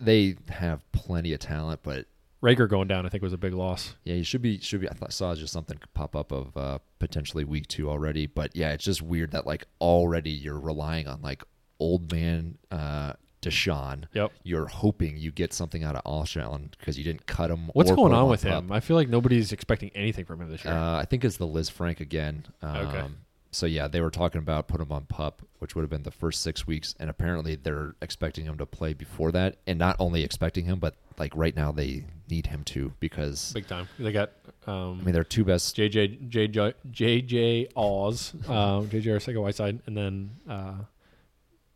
they 0.00 0.36
have 0.50 0.80
plenty 0.92 1.32
of 1.32 1.40
talent, 1.40 1.80
but 1.82 2.06
Reagor 2.42 2.68
going 2.68 2.86
down, 2.86 3.04
I 3.04 3.08
think, 3.08 3.22
was 3.22 3.32
a 3.32 3.38
big 3.38 3.54
loss. 3.54 3.96
yeah, 4.04 4.14
you 4.14 4.22
should 4.24 4.42
be 4.42 4.60
should 4.60 4.80
be. 4.80 4.88
I 4.88 4.92
thought, 4.92 5.12
saw 5.12 5.34
just 5.34 5.52
something 5.52 5.78
pop 5.94 6.14
up 6.14 6.30
of 6.32 6.56
uh, 6.56 6.78
potentially 6.98 7.44
week 7.44 7.66
two 7.66 7.90
already, 7.90 8.26
but 8.26 8.54
yeah, 8.54 8.72
it's 8.72 8.84
just 8.84 9.02
weird 9.02 9.32
that 9.32 9.46
like 9.46 9.64
already 9.80 10.30
you're 10.30 10.60
relying 10.60 11.08
on 11.08 11.20
like 11.22 11.42
old 11.80 12.12
man 12.12 12.58
uh, 12.70 13.14
DeSean. 13.42 14.04
Yep. 14.12 14.32
You're 14.42 14.66
hoping 14.66 15.16
you 15.16 15.30
get 15.30 15.52
something 15.52 15.84
out 15.84 15.96
of 15.96 16.04
Alshon 16.04 16.70
because 16.78 16.98
you 16.98 17.04
didn't 17.04 17.26
cut 17.26 17.50
him. 17.50 17.70
What's 17.72 17.90
going 17.90 18.12
on 18.12 18.28
with 18.28 18.42
him? 18.42 18.72
I 18.72 18.80
feel 18.80 18.96
like 18.96 19.08
nobody's 19.08 19.52
expecting 19.52 19.90
anything 19.94 20.24
from 20.24 20.40
him 20.40 20.50
this 20.50 20.64
year. 20.64 20.74
Uh, 20.74 20.98
I 20.98 21.04
think 21.04 21.24
it's 21.24 21.36
the 21.36 21.46
Lisfranc 21.46 22.00
again. 22.00 22.46
Um, 22.62 22.76
Okay. 22.76 23.04
So 23.50 23.64
yeah, 23.64 23.88
they 23.88 24.02
were 24.02 24.10
talking 24.10 24.40
about 24.40 24.68
put 24.68 24.78
him 24.78 24.92
on 24.92 25.06
pup, 25.06 25.40
which 25.58 25.74
would 25.74 25.80
have 25.80 25.88
been 25.88 26.02
the 26.02 26.10
first 26.10 26.42
six 26.42 26.66
weeks, 26.66 26.94
and 27.00 27.08
apparently 27.08 27.54
they're 27.56 27.94
expecting 28.02 28.44
him 28.44 28.58
to 28.58 28.66
play 28.66 28.92
before 28.92 29.32
that, 29.32 29.56
and 29.66 29.78
not 29.78 29.96
only 29.98 30.22
expecting 30.22 30.66
him, 30.66 30.78
but 30.78 30.96
like 31.18 31.32
right 31.34 31.56
now 31.56 31.72
they 31.72 32.04
need 32.28 32.46
him 32.48 32.62
to 32.64 32.92
because 33.00 33.52
Big 33.54 33.66
time. 33.66 33.88
They 33.98 34.12
got 34.12 34.32
um, 34.66 34.98
I 35.00 35.04
mean 35.04 35.14
they're 35.14 35.24
two 35.24 35.44
best. 35.44 35.74
JJ 35.78 36.28
JJ 36.28 36.74
JJ 36.92 37.68
Oz, 37.74 38.34
uh, 38.46 38.80
JJ 38.82 39.04
Arcega 39.06 39.40
Whiteside, 39.40 39.80
and 39.86 39.96
then 39.96 40.30
uh, 40.48 40.74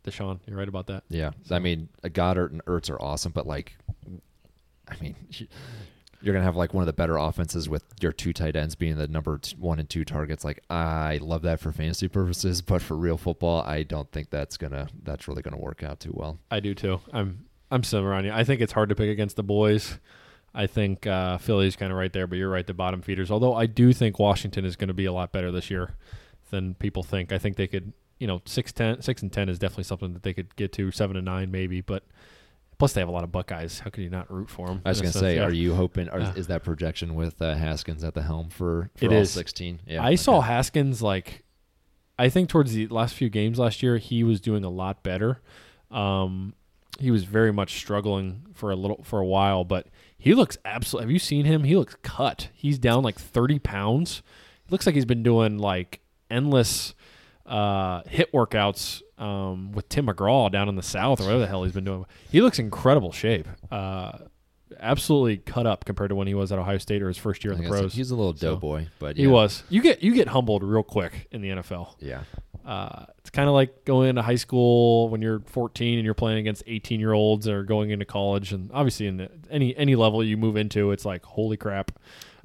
DeSean. 0.03 0.39
You're 0.47 0.57
right 0.57 0.67
about 0.67 0.87
that. 0.87 1.03
Yeah, 1.09 1.31
I 1.51 1.59
mean 1.59 1.89
Goedert 2.03 2.51
and 2.51 2.63
Ertz 2.65 2.89
are 2.89 3.01
awesome, 3.01 3.31
but 3.31 3.47
like, 3.47 3.75
I 4.87 4.95
mean. 5.01 5.15
You're 6.21 6.33
gonna 6.33 6.45
have 6.45 6.55
like 6.55 6.73
one 6.73 6.83
of 6.83 6.85
the 6.85 6.93
better 6.93 7.17
offenses 7.17 7.67
with 7.67 7.83
your 7.99 8.13
two 8.13 8.31
tight 8.31 8.55
ends 8.55 8.75
being 8.75 8.95
the 8.95 9.09
number 9.09 9.41
one 9.57 9.77
and 9.77 9.89
two 9.89 10.05
targets. 10.05 10.45
Like 10.45 10.63
I 10.69 11.19
love 11.21 11.41
that 11.41 11.59
for 11.59 11.73
fantasy 11.73 12.07
purposes, 12.07 12.61
but 12.61 12.81
for 12.81 12.95
real 12.95 13.17
football, 13.17 13.61
I 13.61 13.83
don't 13.83 14.09
think 14.09 14.29
that's 14.29 14.55
gonna 14.55 14.87
that's 15.03 15.27
really 15.27 15.41
gonna 15.41 15.57
work 15.57 15.83
out 15.83 15.99
too 15.99 16.13
well. 16.13 16.39
I 16.49 16.61
do 16.61 16.73
too. 16.73 17.01
I'm 17.11 17.47
I'm 17.69 17.83
similar 17.83 18.13
on 18.13 18.23
you. 18.23 18.31
I 18.31 18.45
think 18.45 18.61
it's 18.61 18.71
hard 18.71 18.87
to 18.87 18.95
pick 18.95 19.09
against 19.09 19.35
the 19.35 19.43
boys. 19.43 19.99
I 20.53 20.67
think 20.67 21.07
uh, 21.07 21.39
Philly's 21.39 21.75
kind 21.75 21.91
of 21.91 21.97
right 21.97 22.13
there, 22.13 22.27
but 22.27 22.37
you're 22.37 22.49
right, 22.49 22.65
the 22.65 22.73
bottom 22.73 23.01
feeders. 23.01 23.31
Although 23.31 23.55
I 23.55 23.65
do 23.65 23.91
think 23.91 24.19
Washington 24.19 24.65
is 24.65 24.75
going 24.75 24.89
to 24.89 24.93
be 24.93 25.05
a 25.05 25.11
lot 25.11 25.31
better 25.31 25.51
this 25.51 25.71
year 25.71 25.95
than 26.51 26.75
people 26.75 27.01
think. 27.01 27.31
I 27.31 27.39
think 27.39 27.57
they 27.57 27.65
could, 27.65 27.91
you 28.19 28.27
know, 28.27 28.41
six 28.45 28.71
ten, 28.71 29.01
six 29.01 29.21
and 29.21 29.31
ten 29.31 29.49
is 29.49 29.59
definitely 29.59 29.83
something 29.85 30.13
that 30.13 30.23
they 30.23 30.33
could 30.33 30.55
get 30.55 30.71
to 30.73 30.91
seven 30.91 31.15
and 31.17 31.25
nine 31.25 31.51
maybe. 31.51 31.81
But 31.81 32.03
plus 32.77 32.93
they 32.93 33.01
have 33.01 33.07
a 33.09 33.11
lot 33.11 33.23
of 33.23 33.31
Buckeyes. 33.31 33.79
How 33.79 33.89
could 33.89 34.03
you 34.03 34.09
not 34.09 34.31
root 34.31 34.49
for 34.49 34.67
them? 34.67 34.81
I 34.85 34.89
was 34.89 35.01
gonna 35.01 35.11
say, 35.13 35.39
are 35.39 35.51
you 35.51 35.73
hoping? 35.75 36.09
Are, 36.09 36.19
Yeah. 36.19 36.33
Is 36.35 36.47
that 36.47 36.63
projection 36.63 37.15
with 37.15 37.41
uh, 37.41 37.55
Haskins 37.55 38.03
at 38.03 38.13
the 38.13 38.21
helm 38.23 38.49
for, 38.49 38.89
for 38.95 39.05
It 39.05 39.11
all 39.11 39.17
is. 39.19 39.31
sixteen? 39.31 39.79
Yeah, 39.87 40.03
I 40.03 40.15
saw. 40.15 40.41
Haskins 40.41 41.01
like 41.01 41.43
I 42.19 42.29
think 42.29 42.49
towards 42.49 42.73
the 42.73 42.87
last 42.87 43.15
few 43.15 43.29
games 43.29 43.57
last 43.59 43.81
year 43.83 43.97
he 43.97 44.23
was 44.23 44.39
doing 44.39 44.63
a 44.63 44.69
lot 44.69 45.03
better. 45.03 45.41
Um, 45.91 46.53
he 46.99 47.09
was 47.11 47.23
very 47.23 47.51
much 47.51 47.75
struggling 47.77 48.45
for 48.53 48.71
a 48.71 48.75
little 48.75 49.03
for 49.03 49.19
a 49.19 49.25
while, 49.25 49.63
but 49.63 49.87
he 50.17 50.33
looks 50.33 50.57
absolutely. 50.63 51.05
Have 51.05 51.11
you 51.11 51.19
seen 51.19 51.45
him? 51.45 51.63
He 51.63 51.75
looks 51.75 51.95
cut. 52.03 52.49
He's 52.53 52.77
down 52.77 53.03
like 53.03 53.17
thirty 53.19 53.59
pounds. 53.59 54.21
It 54.65 54.71
looks 54.71 54.85
like 54.85 54.95
he's 54.95 55.05
been 55.05 55.23
doing 55.23 55.57
like 55.57 56.01
endless 56.29 56.93
uh, 57.45 58.01
hit 58.07 58.31
workouts 58.31 59.01
um, 59.17 59.71
with 59.73 59.89
Tim 59.89 60.07
McGraw 60.07 60.51
down 60.51 60.69
in 60.69 60.75
the 60.75 60.83
south 60.83 61.19
or 61.19 61.23
whatever 61.25 61.39
the 61.41 61.47
hell 61.47 61.63
he's 61.63 61.73
been 61.73 61.83
doing. 61.83 62.05
He 62.31 62.41
looks 62.41 62.59
incredible 62.59 63.11
shape. 63.11 63.47
Uh, 63.71 64.17
absolutely 64.79 65.37
cut 65.37 65.65
up 65.67 65.85
compared 65.85 66.09
to 66.09 66.15
when 66.15 66.27
he 66.27 66.33
was 66.33 66.51
at 66.51 66.59
Ohio 66.59 66.77
State 66.77 67.01
or 67.01 67.07
his 67.07 67.17
first 67.17 67.43
year 67.43 67.53
in 67.53 67.61
the 67.61 67.69
pros. 67.69 67.93
He's 67.93 68.11
a 68.11 68.15
little 68.15 68.35
So- 68.35 68.51
doughboy, 68.55 68.87
but 68.99 69.17
He 69.17 69.27
was. 69.27 69.63
You 69.69 69.81
get 69.81 70.01
you 70.03 70.13
get 70.13 70.27
humbled 70.29 70.63
real 70.63 70.83
quick 70.83 71.27
in 71.31 71.41
the 71.41 71.49
NFL. 71.49 71.95
Yeah, 71.99 72.23
Uh, 72.65 73.05
it's 73.19 73.29
kind 73.29 73.47
of 73.47 73.53
like 73.53 73.85
going 73.85 74.09
into 74.09 74.21
high 74.21 74.35
school 74.35 75.09
when 75.09 75.21
you're 75.21 75.41
14 75.41 75.99
and 75.99 76.05
you're 76.05 76.13
playing 76.13 76.39
against 76.39 76.63
18 76.65 76.99
year 76.99 77.13
olds, 77.13 77.47
or 77.47 77.63
going 77.63 77.91
into 77.91 78.05
college, 78.05 78.51
and 78.53 78.71
obviously 78.73 79.05
in 79.07 79.17
the, 79.17 79.29
any 79.51 79.75
any 79.77 79.95
level 79.95 80.23
you 80.23 80.37
move 80.37 80.55
into, 80.57 80.91
it's 80.91 81.05
like 81.05 81.23
holy 81.23 81.57
crap, 81.57 81.91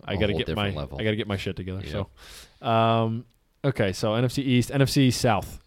I 0.05 0.16
got 0.16 0.26
to 0.26 0.34
get 0.34 0.55
my 0.55 0.70
level. 0.70 0.99
I 1.01 1.05
got 1.05 1.11
to 1.11 1.16
get 1.16 1.28
my 1.28 1.36
shit 1.36 1.57
together. 1.57 1.82
Yeah. 1.84 2.03
So, 2.61 2.66
um, 2.68 3.24
okay, 3.64 3.92
so 3.92 4.12
NFC 4.12 4.38
East, 4.38 4.70
NFC 4.70 5.12
South. 5.12 5.61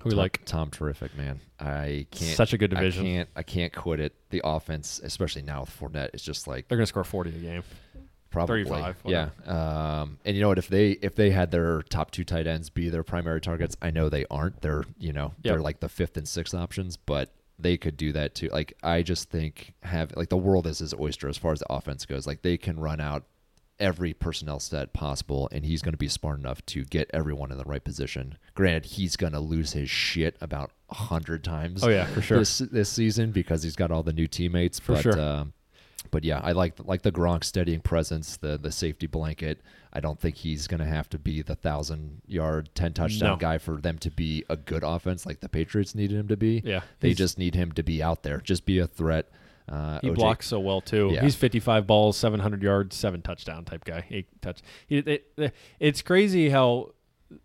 Who 0.00 0.08
we 0.08 0.10
Tom, 0.12 0.18
like? 0.18 0.44
Tom, 0.46 0.70
terrific 0.70 1.16
man. 1.16 1.40
I 1.58 2.06
can't. 2.10 2.36
Such 2.36 2.54
a 2.54 2.58
good 2.58 2.70
division. 2.70 3.04
I 3.04 3.08
can't. 3.08 3.28
I 3.36 3.42
can't 3.42 3.72
quit 3.72 4.00
it. 4.00 4.14
The 4.30 4.40
offense, 4.44 5.00
especially 5.04 5.42
now 5.42 5.60
with 5.60 5.78
Fournette, 5.78 6.14
is 6.14 6.22
just 6.22 6.48
like 6.48 6.68
They're 6.68 6.78
gonna 6.78 6.86
score 6.86 7.04
40 7.04 7.30
a 7.30 7.32
game. 7.34 7.62
Probably, 8.30 8.62
35, 8.62 8.96
yeah. 9.06 9.30
Um, 9.44 10.18
and 10.24 10.36
you 10.36 10.42
know 10.42 10.48
what? 10.48 10.58
If 10.58 10.68
they 10.68 10.90
if 10.92 11.16
they 11.16 11.30
had 11.30 11.50
their 11.50 11.82
top 11.82 12.12
two 12.12 12.22
tight 12.22 12.46
ends 12.46 12.70
be 12.70 12.88
their 12.88 13.02
primary 13.02 13.40
targets, 13.40 13.76
I 13.82 13.90
know 13.90 14.08
they 14.08 14.24
aren't. 14.30 14.62
They're 14.62 14.84
you 14.98 15.12
know 15.12 15.34
they're 15.42 15.60
like 15.60 15.80
the 15.80 15.88
fifth 15.88 16.16
and 16.16 16.28
sixth 16.28 16.54
options, 16.54 16.96
but 16.96 17.32
they 17.58 17.76
could 17.76 17.96
do 17.96 18.12
that 18.12 18.36
too. 18.36 18.48
Like 18.48 18.74
I 18.84 19.02
just 19.02 19.30
think 19.30 19.74
have 19.82 20.14
like 20.16 20.28
the 20.28 20.36
world 20.36 20.68
is 20.68 20.78
his 20.78 20.94
oyster 20.94 21.28
as 21.28 21.38
far 21.38 21.52
as 21.52 21.58
the 21.58 21.72
offense 21.72 22.06
goes. 22.06 22.24
Like 22.24 22.42
they 22.42 22.56
can 22.56 22.78
run 22.78 23.00
out 23.00 23.24
every 23.80 24.12
personnel 24.12 24.60
set 24.60 24.92
possible, 24.92 25.48
and 25.50 25.64
he's 25.64 25.82
going 25.82 25.94
to 25.94 25.98
be 25.98 26.08
smart 26.08 26.38
enough 26.38 26.64
to 26.66 26.84
get 26.84 27.10
everyone 27.12 27.50
in 27.50 27.58
the 27.58 27.64
right 27.64 27.82
position. 27.82 28.38
Granted, 28.54 28.84
he's 28.84 29.16
going 29.16 29.32
to 29.32 29.40
lose 29.40 29.72
his 29.72 29.90
shit 29.90 30.36
about 30.40 30.70
a 30.90 30.94
hundred 30.94 31.42
times. 31.42 31.82
Oh, 31.82 31.88
yeah, 31.88 32.06
for 32.06 32.20
sure. 32.22 32.38
This 32.38 32.58
this 32.58 32.88
season 32.88 33.32
because 33.32 33.62
he's 33.62 33.76
got 33.76 33.90
all 33.90 34.02
the 34.02 34.12
new 34.12 34.26
teammates. 34.26 34.78
For 34.78 34.94
but, 34.94 35.02
sure. 35.02 35.20
Um, 35.20 35.52
but 36.10 36.24
yeah, 36.24 36.40
I 36.42 36.52
like 36.52 36.74
like 36.84 37.02
the 37.02 37.12
Gronk 37.12 37.44
steadying 37.44 37.80
presence, 37.80 38.36
the 38.36 38.58
the 38.58 38.72
safety 38.72 39.06
blanket. 39.06 39.60
I 39.92 40.00
don't 40.00 40.20
think 40.20 40.36
he's 40.36 40.66
going 40.66 40.80
to 40.80 40.86
have 40.86 41.08
to 41.10 41.18
be 41.18 41.42
the 41.42 41.56
thousand 41.56 42.22
yard, 42.26 42.70
ten 42.74 42.92
touchdown 42.92 43.30
No. 43.30 43.36
guy 43.36 43.58
for 43.58 43.80
them 43.80 43.98
to 43.98 44.10
be 44.10 44.44
a 44.48 44.56
good 44.56 44.84
offense 44.84 45.26
like 45.26 45.40
the 45.40 45.48
Patriots 45.48 45.94
needed 45.94 46.16
him 46.16 46.28
to 46.28 46.36
be. 46.36 46.62
Yeah, 46.64 46.82
they 47.00 47.12
just 47.12 47.38
need 47.38 47.54
him 47.54 47.72
to 47.72 47.82
be 47.82 48.02
out 48.02 48.22
there, 48.22 48.38
just 48.38 48.64
be 48.64 48.78
a 48.78 48.86
threat. 48.86 49.30
Uh, 49.70 50.00
He 50.02 50.08
OJ 50.10 50.14
blocks 50.16 50.46
so 50.48 50.58
well 50.58 50.80
too. 50.80 51.10
Yeah. 51.12 51.22
He's 51.22 51.36
55 51.36 51.86
balls, 51.86 52.16
700 52.16 52.62
yards, 52.62 52.96
seven 52.96 53.22
touchdown 53.22 53.64
type 53.64 53.84
guy. 53.84 54.04
Eight 54.10 54.26
touch. 54.42 54.60
He, 54.88 54.98
it, 54.98 55.26
it- 55.36 55.54
it's 55.78 56.02
crazy 56.02 56.50
how 56.50 56.94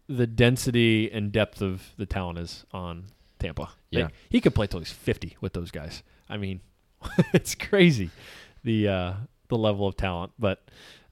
the 0.08 0.26
density 0.26 1.12
and 1.12 1.32
depth 1.32 1.62
of 1.62 1.84
the 1.98 2.08
talent 2.08 2.40
is 2.40 2.66
on 2.74 3.06
Tampa. 3.38 3.70
Yeah. 3.92 4.08
he 4.30 4.42
could 4.42 4.56
play 4.56 4.66
till 4.68 4.80
he's 4.80 4.92
50 4.92 5.38
with 5.42 5.54
those 5.54 5.70
guys. 5.70 6.02
I 6.28 6.38
mean, 6.38 6.62
it's 7.34 7.54
crazy 7.54 8.10
the 8.64 8.88
uh, 8.88 9.14
the 9.50 9.58
level 9.58 9.88
of 9.88 9.96
talent. 9.96 10.32
But 10.40 10.64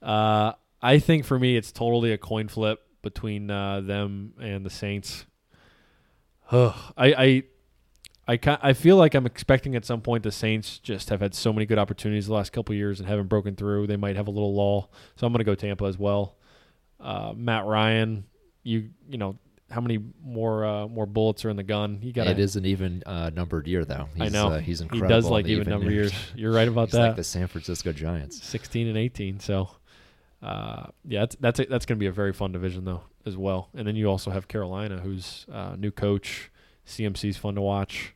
uh, 0.02 0.54
I 0.82 0.98
think 0.98 1.26
for 1.26 1.38
me, 1.38 1.56
it's 1.56 1.72
totally 1.72 2.12
a 2.12 2.18
coin 2.18 2.48
flip 2.48 2.80
between 3.04 3.52
uh, 3.52 3.82
them 3.82 4.34
and 4.42 4.66
the 4.66 4.72
Saints. 4.72 5.26
Ugh, 6.52 6.74
I, 6.98 7.14
I 7.14 7.44
I 8.28 8.38
ca 8.38 8.58
I 8.62 8.74
feel 8.74 8.96
like 8.96 9.16
I'm 9.16 9.26
expecting 9.26 9.76
at 9.76 9.86
some 9.86 10.02
point 10.02 10.24
the 10.24 10.32
Saints 10.32 10.80
just 10.80 11.10
have 11.10 11.20
had 11.20 11.34
so 11.36 11.52
many 11.52 11.66
good 11.66 11.78
opportunities 11.78 12.28
the 12.28 12.34
last 12.34 12.52
couple 12.54 12.74
of 12.74 12.78
years 12.78 13.00
and 13.00 13.10
haven't 13.10 13.28
broken 13.28 13.56
through. 13.56 13.88
They 13.88 13.98
might 13.98 14.16
have 14.16 14.28
a 14.28 14.32
little 14.32 14.54
lull, 14.54 14.92
so 15.16 15.28
I'm 15.28 15.34
going 15.34 15.40
to 15.40 15.44
go 15.44 15.56
Tampa 15.56 15.86
as 15.86 15.98
well. 15.98 16.38
Uh, 17.00 17.34
Matt 17.36 17.66
Ryan, 17.66 18.26
you 18.64 18.92
you 19.10 19.18
know 19.18 19.38
how 19.70 19.82
many 19.82 20.00
more 20.24 20.64
uh, 20.64 20.88
more 20.88 21.06
bullets 21.06 21.44
are 21.44 21.50
in 21.50 21.58
the 21.58 21.64
gun? 21.64 22.00
You 22.02 22.14
got 22.14 22.28
It 22.28 22.40
is 22.40 22.56
an 22.56 22.66
even 22.66 23.04
uh, 23.06 23.30
numbered 23.32 23.68
year, 23.68 23.84
though. 23.84 24.08
He's, 24.14 24.24
I 24.24 24.30
know 24.30 24.54
uh, 24.54 24.60
he's 24.60 24.80
he 24.80 25.02
does 25.02 25.26
like 25.26 25.46
the 25.46 25.52
even 25.52 25.68
number 25.68 25.92
years. 25.92 26.14
You're 26.36 26.54
right 26.54 26.68
about 26.68 26.92
that. 26.92 27.08
like 27.08 27.16
the 27.18 27.24
San 27.24 27.48
Francisco 27.48 27.92
Giants. 27.92 28.42
16 28.44 28.88
and 28.88 28.98
18. 28.98 29.40
So, 29.42 29.70
uh, 30.42 30.88
yeah, 31.06 31.22
that's 31.22 31.36
that's, 31.40 31.60
a, 31.60 31.66
that's 31.66 31.86
going 31.86 31.98
to 31.98 32.00
be 32.00 32.08
a 32.08 32.12
very 32.12 32.32
fun 32.32 32.54
division 32.54 32.86
though 32.86 33.02
as 33.26 33.36
well. 33.36 33.70
And 33.76 33.86
then 33.86 33.98
you 33.98 34.08
also 34.08 34.32
have 34.32 34.48
Carolina, 34.48 35.00
who's 35.00 35.46
uh, 35.52 35.76
new 35.78 35.92
coach. 35.92 36.52
CMC's 36.86 37.38
fun 37.38 37.56
to 37.56 37.62
watch. 37.62 38.13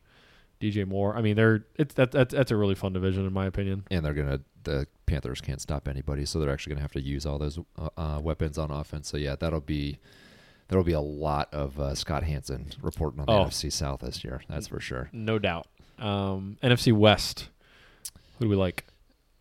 DJ 0.62 0.88
Moore. 0.88 1.16
I 1.16 1.22
mean, 1.22 1.36
they're 1.36 1.66
it's 1.76 1.93
that, 1.95 2.12
that's 2.12 2.34
that's 2.34 2.51
a 2.51 2.58
really 2.58 2.76
fun 2.76 2.93
division 2.93 3.26
in 3.26 3.34
my 3.34 3.45
opinion. 3.45 3.84
And 3.91 4.03
they're 4.05 4.14
gonna 4.14 4.41
the 4.64 4.88
Panthers 5.05 5.39
can't 5.41 5.62
stop 5.62 5.88
anybody, 5.88 6.26
so 6.26 6.39
they're 6.39 6.51
actually 6.51 6.72
gonna 6.74 6.82
have 6.82 6.91
to 6.93 7.01
use 7.01 7.26
all 7.26 7.38
those 7.38 7.60
uh, 7.78 7.89
uh, 7.97 8.20
weapons 8.22 8.58
on 8.58 8.72
offense. 8.72 9.08
So 9.10 9.18
yeah, 9.18 9.36
that'll 9.36 9.62
be 9.62 9.99
there'll 10.68 10.84
be 10.84 10.93
a 10.93 10.99
lot 11.01 11.53
of 11.53 11.80
uh, 11.80 11.95
Scott 11.95 12.24
Hanson 12.24 12.68
reporting 12.82 13.20
on 13.22 13.26
the 13.28 13.32
Oh. 13.32 13.45
NFC 13.45 13.72
South 13.72 14.01
this 14.01 14.24
year. 14.24 14.41
That's 14.49 14.68
for 14.68 14.80
sure. 14.80 15.10
No 15.14 15.39
doubt. 15.39 15.68
Um, 15.99 16.58
NFC 16.62 16.91
West. 16.93 17.49
Who 18.39 18.45
do 18.45 18.49
we 18.49 18.55
like? 18.55 18.86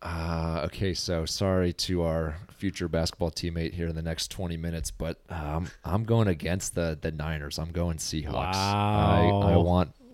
Uh, 0.01 0.61
okay, 0.65 0.93
so 0.93 1.25
sorry 1.25 1.73
to 1.73 2.03
our 2.03 2.37
future 2.55 2.87
basketball 2.87 3.31
teammate 3.31 3.73
here 3.73 3.87
in 3.87 3.95
the 3.95 4.01
next 4.01 4.29
20 4.31 4.55
minutes, 4.55 4.91
but 4.91 5.19
um, 5.29 5.67
I'm 5.83 6.03
going 6.03 6.27
against 6.27 6.75
the 6.75 6.97
the 6.99 7.11
Niners. 7.11 7.57
I'm 7.59 7.71
going 7.71 7.97
Seahawks. 7.97 8.53
Wow. 8.53 9.41
I, 9.43 9.53
I 9.53 9.57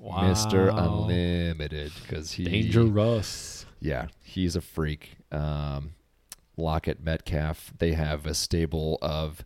Wow. 0.04 0.24
Mr. 0.24 0.68
Unlimited 0.70 1.94
because 2.02 2.34
he 2.34 2.44
Dangerous. 2.44 3.66
Yeah, 3.80 4.08
he's 4.22 4.58
a 4.58 4.62
freak. 4.62 5.16
Um, 5.32 5.94
Lockett, 6.58 7.02
Metcalf, 7.02 7.72
they 7.80 7.94
have 7.94 8.26
a 8.26 8.34
stable 8.34 8.98
of, 9.02 9.46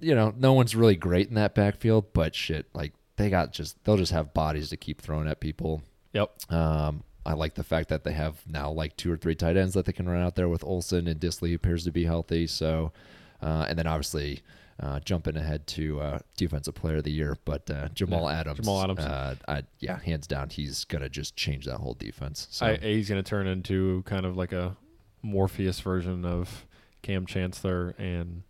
you 0.00 0.12
know, 0.16 0.34
no 0.36 0.52
one's 0.52 0.74
really 0.74 0.96
great 0.96 1.28
in 1.28 1.34
that 1.36 1.54
backfield, 1.54 2.12
but 2.12 2.34
shit, 2.34 2.66
like 2.74 2.92
they 3.16 3.30
got 3.30 3.52
just 3.52 3.82
they'll 3.84 3.96
just 3.96 4.10
have 4.10 4.34
bodies 4.34 4.68
to 4.70 4.76
keep 4.76 5.00
throwing 5.00 5.28
at 5.28 5.38
people. 5.38 5.80
Yep. 6.12 6.52
Um, 6.52 7.04
I 7.24 7.34
like 7.34 7.54
the 7.54 7.62
fact 7.62 7.88
that 7.90 8.02
they 8.02 8.12
have 8.12 8.42
now 8.48 8.72
like 8.72 8.96
two 8.96 9.12
or 9.12 9.16
three 9.16 9.36
tight 9.36 9.56
ends 9.56 9.74
that 9.74 9.86
they 9.86 9.92
can 9.92 10.08
run 10.08 10.22
out 10.22 10.34
there 10.34 10.48
with 10.48 10.64
Olsen 10.64 11.06
and 11.06 11.20
Dissly 11.20 11.54
appears 11.54 11.84
to 11.84 11.92
be 11.92 12.04
healthy. 12.04 12.48
So, 12.48 12.90
uh, 13.40 13.66
and 13.68 13.78
then 13.78 13.86
obviously 13.86 14.42
uh, 14.80 15.00
jumping 15.00 15.36
ahead 15.36 15.66
to 15.68 16.00
uh, 16.00 16.18
defensive 16.36 16.74
player 16.74 16.96
of 16.96 17.04
the 17.04 17.12
year, 17.12 17.36
but 17.44 17.70
uh, 17.70 17.88
Jamal 17.94 18.28
Yeah, 18.30 18.40
Adams. 18.40 18.58
Jamal 18.58 18.82
Adams. 18.82 19.00
Uh, 19.00 19.34
I, 19.46 19.62
yeah, 19.78 19.98
hands 20.00 20.26
down, 20.26 20.50
he's 20.50 20.84
gonna 20.84 21.08
just 21.08 21.36
change 21.36 21.66
that 21.66 21.78
whole 21.78 21.94
defense. 21.94 22.48
So 22.50 22.66
I, 22.66 22.76
he's 22.76 23.08
going 23.08 23.22
to 23.22 23.28
turn 23.28 23.46
into 23.46 24.02
kind 24.04 24.26
of 24.26 24.36
like 24.36 24.52
a 24.52 24.76
Morpheus 25.22 25.80
version 25.80 26.24
of 26.24 26.66
Kam 27.02 27.24
Chancellor 27.26 27.94
and 27.98 28.42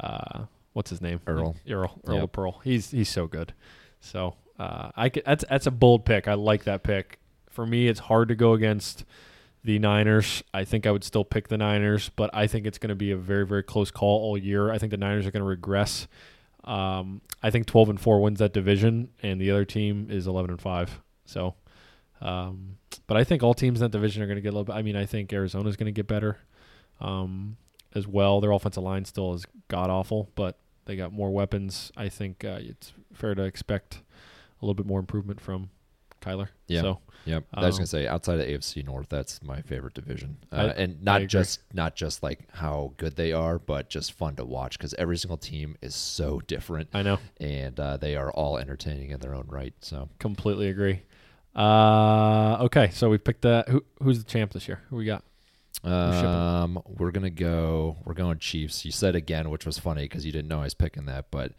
uh, 0.00 0.44
what's 0.72 0.90
his 0.90 1.00
name? 1.00 1.20
Earl. 1.26 1.56
Earl. 1.68 2.00
Earl 2.06 2.16
Yep. 2.20 2.32
Pearl. 2.32 2.60
He's 2.64 2.90
he's 2.90 3.08
so 3.08 3.26
good. 3.26 3.52
So 4.00 4.36
uh, 4.58 4.90
I 4.96 5.08
could, 5.08 5.24
that's 5.26 5.44
that's 5.48 5.66
a 5.66 5.70
bold 5.70 6.04
pick. 6.04 6.28
I 6.28 6.34
like 6.34 6.64
that 6.64 6.82
pick. 6.82 7.18
For 7.50 7.66
me, 7.66 7.88
it's 7.88 8.00
hard 8.00 8.28
to 8.28 8.34
go 8.36 8.52
against 8.52 9.04
the 9.68 9.78
Niners. 9.78 10.42
I 10.54 10.64
think 10.64 10.86
I 10.86 10.90
would 10.90 11.04
still 11.04 11.26
pick 11.26 11.48
the 11.48 11.58
Niners, 11.58 12.10
but 12.16 12.30
I 12.32 12.46
think 12.46 12.64
it's 12.64 12.78
going 12.78 12.88
to 12.88 12.94
be 12.94 13.10
a 13.10 13.18
very 13.18 13.44
very 13.44 13.62
close 13.62 13.90
call 13.90 14.22
all 14.22 14.38
year. 14.38 14.70
I 14.70 14.78
think 14.78 14.92
the 14.92 14.96
Niners 14.96 15.26
are 15.26 15.30
going 15.30 15.42
to 15.42 15.48
regress. 15.48 16.08
Um, 16.64 17.20
I 17.42 17.50
think 17.50 17.66
12 17.66 17.90
and 17.90 18.00
4 18.00 18.22
wins 18.22 18.38
that 18.38 18.54
division, 18.54 19.10
and 19.22 19.38
the 19.38 19.50
other 19.50 19.66
team 19.66 20.08
is 20.10 20.26
11 20.26 20.52
and 20.52 20.60
5. 20.60 21.02
So, 21.26 21.54
um, 22.22 22.78
but 23.06 23.18
I 23.18 23.24
think 23.24 23.42
all 23.42 23.52
teams 23.52 23.80
in 23.80 23.84
that 23.84 23.92
division 23.92 24.22
are 24.22 24.26
going 24.26 24.36
to 24.36 24.40
get 24.40 24.48
a 24.48 24.56
little 24.56 24.64
bit. 24.64 24.74
I 24.74 24.80
mean, 24.80 24.96
I 24.96 25.04
think 25.04 25.30
Arizona's 25.34 25.76
going 25.76 25.84
to 25.84 25.92
get 25.92 26.06
better 26.06 26.38
um, 26.98 27.58
as 27.94 28.06
well. 28.06 28.40
Their 28.40 28.52
offensive 28.52 28.82
line 28.82 29.04
still 29.04 29.34
is 29.34 29.44
god 29.68 29.90
awful, 29.90 30.30
but 30.34 30.56
they 30.86 30.96
got 30.96 31.12
more 31.12 31.30
weapons. 31.30 31.92
I 31.94 32.08
think 32.08 32.42
uh, 32.42 32.58
it's 32.60 32.94
fair 33.12 33.34
to 33.34 33.42
expect 33.42 33.96
a 34.62 34.64
little 34.64 34.74
bit 34.74 34.86
more 34.86 34.98
improvement 34.98 35.42
from 35.42 35.68
Kyler. 36.20 36.48
Yeah. 36.66 36.80
So, 36.82 36.98
Yep. 37.24 37.44
I 37.52 37.66
was 37.66 37.74
Um, 37.74 37.78
gonna 37.80 37.86
say 37.88 38.06
outside 38.06 38.40
of 38.40 38.46
AFC 38.46 38.82
North, 38.82 39.08
that's 39.10 39.42
my 39.42 39.60
favorite 39.60 39.92
division, 39.92 40.38
uh, 40.50 40.56
I- 40.56 40.80
and 40.80 41.02
not 41.02 41.26
just 41.26 41.60
not 41.74 41.94
just 41.94 42.22
like 42.22 42.48
how 42.54 42.94
good 42.96 43.16
they 43.16 43.32
are, 43.32 43.58
but 43.58 43.90
just 43.90 44.12
fun 44.12 44.34
to 44.36 44.44
watch 44.46 44.78
because 44.78 44.94
every 44.94 45.18
single 45.18 45.36
team 45.36 45.76
is 45.82 45.94
so 45.94 46.40
different, 46.46 46.88
I 46.94 47.02
know. 47.02 47.18
and 47.38 47.78
uh, 47.78 47.96
they 47.98 48.16
are 48.16 48.30
all 48.30 48.56
entertaining 48.56 49.10
in 49.10 49.20
their 49.20 49.34
own 49.34 49.46
right. 49.48 49.74
So 49.80 50.08
Completely 50.18 50.68
agree. 50.68 51.02
Uh, 51.54 52.56
okay, 52.60 52.88
so 52.92 53.10
we 53.10 53.18
picked 53.18 53.42
that. 53.42 53.68
Who, 53.68 53.84
who's 54.02 54.18
the 54.22 54.30
champ 54.30 54.52
this 54.52 54.66
year? 54.68 54.80
Who 54.90 54.96
we 54.96 55.04
got? 55.04 55.24
um, 55.84 56.80
we're 56.86 57.10
gonna 57.10 57.30
go. 57.30 57.96
We're 58.04 58.14
going 58.14 58.38
Chiefs. 58.38 58.84
You 58.84 58.92
said 58.92 59.14
again, 59.14 59.50
which 59.50 59.66
was 59.66 59.78
funny 59.78 60.02
because 60.04 60.24
you 60.24 60.32
didn't 60.32 60.48
know 60.48 60.60
I 60.60 60.64
was 60.64 60.74
picking 60.74 61.04
that, 61.06 61.26
but. 61.30 61.52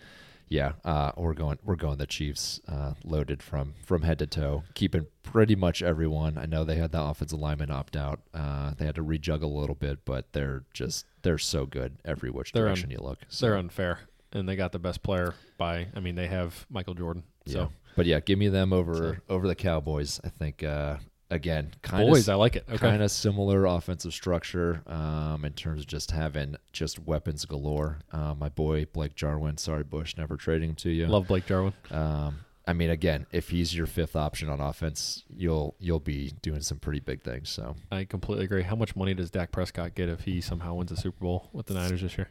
Yeah, 0.49 0.73
uh, 0.83 1.11
we're 1.15 1.35
going. 1.35 1.59
We're 1.63 1.75
going 1.75 1.97
the 1.99 2.07
Chiefs, 2.07 2.59
uh, 2.67 2.93
loaded 3.03 3.43
from 3.43 3.75
from 3.85 4.01
head 4.01 4.17
to 4.19 4.27
toe, 4.27 4.63
keeping 4.73 5.05
pretty 5.21 5.55
much 5.55 5.83
everyone. 5.83 6.37
I 6.39 6.45
know 6.47 6.63
they 6.63 6.75
had 6.77 6.91
the 6.91 7.01
offensive 7.01 7.37
lineman 7.39 7.69
opt 7.69 7.95
out. 7.95 8.21
Uh, 8.33 8.73
they 8.77 8.85
had 8.85 8.95
to 8.95 9.03
rejuggle 9.03 9.43
a 9.43 9.59
little 9.59 9.75
bit, 9.75 10.05
but 10.05 10.33
they're 10.33 10.63
just 10.73 11.05
they're 11.21 11.37
so 11.37 11.65
good 11.67 11.97
every 12.03 12.31
which 12.31 12.51
They're 12.51 12.65
direction 12.65 12.87
un- 12.87 12.91
you 12.91 12.97
look. 12.97 13.19
So, 13.27 13.45
They're 13.45 13.57
unfair, 13.57 13.99
and 14.33 14.49
they 14.49 14.55
got 14.55 14.71
the 14.71 14.79
best 14.79 15.03
player 15.03 15.35
by. 15.59 15.87
I 15.95 15.99
mean, 15.99 16.15
they 16.15 16.27
have 16.27 16.65
Michael 16.69 16.95
Jordan. 16.95 17.23
yeah. 17.45 17.53
So 17.53 17.71
but 17.95 18.05
yeah, 18.07 18.19
give 18.19 18.39
me 18.39 18.47
them 18.47 18.73
over 18.73 18.95
So- 18.95 19.15
over 19.33 19.47
the 19.47 19.55
Cowboys. 19.55 20.19
I 20.23 20.29
think 20.29 20.63
uh, 20.63 20.97
again, 21.29 21.71
kind 21.81 22.07
boys, 22.07 22.29
I 22.29 22.35
like 22.35 22.55
it. 22.55 22.65
Okay, 22.67 22.77
kind 22.77 23.01
of 23.01 23.11
similar 23.11 23.65
offensive 23.65 24.13
structure 24.13 24.81
um, 24.87 25.45
in 25.45 25.53
terms 25.53 25.81
of 25.81 25.87
just 25.87 26.11
having 26.11 26.55
just 26.71 26.99
weapons 26.99 27.45
galore. 27.45 27.99
Uh, 28.11 28.33
my 28.33 28.49
boy 28.49 28.85
Blake 28.85 29.15
Jarwin, 29.15 29.57
sorry 29.57 29.83
Bush, 29.83 30.15
never 30.17 30.37
trading 30.37 30.69
him 30.69 30.75
to 30.77 30.89
you. 30.89 31.07
love 31.07 31.27
Blake 31.27 31.45
Jarwin. 31.45 31.73
Um, 31.91 32.39
I 32.67 32.73
mean, 32.73 32.91
again, 32.91 33.25
if 33.31 33.49
he's 33.49 33.75
your 33.75 33.87
fifth 33.87 34.15
option 34.15 34.47
on 34.47 34.59
offense, 34.59 35.23
you'll 35.35 35.75
you'll 35.79 35.99
be 35.99 36.33
doing 36.41 36.61
some 36.61 36.77
pretty 36.77 36.99
big 36.99 37.23
things. 37.23 37.49
So 37.49 37.75
I 37.91 38.05
completely 38.05 38.45
agree. 38.45 38.61
How 38.61 38.75
much 38.75 38.95
money 38.95 39.13
does 39.13 39.31
Dak 39.31 39.51
Prescott 39.51 39.95
get 39.95 40.07
if 40.07 40.21
he 40.21 40.39
somehow 40.41 40.75
wins 40.75 40.91
a 40.91 40.95
Super 40.97 41.19
Bowl 41.19 41.49
with 41.51 41.65
the 41.65 41.73
Niners 41.73 42.01
this 42.01 42.17
year? 42.17 42.29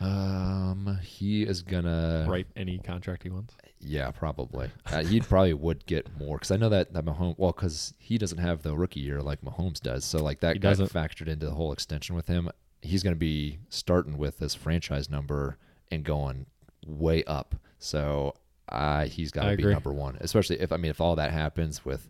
um, 0.00 0.98
he 1.02 1.42
is 1.42 1.62
gonna 1.62 2.26
write 2.28 2.46
any 2.54 2.78
contract 2.78 3.22
he 3.22 3.30
wants. 3.30 3.56
Yeah, 3.80 4.10
probably. 4.10 4.70
Uh, 4.86 5.04
he 5.04 5.20
probably 5.20 5.54
would 5.54 5.86
get 5.86 6.06
more 6.18 6.36
because 6.36 6.50
I 6.50 6.56
know 6.56 6.68
that 6.68 6.92
that 6.94 7.04
Mahomes. 7.04 7.36
Well, 7.38 7.52
because 7.52 7.94
he 7.98 8.18
doesn't 8.18 8.38
have 8.38 8.62
the 8.62 8.76
rookie 8.76 9.00
year 9.00 9.22
like 9.22 9.40
Mahomes 9.42 9.80
does, 9.80 10.04
so 10.04 10.22
like 10.22 10.40
that 10.40 10.54
He 10.54 10.58
got 10.58 10.70
doesn't. 10.70 10.92
factored 10.92 11.28
into 11.28 11.46
the 11.46 11.54
whole 11.54 11.72
extension 11.72 12.16
with 12.16 12.26
him. 12.26 12.50
He's 12.82 13.02
going 13.02 13.14
to 13.14 13.18
be 13.18 13.58
starting 13.68 14.18
with 14.18 14.38
this 14.38 14.54
franchise 14.54 15.08
number 15.10 15.58
and 15.90 16.04
going 16.04 16.46
way 16.86 17.24
up. 17.24 17.54
So 17.78 18.34
uh, 18.68 19.06
he's 19.06 19.30
got 19.30 19.42
to 19.50 19.56
be 19.56 19.62
agree. 19.62 19.72
number 19.72 19.92
one, 19.92 20.16
especially 20.20 20.60
if 20.60 20.72
I 20.72 20.76
mean 20.76 20.90
if 20.90 21.00
all 21.00 21.16
that 21.16 21.30
happens 21.32 21.84
with. 21.84 22.08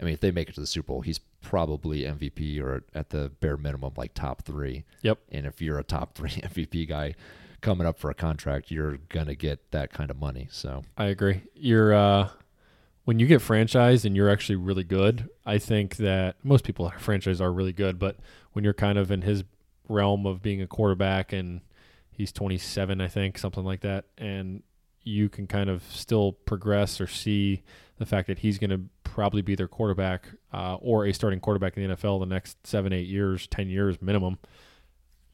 I 0.00 0.04
mean, 0.04 0.14
if 0.14 0.20
they 0.20 0.32
make 0.32 0.48
it 0.48 0.54
to 0.54 0.60
the 0.60 0.66
Super 0.66 0.86
Bowl, 0.88 1.00
he's 1.02 1.20
probably 1.42 2.00
MVP 2.02 2.60
or 2.60 2.82
at 2.94 3.10
the 3.10 3.30
bare 3.40 3.56
minimum 3.56 3.92
like 3.96 4.14
top 4.14 4.42
three. 4.42 4.84
Yep. 5.02 5.18
And 5.30 5.46
if 5.46 5.60
you're 5.62 5.78
a 5.78 5.84
top 5.84 6.14
three 6.16 6.30
MVP 6.30 6.88
guy 6.88 7.14
coming 7.62 7.86
up 7.86 7.98
for 7.98 8.10
a 8.10 8.14
contract, 8.14 8.70
you're 8.70 8.98
gonna 9.08 9.34
get 9.34 9.70
that 9.70 9.92
kind 9.92 10.10
of 10.10 10.18
money. 10.18 10.48
So 10.50 10.82
I 10.96 11.06
agree. 11.06 11.42
You're 11.54 11.94
uh, 11.94 12.28
when 13.04 13.18
you 13.18 13.26
get 13.26 13.40
franchised 13.40 14.04
and 14.04 14.14
you're 14.14 14.30
actually 14.30 14.56
really 14.56 14.84
good. 14.84 15.28
I 15.44 15.58
think 15.58 15.96
that 15.96 16.36
most 16.44 16.64
people 16.64 16.92
franchise 16.98 17.40
are 17.40 17.52
really 17.52 17.72
good, 17.72 17.98
but 17.98 18.16
when 18.52 18.64
you're 18.64 18.74
kind 18.74 18.98
of 18.98 19.10
in 19.10 19.22
his 19.22 19.44
realm 19.88 20.26
of 20.26 20.42
being 20.42 20.62
a 20.62 20.66
quarterback, 20.66 21.32
and 21.32 21.60
he's 22.10 22.32
27, 22.32 23.00
I 23.00 23.08
think, 23.08 23.38
something 23.38 23.64
like 23.64 23.80
that, 23.80 24.06
and 24.18 24.62
you 25.02 25.28
can 25.28 25.46
kind 25.46 25.68
of 25.68 25.82
still 25.90 26.32
progress 26.32 27.00
or 27.00 27.06
see 27.06 27.62
the 27.98 28.06
fact 28.06 28.28
that 28.28 28.38
he's 28.38 28.58
going 28.58 28.70
to 28.70 28.82
probably 29.02 29.42
be 29.42 29.54
their 29.54 29.68
quarterback 29.68 30.28
uh, 30.52 30.76
or 30.76 31.06
a 31.06 31.12
starting 31.12 31.40
quarterback 31.40 31.76
in 31.76 31.88
the 31.88 31.96
NFL 31.96 32.20
the 32.20 32.26
next 32.26 32.64
seven, 32.66 32.92
eight 32.92 33.08
years, 33.08 33.46
10 33.48 33.68
years 33.68 34.00
minimum. 34.00 34.38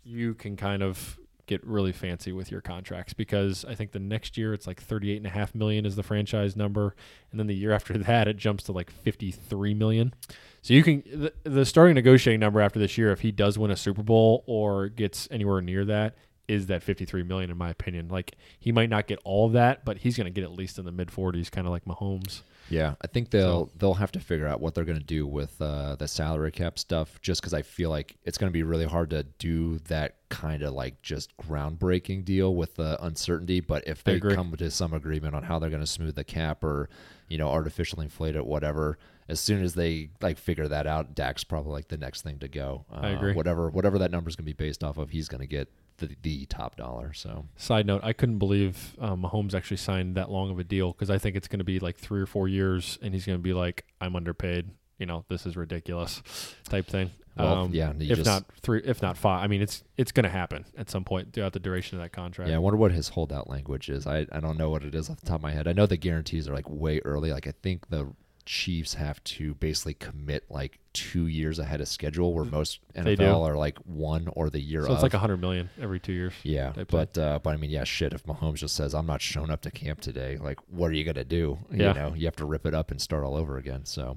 You 0.03 0.35
can 0.35 0.57
kind 0.57 0.83
of 0.83 1.19
get 1.49 1.67
really 1.67 1.91
fancy 1.91 2.31
with 2.31 2.51
your 2.53 2.61
contracts 2.61 3.13
because 3.13 3.65
I 3.65 3.75
think 3.75 3.91
the 3.91 3.99
next 3.99 4.39
year 4.39 4.55
it's 4.55 4.67
like 4.67 4.81
38 4.81 5.17
and 5.17 5.27
a 5.27 5.31
half 5.31 5.55
million 5.55 5.85
is 5.85 5.97
the 5.97 6.03
franchise 6.03 6.55
number 6.55 6.95
and 7.31 7.41
then 7.41 7.49
the 7.49 7.57
year 7.57 7.73
after 7.79 7.99
that 7.99 8.29
it 8.29 8.37
jumps 8.37 8.63
to 8.65 8.73
like 8.73 8.91
53 8.91 9.75
million. 9.75 10.15
So 10.63 10.75
you 10.75 10.83
can 10.85 11.03
the, 11.07 11.33
the 11.45 11.65
starting 11.65 11.95
negotiating 11.95 12.41
number 12.41 12.61
after 12.61 12.79
this 12.79 12.97
year 12.97 13.11
if 13.11 13.21
he 13.21 13.33
does 13.33 13.59
win 13.59 13.71
a 13.71 13.77
Super 13.77 14.03
Bowl 14.03 14.45
or 14.47 14.89
gets 14.89 15.27
anywhere 15.31 15.61
near 15.61 15.85
that 15.87 16.15
is 16.47 16.67
that 16.67 16.83
53 16.83 17.23
million 17.25 17.51
in 17.51 17.57
my 17.59 17.71
opinion. 17.71 18.09
Like 18.09 18.37
he 18.59 18.73
might 18.73 18.91
not 18.91 19.07
get 19.07 19.19
all 19.25 19.47
of 19.47 19.53
that, 19.55 19.85
but 19.85 19.99
he's 19.99 20.17
going 20.17 20.27
to 20.27 20.31
get 20.31 20.45
at 20.45 20.53
least 20.53 20.79
in 20.79 20.85
the 20.85 20.93
mid 20.93 21.09
40s 21.09 21.51
kind 21.51 21.67
of 21.67 21.73
like 21.73 21.85
Mahomes. 21.85 22.43
Yeah, 22.71 22.95
I 23.01 23.07
think 23.07 23.31
they'll 23.31 23.71
they'll 23.77 23.95
have 23.95 24.13
to 24.13 24.21
figure 24.21 24.47
out 24.47 24.61
what 24.61 24.75
they're 24.75 24.85
going 24.85 24.99
to 24.99 25.05
do 25.05 25.27
with 25.27 25.61
uh, 25.61 25.97
the 25.97 26.09
salary 26.09 26.51
cap 26.51 26.79
stuff. 26.79 27.21
Just 27.23 27.41
because 27.41 27.55
I 27.55 27.63
feel 27.63 27.91
like 27.91 28.17
it's 28.25 28.39
going 28.39 28.51
to 28.51 28.53
be 28.53 28.63
really 28.63 28.85
hard 28.85 29.11
to 29.11 29.23
do 29.39 29.79
that 29.89 30.17
kind 30.29 30.63
of 30.63 30.75
like 30.75 31.01
just 31.03 31.35
groundbreaking 31.39 32.25
deal 32.25 32.55
with 32.55 32.75
the 32.75 33.03
uncertainty. 33.05 33.61
But 33.61 33.87
if 33.89 34.05
they 34.05 34.21
come 34.21 34.55
to 34.57 34.71
some 34.71 34.93
agreement 34.93 35.35
on 35.35 35.43
how 35.43 35.59
they're 35.59 35.71
going 35.71 35.83
to 35.83 35.87
smooth 35.87 36.15
the 36.15 36.25
cap 36.25 36.63
or 36.63 36.89
you 37.29 37.39
know 37.39 37.49
artificially 37.49 38.05
inflate 38.05 38.37
it, 38.37 38.47
whatever. 38.47 38.99
As 39.31 39.39
soon 39.41 39.63
as 39.63 39.75
they 39.75 40.09
like 40.23 40.39
figure 40.39 40.69
that 40.69 40.87
out, 40.87 41.15
Dak's 41.15 41.45
probably 41.45 41.73
like 41.73 41.89
the 41.89 41.99
next 41.99 42.23
thing 42.23 42.39
to 42.39 42.49
go. 42.49 42.87
Uh, 42.91 43.01
I 43.03 43.09
agree. 43.11 43.35
Whatever 43.35 43.69
whatever 43.69 43.99
that 43.99 44.11
number's 44.11 44.37
going 44.37 44.47
to 44.47 44.55
be 44.55 44.65
based 44.65 44.83
off 44.83 44.97
of, 44.97 45.11
he's 45.11 45.29
going 45.29 45.43
to 45.43 45.47
get 45.47 45.69
the, 45.99 46.17
the 46.23 46.47
top 46.47 46.77
dollar. 46.77 47.13
So 47.13 47.47
Side 47.57 47.87
note: 47.87 48.03
I 48.03 48.13
couldn't 48.13 48.39
believe 48.39 48.97
um, 48.99 49.23
Mahomes 49.23 49.55
actually 49.55 49.77
signed 49.77 50.17
that 50.17 50.31
long 50.31 50.51
of 50.51 50.59
a 50.59 50.65
deal 50.65 50.93
because 50.93 51.11
I 51.11 51.19
think 51.19 51.37
it's 51.37 51.49
going 51.49 51.59
to 51.59 51.65
be 51.65 51.79
like 51.79 51.97
three 51.97 52.21
or 52.21 52.27
four 52.27 52.49
years, 52.49 52.99
and 53.03 53.13
he's 53.15 53.27
going 53.27 53.39
to 53.39 53.43
be 53.43 53.53
like, 53.53 53.85
"I'm 54.01 54.17
underpaid." 54.17 54.71
You 54.99 55.07
know, 55.07 55.25
this 55.29 55.47
is 55.47 55.57
ridiculous, 55.57 56.23
type 56.69 56.87
thing. 56.87 57.11
Well, 57.37 57.71
yeah, 57.73 57.93
if 57.97 58.09
just- 58.09 58.25
not 58.27 58.45
three, 58.63 58.83
if 58.85 59.01
not 59.01 59.17
five. 59.17 59.45
I 59.45 59.47
mean, 59.47 59.63
it's 59.63 59.85
it's 59.97 60.11
going 60.11 60.25
to 60.25 60.31
happen 60.31 60.65
at 60.77 60.91
some 60.91 61.05
point 61.05 61.33
throughout 61.33 61.53
the 61.53 61.61
duration 61.61 61.99
of 61.99 62.03
that 62.03 62.11
contract. 62.11 62.51
Yeah, 62.51 62.57
I 62.57 62.59
wonder 62.59 62.77
what 62.79 62.91
his 62.91 63.11
holdout 63.11 63.49
language 63.49 63.89
is. 63.89 64.07
I, 64.07 64.27
I 64.33 64.41
don't 64.41 64.59
know 64.59 64.71
what 64.71 64.83
it 64.83 64.95
is 64.95 65.09
off 65.09 65.21
the 65.21 65.27
top 65.27 65.37
of 65.37 65.43
my 65.43 65.53
head. 65.53 65.69
I 65.69 65.73
know 65.73 65.87
the 65.87 65.97
guarantees 65.97 66.49
are 66.49 66.55
like 66.55 66.69
way 66.69 67.01
early. 67.05 67.31
Like 67.33 67.47
I 67.47 67.53
think 67.63 67.89
the 67.91 68.09
Chiefs 68.49 68.95
have 68.95 69.23
to 69.25 69.53
basically 69.57 69.93
commit 69.93 70.43
like 70.49 70.79
two 70.95 71.27
years 71.27 71.59
ahead 71.59 71.83
of 71.83 71.87
schedule, 71.87 72.33
where 72.33 72.47
most. 72.47 72.81
NFL 72.95 73.47
are 73.47 73.59
like 73.59 73.77
one 73.81 74.27
or 74.33 74.49
the 74.49 74.59
year 74.59 74.85
so 74.85 74.89
of. 74.89 74.95
it's 74.95 75.03
like 75.03 75.13
a 75.13 75.19
hundred 75.19 75.37
million 75.37 75.69
every 75.79 76.01
two 76.01 76.15
years. 76.15 76.33
yeah, 76.45 76.73
but 76.89 77.19
uh, 77.19 77.41
but 77.43 77.51
I 77.51 77.59
mean, 77.59 77.69
yeah, 77.69 77.85
shit. 77.85 78.15
If 78.15 78.25
Mahomes 78.25 78.55
just 78.55 78.75
says 78.75 78.95
I'm 78.95 79.05
not 79.05 79.21
showing 79.21 79.51
up 79.51 79.61
to 79.63 79.71
camp 79.71 80.01
today, 80.01 80.39
like 80.39 80.59
what 80.71 80.91
are 80.91 80.95
you 80.95 81.05
gonna 81.05 81.25
do? 81.25 81.59
Yeah. 81.71 81.89
You 81.89 81.95
know, 81.95 82.15
you 82.17 82.25
have 82.25 82.37
to 82.37 82.47
rip 82.47 82.65
it 82.65 82.73
up 82.73 82.91
and 82.91 82.99
start 82.99 83.23
all 83.23 83.37
over 83.37 83.59
again. 83.59 83.85
So 83.85 84.17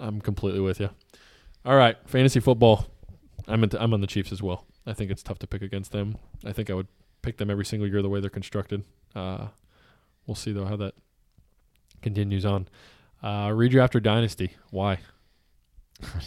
I'm 0.00 0.20
completely 0.20 0.60
with 0.60 0.80
you. 0.80 0.90
All 1.64 1.76
right, 1.76 1.96
fantasy 2.04 2.40
football. 2.40 2.88
I'm 3.46 3.62
into, 3.62 3.80
I'm 3.80 3.94
on 3.94 4.00
the 4.00 4.08
Chiefs 4.08 4.32
as 4.32 4.42
well. 4.42 4.66
I 4.88 4.92
think 4.92 5.12
it's 5.12 5.22
tough 5.22 5.38
to 5.38 5.46
pick 5.46 5.62
against 5.62 5.92
them. 5.92 6.16
I 6.44 6.50
think 6.50 6.68
I 6.68 6.74
would 6.74 6.88
pick 7.22 7.36
them 7.36 7.48
every 7.48 7.64
single 7.64 7.88
year 7.88 8.02
the 8.02 8.08
way 8.08 8.18
they're 8.18 8.28
constructed. 8.28 8.82
Uh, 9.14 9.46
we'll 10.26 10.34
see 10.34 10.50
though 10.50 10.66
how 10.66 10.74
that 10.78 10.94
continues 12.02 12.44
on. 12.44 12.66
Uh, 13.22 13.48
redraft 13.48 13.94
or 13.94 14.00
dynasty? 14.00 14.50
Why? 14.70 14.98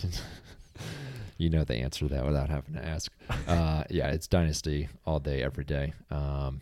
you 1.37 1.49
know 1.49 1.63
the 1.63 1.75
answer 1.75 2.07
to 2.07 2.13
that 2.13 2.25
without 2.25 2.49
having 2.49 2.75
to 2.75 2.85
ask. 2.85 3.11
Uh, 3.47 3.83
yeah, 3.89 4.07
it's 4.09 4.27
dynasty 4.27 4.87
all 5.05 5.19
day, 5.19 5.43
every 5.43 5.65
day. 5.65 5.93
Um, 6.09 6.61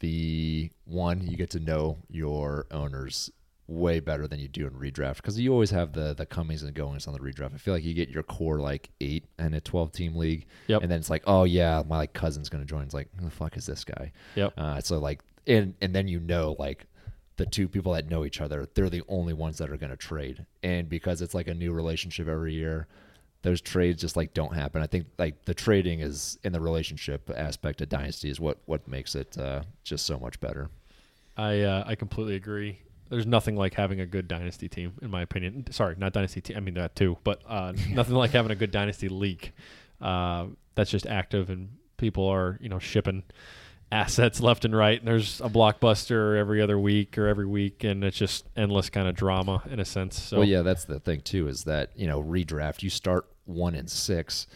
the 0.00 0.70
one 0.84 1.26
you 1.26 1.36
get 1.36 1.50
to 1.50 1.60
know 1.60 1.98
your 2.08 2.66
owners 2.70 3.30
way 3.66 4.00
better 4.00 4.26
than 4.26 4.38
you 4.40 4.48
do 4.48 4.66
in 4.66 4.72
redraft 4.72 5.16
because 5.16 5.38
you 5.38 5.52
always 5.52 5.70
have 5.70 5.92
the 5.92 6.14
the 6.14 6.24
comings 6.24 6.62
and 6.62 6.72
goings 6.72 7.06
on 7.06 7.12
the 7.12 7.18
redraft. 7.20 7.54
I 7.54 7.58
feel 7.58 7.74
like 7.74 7.84
you 7.84 7.92
get 7.94 8.08
your 8.08 8.22
core 8.22 8.60
like 8.60 8.88
eight 9.00 9.24
and 9.38 9.54
a 9.54 9.60
twelve 9.60 9.92
team 9.92 10.16
league, 10.16 10.46
Yep. 10.68 10.82
and 10.82 10.90
then 10.90 10.98
it's 11.00 11.10
like, 11.10 11.24
oh 11.26 11.44
yeah, 11.44 11.82
my 11.86 11.98
like 11.98 12.12
cousin's 12.14 12.48
gonna 12.48 12.64
join. 12.64 12.82
It's 12.84 12.94
like, 12.94 13.08
who 13.18 13.26
the 13.26 13.30
fuck 13.30 13.56
is 13.56 13.66
this 13.66 13.84
guy? 13.84 14.12
Yep. 14.36 14.54
Uh, 14.56 14.80
so 14.80 14.98
like, 14.98 15.20
and 15.46 15.74
and 15.82 15.94
then 15.94 16.08
you 16.08 16.20
know 16.20 16.56
like 16.58 16.86
the 17.38 17.46
two 17.46 17.68
people 17.68 17.92
that 17.92 18.10
know 18.10 18.24
each 18.24 18.40
other, 18.40 18.68
they're 18.74 18.90
the 18.90 19.02
only 19.08 19.32
ones 19.32 19.58
that 19.58 19.70
are 19.70 19.76
going 19.76 19.90
to 19.90 19.96
trade. 19.96 20.44
And 20.62 20.88
because 20.88 21.22
it's 21.22 21.34
like 21.34 21.48
a 21.48 21.54
new 21.54 21.72
relationship 21.72 22.28
every 22.28 22.52
year, 22.52 22.88
those 23.42 23.60
trades 23.60 24.00
just 24.00 24.16
like 24.16 24.34
don't 24.34 24.54
happen. 24.54 24.82
I 24.82 24.86
think 24.86 25.06
like 25.18 25.44
the 25.44 25.54
trading 25.54 26.00
is 26.00 26.38
in 26.42 26.52
the 26.52 26.60
relationship 26.60 27.30
aspect 27.34 27.80
of 27.80 27.88
dynasty 27.88 28.28
is 28.28 28.40
what 28.40 28.58
what 28.66 28.86
makes 28.86 29.14
it 29.14 29.38
uh, 29.38 29.62
just 29.84 30.04
so 30.04 30.18
much 30.18 30.40
better. 30.40 30.68
I 31.36 31.60
uh, 31.60 31.84
I 31.86 31.94
completely 31.94 32.34
agree. 32.34 32.80
There's 33.08 33.26
nothing 33.26 33.56
like 33.56 33.72
having 33.72 34.00
a 34.00 34.06
good 34.06 34.28
dynasty 34.28 34.68
team, 34.68 34.92
in 35.00 35.10
my 35.10 35.22
opinion. 35.22 35.66
Sorry, 35.70 35.94
not 35.96 36.12
dynasty 36.12 36.40
team. 36.40 36.56
I 36.56 36.60
mean 36.60 36.74
that 36.74 36.96
too, 36.96 37.16
but 37.22 37.40
uh, 37.46 37.72
nothing 37.90 38.16
like 38.16 38.32
having 38.32 38.50
a 38.50 38.56
good 38.56 38.72
dynasty 38.72 39.08
league 39.08 39.52
uh, 40.00 40.46
that's 40.74 40.90
just 40.90 41.06
active 41.06 41.48
and 41.48 41.70
people 41.96 42.26
are 42.26 42.58
you 42.60 42.68
know 42.68 42.78
shipping 42.78 43.22
assets 43.90 44.40
left 44.40 44.64
and 44.64 44.76
right. 44.76 44.98
And 44.98 45.08
there's 45.08 45.40
a 45.40 45.48
blockbuster 45.48 46.36
every 46.36 46.60
other 46.60 46.78
week 46.78 47.16
or 47.18 47.26
every 47.26 47.46
week, 47.46 47.84
and 47.84 48.04
it's 48.04 48.16
just 48.16 48.46
endless 48.56 48.90
kind 48.90 49.08
of 49.08 49.14
drama 49.14 49.62
in 49.70 49.80
a 49.80 49.84
sense. 49.84 50.20
So 50.20 50.38
well, 50.38 50.48
yeah, 50.48 50.62
that's 50.62 50.84
the 50.84 51.00
thing 51.00 51.20
too 51.20 51.48
is 51.48 51.64
that 51.64 51.90
you 51.96 52.06
know 52.06 52.22
redraft. 52.22 52.82
You 52.82 52.90
start 52.90 53.26
one 53.44 53.74
and 53.74 53.90
six. 53.90 54.46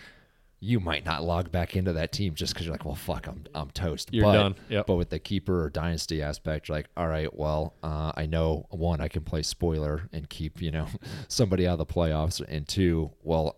You 0.65 0.79
might 0.79 1.05
not 1.05 1.25
log 1.25 1.51
back 1.51 1.75
into 1.75 1.93
that 1.95 2.13
team 2.13 2.35
just 2.35 2.55
because 2.55 2.67
you're 2.67 2.75
like, 2.75 2.85
well, 2.85 2.95
fuck, 2.95 3.27
I'm 3.27 3.45
I'm 3.55 3.71
toast. 3.71 4.11
You're 4.13 4.25
but, 4.25 4.33
done. 4.35 4.55
Yep. 4.69 4.87
But 4.87 4.95
with 4.95 5.11
the 5.11 5.19
keeper 5.19 5.65
or 5.65 5.71
dynasty 5.71 6.23
aspect, 6.23 6.69
you're 6.69 6.79
like, 6.79 6.87
all 6.97 7.09
right, 7.09 7.33
well, 7.35 7.75
uh, 7.83 8.13
I 8.15 8.27
know 8.27 8.67
one, 8.71 9.01
I 9.01 9.09
can 9.09 9.23
play 9.23 9.43
spoiler 9.43 10.09
and 10.13 10.29
keep 10.29 10.63
you 10.63 10.71
know 10.71 10.87
somebody 11.29 11.67
out 11.67 11.81
of 11.81 11.87
the 11.87 11.93
playoffs, 11.93 12.45
and 12.47 12.69
two, 12.69 13.11
well, 13.23 13.57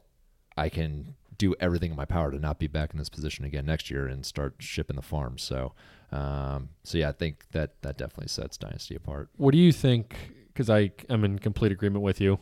I 0.57 0.69
can 0.69 1.15
do 1.39 1.55
everything 1.61 1.91
in 1.91 1.97
my 1.97 2.05
power 2.05 2.31
to 2.31 2.39
not 2.39 2.59
be 2.59 2.67
back 2.67 2.93
in 2.93 2.99
this 2.99 3.09
position 3.09 3.45
again 3.45 3.67
next 3.67 3.91
year 3.91 4.07
and 4.07 4.25
start 4.25 4.57
shipping 4.59 4.97
the 4.97 5.03
farm. 5.03 5.39
So, 5.39 5.73
um, 6.13 6.71
so 6.83 6.99
yeah, 6.99 7.09
I 7.09 7.13
think 7.13 7.51
that 7.53 7.81
that 7.83 7.99
definitely 7.99 8.29
sets 8.29 8.57
dynasty 8.57 8.95
apart. 8.95 9.31
What 9.37 9.53
do 9.53 9.59
you 9.59 9.73
think? 9.73 10.17
Because 10.49 10.71
I 10.71 10.93
am 11.09 11.25
in 11.25 11.39
complete 11.39 11.73
agreement 11.73 12.03
with 12.03 12.21
you. 12.21 12.39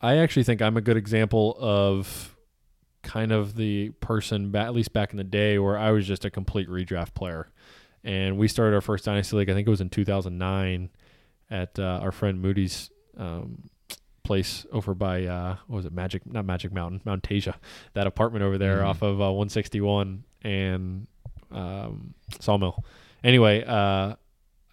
I 0.00 0.16
actually 0.16 0.44
think 0.44 0.60
I'm 0.60 0.76
a 0.76 0.80
good 0.80 0.96
example 0.96 1.56
of 1.60 2.36
kind 3.02 3.32
of 3.32 3.56
the 3.56 3.90
person, 4.00 4.54
at 4.54 4.74
least 4.74 4.92
back 4.92 5.12
in 5.12 5.16
the 5.16 5.24
day, 5.24 5.58
where 5.58 5.78
I 5.78 5.90
was 5.90 6.06
just 6.06 6.24
a 6.24 6.30
complete 6.30 6.68
redraft 6.68 7.14
player. 7.14 7.48
And 8.04 8.36
we 8.36 8.48
started 8.48 8.74
our 8.74 8.80
first 8.80 9.04
dynasty 9.04 9.36
league. 9.36 9.50
I 9.50 9.54
think 9.54 9.66
it 9.66 9.70
was 9.70 9.80
in 9.80 9.90
2009 9.90 10.90
at 11.50 11.78
uh, 11.78 12.00
our 12.02 12.10
friend 12.10 12.40
Moody's 12.40 12.90
um, 13.16 13.68
place 14.32 14.66
over 14.72 14.94
by 14.94 15.24
uh, 15.26 15.56
what 15.66 15.76
was 15.76 15.86
it? 15.86 15.92
Magic, 15.92 16.22
not 16.26 16.44
Magic 16.46 16.72
Mountain, 16.72 17.02
Mount 17.04 17.22
Tasia. 17.22 17.54
That 17.94 18.06
apartment 18.06 18.42
over 18.44 18.56
there 18.56 18.78
Mhm. 18.78 18.86
off 18.86 19.02
of 19.02 19.20
uh, 19.20 19.30
161 19.30 20.24
and 20.42 21.06
um, 21.50 22.14
Sawmill. 22.40 22.82
Anyway, 23.22 23.62
uh, 23.66 24.14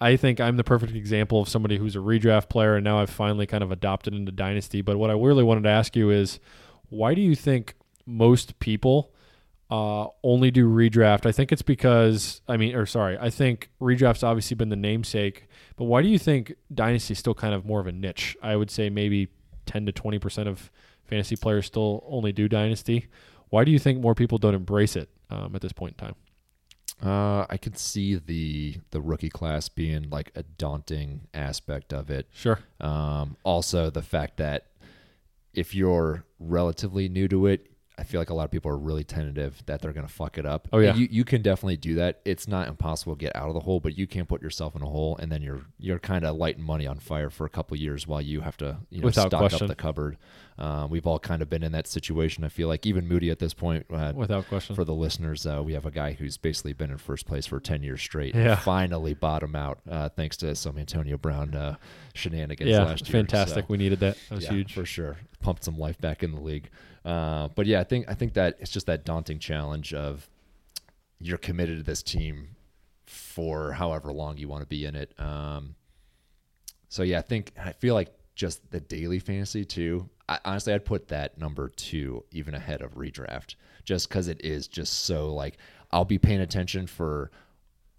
I 0.01 0.15
think 0.15 0.39
I'm 0.39 0.55
the 0.55 0.63
perfect 0.63 0.93
example 0.95 1.41
of 1.41 1.49
somebody 1.49 1.77
who's 1.77 1.95
a 1.97 1.99
redraft 1.99 2.47
player, 2.49 2.75
and 2.75 2.85
now 2.85 2.99
I've 3.01 3.09
finally 3.09 3.45
kind 3.45 3.63
of 3.63 3.71
adopted 3.71 4.13
into 4.13 4.31
Dynasty. 4.31 4.81
But 4.81 4.97
what 4.97 5.09
I 5.09 5.13
really 5.13 5.43
wanted 5.43 5.63
to 5.63 5.69
ask 5.69 5.93
you 5.95 6.09
is, 6.09 6.39
why 6.87 7.13
do 7.13 7.21
you 7.21 7.35
think 7.35 7.75
most 8.05 8.57
people 8.59 9.11
uh, 9.69 10.07
only 10.23 10.51
do 10.51 10.67
redraft? 10.69 11.25
I 11.25 11.33
think 11.33 11.51
it's 11.51 11.61
because 11.61 12.39
I 12.47 12.55
mean, 12.55 12.73
or 12.75 12.85
sorry, 12.85 13.17
I 13.19 13.29
think 13.29 13.69
redraft's 13.81 14.23
obviously 14.23 14.55
been 14.55 14.69
the 14.69 14.75
namesake, 14.77 15.47
but 15.75 15.83
why 15.85 16.01
do 16.01 16.07
you 16.07 16.17
think 16.17 16.53
Dynasty 16.73 17.11
is 17.11 17.19
still 17.19 17.35
kind 17.35 17.53
of 17.53 17.65
more 17.65 17.81
of 17.81 17.87
a 17.87 17.91
niche? 17.91 18.37
I 18.41 18.55
would 18.55 18.71
say 18.71 18.89
maybe 18.89 19.27
10 19.69 19.85
to 19.85 19.91
20 19.91 20.17
percent 20.17 20.49
of 20.49 20.71
fantasy 21.05 21.35
players 21.35 21.67
still 21.67 22.03
only 22.07 22.31
do 22.31 22.47
Dynasty. 22.47 23.07
Why 23.49 23.63
do 23.63 23.71
you 23.71 23.77
think 23.77 24.01
more 24.01 24.15
people 24.15 24.39
don't 24.39 24.55
embrace 24.55 24.95
it 24.95 25.09
um, 25.29 25.55
at 25.55 25.61
this 25.61 25.71
point 25.71 25.95
in 25.99 26.07
time? 26.07 26.15
Uh, 27.01 27.45
I 27.49 27.57
could 27.57 27.77
see 27.77 28.15
the 28.15 28.77
the 28.89 28.99
rookie 28.99 29.29
class 29.29 29.69
being 29.69 30.09
like 30.09 30.31
a 30.35 30.43
daunting 30.43 31.27
aspect 31.33 31.93
of 31.93 32.09
it. 32.09 32.27
Sure. 32.33 32.59
Um, 32.81 33.37
also, 33.43 33.91
the 33.91 34.01
fact 34.01 34.37
that 34.37 34.71
if 35.53 35.75
you're 35.75 36.25
relatively 36.39 37.07
new 37.07 37.27
to 37.27 37.45
it, 37.45 37.68
I 37.99 38.03
feel 38.03 38.21
like 38.21 38.29
a 38.29 38.33
lot 38.33 38.45
of 38.45 38.51
people 38.51 38.71
are 38.71 38.77
really 38.77 39.03
tentative 39.03 39.61
that 39.65 39.81
they're 39.81 39.93
going 39.93 40.07
to 40.07 40.11
fuck 40.11 40.37
it 40.37 40.45
up. 40.45 40.67
Oh, 40.71 40.79
yeah. 40.79 40.91
And 40.91 40.99
you 40.99 41.07
you 41.11 41.23
can 41.25 41.41
definitely 41.41 41.77
do 41.77 41.95
that. 41.95 42.21
It's 42.25 42.47
not 42.47 42.67
impossible 42.67 43.15
to 43.15 43.19
get 43.19 43.35
out 43.35 43.49
of 43.49 43.53
the 43.53 43.59
hole, 43.59 43.79
but 43.79 43.97
you 43.97 44.07
can't 44.07 44.27
put 44.27 44.41
yourself 44.41 44.75
in 44.75 44.81
a 44.81 44.87
hole, 44.87 45.17
and 45.17 45.31
then 45.31 45.41
you're 45.41 45.61
you're 45.77 45.99
kind 45.99 46.25
of 46.25 46.35
lighting 46.35 46.63
money 46.63 46.87
on 46.87 46.99
fire 46.99 47.29
for 47.29 47.45
a 47.45 47.49
couple 47.49 47.77
years 47.77 48.07
while 48.07 48.21
you 48.21 48.41
have 48.41 48.57
to 48.57 48.77
you 48.89 49.01
know 49.01 49.05
Without 49.05 49.27
stock 49.27 49.39
question. 49.39 49.65
up 49.65 49.67
the 49.67 49.75
cupboard. 49.75 50.17
Um, 50.59 50.89
we've 50.89 51.07
all 51.07 51.19
kind 51.19 51.41
of 51.41 51.49
been 51.49 51.63
in 51.63 51.71
that 51.71 51.87
situation. 51.87 52.43
I 52.43 52.49
feel 52.49 52.67
like 52.67 52.85
even 52.85 53.07
Moody 53.07 53.29
at 53.29 53.39
this 53.39 53.53
point. 53.53 53.85
Uh, 53.89 54.11
Without 54.13 54.45
question. 54.49 54.75
for 54.75 54.83
the 54.83 54.93
listeners, 54.93 55.45
uh, 55.45 55.61
we 55.63 55.71
have 55.71 55.85
a 55.85 55.91
guy 55.91 56.11
who's 56.11 56.35
basically 56.35 56.73
been 56.73 56.91
in 56.91 56.97
first 56.97 57.25
place 57.25 57.45
for 57.45 57.61
10 57.61 57.81
years 57.81 58.01
straight. 58.01 58.35
Yeah. 58.35 58.57
Finally 58.57 59.13
bottom 59.13 59.55
out 59.55 59.79
uh, 59.89 60.09
thanks 60.09 60.35
to 60.37 60.53
some 60.55 60.77
Antonio 60.77 61.17
Brown 61.17 61.55
uh, 61.55 61.77
shenanigans 62.13 62.69
yeah, 62.69 62.83
last 62.83 63.07
year. 63.07 63.21
fantastic. 63.21 63.63
So, 63.63 63.67
We 63.69 63.77
needed 63.77 64.01
that. 64.01 64.17
That 64.27 64.35
was 64.35 64.43
yeah, 64.43 64.51
huge. 64.51 64.73
For 64.73 64.85
sure. 64.85 65.17
Pumped 65.39 65.63
some 65.63 65.77
life 65.77 65.99
back 66.01 66.23
in 66.23 66.33
the 66.33 66.41
league. 66.41 66.69
Uh, 67.09 67.47
but 67.55 67.65
yeah, 67.65 67.79
I 67.79 67.83
think 67.83 68.05
I 68.07 68.13
think 68.13 68.33
that 68.33 68.57
it's 68.59 68.69
just 68.69 68.85
that 68.85 69.03
daunting 69.03 69.39
challenge 69.39 69.95
of 69.95 70.29
you're 71.17 71.39
committed 71.39 71.79
to 71.79 71.83
this 71.83 72.03
team 72.03 72.49
for 73.07 73.71
however 73.71 74.13
long 74.13 74.37
you 74.37 74.47
want 74.47 74.61
to 74.61 74.67
be 74.67 74.85
in 74.85 74.95
it. 74.95 75.19
Um, 75.19 75.73
so 76.87 77.01
yeah, 77.01 77.17
I 77.17 77.23
think 77.23 77.51
I 77.59 77.71
feel 77.71 77.95
like 77.95 78.13
just 78.35 78.69
the 78.69 78.79
daily 78.79 79.17
fantasy 79.17 79.65
too. 79.65 80.07
I, 80.27 80.37
honestly, 80.45 80.71
I'd 80.71 80.85
put 80.85 81.07
that 81.07 81.39
number 81.39 81.69
two 81.69 82.25
even 82.31 82.53
ahead 82.53 82.83
of 82.83 82.93
redraft, 82.93 83.55
just 83.85 84.07
because 84.07 84.27
it 84.27 84.45
is 84.45 84.67
just 84.67 85.05
so 85.05 85.33
like 85.33 85.57
I'll 85.91 86.05
be 86.05 86.19
paying 86.19 86.41
attention 86.41 86.85
for 86.85 87.31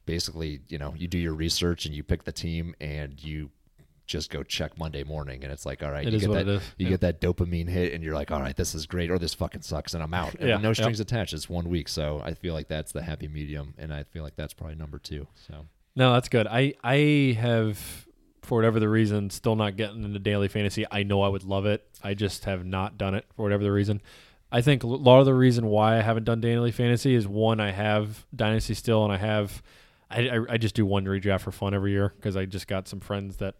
basically, 0.06 0.60
you 0.68 0.78
know, 0.78 0.94
you 0.96 1.08
do 1.08 1.18
your 1.18 1.34
research 1.34 1.84
and 1.84 1.92
you 1.96 2.04
pick 2.04 2.22
the 2.22 2.32
team 2.32 2.76
and 2.80 3.20
you 3.20 3.50
just 4.10 4.28
go 4.28 4.42
check 4.42 4.76
Monday 4.76 5.04
morning 5.04 5.44
and 5.44 5.52
it's 5.52 5.64
like, 5.64 5.82
all 5.84 5.90
right, 5.92 6.04
It 6.06 6.12
you 6.12 6.18
get 6.18 6.32
that 6.32 6.46
you 6.46 6.60
Yeah. 6.86 6.88
get 6.90 7.00
that 7.02 7.20
dopamine 7.20 7.68
hit 7.68 7.92
and 7.92 8.02
you're 8.02 8.14
like, 8.14 8.32
all 8.32 8.40
right, 8.40 8.56
this 8.56 8.74
is 8.74 8.84
great 8.86 9.08
or 9.10 9.18
this 9.20 9.34
fucking 9.34 9.62
sucks 9.62 9.94
and 9.94 10.02
I'm 10.02 10.12
out. 10.12 10.34
And 10.34 10.48
Yeah, 10.48 10.56
no 10.56 10.70
yep. 10.70 10.76
strings 10.76 10.98
attached. 10.98 11.32
It's 11.32 11.48
one 11.48 11.68
week. 11.68 11.88
So 11.88 12.20
I 12.24 12.34
feel 12.34 12.52
like 12.52 12.66
that's 12.66 12.90
the 12.90 13.02
happy 13.02 13.28
medium 13.28 13.74
and 13.78 13.94
I 13.94 14.02
feel 14.02 14.24
like 14.24 14.34
that's 14.34 14.52
probably 14.52 14.74
number 14.74 14.98
two. 14.98 15.28
So 15.46 15.66
No, 15.94 16.12
that's 16.12 16.28
good. 16.28 16.46
I 16.48 16.74
I 16.82 17.36
have 17.38 17.78
for 18.42 18.56
whatever 18.58 18.80
the 18.80 18.88
reason 18.88 19.30
still 19.30 19.54
not 19.54 19.76
getting 19.76 20.02
into 20.02 20.18
daily 20.18 20.48
fantasy. 20.48 20.84
I 20.90 21.04
know 21.04 21.22
I 21.22 21.28
would 21.28 21.44
love 21.44 21.64
it. 21.66 21.86
I 22.02 22.14
just 22.14 22.46
have 22.46 22.66
not 22.66 22.98
done 22.98 23.14
it 23.14 23.26
for 23.36 23.42
whatever 23.44 23.62
the 23.62 23.70
reason. 23.72 24.02
I 24.50 24.60
think 24.60 24.82
a 24.82 24.88
lot 24.88 25.20
of 25.20 25.26
the 25.26 25.34
reason 25.34 25.66
why 25.66 25.98
I 25.98 26.00
haven't 26.02 26.24
done 26.24 26.40
daily 26.40 26.72
fantasy 26.72 27.14
is 27.14 27.28
one 27.28 27.60
I 27.60 27.70
have 27.70 28.26
dynasty 28.34 28.74
still, 28.74 29.04
and 29.04 29.12
I 29.12 29.18
have 29.18 29.62
I 30.10 30.28
I, 30.28 30.40
I 30.54 30.56
just 30.56 30.74
do 30.74 30.84
one 30.84 31.04
redraft 31.04 31.42
for 31.42 31.52
fun 31.52 31.74
every 31.74 31.92
year 31.92 32.12
because 32.16 32.34
I 32.36 32.46
just 32.46 32.66
got 32.66 32.88
some 32.88 32.98
friends 32.98 33.36
that 33.36 33.54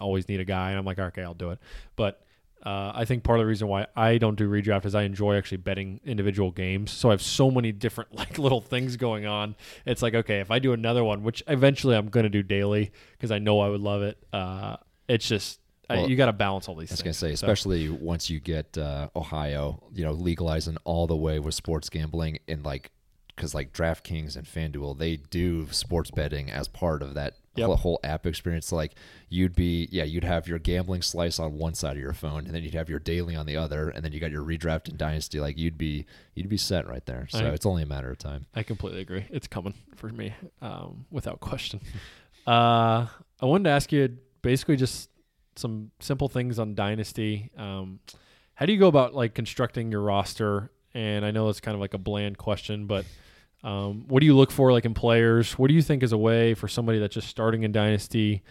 always 0.00 0.28
need 0.28 0.40
a 0.40 0.44
guy, 0.44 0.70
and 0.70 0.78
I'm 0.78 0.84
like, 0.84 0.98
okay, 0.98 1.22
I'll 1.22 1.34
do 1.34 1.50
it. 1.50 1.58
But 1.96 2.20
uh, 2.64 2.92
I 2.94 3.04
think 3.04 3.22
part 3.22 3.38
of 3.38 3.44
the 3.44 3.46
reason 3.48 3.68
why 3.68 3.86
I 3.94 4.18
don't 4.18 4.34
do 4.34 4.48
redraft 4.50 4.86
is 4.86 4.94
I 4.94 5.02
enjoy 5.02 5.36
actually 5.36 5.58
betting 5.58 6.00
individual 6.04 6.50
games. 6.50 6.90
So 6.90 7.10
I 7.10 7.12
have 7.12 7.22
so 7.22 7.50
many 7.50 7.70
different 7.70 8.14
like 8.14 8.38
little 8.38 8.60
things 8.60 8.96
going 8.96 9.26
on. 9.26 9.54
It's 9.84 10.02
like 10.02 10.14
okay, 10.14 10.40
if 10.40 10.50
I 10.50 10.58
do 10.58 10.72
another 10.72 11.04
one, 11.04 11.22
which 11.22 11.42
eventually 11.46 11.94
I'm 11.96 12.08
going 12.08 12.24
to 12.24 12.30
do 12.30 12.42
daily 12.42 12.90
because 13.12 13.30
I 13.30 13.38
know 13.38 13.60
I 13.60 13.68
would 13.68 13.80
love 13.80 14.02
it. 14.02 14.18
Uh, 14.32 14.76
it's 15.08 15.28
just 15.28 15.60
I, 15.88 16.04
you 16.06 16.16
got 16.16 16.26
to 16.26 16.32
balance 16.32 16.68
all 16.68 16.74
these 16.74 16.88
things. 16.88 17.00
I 17.02 17.08
was 17.08 17.18
gonna 17.20 17.30
say, 17.32 17.36
So- 17.36 17.46
especially 17.46 17.88
once 17.88 18.28
you 18.28 18.40
get 18.40 18.76
uh, 18.76 19.08
Ohio, 19.14 19.82
you 19.94 20.04
know, 20.04 20.12
legalizing 20.12 20.76
all 20.84 21.06
the 21.06 21.16
way 21.16 21.38
with 21.38 21.54
sports 21.54 21.88
gambling 21.88 22.38
and 22.48 22.64
like, 22.64 22.90
because 23.28 23.54
like 23.54 23.72
DraftKings 23.72 24.36
and 24.36 24.44
FanDuel, 24.44 24.98
they 24.98 25.16
do 25.16 25.68
sports 25.70 26.10
betting 26.10 26.50
as 26.50 26.66
part 26.66 27.02
of 27.02 27.14
that 27.14 27.34
Yep. 27.58 27.66
whole, 27.66 27.76
whole 27.76 28.00
app 28.04 28.26
experience. 28.26 28.72
Like, 28.72 28.92
you'd 29.28 29.54
be, 29.54 29.88
yeah, 29.90 30.04
you'd 30.04 30.24
have 30.24 30.46
your 30.48 30.58
gambling 30.58 31.02
slice 31.02 31.38
on 31.38 31.58
one 31.58 31.74
side 31.74 31.96
of 31.96 32.02
your 32.02 32.12
phone, 32.12 32.46
and 32.46 32.54
then 32.54 32.62
you'd 32.62 32.74
have 32.74 32.88
your 32.88 32.98
daily 32.98 33.34
on 33.36 33.46
the 33.46 33.56
other, 33.56 33.88
and 33.90 34.04
then 34.04 34.12
you 34.12 34.20
got 34.20 34.30
your 34.30 34.42
redraft 34.42 34.88
and 34.88 34.96
dynasty. 34.98 35.40
Like, 35.40 35.58
you'd 35.58 35.78
be, 35.78 36.06
you'd 36.34 36.48
be 36.48 36.56
set 36.56 36.86
right 36.86 37.04
there. 37.06 37.26
So 37.30 37.38
I- 37.46 37.50
it's 37.50 37.66
only 37.66 37.82
a 37.82 37.86
matter 37.86 38.10
of 38.10 38.18
time. 38.18 38.46
I 38.54 38.62
completely 38.62 39.00
agree. 39.00 39.24
It's 39.30 39.46
coming 39.46 39.74
for 39.94 40.08
me, 40.08 40.34
um, 40.62 41.06
without 41.10 41.40
question. 41.40 41.80
uh, 42.46 43.06
I 43.40 43.46
wanted 43.46 43.64
to 43.64 43.70
ask 43.70 43.92
you 43.92 44.16
basically 44.42 44.76
just 44.76 45.10
some 45.56 45.90
simple 46.00 46.28
things 46.28 46.58
on 46.58 46.74
Dynasty. 46.74 47.50
Um, 47.56 48.00
how 48.54 48.66
do 48.66 48.72
you 48.72 48.78
go 48.78 48.88
about 48.88 49.14
like 49.14 49.34
constructing 49.34 49.90
your 49.90 50.00
roster? 50.02 50.70
And 50.94 51.24
I 51.26 51.30
know 51.30 51.48
it's 51.48 51.60
kind 51.60 51.74
of 51.74 51.80
like 51.80 51.92
a 51.94 51.98
bland 51.98 52.38
question, 52.38 52.86
but 52.86 53.04
um, 53.64 54.04
what 54.08 54.20
do 54.20 54.26
you 54.26 54.36
look 54.36 54.50
for 54.50 54.72
like 54.72 54.84
in 54.84 54.94
players? 54.94 55.52
What 55.58 55.68
do 55.68 55.74
you 55.74 55.82
think 55.82 56.02
is 56.02 56.12
a 56.12 56.18
way 56.18 56.54
for 56.54 56.68
somebody 56.68 56.98
that's 56.98 57.14
just 57.14 57.28
starting 57.28 57.62
in 57.62 57.72
Dynasty 57.72 58.42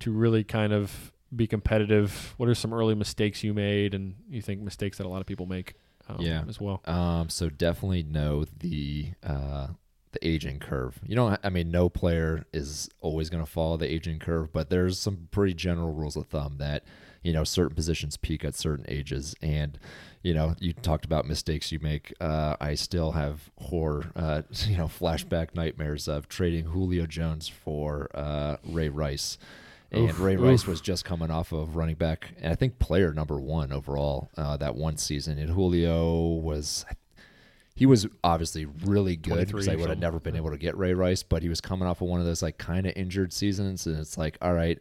to 0.00 0.12
really 0.12 0.44
kind 0.44 0.72
of 0.72 1.12
be 1.34 1.46
competitive? 1.46 2.34
What 2.36 2.48
are 2.48 2.54
some 2.54 2.72
early 2.72 2.94
mistakes 2.94 3.42
you 3.44 3.54
made, 3.54 3.94
and 3.94 4.14
you 4.28 4.42
think 4.42 4.60
mistakes 4.60 4.98
that 4.98 5.06
a 5.06 5.08
lot 5.08 5.20
of 5.20 5.26
people 5.26 5.46
make? 5.46 5.74
Um, 6.08 6.16
Yeah. 6.20 6.42
as 6.48 6.60
well. 6.60 6.82
Um, 6.86 7.28
so 7.28 7.48
definitely 7.50 8.02
know 8.02 8.44
the 8.58 9.12
uh, 9.22 9.68
the 10.12 10.26
aging 10.26 10.58
curve. 10.58 10.98
You 11.06 11.14
know, 11.14 11.36
I 11.44 11.50
mean, 11.50 11.70
no 11.70 11.88
player 11.88 12.46
is 12.52 12.88
always 13.00 13.30
going 13.30 13.44
to 13.44 13.50
follow 13.50 13.76
the 13.76 13.86
aging 13.92 14.18
curve, 14.18 14.52
but 14.52 14.70
there's 14.70 14.98
some 14.98 15.28
pretty 15.30 15.54
general 15.54 15.92
rules 15.92 16.16
of 16.16 16.26
thumb 16.26 16.56
that 16.58 16.82
you 17.22 17.32
know 17.32 17.44
certain 17.44 17.74
positions 17.74 18.16
peak 18.16 18.44
at 18.44 18.54
certain 18.54 18.84
ages, 18.88 19.34
and 19.42 19.78
you 20.22 20.34
know, 20.34 20.54
you 20.60 20.72
talked 20.72 21.04
about 21.04 21.26
mistakes 21.26 21.72
you 21.72 21.78
make. 21.80 22.12
Uh, 22.20 22.56
I 22.60 22.74
still 22.74 23.12
have 23.12 23.50
horror, 23.58 24.10
uh, 24.14 24.42
you 24.66 24.76
know, 24.76 24.86
flashback 24.86 25.54
nightmares 25.54 26.08
of 26.08 26.28
trading 26.28 26.66
Julio 26.66 27.06
Jones 27.06 27.48
for 27.48 28.08
uh, 28.14 28.56
Ray 28.64 28.88
Rice. 28.88 29.38
And 29.92 30.10
Oof, 30.10 30.20
Ray 30.20 30.36
Rice 30.36 30.62
oof. 30.62 30.68
was 30.68 30.80
just 30.80 31.04
coming 31.04 31.30
off 31.30 31.52
of 31.52 31.74
running 31.74 31.96
back, 31.96 32.34
and 32.40 32.52
I 32.52 32.54
think 32.54 32.78
player 32.78 33.12
number 33.12 33.40
one 33.40 33.72
overall 33.72 34.30
uh, 34.36 34.56
that 34.58 34.76
one 34.76 34.96
season. 34.96 35.36
And 35.38 35.50
Julio 35.50 36.16
was, 36.16 36.84
he 37.74 37.86
was 37.86 38.06
obviously 38.22 38.66
really 38.84 39.16
good 39.16 39.48
23 39.48 39.52
because 39.52 39.68
I 39.68 39.74
would 39.74 39.88
have 39.88 39.98
never 39.98 40.20
been 40.20 40.36
able 40.36 40.50
to 40.50 40.58
get 40.58 40.76
Ray 40.76 40.94
Rice, 40.94 41.24
but 41.24 41.42
he 41.42 41.48
was 41.48 41.60
coming 41.60 41.88
off 41.88 42.02
of 42.02 42.08
one 42.08 42.20
of 42.20 42.26
those 42.26 42.40
like 42.40 42.56
kind 42.56 42.86
of 42.86 42.92
injured 42.94 43.32
seasons, 43.32 43.84
and 43.86 43.98
it's 43.98 44.16
like, 44.16 44.38
all 44.40 44.54
right, 44.54 44.78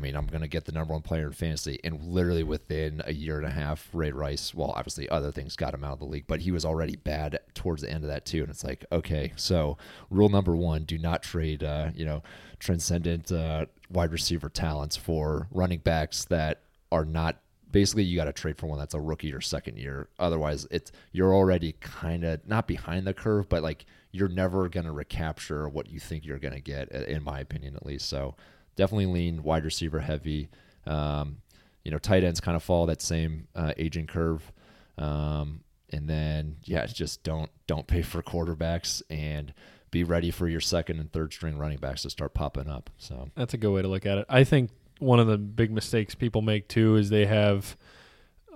I 0.00 0.02
mean, 0.02 0.16
I'm 0.16 0.24
going 0.24 0.40
to 0.40 0.48
get 0.48 0.64
the 0.64 0.72
number 0.72 0.94
one 0.94 1.02
player 1.02 1.26
in 1.26 1.34
fantasy. 1.34 1.78
And 1.84 2.02
literally 2.02 2.42
within 2.42 3.02
a 3.04 3.12
year 3.12 3.36
and 3.36 3.46
a 3.46 3.50
half, 3.50 3.86
Ray 3.92 4.12
Rice, 4.12 4.54
well, 4.54 4.72
obviously 4.74 5.06
other 5.10 5.30
things 5.30 5.56
got 5.56 5.74
him 5.74 5.84
out 5.84 5.92
of 5.92 5.98
the 5.98 6.06
league, 6.06 6.24
but 6.26 6.40
he 6.40 6.50
was 6.50 6.64
already 6.64 6.96
bad 6.96 7.38
towards 7.52 7.82
the 7.82 7.90
end 7.90 8.02
of 8.02 8.08
that 8.08 8.24
too. 8.24 8.40
And 8.40 8.48
it's 8.48 8.64
like, 8.64 8.86
okay, 8.90 9.34
so 9.36 9.76
rule 10.08 10.30
number 10.30 10.56
one, 10.56 10.84
do 10.84 10.96
not 10.96 11.22
trade, 11.22 11.62
uh, 11.62 11.90
you 11.94 12.06
know, 12.06 12.22
transcendent 12.58 13.30
uh, 13.30 13.66
wide 13.90 14.10
receiver 14.10 14.48
talents 14.48 14.96
for 14.96 15.48
running 15.50 15.80
backs 15.80 16.24
that 16.26 16.62
are 16.90 17.04
not. 17.04 17.36
Basically, 17.70 18.02
you 18.02 18.16
got 18.16 18.24
to 18.24 18.32
trade 18.32 18.56
for 18.56 18.68
one 18.68 18.78
that's 18.78 18.94
a 18.94 19.00
rookie 19.00 19.34
or 19.34 19.42
second 19.42 19.76
year. 19.76 20.08
Otherwise, 20.18 20.66
it's 20.70 20.92
you're 21.12 21.34
already 21.34 21.72
kind 21.80 22.24
of 22.24 22.40
not 22.48 22.66
behind 22.66 23.06
the 23.06 23.12
curve, 23.12 23.50
but 23.50 23.62
like 23.62 23.84
you're 24.12 24.28
never 24.28 24.68
going 24.70 24.86
to 24.86 24.92
recapture 24.92 25.68
what 25.68 25.90
you 25.90 26.00
think 26.00 26.24
you're 26.24 26.38
going 26.38 26.54
to 26.54 26.60
get, 26.60 26.90
in 26.90 27.22
my 27.22 27.38
opinion, 27.38 27.76
at 27.76 27.84
least. 27.86 28.08
So 28.08 28.34
definitely 28.80 29.06
lean 29.06 29.42
wide 29.42 29.66
receiver 29.66 30.00
heavy. 30.00 30.48
Um, 30.86 31.36
you 31.84 31.90
know, 31.90 31.98
tight 31.98 32.24
ends 32.24 32.40
kind 32.40 32.56
of 32.56 32.62
follow 32.62 32.86
that 32.86 33.02
same 33.02 33.46
uh, 33.54 33.74
aging 33.76 34.06
curve. 34.06 34.50
Um, 34.96 35.60
and 35.90 36.08
then 36.08 36.56
yeah, 36.64 36.86
just 36.86 37.22
don't 37.22 37.50
don't 37.66 37.86
pay 37.86 38.00
for 38.00 38.22
quarterbacks 38.22 39.02
and 39.10 39.52
be 39.90 40.02
ready 40.02 40.30
for 40.30 40.48
your 40.48 40.60
second 40.60 40.98
and 40.98 41.12
third 41.12 41.32
string 41.32 41.58
running 41.58 41.76
backs 41.76 42.02
to 42.02 42.10
start 42.10 42.32
popping 42.32 42.68
up. 42.68 42.88
So 42.96 43.28
That's 43.34 43.52
a 43.52 43.58
good 43.58 43.70
way 43.70 43.82
to 43.82 43.88
look 43.88 44.06
at 44.06 44.16
it. 44.16 44.26
I 44.30 44.44
think 44.44 44.70
one 44.98 45.20
of 45.20 45.26
the 45.26 45.36
big 45.36 45.70
mistakes 45.70 46.14
people 46.14 46.40
make 46.40 46.68
too 46.68 46.96
is 46.96 47.10
they 47.10 47.26
have, 47.26 47.76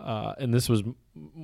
uh, 0.01 0.35
and 0.39 0.55
this 0.55 0.71
was 0.71 0.83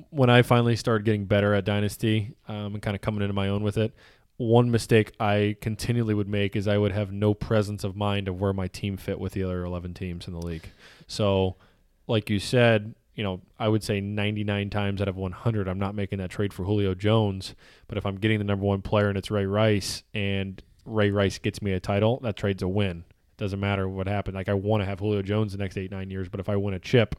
when 0.09 0.29
I 0.29 0.41
finally 0.41 0.75
started 0.75 1.05
getting 1.05 1.25
better 1.25 1.53
at 1.53 1.65
Dynasty 1.65 2.33
um, 2.47 2.73
and 2.73 2.81
kind 2.81 2.95
of 2.95 3.01
coming 3.01 3.21
into 3.21 3.33
my 3.33 3.49
own 3.49 3.61
with 3.61 3.77
it. 3.77 3.93
One 4.41 4.71
mistake 4.71 5.11
I 5.19 5.55
continually 5.61 6.15
would 6.15 6.27
make 6.27 6.55
is 6.55 6.67
I 6.67 6.79
would 6.79 6.93
have 6.93 7.11
no 7.11 7.35
presence 7.35 7.83
of 7.83 7.95
mind 7.95 8.27
of 8.27 8.41
where 8.41 8.53
my 8.53 8.67
team 8.67 8.97
fit 8.97 9.19
with 9.19 9.33
the 9.33 9.43
other 9.43 9.63
11 9.63 9.93
teams 9.93 10.25
in 10.25 10.33
the 10.33 10.41
league. 10.41 10.67
So, 11.05 11.57
like 12.07 12.27
you 12.27 12.39
said, 12.39 12.95
you 13.13 13.23
know, 13.23 13.41
I 13.59 13.67
would 13.67 13.83
say 13.83 14.01
99 14.01 14.71
times 14.71 14.99
out 14.99 15.07
of 15.07 15.15
100, 15.15 15.67
I'm 15.67 15.77
not 15.77 15.93
making 15.93 16.17
that 16.17 16.31
trade 16.31 16.53
for 16.53 16.63
Julio 16.63 16.95
Jones. 16.95 17.53
But 17.87 17.99
if 17.99 18.05
I'm 18.07 18.15
getting 18.15 18.39
the 18.39 18.43
number 18.43 18.65
one 18.65 18.81
player 18.81 19.09
and 19.09 19.17
it's 19.19 19.29
Ray 19.29 19.45
Rice, 19.45 20.01
and 20.15 20.59
Ray 20.85 21.11
Rice 21.11 21.37
gets 21.37 21.61
me 21.61 21.73
a 21.73 21.79
title, 21.79 22.19
that 22.23 22.35
trade's 22.35 22.63
a 22.63 22.67
win. 22.67 23.03
It 23.09 23.37
doesn't 23.37 23.59
matter 23.59 23.87
what 23.87 24.07
happened. 24.07 24.33
Like 24.33 24.49
I 24.49 24.55
want 24.55 24.81
to 24.81 24.85
have 24.87 25.01
Julio 25.01 25.21
Jones 25.21 25.51
the 25.51 25.59
next 25.59 25.77
eight 25.77 25.91
nine 25.91 26.09
years, 26.09 26.29
but 26.29 26.39
if 26.39 26.49
I 26.49 26.55
win 26.55 26.73
a 26.73 26.79
chip, 26.79 27.15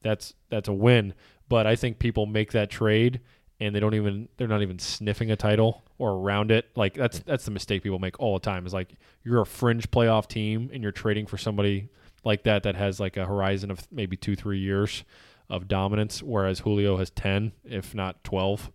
that's 0.00 0.32
that's 0.48 0.68
a 0.68 0.72
win. 0.72 1.12
But 1.50 1.66
I 1.66 1.76
think 1.76 1.98
people 1.98 2.24
make 2.24 2.52
that 2.52 2.70
trade 2.70 3.20
and 3.64 3.74
they 3.74 3.80
don't 3.80 3.94
even 3.94 4.28
they're 4.36 4.48
not 4.48 4.62
even 4.62 4.78
sniffing 4.78 5.30
a 5.30 5.36
title 5.36 5.82
or 5.98 6.10
around 6.12 6.50
it. 6.50 6.66
Like 6.76 6.94
that's 6.94 7.20
that's 7.20 7.44
the 7.44 7.50
mistake 7.50 7.82
people 7.82 7.98
make 7.98 8.18
all 8.20 8.34
the 8.34 8.40
time. 8.44 8.66
Is 8.66 8.74
like 8.74 8.88
you're 9.24 9.40
a 9.40 9.46
fringe 9.46 9.90
playoff 9.90 10.26
team 10.28 10.70
and 10.72 10.82
you're 10.82 10.92
trading 10.92 11.26
for 11.26 11.38
somebody 11.38 11.88
like 12.24 12.42
that 12.44 12.62
that 12.64 12.74
has 12.76 12.98
like 13.00 13.16
a 13.16 13.24
horizon 13.26 13.70
of 13.70 13.86
maybe 13.90 14.16
two 14.16 14.36
three 14.36 14.58
years 14.58 15.04
of 15.48 15.68
dominance, 15.68 16.22
whereas 16.22 16.60
Julio 16.60 16.96
has 16.96 17.10
ten, 17.10 17.52
if 17.64 17.94
not 17.94 18.22
twelve, 18.24 18.70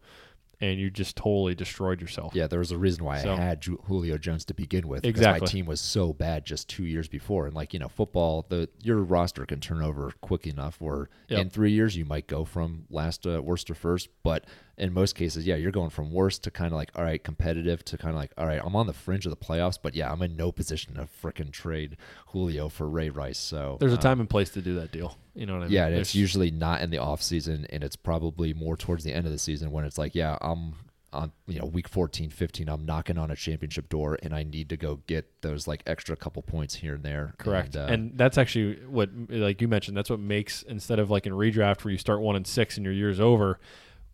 and 0.62 0.80
you 0.80 0.90
just 0.90 1.16
totally 1.16 1.56
destroyed 1.56 2.02
yourself. 2.02 2.34
yeah, 2.36 2.46
there 2.48 2.60
was 2.60 2.72
a 2.72 2.78
reason 2.78 3.04
why 3.06 3.22
So- 3.22 3.34
I 3.34 3.38
had 3.42 3.64
Julio 3.64 4.18
Jones 4.18 4.44
to 4.46 4.54
begin 4.54 4.88
with. 4.88 5.02
because 5.04 5.20
Exactly. 5.20 5.46
my 5.46 5.52
team 5.52 5.66
was 5.66 5.80
so 5.82 6.14
bad 6.14 6.46
just 6.46 6.68
two 6.68 6.84
years 6.86 7.08
before, 7.08 7.46
and 7.48 7.56
like 7.56 7.74
you 7.74 7.80
know, 7.80 7.88
football, 7.90 8.46
the 8.50 8.70
your 8.84 8.98
roster 8.98 9.46
can 9.46 9.60
turn 9.60 9.82
over 9.82 10.12
quick 10.22 10.46
enough. 10.46 10.80
Where 10.82 11.10
Yep. 11.30 11.40
in 11.40 11.50
three 11.50 11.72
years 11.72 11.96
you 11.96 12.06
might 12.06 12.28
go 12.28 12.44
from 12.46 12.86
last 12.90 13.24
to 13.24 13.42
worst 13.42 13.68
to 13.68 13.76
first, 13.76 14.10
but 14.24 14.46
in 14.78 14.94
most 14.94 15.16
cases, 15.16 15.48
yeah, 15.48 15.56
you're 15.56 15.72
going 15.72 15.90
from 15.90 16.12
worst 16.12 16.44
to 16.44 16.52
kind 16.52 16.72
of 16.72 16.78
like 16.78 16.92
all 16.96 17.04
right, 17.04 17.24
competitive 17.24 17.84
to 17.86 17.98
kind 17.98 18.12
of 18.14 18.20
like 18.20 18.32
all 18.38 18.46
right, 18.46 18.62
I'm 18.64 18.76
on 18.76 18.88
the 18.88 18.94
fringe 18.94 19.26
of 19.26 19.32
the 19.32 19.36
playoffs, 19.38 19.78
but 19.82 19.96
yeah, 19.96 20.12
I'm 20.12 20.22
in 20.22 20.36
no 20.36 20.52
position 20.52 20.96
to 20.96 21.08
frickin' 21.22 21.52
trade 21.52 21.98
Julio 22.28 22.70
for 22.70 22.88
Ray 22.88 23.10
Rice. 23.10 23.40
So 23.40 23.78
There's 23.80 23.94
a 23.94 23.96
um, 23.96 24.02
time 24.02 24.20
and 24.20 24.30
place 24.30 24.50
to 24.52 24.62
do 24.62 24.76
that 24.76 24.92
deal. 24.92 25.18
You 25.34 25.46
know 25.46 25.54
what 25.54 25.64
I 25.64 25.66
mean? 25.66 25.72
Yeah, 25.74 25.86
and 25.86 25.94
There's- 25.96 26.08
it's 26.10 26.16
usually 26.16 26.52
not 26.52 26.82
in 26.82 26.90
the 26.92 27.00
off 27.00 27.22
season, 27.24 27.66
and 27.70 27.84
it's 27.84 27.96
probably 27.96 28.54
more 28.54 28.78
towards 28.78 29.04
the 29.04 29.14
end 29.14 29.26
of 29.26 29.32
the 29.32 29.40
season 29.40 29.72
when 29.72 29.84
it's 29.86 29.98
like, 29.98 30.14
yeah, 30.16 30.38
I'm 30.42 30.74
on 31.14 31.32
you 31.48 31.58
know 31.58 31.66
week 31.66 31.88
14 31.88 32.30
15 32.30 32.68
i'm 32.68 32.86
knocking 32.86 33.18
on 33.18 33.32
a 33.32 33.36
championship 33.36 33.88
door 33.88 34.20
and 34.24 34.36
i 34.36 34.44
need 34.44 34.68
to 34.68 34.76
go 34.76 35.00
get 35.08 35.42
those 35.42 35.66
like 35.66 35.82
extra 35.88 36.18
couple 36.18 36.42
points 36.42 36.76
here 36.76 36.96
and 36.96 37.04
there 37.04 37.34
Correct. 37.38 37.78
and, 37.78 37.90
And, 37.90 38.12
uh, 38.12 38.14
that's 38.18 38.38
actually 38.38 38.76
what, 38.86 39.10
like 39.30 39.62
you 39.62 39.70
mentioned, 39.70 39.96
that's 39.96 40.10
what 40.10 40.20
makes 40.20 40.64
instead 40.64 41.00
of 41.00 41.10
like 41.10 41.26
in 41.26 41.32
redraft 41.32 41.86
where 41.86 41.94
you 41.94 41.98
start 41.98 42.20
one 42.20 42.36
and 42.36 42.46
six 42.46 42.76
and 42.76 42.84
your 42.86 42.94
year's 42.94 43.22
over, 43.22 43.58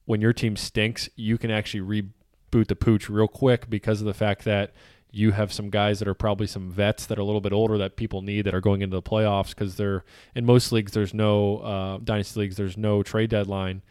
when 0.06 0.22
your 0.22 0.34
team 0.34 0.56
stinks, 0.56 1.10
you 1.16 1.38
can 1.38 1.50
actually 1.52 1.82
reboot 2.52 2.68
the 2.68 2.76
pooch 2.76 3.10
real 3.10 3.28
quick 3.28 3.70
because 3.70 4.02
of 4.02 4.06
the 4.08 4.14
fact 4.14 4.44
that 4.46 4.74
you 5.16 5.32
have 5.32 5.54
some 5.54 5.70
guys 5.70 6.00
that 6.00 6.08
are 6.08 6.14
probably 6.16 6.48
some 6.48 6.72
vets 6.72 7.06
that 7.06 7.18
are 7.20 7.22
a 7.22 7.26
little 7.26 7.40
bit 7.42 7.54
older 7.54 7.78
that 7.78 7.96
people 7.96 8.22
need 8.24 8.42
that 8.46 8.54
are 8.56 8.62
going 8.62 8.82
into 8.82 8.96
the 8.96 9.02
playoffs 9.02 9.50
because 9.50 9.76
they're 9.76 10.04
in 10.34 10.44
most 10.44 10.72
leagues 10.72 10.92
there's 10.92 11.14
no 11.14 11.58
uh, 11.60 11.98
dynasty 12.04 12.40
leagues 12.40 12.58
there's 12.58 12.78
no 12.78 13.04
trade 13.04 13.30
deadline 13.30 13.84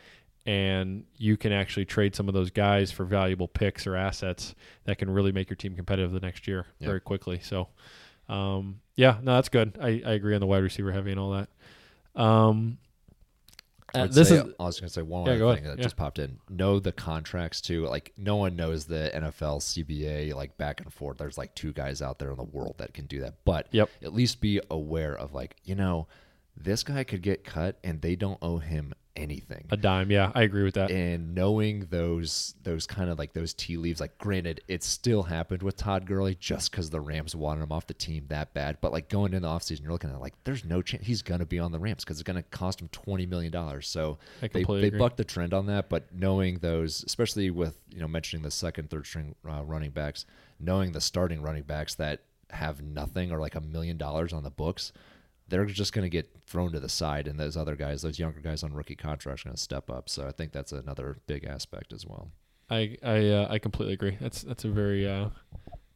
and 0.46 1.04
you 1.16 1.36
can 1.36 1.52
actually 1.52 1.84
trade 1.84 2.16
some 2.16 2.26
of 2.26 2.34
those 2.34 2.50
guys 2.50 2.90
for 2.90 3.04
valuable 3.04 3.46
picks 3.46 3.86
or 3.86 3.94
assets 3.94 4.56
that 4.84 4.98
can 4.98 5.08
really 5.08 5.30
make 5.30 5.48
your 5.48 5.56
team 5.56 5.76
competitive 5.76 6.10
the 6.10 6.18
next 6.18 6.48
year 6.48 6.66
Yeah. 6.80 6.88
very 6.88 7.00
quickly. 7.00 7.38
So, 7.40 7.68
um, 8.28 8.80
yeah, 8.96 9.18
no, 9.22 9.34
that's 9.36 9.48
good. 9.48 9.78
I, 9.80 10.02
I 10.04 10.12
agree 10.14 10.34
on 10.34 10.40
the 10.40 10.46
wide 10.48 10.64
receiver 10.64 10.90
heavy 10.90 11.12
and 11.12 11.20
all 11.20 11.30
that. 11.30 11.48
Um, 12.20 12.78
uh, 13.94 14.06
this 14.06 14.28
say- 14.28 14.36
is 14.36 14.44
I 14.58 14.64
was 14.64 14.80
going 14.80 14.88
to 14.88 14.92
say 14.92 15.02
one 15.02 15.26
Yeah, 15.26 15.32
other 15.32 15.54
thing 15.54 15.64
ahead. 15.64 15.72
that 15.72 15.78
Yeah. 15.78 15.82
just 15.84 15.96
popped 15.96 16.18
in. 16.18 16.38
Know 16.48 16.78
the 16.78 16.92
contracts 16.92 17.60
too. 17.60 17.86
Like 17.86 18.12
no 18.16 18.36
one 18.36 18.56
knows 18.56 18.86
the 18.86 19.10
NFL, 19.14 19.60
CBA, 19.60 20.34
like 20.34 20.56
back 20.56 20.80
and 20.80 20.92
forth. 20.92 21.18
There's 21.18 21.38
like 21.38 21.54
two 21.54 21.72
guys 21.72 22.00
out 22.02 22.18
there 22.18 22.30
in 22.30 22.36
the 22.36 22.42
world 22.44 22.76
that 22.78 22.94
can 22.94 23.06
do 23.06 23.20
that. 23.20 23.34
But 23.44 23.68
Yep. 23.72 23.90
at 24.02 24.14
least 24.14 24.40
be 24.40 24.60
aware 24.70 25.16
of 25.16 25.32
like 25.34 25.56
you 25.64 25.74
know, 25.74 26.06
this 26.56 26.82
guy 26.82 27.04
could 27.04 27.22
get 27.22 27.44
cut 27.44 27.78
and 27.84 28.00
they 28.02 28.14
don't 28.16 28.38
owe 28.42 28.58
him 28.58 28.92
anything. 29.16 29.66
a 29.70 29.76
dime. 29.76 30.10
Yeah, 30.10 30.32
I 30.34 30.42
agree 30.42 30.62
with 30.62 30.74
that. 30.74 30.90
and 30.90 31.34
knowing 31.34 31.86
those 31.90 32.54
those 32.62 32.86
kind 32.86 33.10
of 33.10 33.18
like 33.18 33.32
those 33.32 33.52
tea 33.52 33.76
leaves 33.76 34.00
like 34.00 34.16
granted 34.18 34.62
it 34.68 34.82
still 34.82 35.22
happened 35.22 35.62
with 35.62 35.76
todd 35.76 36.06
Gurley 36.06 36.34
just 36.34 36.70
because 36.70 36.90
the 36.90 37.00
rams 37.00 37.36
wanted 37.36 37.62
him 37.62 37.72
off 37.72 37.86
the 37.86 37.94
team 37.94 38.24
that 38.28 38.54
bad 38.54 38.78
but 38.80 38.90
like 38.92 39.08
going 39.08 39.34
in 39.34 39.42
the 39.42 39.48
offseason 39.48 39.82
you're 39.82 39.92
looking 39.92 40.10
at 40.10 40.20
like 40.20 40.34
there's 40.44 40.64
no 40.64 40.80
chance 40.80 41.04
he's 41.06 41.20
gonna 41.22 41.44
be 41.44 41.58
on 41.58 41.72
the 41.72 41.78
rams 41.78 42.04
because 42.04 42.18
it's 42.18 42.26
gonna 42.26 42.42
cost 42.44 42.80
him 42.80 42.88
20 42.88 43.26
million 43.26 43.52
dollars 43.52 43.86
so 43.86 44.18
they, 44.52 44.62
they 44.80 44.90
bucked 44.98 45.16
the 45.18 45.24
trend 45.24 45.52
on 45.52 45.66
that 45.66 45.88
but 45.88 46.04
knowing 46.14 46.58
those 46.58 47.04
especially 47.06 47.50
with 47.50 47.76
you 47.90 48.00
know 48.00 48.08
mentioning 48.08 48.42
the 48.42 48.50
second 48.50 48.88
third 48.88 49.06
string 49.06 49.34
uh, 49.48 49.62
running 49.62 49.90
backs 49.90 50.24
knowing 50.58 50.92
the 50.92 51.00
starting 51.00 51.42
running 51.42 51.62
backs 51.64 51.94
that 51.96 52.20
have 52.50 52.82
nothing 52.82 53.32
or 53.32 53.38
like 53.40 53.54
a 53.54 53.60
million 53.60 53.96
dollars 53.96 54.32
on 54.32 54.42
the 54.42 54.50
books 54.50 54.92
they're 55.52 55.66
just 55.66 55.92
going 55.92 56.04
to 56.04 56.08
get 56.08 56.30
thrown 56.46 56.72
to 56.72 56.80
the 56.80 56.88
side, 56.88 57.28
and 57.28 57.38
those 57.38 57.58
other 57.58 57.76
guys, 57.76 58.00
those 58.00 58.18
younger 58.18 58.40
guys 58.40 58.62
on 58.62 58.72
rookie 58.72 58.96
contracts, 58.96 59.42
are 59.42 59.50
going 59.50 59.54
to 59.54 59.60
step 59.60 59.90
up. 59.90 60.08
So 60.08 60.26
I 60.26 60.32
think 60.32 60.50
that's 60.50 60.72
another 60.72 61.18
big 61.26 61.44
aspect 61.44 61.92
as 61.92 62.06
well. 62.06 62.30
I 62.70 62.96
I 63.02 63.28
uh, 63.28 63.46
I 63.50 63.58
completely 63.58 63.92
agree. 63.92 64.16
That's 64.18 64.40
that's 64.42 64.64
a 64.64 64.70
very 64.70 65.06
uh, 65.06 65.28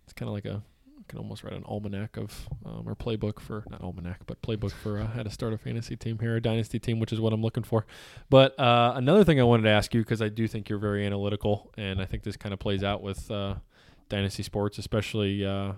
it's 0.05 0.13
kind 0.13 0.29
of 0.29 0.35
like 0.35 0.45
a 0.45 0.63
I 0.99 1.03
can 1.09 1.19
almost 1.19 1.43
write 1.43 1.55
an 1.55 1.65
almanac 1.65 2.19
of 2.19 2.49
um, 2.67 2.87
or 2.87 2.95
playbook 2.95 3.41
for 3.41 3.65
not 3.71 3.81
almanac 3.81 4.27
but 4.27 4.43
playbook 4.43 4.73
for 4.73 4.99
uh, 4.99 5.07
how 5.07 5.23
to 5.23 5.31
start 5.31 5.55
a 5.55 5.59
fantasy 5.59 5.97
team 5.97 6.19
here, 6.19 6.37
a 6.37 6.41
dynasty 6.43 6.79
team, 6.79 7.01
which 7.01 7.15
is 7.15 7.21
what 7.21 7.33
I'm 7.33 7.41
looking 7.41 7.65
for. 7.65 7.87
But 8.29 8.61
uh, 8.61 8.93
another 8.95 9.25
thing 9.25 9.41
I 9.41 9.45
wanted 9.45 9.63
to 9.63 9.71
ask 9.71 9.95
you 9.95 10.03
because 10.03 10.21
I 10.21 10.29
do 10.29 10.47
think 10.47 10.69
you're 10.69 10.79
very 10.79 11.07
analytical, 11.07 11.73
and 11.79 12.03
I 12.03 12.05
think 12.05 12.25
this 12.25 12.37
kind 12.37 12.53
of 12.53 12.59
plays 12.59 12.85
out 12.85 13.01
with 13.01 13.31
uh, 13.31 13.55
dynasty 14.11 14.43
sports, 14.43 14.77
especially 14.77 15.47
uh, 15.47 15.73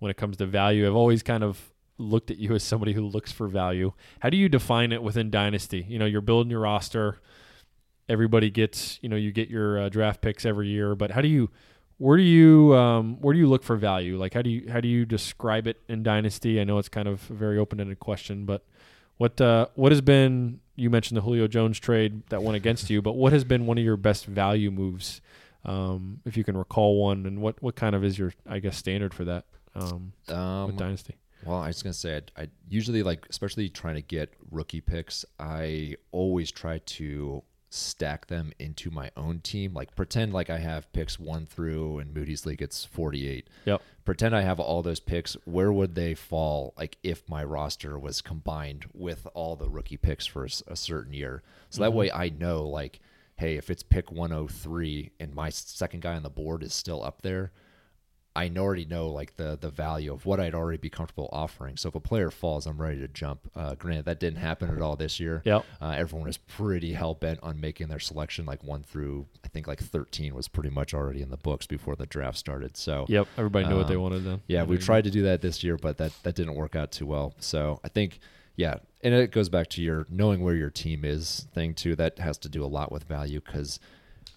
when 0.00 0.10
it 0.10 0.18
comes 0.18 0.36
to 0.36 0.46
value. 0.46 0.86
I've 0.86 0.96
always 0.96 1.22
kind 1.22 1.42
of 1.42 1.71
looked 1.98 2.30
at 2.30 2.38
you 2.38 2.54
as 2.54 2.62
somebody 2.62 2.92
who 2.92 3.06
looks 3.06 3.30
for 3.32 3.48
value. 3.48 3.92
How 4.20 4.30
do 4.30 4.36
you 4.36 4.48
define 4.48 4.92
it 4.92 5.02
within 5.02 5.30
dynasty? 5.30 5.84
You 5.88 5.98
know, 5.98 6.06
you're 6.06 6.20
building 6.20 6.50
your 6.50 6.60
roster. 6.60 7.20
Everybody 8.08 8.50
gets 8.50 8.98
you 9.02 9.08
know 9.08 9.16
you 9.16 9.30
get 9.32 9.48
your 9.48 9.78
uh, 9.82 9.88
draft 9.88 10.20
picks 10.20 10.44
every 10.44 10.68
year 10.68 10.94
but 10.94 11.12
how 11.12 11.20
do 11.20 11.28
you 11.28 11.50
where 11.98 12.16
do 12.16 12.22
you 12.24 12.74
um, 12.74 13.20
where 13.20 13.32
do 13.32 13.38
you 13.38 13.46
look 13.46 13.62
for 13.62 13.76
value? 13.76 14.18
Like 14.18 14.34
how 14.34 14.42
do 14.42 14.50
you 14.50 14.70
how 14.70 14.80
do 14.80 14.88
you 14.88 15.06
describe 15.06 15.66
it 15.68 15.80
in 15.88 16.02
dynasty? 16.02 16.60
I 16.60 16.64
know 16.64 16.78
it's 16.78 16.88
kind 16.88 17.06
of 17.06 17.30
a 17.30 17.34
very 17.34 17.58
open-ended 17.58 18.00
question 18.00 18.44
but 18.44 18.64
what 19.18 19.40
uh, 19.40 19.66
what 19.76 19.92
has 19.92 20.00
been 20.00 20.60
you 20.74 20.90
mentioned 20.90 21.16
the 21.16 21.20
julio 21.20 21.46
jones 21.46 21.78
trade 21.78 22.22
that 22.30 22.42
went 22.42 22.56
against 22.56 22.90
you 22.90 23.00
but 23.02 23.12
what 23.12 23.32
has 23.32 23.44
been 23.44 23.66
one 23.66 23.78
of 23.78 23.84
your 23.84 23.96
best 23.96 24.26
value 24.26 24.70
moves 24.70 25.20
um, 25.64 26.20
if 26.24 26.36
you 26.36 26.42
can 26.42 26.56
recall 26.56 27.00
one? 27.00 27.24
And 27.24 27.40
what 27.40 27.62
what 27.62 27.76
kind 27.76 27.94
of 27.94 28.02
is 28.02 28.18
your 28.18 28.32
i 28.48 28.58
guess 28.58 28.76
standard 28.76 29.14
for 29.14 29.24
that 29.24 29.44
um, 29.76 30.12
with 30.26 30.36
Um, 30.36 30.76
dynasty 30.76 31.16
well, 31.44 31.58
I 31.58 31.68
was 31.68 31.82
going 31.82 31.92
to 31.92 31.98
say, 31.98 32.20
I, 32.36 32.42
I 32.42 32.48
usually 32.68 33.02
like, 33.02 33.26
especially 33.28 33.68
trying 33.68 33.96
to 33.96 34.02
get 34.02 34.32
rookie 34.50 34.80
picks, 34.80 35.24
I 35.38 35.96
always 36.10 36.50
try 36.50 36.78
to 36.78 37.42
stack 37.70 38.26
them 38.26 38.52
into 38.58 38.90
my 38.90 39.10
own 39.16 39.40
team. 39.40 39.72
Like, 39.74 39.94
pretend 39.96 40.32
like 40.32 40.50
I 40.50 40.58
have 40.58 40.92
picks 40.92 41.18
one 41.18 41.46
through, 41.46 41.98
and 41.98 42.14
Moody's 42.14 42.46
League 42.46 42.62
it's 42.62 42.84
48. 42.84 43.48
yep 43.64 43.82
pretend 44.04 44.34
I 44.34 44.42
have 44.42 44.60
all 44.60 44.82
those 44.82 45.00
picks. 45.00 45.34
Where 45.44 45.72
would 45.72 45.94
they 45.94 46.14
fall? 46.14 46.74
Like 46.76 46.98
if 47.02 47.28
my 47.28 47.44
roster 47.44 47.98
was 47.98 48.20
combined 48.20 48.86
with 48.92 49.26
all 49.34 49.56
the 49.56 49.68
rookie 49.68 49.96
picks 49.96 50.26
for 50.26 50.44
a 50.44 50.76
certain 50.76 51.12
year, 51.12 51.42
so 51.70 51.82
that 51.82 51.90
mm-hmm. 51.90 51.98
way 51.98 52.12
I 52.12 52.28
know 52.30 52.64
like, 52.64 53.00
hey, 53.36 53.56
if 53.56 53.70
it's 53.70 53.82
pick 53.82 54.10
103 54.10 55.12
and 55.20 55.34
my 55.34 55.50
second 55.50 56.02
guy 56.02 56.14
on 56.14 56.22
the 56.22 56.30
board 56.30 56.62
is 56.62 56.74
still 56.74 57.02
up 57.02 57.22
there, 57.22 57.52
I 58.34 58.50
already 58.56 58.84
know 58.86 59.08
like 59.08 59.36
the 59.36 59.58
the 59.60 59.68
value 59.68 60.12
of 60.12 60.24
what 60.24 60.40
I'd 60.40 60.54
already 60.54 60.78
be 60.78 60.88
comfortable 60.88 61.28
offering. 61.32 61.76
So 61.76 61.88
if 61.90 61.94
a 61.94 62.00
player 62.00 62.30
falls, 62.30 62.66
I'm 62.66 62.80
ready 62.80 62.98
to 63.00 63.08
jump. 63.08 63.40
Uh, 63.54 63.74
granted, 63.74 64.06
that 64.06 64.20
didn't 64.20 64.38
happen 64.38 64.70
at 64.74 64.80
all 64.80 64.96
this 64.96 65.20
year. 65.20 65.42
Yep. 65.44 65.64
Uh, 65.80 65.94
everyone 65.96 66.26
was 66.26 66.38
pretty 66.38 66.94
hell 66.94 67.14
bent 67.14 67.40
on 67.42 67.60
making 67.60 67.88
their 67.88 67.98
selection 67.98 68.46
like 68.46 68.64
one 68.64 68.82
through 68.82 69.26
I 69.44 69.48
think 69.48 69.66
like 69.66 69.80
13 69.80 70.34
was 70.34 70.48
pretty 70.48 70.70
much 70.70 70.94
already 70.94 71.20
in 71.20 71.28
the 71.30 71.36
books 71.36 71.66
before 71.66 71.94
the 71.94 72.06
draft 72.06 72.38
started. 72.38 72.76
So 72.76 73.04
yep 73.08 73.28
everybody 73.36 73.68
knew 73.68 73.76
what 73.76 73.88
they 73.88 73.96
Um, 73.96 74.02
wanted 74.02 74.24
then 74.24 74.40
yeah, 74.46 74.64
we 74.64 74.78
tried 74.78 75.04
to 75.04 75.10
do 75.10 75.22
that 75.22 75.42
this 75.42 75.62
year, 75.62 75.76
but 75.76 75.98
that 75.98 76.12
that 76.22 76.34
didn't 76.34 76.54
work 76.54 76.74
out 76.74 76.90
too 76.92 77.06
well. 77.06 77.34
So 77.38 77.80
I 77.84 77.88
think, 77.88 78.18
yeah, 78.56 78.76
and 79.02 79.12
it 79.14 79.30
goes 79.30 79.48
back 79.48 79.68
to 79.70 79.82
your 79.82 80.06
knowing 80.08 80.42
where 80.42 80.54
your 80.54 80.70
team 80.70 81.04
is 81.04 81.46
thing 81.54 81.74
too. 81.74 81.96
That 81.96 82.18
has 82.18 82.38
to 82.38 82.48
do 82.48 82.64
a 82.64 82.66
lot 82.66 82.90
with 82.90 83.04
value 83.04 83.40
because, 83.44 83.78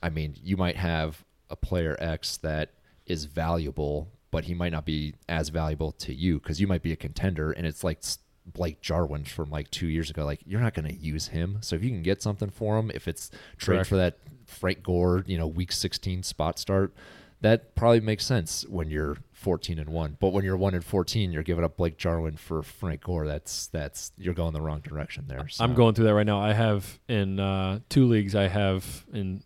I 0.03 0.09
mean, 0.09 0.35
you 0.43 0.57
might 0.57 0.75
have 0.75 1.23
a 1.49 1.55
player 1.55 1.95
X 1.99 2.37
that 2.37 2.71
is 3.05 3.25
valuable, 3.25 4.11
but 4.31 4.45
he 4.45 4.53
might 4.53 4.71
not 4.71 4.85
be 4.85 5.15
as 5.29 5.49
valuable 5.49 5.91
to 5.93 6.13
you 6.13 6.39
because 6.39 6.59
you 6.59 6.67
might 6.67 6.81
be 6.81 6.91
a 6.91 6.97
contender, 6.97 7.51
and 7.51 7.65
it's 7.65 7.83
like 7.83 8.01
Blake 8.45 8.81
Jarwin 8.81 9.25
from 9.25 9.49
like 9.49 9.71
two 9.71 9.87
years 9.87 10.09
ago. 10.09 10.25
Like 10.25 10.41
you're 10.45 10.61
not 10.61 10.73
going 10.73 10.87
to 10.87 10.95
use 10.95 11.27
him, 11.27 11.57
so 11.61 11.75
if 11.75 11.83
you 11.83 11.89
can 11.89 12.03
get 12.03 12.21
something 12.21 12.49
for 12.49 12.77
him, 12.77 12.91
if 12.93 13.07
it's 13.07 13.31
trade 13.57 13.77
Correct. 13.77 13.89
for 13.89 13.97
that 13.97 14.17
Frank 14.45 14.83
Gore, 14.83 15.23
you 15.25 15.37
know, 15.37 15.47
week 15.47 15.71
16 15.71 16.23
spot 16.23 16.59
start, 16.59 16.93
that 17.41 17.75
probably 17.75 17.99
makes 17.99 18.25
sense 18.25 18.65
when 18.67 18.89
you're 18.89 19.17
14 19.33 19.77
and 19.77 19.89
1 19.89 20.17
but 20.19 20.29
when 20.29 20.43
you're 20.43 20.57
1 20.57 20.73
and 20.73 20.83
14 20.83 21.31
you're 21.31 21.43
giving 21.43 21.63
up 21.63 21.77
Blake 21.77 21.97
Jarwin 21.97 22.37
for 22.37 22.63
Frank 22.63 23.01
Gore 23.03 23.27
that's 23.27 23.67
that's 23.67 24.11
you're 24.17 24.33
going 24.33 24.53
the 24.53 24.61
wrong 24.61 24.79
direction 24.79 25.25
there 25.27 25.47
so. 25.49 25.63
I'm 25.63 25.75
going 25.75 25.93
through 25.93 26.05
that 26.05 26.15
right 26.15 26.25
now. 26.25 26.39
I 26.39 26.53
have 26.53 26.99
in 27.07 27.39
uh, 27.39 27.79
two 27.89 28.07
leagues. 28.07 28.35
I 28.35 28.47
have 28.47 29.05
in 29.13 29.43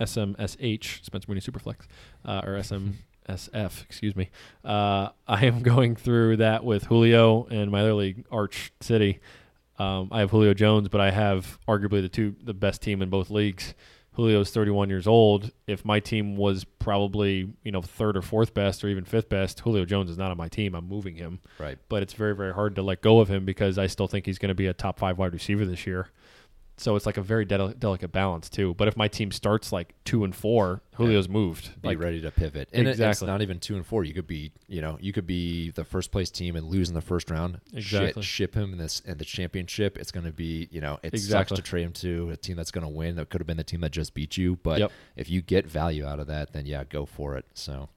SMSH 0.00 1.04
Spencer 1.04 1.26
Mooney 1.28 1.40
Superflex 1.40 1.86
uh, 2.24 2.42
or 2.44 2.52
SMSF, 2.54 3.84
excuse 3.84 4.16
me. 4.16 4.30
Uh, 4.64 5.08
I 5.26 5.46
am 5.46 5.62
going 5.62 5.96
through 5.96 6.38
that 6.38 6.64
with 6.64 6.84
Julio 6.84 7.46
and 7.50 7.70
my 7.70 7.80
other 7.80 7.94
league, 7.94 8.24
Arch 8.30 8.72
City. 8.80 9.20
Um, 9.78 10.08
I 10.10 10.20
have 10.20 10.30
Julio 10.30 10.54
Jones, 10.54 10.88
but 10.88 11.00
I 11.00 11.10
have 11.10 11.58
arguably 11.68 12.02
the 12.02 12.08
two 12.08 12.34
the 12.42 12.54
best 12.54 12.82
team 12.82 13.00
in 13.02 13.10
both 13.10 13.30
leagues. 13.30 13.74
Julio's 14.16 14.50
31 14.50 14.88
years 14.88 15.06
old. 15.06 15.52
If 15.68 15.84
my 15.84 16.00
team 16.00 16.36
was 16.36 16.64
probably 16.64 17.48
you 17.62 17.70
know 17.70 17.80
third 17.82 18.16
or 18.16 18.22
fourth 18.22 18.52
best 18.52 18.82
or 18.82 18.88
even 18.88 19.04
fifth 19.04 19.28
best, 19.28 19.60
Julio 19.60 19.84
Jones 19.84 20.10
is 20.10 20.18
not 20.18 20.32
on 20.32 20.36
my 20.36 20.48
team. 20.48 20.74
I'm 20.74 20.88
moving 20.88 21.14
him 21.14 21.38
right 21.60 21.78
but 21.88 22.02
it's 22.02 22.14
very 22.14 22.34
very 22.34 22.52
hard 22.52 22.74
to 22.74 22.82
let 22.82 23.00
go 23.00 23.20
of 23.20 23.28
him 23.28 23.44
because 23.44 23.78
I 23.78 23.86
still 23.86 24.08
think 24.08 24.26
he's 24.26 24.38
going 24.38 24.48
to 24.48 24.54
be 24.56 24.66
a 24.66 24.74
top 24.74 24.98
five 24.98 25.18
wide 25.18 25.32
receiver 25.32 25.64
this 25.64 25.86
year. 25.86 26.08
So 26.78 26.96
it's 26.96 27.06
like 27.06 27.16
a 27.16 27.22
very 27.22 27.44
del- 27.44 27.68
delicate 27.70 28.12
balance 28.12 28.48
too. 28.48 28.74
But 28.74 28.88
if 28.88 28.96
my 28.96 29.08
team 29.08 29.30
starts 29.32 29.72
like 29.72 29.94
two 30.04 30.24
and 30.24 30.34
four, 30.34 30.80
Julio's 30.96 31.28
moved. 31.28 31.80
be 31.82 31.88
Like 31.88 31.98
ready 32.00 32.20
to 32.22 32.30
pivot 32.30 32.68
and 32.72 32.86
it- 32.86 32.90
it's 32.90 32.98
Exactly. 33.00 33.26
not 33.28 33.42
even 33.42 33.60
2 33.60 33.76
and 33.76 33.86
4 33.86 34.02
you 34.04 34.12
could 34.14 34.26
be 34.26 34.50
you 34.66 34.80
know 34.80 34.98
you 35.00 35.12
could 35.12 35.26
be 35.26 35.70
the 35.70 35.84
first 35.84 36.10
place 36.10 36.28
team 36.30 36.56
and 36.56 36.66
lose 36.66 36.88
in 36.88 36.94
the 36.94 37.00
first 37.00 37.30
round 37.30 37.60
Exactly. 37.72 38.22
Shit, 38.22 38.24
ship 38.24 38.54
him 38.56 38.72
in 38.72 38.78
this 38.78 39.00
in 39.06 39.16
the 39.18 39.24
championship 39.24 39.96
it's 39.96 40.10
going 40.10 40.26
to 40.26 40.32
be 40.32 40.66
you 40.72 40.80
know 40.80 40.98
it 41.04 41.14
Exactly. 41.14 41.54
sucks 41.56 41.60
to 41.60 41.62
trade 41.68 41.84
him 41.84 41.92
to 41.94 42.30
a 42.30 42.36
team 42.36 42.56
that's 42.56 42.72
going 42.72 42.82
to 42.82 42.88
win 42.92 43.14
that 43.16 43.30
could 43.30 43.40
have 43.40 43.46
been 43.46 43.56
the 43.58 43.62
team 43.64 43.80
that 43.82 43.92
just 43.92 44.12
beat 44.14 44.36
you 44.36 44.56
but 44.64 44.80
Yep. 44.80 44.92
if 45.16 45.30
you 45.30 45.40
get 45.40 45.66
value 45.66 46.04
out 46.04 46.18
of 46.18 46.26
that 46.26 46.52
then 46.52 46.66
yeah 46.66 46.82
go 46.82 47.06
for 47.06 47.36
it 47.36 47.44
so 47.54 47.88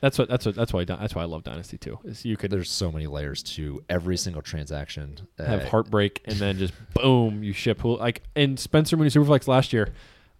that's 0.00 0.18
what 0.18 0.28
that's 0.28 0.46
what 0.46 0.54
that's 0.54 0.72
why 0.72 0.84
that's 0.84 1.14
why 1.14 1.22
I 1.22 1.26
love 1.26 1.42
Dynasty 1.44 1.78
too. 1.78 1.98
Is 2.04 2.24
you 2.24 2.36
could 2.36 2.50
there's 2.50 2.70
so 2.70 2.92
many 2.92 3.06
layers 3.06 3.42
to 3.54 3.82
every 3.88 4.16
single 4.16 4.42
transaction 4.42 5.26
have 5.38 5.62
Uh, 5.62 5.68
heartbreak 5.68 6.20
and 6.24 6.36
then 6.36 6.58
just 6.58 6.72
boom 6.94 7.42
you 7.42 7.52
ship 7.52 7.80
Julio. 7.80 7.98
like 7.98 8.22
in 8.36 8.56
Spencer 8.56 8.96
Mooney 8.96 9.10
Superflex 9.10 9.48
last 9.48 9.72
year. 9.72 9.92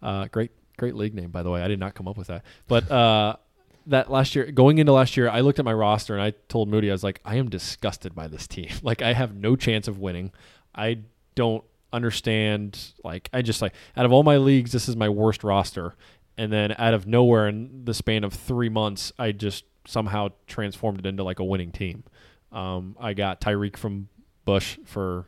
Uh, 0.02 0.26
great 0.26 0.52
great 0.76 0.94
league 0.94 1.14
name 1.14 1.30
by 1.30 1.42
the 1.42 1.50
way. 1.50 1.62
I 1.62 1.68
did 1.68 1.80
not 1.80 1.94
come 1.94 2.06
up 2.08 2.16
with 2.16 2.28
that, 2.28 2.44
but. 2.68 2.90
uh 2.90 3.36
that 3.88 4.10
last 4.10 4.34
year, 4.34 4.44
going 4.52 4.76
into 4.76 4.92
last 4.92 5.16
year, 5.16 5.30
I 5.30 5.40
looked 5.40 5.58
at 5.58 5.64
my 5.64 5.72
roster 5.72 6.12
and 6.12 6.22
I 6.22 6.34
told 6.50 6.68
Moody, 6.68 6.90
I 6.90 6.92
was 6.92 7.02
like, 7.02 7.22
I 7.24 7.36
am 7.36 7.48
disgusted 7.48 8.14
by 8.14 8.28
this 8.28 8.46
team. 8.46 8.68
Like, 8.82 9.00
I 9.00 9.14
have 9.14 9.34
no 9.34 9.56
chance 9.56 9.88
of 9.88 9.98
winning. 9.98 10.30
I 10.74 10.98
don't 11.34 11.64
understand. 11.90 12.78
Like, 13.04 13.30
I 13.32 13.40
just 13.42 13.62
like 13.62 13.72
out 13.96 14.04
of 14.04 14.12
all 14.12 14.22
my 14.22 14.36
leagues, 14.36 14.72
this 14.72 14.88
is 14.90 14.96
my 14.96 15.08
worst 15.08 15.42
roster. 15.42 15.94
And 16.38 16.50
then 16.52 16.74
out 16.78 16.94
of 16.94 17.06
nowhere, 17.06 17.48
in 17.48 17.84
the 17.84 17.92
span 17.92 18.24
of 18.24 18.32
three 18.32 18.68
months, 18.70 19.12
I 19.18 19.32
just 19.32 19.64
somehow 19.86 20.28
transformed 20.46 21.00
it 21.00 21.06
into 21.06 21.22
like 21.24 21.38
a 21.40 21.44
winning 21.44 21.72
team. 21.72 22.04
Um, 22.52 22.96
I 22.98 23.12
got 23.12 23.40
Tyreek 23.40 23.76
from 23.76 24.08
Bush 24.46 24.78
for 24.84 25.26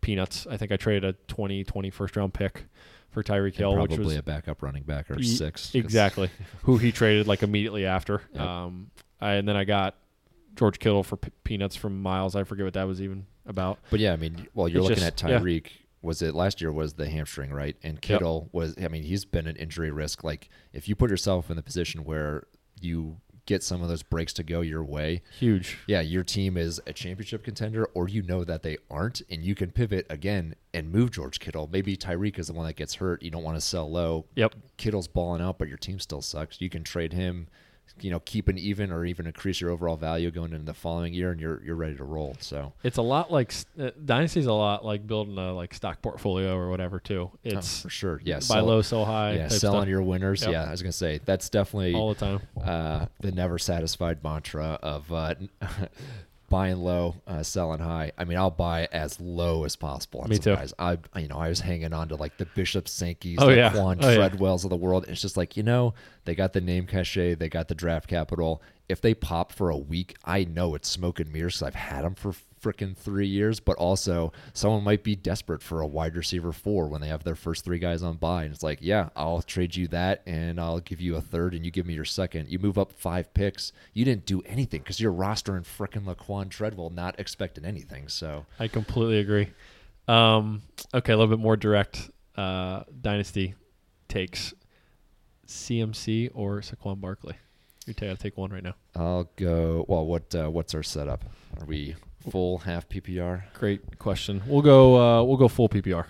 peanuts. 0.00 0.46
I 0.48 0.56
think 0.56 0.72
I 0.72 0.76
traded 0.76 1.04
a 1.04 1.12
20, 1.28 1.64
20 1.64 1.90
first 1.90 2.16
round 2.16 2.32
pick 2.32 2.64
for 3.10 3.22
Tyreek 3.22 3.54
Hill, 3.56 3.76
which 3.76 3.88
probably 3.90 4.04
was 4.06 4.16
a 4.16 4.22
backup 4.22 4.62
running 4.62 4.82
back 4.84 5.10
or 5.10 5.18
Ye- 5.18 5.24
six. 5.36 5.74
exactly 5.74 6.30
who 6.62 6.78
he 6.78 6.92
traded 6.92 7.26
like 7.26 7.42
immediately 7.42 7.84
after. 7.86 8.22
Yep. 8.32 8.42
Um, 8.42 8.90
I, 9.20 9.32
and 9.32 9.48
then 9.48 9.56
I 9.56 9.64
got 9.64 9.96
George 10.54 10.78
Kittle 10.78 11.02
for 11.02 11.16
p- 11.16 11.30
peanuts 11.44 11.76
from 11.76 12.00
Miles. 12.02 12.36
I 12.36 12.44
forget 12.44 12.64
what 12.64 12.74
that 12.74 12.86
was 12.86 13.00
even 13.02 13.26
about. 13.46 13.78
But 13.90 14.00
yeah, 14.00 14.12
I 14.12 14.16
mean, 14.16 14.46
well, 14.54 14.68
you're 14.68 14.80
It's 14.80 14.88
looking 14.90 15.04
just- 15.04 15.24
at 15.24 15.28
yeah. 15.30 15.38
Was 16.06 16.22
it 16.22 16.34
last 16.34 16.60
year? 16.60 16.72
Was 16.72 16.94
the 16.94 17.08
hamstring 17.08 17.52
right? 17.52 17.76
And 17.82 18.00
Kittle 18.00 18.48
was. 18.52 18.74
I 18.82 18.88
mean, 18.88 19.02
he's 19.02 19.24
been 19.24 19.46
an 19.46 19.56
injury 19.56 19.90
risk. 19.90 20.24
Like, 20.24 20.48
if 20.72 20.88
you 20.88 20.94
put 20.94 21.10
yourself 21.10 21.50
in 21.50 21.56
the 21.56 21.62
position 21.62 22.04
where 22.04 22.44
you 22.80 23.18
get 23.46 23.62
some 23.62 23.80
of 23.80 23.88
those 23.88 24.02
breaks 24.02 24.32
to 24.32 24.42
go 24.42 24.60
your 24.60 24.82
way, 24.82 25.22
Huge. 25.38 25.78
yeah, 25.86 26.00
your 26.00 26.24
team 26.24 26.56
is 26.56 26.80
a 26.86 26.92
championship 26.92 27.44
contender, 27.44 27.84
or 27.94 28.08
you 28.08 28.20
know 28.22 28.42
that 28.42 28.62
they 28.62 28.76
aren't, 28.90 29.22
and 29.30 29.44
you 29.44 29.54
can 29.54 29.70
pivot 29.70 30.04
again 30.10 30.54
and 30.74 30.90
move 30.90 31.12
George 31.12 31.38
Kittle. 31.38 31.68
Maybe 31.72 31.96
Tyreek 31.96 32.38
is 32.40 32.48
the 32.48 32.54
one 32.54 32.66
that 32.66 32.74
gets 32.74 32.94
hurt. 32.96 33.22
You 33.22 33.30
don't 33.30 33.44
want 33.44 33.56
to 33.56 33.60
sell 33.60 33.88
low. 33.90 34.26
Yep. 34.34 34.54
Kittle's 34.78 35.06
balling 35.06 35.40
out, 35.40 35.58
but 35.58 35.68
your 35.68 35.76
team 35.78 36.00
still 36.00 36.22
sucks. 36.22 36.60
You 36.60 36.68
can 36.68 36.82
trade 36.82 37.12
him, 37.12 37.46
you 38.00 38.10
know, 38.10 38.20
keep 38.20 38.48
an 38.48 38.58
even 38.58 38.92
or 38.92 39.04
even 39.06 39.26
increase 39.26 39.60
your 39.60 39.70
overall 39.70 39.96
value 39.96 40.30
going 40.30 40.52
into 40.52 40.66
the 40.66 40.74
following 40.74 41.14
year, 41.14 41.30
and 41.30 41.40
you're 41.40 41.62
you're 41.64 41.76
ready 41.76 41.96
to 41.96 42.04
roll. 42.04 42.36
So 42.40 42.72
It's 42.82 42.98
a 42.98 43.02
lot 43.02 43.32
like 43.32 43.54
uh, 43.80 43.90
Dynasty's 44.04 44.46
a 44.46 44.52
lot 44.52 44.84
like 44.84 45.06
building 45.06 45.38
a 45.38 45.52
like 45.54 45.72
stock 45.72 46.02
portfolio 46.02 46.56
or 46.56 46.68
whatever 46.68 47.00
too. 47.00 47.30
oh, 47.32 47.38
It's 47.42 47.82
for 47.82 47.88
sure, 47.88 48.20
yeah, 48.24 48.40
buy 48.48 48.60
low, 48.60 48.82
sell 48.82 49.04
high. 49.06 49.32
yeah, 49.34 49.48
selling 49.48 49.80
stuff 49.82 49.88
your 49.88 50.02
winners. 50.02 50.42
Yep. 50.42 50.52
Yeah, 50.52 50.64
I 50.64 50.70
was 50.70 50.82
gonna 50.82 50.92
say 50.92 51.20
that's 51.24 51.48
definitely 51.48 51.94
all 51.94 52.10
the 52.12 52.14
time. 52.20 52.40
uh, 52.62 53.06
the 53.20 53.32
never 53.32 53.58
satisfied 53.58 54.22
mantra 54.22 54.78
of 54.82 55.10
uh, 55.12 55.34
buying 56.48 56.76
low, 56.78 57.16
uh, 57.26 57.42
selling 57.42 57.80
high. 57.80 58.12
I 58.16 58.24
mean, 58.24 58.38
I'll 58.38 58.50
buy 58.50 58.88
as 58.92 59.20
low 59.20 59.64
as 59.64 59.76
possible. 59.76 60.20
On 60.20 60.28
Me 60.30 60.38
too. 60.38 60.54
Guys. 60.54 60.72
I, 60.78 60.98
you 61.16 61.28
know, 61.28 61.38
I 61.38 61.48
was 61.48 61.60
hanging 61.60 61.92
on 61.92 62.08
to 62.08 62.16
like 62.16 62.36
the 62.38 62.46
Bishop 62.46 62.86
Sankeys, 62.86 63.36
Oh, 63.38 63.46
the 63.46 63.56
yeah. 63.56 63.70
Quan 63.72 63.98
Oh, 64.00 64.08
yeah. 64.10 64.16
Treadwells 64.28 64.64
of 64.64 64.70
the 64.70 64.76
world. 64.76 65.06
It's 65.08 65.20
just 65.20 65.36
like 65.36 65.56
you 65.56 65.62
know, 65.62 65.94
they 66.24 66.34
got 66.34 66.52
the 66.52 66.60
name 66.60 66.86
cachet, 66.86 67.34
they 67.34 67.48
got 67.48 67.68
the 67.68 67.74
draft 67.74 68.08
capital. 68.08 68.62
If 68.88 69.00
they 69.00 69.14
pop 69.14 69.52
for 69.52 69.70
a 69.70 69.76
week, 69.76 70.16
I 70.24 70.44
know 70.44 70.74
it's 70.74 70.88
smoke 70.88 71.18
and 71.18 71.32
mirrors 71.32 71.54
because 71.54 71.62
I've 71.66 71.74
had 71.74 72.04
them 72.04 72.14
for 72.14 72.32
freaking 72.62 72.96
three 72.96 73.26
years. 73.26 73.60
But 73.60 73.76
also, 73.76 74.32
someone 74.52 74.84
might 74.84 75.02
be 75.02 75.16
desperate 75.16 75.62
for 75.62 75.80
a 75.80 75.86
wide 75.86 76.16
receiver 76.16 76.52
four 76.52 76.88
when 76.88 77.00
they 77.00 77.08
have 77.08 77.24
their 77.24 77.34
first 77.34 77.64
three 77.64 77.78
guys 77.78 78.02
on 78.02 78.16
by, 78.16 78.44
and 78.44 78.54
it's 78.54 78.62
like, 78.62 78.78
yeah, 78.80 79.08
I'll 79.16 79.42
trade 79.42 79.74
you 79.76 79.88
that, 79.88 80.22
and 80.26 80.60
I'll 80.60 80.80
give 80.80 81.00
you 81.00 81.16
a 81.16 81.20
third, 81.20 81.54
and 81.54 81.64
you 81.64 81.70
give 81.70 81.86
me 81.86 81.94
your 81.94 82.04
second. 82.04 82.48
You 82.48 82.58
move 82.58 82.78
up 82.78 82.92
five 82.92 83.32
picks. 83.34 83.72
You 83.92 84.04
didn't 84.04 84.26
do 84.26 84.42
anything 84.42 84.80
because 84.80 85.00
you're 85.00 85.12
rostering 85.12 85.62
freaking 85.62 86.04
Laquan 86.04 86.48
Treadwell, 86.48 86.90
not 86.90 87.18
expecting 87.18 87.64
anything. 87.64 88.08
So 88.08 88.46
I 88.58 88.68
completely 88.68 89.18
agree. 89.18 89.48
Um, 90.08 90.62
okay, 90.94 91.12
a 91.12 91.16
little 91.16 91.34
bit 91.34 91.42
more 91.42 91.56
direct. 91.56 92.10
Uh, 92.36 92.84
Dynasty 93.00 93.54
takes 94.08 94.54
CMC 95.46 96.30
or 96.34 96.60
Saquon 96.60 97.00
Barkley. 97.00 97.36
You 97.86 97.94
gotta 97.94 98.16
take 98.16 98.36
one 98.36 98.50
right 98.50 98.64
now. 98.64 98.74
I'll 98.96 99.30
go. 99.36 99.84
Well, 99.88 100.04
what 100.06 100.34
uh, 100.34 100.50
what's 100.50 100.74
our 100.74 100.82
setup? 100.82 101.24
Are 101.60 101.66
we 101.66 101.94
full 102.28 102.58
half 102.58 102.88
PPR? 102.88 103.44
Great 103.54 103.98
question. 104.00 104.42
We'll 104.46 104.62
go. 104.62 104.96
Uh, 104.96 105.22
we'll 105.22 105.36
go 105.36 105.46
full 105.46 105.68
PPR. 105.68 106.06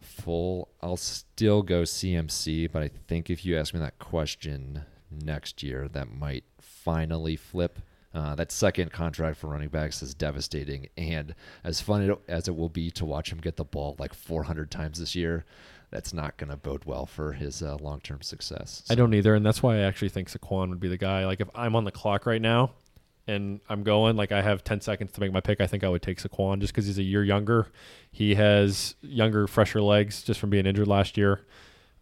Full. 0.00 0.68
I'll 0.82 0.96
still 0.96 1.62
go 1.62 1.82
CMC, 1.82 2.72
but 2.72 2.82
I 2.82 2.90
think 3.08 3.28
if 3.28 3.44
you 3.44 3.58
ask 3.58 3.74
me 3.74 3.80
that 3.80 3.98
question 3.98 4.84
next 5.10 5.62
year, 5.62 5.86
that 5.88 6.10
might 6.10 6.44
finally 6.60 7.36
flip. 7.36 7.78
Uh, 8.14 8.34
that 8.34 8.50
second 8.50 8.90
contract 8.90 9.36
for 9.36 9.48
running 9.48 9.68
backs 9.68 10.02
is 10.02 10.14
devastating, 10.14 10.88
and 10.96 11.34
as 11.62 11.82
fun 11.82 12.16
as 12.26 12.48
it 12.48 12.56
will 12.56 12.70
be 12.70 12.90
to 12.90 13.04
watch 13.04 13.30
him 13.30 13.38
get 13.38 13.56
the 13.56 13.64
ball 13.64 13.94
like 13.98 14.14
400 14.14 14.70
times 14.70 14.98
this 14.98 15.14
year, 15.14 15.44
that's 15.90 16.12
not 16.12 16.36
going 16.36 16.50
to 16.50 16.56
bode 16.56 16.84
well 16.84 17.06
for 17.06 17.32
his 17.32 17.62
uh, 17.62 17.76
long-term 17.80 18.22
success. 18.22 18.82
I 18.90 18.94
don't 18.94 19.14
either, 19.14 19.34
and 19.34 19.44
that's 19.44 19.62
why 19.62 19.76
I 19.76 19.80
actually 19.80 20.10
think 20.10 20.30
Saquon 20.30 20.68
would 20.70 20.80
be 20.80 20.88
the 20.88 20.98
guy. 20.98 21.24
Like 21.26 21.40
if 21.40 21.48
I'm 21.54 21.74
on 21.76 21.84
the 21.84 21.90
clock 21.92 22.26
right 22.26 22.42
now 22.42 22.72
and 23.26 23.60
I'm 23.68 23.82
going, 23.82 24.16
like 24.16 24.32
I 24.32 24.42
have 24.42 24.64
10 24.64 24.80
seconds 24.80 25.12
to 25.12 25.20
make 25.20 25.32
my 25.32 25.40
pick, 25.40 25.60
I 25.60 25.66
think 25.66 25.84
I 25.84 25.88
would 25.88 26.02
take 26.02 26.18
Saquon 26.18 26.60
just 26.60 26.72
because 26.72 26.86
he's 26.86 26.98
a 26.98 27.02
year 27.02 27.24
younger. 27.24 27.68
He 28.10 28.34
has 28.34 28.96
younger, 29.00 29.46
fresher 29.46 29.80
legs 29.80 30.22
just 30.22 30.40
from 30.40 30.50
being 30.50 30.66
injured 30.66 30.88
last 30.88 31.16
year. 31.16 31.46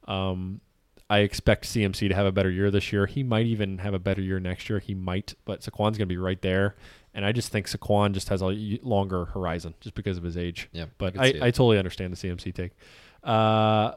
Um, 0.09 0.61
I 1.09 1.19
expect 1.21 1.67
CMC 1.67 2.09
to 2.09 2.15
have 2.15 2.27
a 2.27 2.33
better 2.33 2.51
year 2.51 2.71
this 2.71 2.93
year. 2.93 3.07
He 3.07 3.23
might 3.23 3.47
even 3.47 3.79
have 3.79 3.95
a 3.95 3.99
better 4.01 4.21
year 4.21 4.41
next 4.41 4.69
year. 4.69 4.81
He 4.81 4.95
might, 4.95 5.35
but 5.45 5.61
Saquon's 5.61 5.97
going 5.97 6.01
to 6.01 6.07
be 6.07 6.17
right 6.17 6.41
there. 6.43 6.75
And 7.15 7.25
I 7.25 7.33
just 7.33 7.51
think 7.51 7.67
Saquon 7.67 8.13
just 8.13 8.29
has 8.29 8.43
a 8.43 8.47
longer 8.83 9.27
horizon 9.27 9.75
just 9.81 9.95
because 9.95 10.19
of 10.19 10.25
his 10.25 10.37
age. 10.37 10.69
Yeah, 10.73 10.87
But 10.99 11.15
could 11.15 11.23
I. 11.23 11.47
I 11.47 11.51
totally 11.51 11.79
understand 11.79 12.13
the 12.13 12.17
CMC 12.17 12.53
take. 12.53 12.73
Uh, 13.27 13.95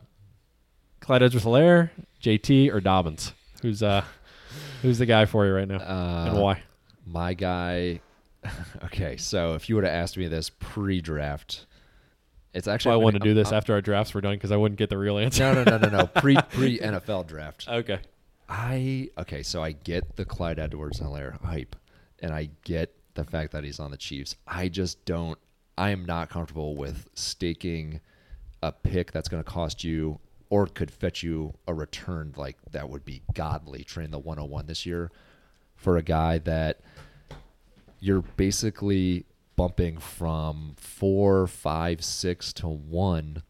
Clyde 1.01 1.23
Edwards-Helaire, 1.23 1.91
JT, 2.22 2.73
or 2.73 2.80
Dobbins? 2.81 3.34
Who's 3.61 3.84
uh, 3.84 4.03
who's 4.81 4.97
the 4.99 5.06
guy 5.06 5.26
for 5.26 5.45
you 5.45 5.53
right 5.53 5.68
now, 5.68 5.77
Uh, 5.77 6.30
and 6.31 6.41
why? 6.41 6.64
My 7.06 7.34
guy. 7.34 8.01
Okay, 8.85 9.18
so 9.18 9.53
if 9.56 9.68
you 9.69 9.76
would 9.76 9.84
have 9.84 9.93
asked 9.93 10.18
me 10.18 10.27
this 10.30 10.49
pre-draft, 10.49 11.65
it's 12.53 12.68
actually 12.68 12.91
why 12.91 12.95
I 12.95 12.97
I'm 12.99 13.03
wanted 13.03 13.22
to 13.22 13.27
do 13.27 13.34
this 13.34 13.49
I'm- 13.49 13.57
after 13.57 13.73
our 13.73 13.81
drafts 13.81 14.14
were 14.14 14.22
done 14.22 14.34
because 14.35 14.51
I 14.51 14.56
wouldn't 14.56 14.80
get 14.80 14.89
the 14.89 14.97
real 14.97 15.18
answer. 15.18 15.43
No, 15.53 15.64
no, 15.64 15.77
no, 15.77 15.89
no, 15.89 15.97
no. 15.97 16.07
Pre 16.07 16.35
pre 16.49 16.80
NFL 16.80 17.27
draft. 17.27 17.68
okay. 17.68 17.99
I 18.47 19.10
okay, 19.18 19.43
so 19.43 19.61
I 19.61 19.73
get 19.73 20.15
the 20.15 20.26
Clyde 20.26 20.57
Edwards 20.57 20.99
Helaire 21.01 21.39
hype, 21.43 21.76
and 22.22 22.34
I 22.34 22.49
get 22.64 22.95
the 23.14 23.23
fact 23.26 23.51
that 23.51 23.64
he's 23.64 23.80
on 23.80 23.91
the 23.91 23.97
Chiefs. 23.97 24.35
I 24.47 24.69
just 24.69 25.03
don't. 25.06 25.38
I 25.77 25.91
am 25.91 26.06
not 26.06 26.30
comfortable 26.30 26.76
with 26.76 27.07
staking 27.14 27.99
a 28.61 28.72
pick 28.72 29.11
that's 29.11 29.30
going 29.30 29.44
to 29.44 29.49
cost 29.49 29.84
you 29.84 30.19
or 30.49 30.65
could 30.65 30.91
fetch 30.91 31.23
you 31.23 31.53
a 31.68 31.73
return 31.73 32.34
like 32.36 32.57
that 32.72 32.90
would 32.90 33.06
be 33.06 33.22
godly. 33.34 33.84
Train 33.84 34.11
the 34.11 34.19
101 34.19 34.65
this 34.65 34.86
year 34.86 35.11
for 35.76 35.98
a 35.98 36.02
guy 36.02 36.40
that 36.40 36.80
you're 37.99 38.22
basically 38.22 39.26
bumping 39.56 39.98
from 39.98 40.73
four, 40.77 41.45
five, 41.45 42.03
six 42.03 42.53
to 42.53 42.68
one 42.68 43.44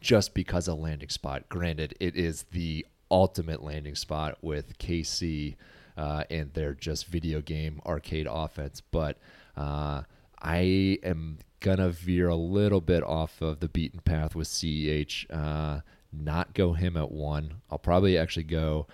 just 0.00 0.34
because 0.34 0.68
of 0.68 0.78
landing 0.78 1.08
spot. 1.08 1.48
Granted, 1.48 1.94
it 2.00 2.16
is 2.16 2.44
the 2.50 2.84
ultimate 3.10 3.62
landing 3.62 3.94
spot 3.94 4.36
with 4.42 4.76
KC 4.78 5.56
uh, 5.96 6.24
and 6.28 6.52
their 6.52 6.74
just 6.74 7.06
video 7.06 7.40
game 7.40 7.80
arcade 7.86 8.26
offense, 8.28 8.82
but 8.90 9.16
uh, 9.56 10.02
I 10.44 10.98
am 11.02 11.38
gonna 11.60 11.88
veer 11.88 12.28
a 12.28 12.36
little 12.36 12.82
bit 12.82 13.02
off 13.02 13.40
of 13.40 13.60
the 13.60 13.68
beaten 13.68 14.00
path 14.00 14.34
with 14.34 14.46
CEH. 14.46 15.24
Uh, 15.30 15.80
not 16.12 16.52
go 16.52 16.74
him 16.74 16.96
at 16.98 17.10
one. 17.10 17.62
I'll 17.70 17.78
probably 17.78 18.18
actually 18.18 18.44
go. 18.44 18.86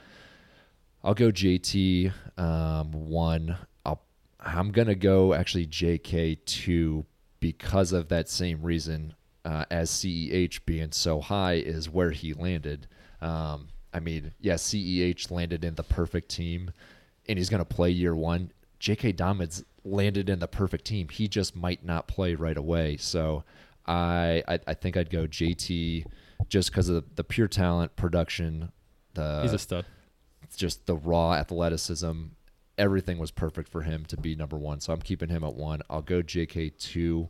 I'll 1.02 1.14
go 1.14 1.32
JT 1.32 2.12
um, 2.38 2.92
one. 2.92 3.56
I'll 3.84 4.00
I'm 4.38 4.70
gonna 4.70 4.94
go 4.94 5.34
actually 5.34 5.66
JK 5.66 6.38
two 6.46 7.04
because 7.40 7.92
of 7.92 8.08
that 8.08 8.28
same 8.28 8.62
reason 8.62 9.14
uh, 9.44 9.64
as 9.70 9.90
CEH 9.90 10.64
being 10.64 10.92
so 10.92 11.20
high 11.20 11.54
is 11.54 11.90
where 11.90 12.12
he 12.12 12.32
landed. 12.32 12.86
Um, 13.20 13.68
I 13.92 13.98
mean, 13.98 14.32
yeah, 14.38 14.54
CEH 14.54 15.32
landed 15.32 15.64
in 15.64 15.74
the 15.74 15.82
perfect 15.82 16.28
team, 16.28 16.70
and 17.28 17.38
he's 17.38 17.50
gonna 17.50 17.64
play 17.64 17.90
year 17.90 18.14
one. 18.14 18.52
J.K. 18.80 19.12
Dobbins 19.12 19.62
landed 19.84 20.28
in 20.28 20.40
the 20.40 20.48
perfect 20.48 20.84
team. 20.86 21.08
He 21.08 21.28
just 21.28 21.54
might 21.54 21.84
not 21.84 22.08
play 22.08 22.34
right 22.34 22.56
away. 22.56 22.96
So 22.96 23.44
I 23.86 24.42
I, 24.48 24.58
I 24.66 24.74
think 24.74 24.96
I'd 24.96 25.10
go 25.10 25.26
JT 25.26 26.04
just 26.48 26.70
because 26.70 26.88
of 26.88 26.96
the, 26.96 27.04
the 27.16 27.24
pure 27.24 27.46
talent, 27.48 27.94
production, 27.96 28.72
the 29.14 29.40
He's 29.42 29.52
a 29.52 29.58
stud. 29.58 29.84
it's 30.42 30.56
just 30.56 30.86
the 30.86 30.96
raw 30.96 31.34
athleticism. 31.34 32.22
Everything 32.78 33.18
was 33.18 33.30
perfect 33.30 33.68
for 33.68 33.82
him 33.82 34.06
to 34.06 34.16
be 34.16 34.34
number 34.34 34.56
one. 34.56 34.80
So 34.80 34.92
I'm 34.92 35.02
keeping 35.02 35.28
him 35.28 35.44
at 35.44 35.54
one. 35.54 35.82
I'll 35.90 36.00
go 36.00 36.22
JK 36.22 36.78
two, 36.78 37.28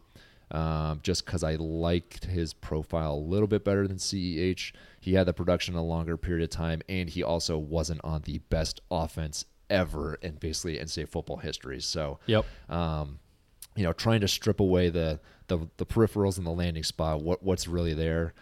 um, 0.52 1.00
just 1.02 1.26
because 1.26 1.42
I 1.42 1.56
liked 1.56 2.26
his 2.26 2.52
profile 2.54 3.14
a 3.14 3.16
little 3.16 3.48
bit 3.48 3.64
better 3.64 3.88
than 3.88 3.96
CEH. 3.96 4.72
He 5.00 5.14
had 5.14 5.26
the 5.26 5.32
production 5.32 5.74
a 5.74 5.82
longer 5.82 6.16
period 6.16 6.44
of 6.44 6.50
time, 6.50 6.82
and 6.88 7.10
he 7.10 7.24
also 7.24 7.58
wasn't 7.58 8.00
on 8.04 8.22
the 8.22 8.38
best 8.38 8.80
offense 8.90 9.44
ever 9.70 10.16
in 10.16 10.34
basically 10.34 10.76
NCAA 10.78 11.08
football 11.08 11.36
history. 11.38 11.80
So 11.80 12.18
Yep. 12.26 12.44
um, 12.68 13.18
you 13.76 13.84
know, 13.84 13.92
trying 13.92 14.20
to 14.20 14.28
strip 14.28 14.60
away 14.60 14.90
the, 14.90 15.20
the 15.46 15.68
the 15.78 15.86
peripherals 15.86 16.36
and 16.36 16.46
the 16.46 16.50
landing 16.50 16.82
spot. 16.82 17.22
What 17.22 17.42
what's 17.42 17.66
really 17.68 17.94
there? 17.94 18.34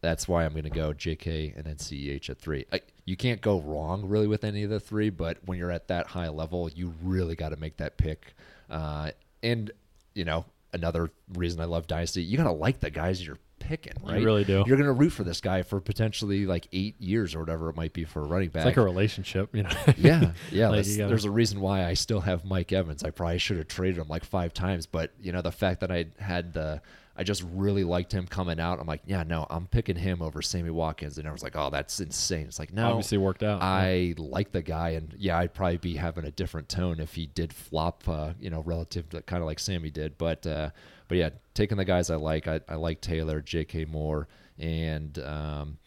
That's 0.00 0.28
why 0.28 0.44
I'm 0.44 0.52
going 0.52 0.64
to 0.64 0.70
go 0.70 0.92
JK 0.92 1.56
and 1.56 1.64
then 1.64 1.76
CEH 1.76 2.28
at 2.28 2.38
three. 2.38 2.66
I, 2.70 2.80
you 3.06 3.16
can't 3.16 3.40
go 3.40 3.60
wrong 3.60 4.06
really 4.06 4.26
with 4.26 4.44
any 4.44 4.62
of 4.62 4.68
the 4.68 4.78
three, 4.80 5.08
but 5.08 5.38
when 5.46 5.56
you're 5.56 5.70
at 5.70 5.88
that 5.88 6.08
high 6.08 6.28
level, 6.28 6.68
you 6.68 6.92
really 7.02 7.34
got 7.36 7.50
to 7.50 7.56
make 7.56 7.78
that 7.78 7.96
pick. 7.96 8.34
Uh, 8.68 9.12
and 9.42 9.70
you 10.14 10.26
know, 10.26 10.44
another 10.74 11.10
reason 11.34 11.60
I 11.60 11.64
love 11.64 11.86
Dynasty, 11.86 12.22
you 12.22 12.36
got 12.36 12.44
to 12.44 12.52
like 12.52 12.80
the 12.80 12.90
guys 12.90 13.24
you're 13.26 13.38
picking, 13.68 13.92
You 14.04 14.24
really 14.24 14.44
do. 14.44 14.62
You're 14.66 14.76
going 14.76 14.86
to 14.86 14.92
root 14.92 15.10
for 15.10 15.24
this 15.24 15.40
guy 15.40 15.62
for 15.62 15.80
potentially 15.80 16.46
like 16.46 16.68
eight 16.72 17.00
years 17.00 17.34
or 17.34 17.40
whatever 17.40 17.68
it 17.70 17.76
might 17.76 17.92
be 17.92 18.04
for 18.04 18.20
a 18.22 18.26
running 18.26 18.50
back. 18.50 18.60
It's 18.60 18.66
like 18.66 18.76
a 18.76 18.82
relationship, 18.82 19.54
you 19.54 19.62
know. 19.64 19.70
yeah, 19.96 20.32
yeah. 20.50 20.68
Like, 20.74 20.84
gotta- 20.86 21.08
there's 21.08 21.24
a 21.24 21.30
reason 21.30 21.60
why 21.60 21.84
I 21.84 21.94
still 21.94 22.20
have 22.20 22.44
Mike 22.44 22.72
Evans. 22.72 23.02
I 23.04 23.10
probably 23.10 23.38
should 23.38 23.56
have 23.58 23.68
traded 23.68 23.98
him 23.98 24.08
like 24.08 24.24
five 24.24 24.52
times, 24.54 24.86
but 24.86 25.12
you 25.20 25.32
know 25.32 25.42
the 25.42 25.52
fact 25.52 25.80
that 25.80 25.90
I 25.90 26.06
had 26.18 26.52
the, 26.52 26.80
I 27.16 27.22
just 27.22 27.44
really 27.54 27.84
liked 27.84 28.10
him 28.12 28.26
coming 28.26 28.58
out. 28.58 28.80
I'm 28.80 28.86
like, 28.88 29.02
yeah, 29.06 29.22
no, 29.22 29.46
I'm 29.48 29.66
picking 29.68 29.94
him 29.96 30.20
over 30.20 30.42
Sammy 30.42 30.70
Watkins, 30.70 31.16
and 31.16 31.26
everyone's 31.26 31.44
like, 31.44 31.54
oh, 31.56 31.70
that's 31.70 32.00
insane. 32.00 32.46
It's 32.46 32.58
like, 32.58 32.72
no, 32.72 32.88
Obviously 32.88 33.18
worked 33.18 33.42
out. 33.44 33.62
I 33.62 34.14
like 34.18 34.50
the 34.50 34.62
guy, 34.62 34.90
and 34.90 35.14
yeah, 35.16 35.38
I'd 35.38 35.54
probably 35.54 35.76
be 35.76 35.94
having 35.96 36.24
a 36.24 36.32
different 36.32 36.68
tone 36.68 36.98
if 36.98 37.14
he 37.14 37.26
did 37.26 37.52
flop, 37.52 38.02
uh, 38.08 38.32
you 38.40 38.50
know, 38.50 38.62
relative 38.62 39.08
to 39.10 39.22
kind 39.22 39.42
of 39.42 39.46
like 39.46 39.60
Sammy 39.60 39.90
did. 39.90 40.18
But 40.18 40.44
uh, 40.46 40.70
but 41.08 41.18
yeah, 41.18 41.30
taking 41.54 41.76
the 41.76 41.84
guys 41.84 42.10
I 42.10 42.16
like, 42.16 42.48
I, 42.48 42.60
I 42.68 42.76
like 42.76 43.00
Taylor, 43.00 43.40
J.K. 43.40 43.84
Moore, 43.86 44.28
and 44.58 45.18
um, 45.18 45.78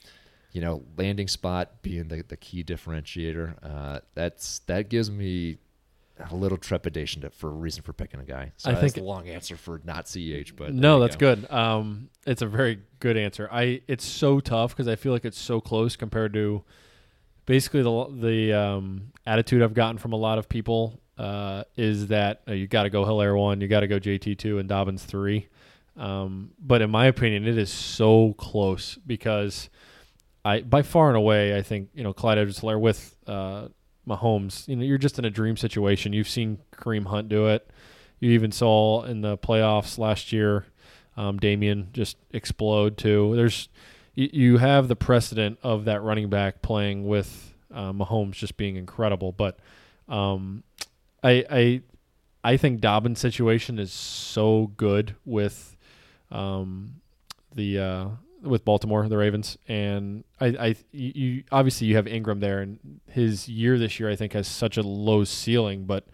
you 0.51 0.61
know, 0.61 0.83
landing 0.97 1.27
spot 1.27 1.81
being 1.81 2.07
the, 2.07 2.23
the 2.27 2.37
key 2.37 2.63
differentiator. 2.63 3.55
Uh, 3.63 3.99
that's 4.15 4.59
that 4.67 4.89
gives 4.89 5.09
me 5.11 5.57
a 6.31 6.35
little 6.35 6.57
trepidation 6.57 7.21
to, 7.21 7.29
for 7.29 7.49
a 7.49 7.53
reason 7.53 7.83
for 7.83 7.93
picking 7.93 8.19
a 8.19 8.23
guy. 8.23 8.51
So 8.57 8.69
I 8.69 8.73
that's 8.73 8.81
think- 8.81 8.95
the 8.95 9.03
long 9.03 9.29
answer 9.29 9.55
for 9.55 9.81
not 9.83 10.07
CH, 10.07 10.55
but 10.55 10.73
no, 10.73 10.99
that's 10.99 11.15
go. 11.15 11.35
good. 11.35 11.51
Um, 11.51 12.09
it's 12.25 12.41
a 12.41 12.47
very 12.47 12.79
good 12.99 13.17
answer. 13.17 13.47
I 13.51 13.81
it's 13.87 14.05
so 14.05 14.39
tough 14.39 14.71
because 14.71 14.87
I 14.87 14.95
feel 14.95 15.13
like 15.13 15.25
it's 15.25 15.39
so 15.39 15.61
close 15.61 15.95
compared 15.95 16.33
to 16.33 16.63
basically 17.45 17.83
the 17.83 18.07
the 18.19 18.53
um, 18.53 19.11
attitude 19.25 19.61
I've 19.61 19.73
gotten 19.73 19.97
from 19.97 20.13
a 20.13 20.17
lot 20.17 20.37
of 20.37 20.49
people 20.49 20.99
uh, 21.17 21.63
is 21.75 22.07
that 22.07 22.41
uh, 22.47 22.53
you 22.53 22.67
got 22.67 22.83
to 22.83 22.89
go 22.89 23.03
Helaire 23.03 23.37
one, 23.37 23.61
you 23.61 23.67
got 23.67 23.81
to 23.81 23.87
go 23.87 23.99
JT 23.99 24.37
two, 24.37 24.59
and 24.59 24.69
Dobbins 24.69 25.03
three. 25.03 25.47
Um, 25.97 26.51
but 26.59 26.81
in 26.81 26.91
my 26.91 27.07
opinion, 27.07 27.47
it 27.47 27.57
is 27.57 27.71
so 27.71 28.33
close 28.37 28.97
because 29.05 29.69
I 30.45 30.61
by 30.61 30.83
far 30.83 31.07
and 31.07 31.17
away 31.17 31.57
I 31.57 31.61
think 31.61 31.89
you 31.93 32.03
know 32.03 32.13
Clyde 32.13 32.37
Edwards-Helaire 32.37 32.79
with 32.79 33.15
uh, 33.25 33.67
Mahomes. 34.07 34.67
You 34.67 34.75
know, 34.75 34.83
you're 34.83 34.97
just 34.97 35.17
in 35.19 35.25
a 35.25 35.29
dream 35.29 35.57
situation. 35.57 36.13
You've 36.13 36.29
seen 36.29 36.59
Kareem 36.71 37.07
Hunt 37.07 37.29
do 37.29 37.47
it. 37.47 37.69
You 38.19 38.31
even 38.31 38.51
saw 38.51 39.03
in 39.03 39.21
the 39.21 39.37
playoffs 39.37 39.97
last 39.97 40.31
year, 40.31 40.65
um, 41.17 41.37
Damien 41.37 41.89
just 41.93 42.17
explode 42.31 42.97
too. 42.97 43.35
There's 43.35 43.69
you, 44.15 44.29
you 44.31 44.57
have 44.57 44.87
the 44.87 44.95
precedent 44.95 45.59
of 45.63 45.85
that 45.85 46.01
running 46.01 46.29
back 46.29 46.61
playing 46.61 47.07
with 47.07 47.53
uh, 47.73 47.91
Mahomes 47.91 48.33
just 48.33 48.57
being 48.57 48.75
incredible. 48.75 49.31
But 49.31 49.59
um, 50.07 50.63
I 51.23 51.45
I 51.49 51.81
I 52.43 52.57
think 52.57 52.81
Dobbins' 52.81 53.19
situation 53.19 53.79
is 53.79 53.91
so 53.91 54.71
good 54.77 55.15
with 55.25 55.75
um, 56.31 57.01
the 57.53 57.79
uh, 57.79 58.07
with 58.41 58.63
Baltimore, 58.63 59.07
the 59.07 59.17
Ravens, 59.17 59.57
and 59.67 60.23
I, 60.39 60.45
I 60.47 60.75
you, 60.91 61.43
obviously 61.51 61.87
you 61.87 61.95
have 61.95 62.07
Ingram 62.07 62.39
there, 62.39 62.59
and 62.59 63.01
his 63.09 63.49
year 63.49 63.77
this 63.77 63.99
year 63.99 64.09
I 64.09 64.15
think 64.15 64.33
has 64.33 64.47
such 64.47 64.77
a 64.77 64.81
low 64.81 65.23
ceiling, 65.23 65.85
but 65.85 66.07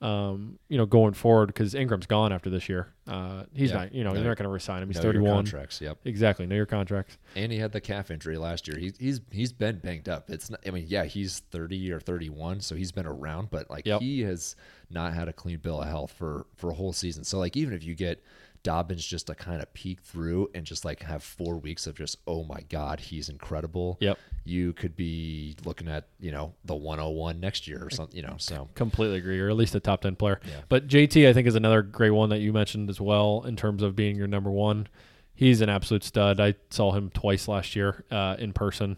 um, 0.00 0.58
you 0.68 0.78
know 0.78 0.86
going 0.86 1.12
forward 1.14 1.46
because 1.48 1.74
Ingram's 1.74 2.06
gone 2.06 2.32
after 2.32 2.48
this 2.50 2.68
year, 2.68 2.92
uh, 3.08 3.44
he's 3.52 3.70
Yeah. 3.70 3.76
not 3.78 3.94
you 3.94 4.04
know 4.04 4.10
No- 4.10 4.16
they're 4.20 4.28
not 4.28 4.36
going 4.36 4.44
to 4.44 4.50
resign 4.50 4.82
him. 4.82 4.88
He's 4.88 4.96
Know 4.98 5.02
your 5.04 5.12
thirty 5.14 5.24
one. 5.24 5.34
contracts. 5.44 5.80
Yep. 5.80 5.98
Exactly, 6.04 6.46
know 6.46 6.54
your 6.54 6.66
contracts. 6.66 7.18
And 7.34 7.50
he 7.50 7.58
had 7.58 7.72
the 7.72 7.80
calf 7.80 8.10
injury 8.10 8.38
last 8.38 8.68
year. 8.68 8.78
He's 8.78 8.96
he's 8.98 9.20
he's 9.30 9.52
been 9.52 9.78
banged 9.78 10.08
up. 10.08 10.30
It's 10.30 10.50
not, 10.50 10.60
I 10.66 10.70
mean, 10.70 10.84
yeah, 10.88 11.04
he's 11.04 11.40
30 11.50 11.90
or 11.92 11.98
31, 12.00 12.60
so 12.60 12.74
he's 12.76 12.92
been 12.92 13.06
around, 13.06 13.50
but 13.50 13.68
like 13.70 13.86
Yep. 13.86 14.00
he 14.00 14.20
has 14.22 14.54
not 14.90 15.14
had 15.14 15.28
a 15.28 15.32
clean 15.32 15.58
bill 15.58 15.82
of 15.82 15.88
health 15.88 16.12
for 16.12 16.46
for 16.54 16.70
a 16.70 16.74
whole 16.74 16.92
season. 16.92 17.24
So 17.24 17.38
like 17.38 17.56
even 17.56 17.74
if 17.74 17.82
you 17.82 17.94
get 17.94 18.22
Dobbins 18.62 19.04
just 19.04 19.26
to 19.28 19.34
kind 19.34 19.62
of 19.62 19.72
peek 19.74 20.00
through 20.00 20.50
and 20.54 20.64
just 20.64 20.84
like 20.84 21.02
have 21.02 21.22
four 21.22 21.56
weeks 21.58 21.86
of 21.86 21.96
just 21.96 22.18
oh 22.26 22.44
my 22.44 22.60
god, 22.68 23.00
he's 23.00 23.28
incredible. 23.28 23.96
Yep. 24.00 24.18
You 24.44 24.72
could 24.72 24.96
be 24.96 25.56
looking 25.64 25.88
at 25.88 26.08
you 26.20 26.32
know 26.32 26.54
the 26.64 26.74
101 26.74 27.40
next 27.40 27.68
year 27.68 27.84
or 27.84 27.90
something. 27.90 28.16
You 28.16 28.22
know, 28.22 28.36
so 28.38 28.68
Completely 28.74 29.18
agree, 29.18 29.40
or 29.40 29.50
at 29.50 29.56
least 29.56 29.74
a 29.74 29.80
top 29.80 30.02
ten 30.02 30.16
player. 30.16 30.40
Yeah. 30.46 30.60
But 30.68 30.88
JT, 30.88 31.28
I 31.28 31.32
think, 31.32 31.46
is 31.46 31.54
another 31.54 31.82
great 31.82 32.10
one 32.10 32.30
that 32.30 32.40
you 32.40 32.52
mentioned 32.52 32.90
as 32.90 33.00
well 33.00 33.44
in 33.46 33.56
terms 33.56 33.82
of 33.82 33.94
being 33.96 34.16
your 34.16 34.26
number 34.28 34.50
one. 34.50 34.88
He's 35.34 35.60
an 35.60 35.68
absolute 35.68 36.02
stud. 36.02 36.40
I 36.40 36.54
saw 36.70 36.92
him 36.92 37.10
twice 37.10 37.46
last 37.46 37.76
year 37.76 38.04
uh, 38.10 38.36
in 38.40 38.52
person, 38.52 38.96